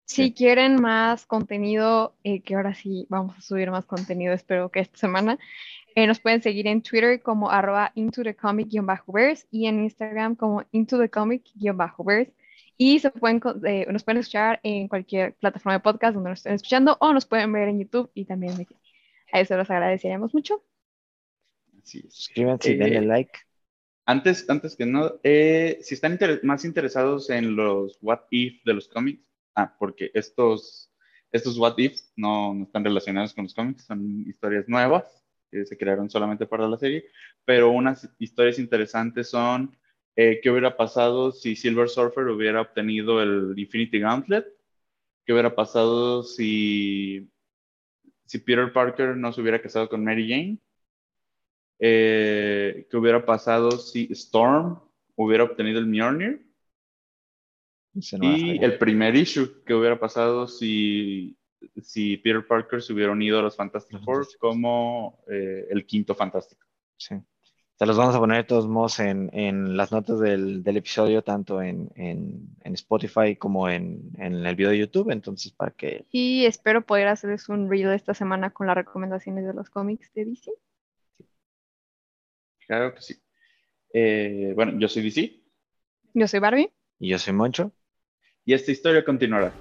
Si 0.05 0.23
Sí. 0.25 0.33
quieren 0.33 0.81
más 0.81 1.27
contenido, 1.27 2.15
eh, 2.23 2.41
que 2.41 2.55
ahora 2.55 2.73
sí 2.73 3.05
vamos 3.09 3.37
a 3.37 3.41
subir 3.41 3.69
más 3.69 3.85
contenido, 3.85 4.33
espero 4.33 4.69
que 4.71 4.79
esta 4.79 4.97
semana, 4.97 5.37
eh, 5.93 6.07
nos 6.07 6.19
pueden 6.19 6.41
seguir 6.41 6.65
en 6.65 6.81
Twitter 6.81 7.21
como 7.21 7.51
arroba 7.51 7.91
into 7.93 8.23
the 8.23 8.35
comic-verse 8.35 9.45
y 9.51 9.67
en 9.67 9.83
Instagram 9.83 10.35
como 10.35 10.63
into 10.71 10.97
the 10.97 11.09
comic-verse. 11.09 12.33
Y 12.81 12.99
se 12.99 13.11
pueden, 13.11 13.41
eh, 13.65 13.85
nos 13.91 14.05
pueden 14.05 14.21
escuchar 14.21 14.61
en 14.63 14.87
cualquier 14.87 15.33
plataforma 15.35 15.73
de 15.73 15.79
podcast 15.81 16.13
donde 16.15 16.29
nos 16.29 16.39
estén 16.39 16.53
escuchando 16.53 16.95
o 17.01 17.11
nos 17.11 17.25
pueden 17.25 17.51
ver 17.51 17.67
en 17.67 17.79
YouTube 17.81 18.09
y 18.13 18.23
también 18.23 18.53
aquí. 18.53 18.73
A 19.33 19.41
eso 19.41 19.57
los 19.57 19.69
agradeceríamos 19.69 20.33
mucho. 20.33 20.63
Así 21.83 21.99
es. 22.07 22.13
Suscríbanse 22.15 22.71
y 22.71 22.73
Eh, 22.75 22.77
denle 22.77 23.01
like. 23.01 23.37
Antes, 24.05 24.49
antes 24.49 24.77
que 24.77 24.85
nada, 24.85 25.13
eh, 25.23 25.77
si 25.81 25.93
están 25.93 26.13
inter- 26.13 26.39
más 26.43 26.63
interesados 26.63 27.29
en 27.29 27.53
los 27.57 27.97
What 28.01 28.21
If 28.31 28.63
de 28.63 28.73
los 28.73 28.87
cómics, 28.87 29.29
ah, 29.55 29.75
porque 29.77 30.09
estos, 30.13 30.89
estos 31.33 31.57
What 31.59 31.77
Ifs 31.79 32.13
no, 32.15 32.53
no 32.53 32.63
están 32.63 32.85
relacionados 32.85 33.33
con 33.33 33.43
los 33.43 33.53
cómics, 33.53 33.83
son 33.85 34.21
historias 34.25 34.69
nuevas 34.69 35.03
que 35.51 35.65
se 35.65 35.77
crearon 35.77 36.09
solamente 36.09 36.45
para 36.47 36.65
la 36.67 36.77
serie, 36.77 37.05
pero 37.43 37.71
unas 37.71 38.09
historias 38.19 38.57
interesantes 38.57 39.29
son 39.29 39.77
eh, 40.21 40.41
qué 40.43 40.49
hubiera 40.51 40.75
pasado 40.75 41.31
si 41.31 41.55
Silver 41.55 41.87
Surfer 41.87 42.25
hubiera 42.27 42.59
obtenido 42.59 43.21
el 43.21 43.57
Infinity 43.57 43.99
Gauntlet, 43.99 44.45
qué 45.25 45.31
hubiera 45.31 45.55
pasado 45.55 46.23
si, 46.23 47.31
si 48.25 48.39
Peter 48.39 48.73
Parker 48.73 49.15
no 49.15 49.31
se 49.31 49.39
hubiera 49.39 49.61
casado 49.61 49.87
con 49.87 50.03
Mary 50.03 50.27
Jane, 50.27 50.57
eh, 51.79 52.85
qué 52.91 52.97
hubiera 52.97 53.25
pasado 53.25 53.71
si 53.71 54.09
Storm 54.11 54.81
hubiera 55.15 55.45
obtenido 55.45 55.79
el 55.79 55.87
Mjolnir, 55.87 56.45
no 57.93 58.37
y 58.37 58.59
el 58.61 58.77
primer 58.77 59.15
issue, 59.15 59.63
que 59.65 59.73
hubiera 59.73 59.97
pasado 59.97 60.47
si, 60.47 61.37
si 61.81 62.17
Peter 62.17 62.45
Parker 62.45 62.81
se 62.81 62.91
hubiera 62.91 63.13
unido 63.13 63.39
a 63.39 63.43
los 63.43 63.55
Fantastic 63.55 64.03
Four. 64.03 64.27
como 64.37 65.23
eh, 65.29 65.65
el 65.69 65.85
quinto 65.85 66.13
fantástico. 66.13 66.67
Sí. 66.97 67.15
Se 67.79 67.85
los 67.85 67.97
vamos 67.97 68.13
a 68.13 68.19
poner 68.19 68.37
de 68.39 68.43
todos 68.43 68.67
modos 68.67 68.99
en, 68.99 69.29
en 69.33 69.77
las 69.77 69.93
notas 69.93 70.19
del, 70.19 70.63
del 70.63 70.77
episodio, 70.77 71.21
tanto 71.23 71.61
en, 71.61 71.89
en- 71.95 72.49
en 72.61 72.73
Spotify 72.73 73.37
como 73.37 73.69
en, 73.69 74.11
en 74.17 74.45
el 74.45 74.55
video 74.57 74.71
de 74.71 74.79
YouTube. 74.79 75.11
Entonces, 75.11 75.53
para 75.53 75.71
que 75.71 76.05
Y 76.11 76.45
espero 76.45 76.85
poder 76.85 77.07
hacerles 77.07 77.47
un 77.47 77.69
reel 77.69 77.93
esta 77.93 78.13
semana 78.13 78.49
con 78.51 78.67
las 78.67 78.75
recomendaciones 78.75 79.45
de 79.45 79.53
los 79.53 79.69
cómics 79.69 80.13
de 80.13 80.25
DC. 80.25 80.51
Claro 82.67 82.93
que 82.93 83.01
sí. 83.01 83.15
Eh, 83.93 84.51
bueno, 84.55 84.77
yo 84.77 84.87
soy 84.89 85.01
DC 85.03 85.41
Yo 86.13 86.27
soy 86.27 86.39
Barbie. 86.41 86.71
y 86.99 87.09
yo 87.09 87.17
soy 87.17 87.33
Moncho. 87.33 87.71
y 88.45 88.53
esta 88.53 88.71
historia 88.71 89.05
continuará. 89.05 89.53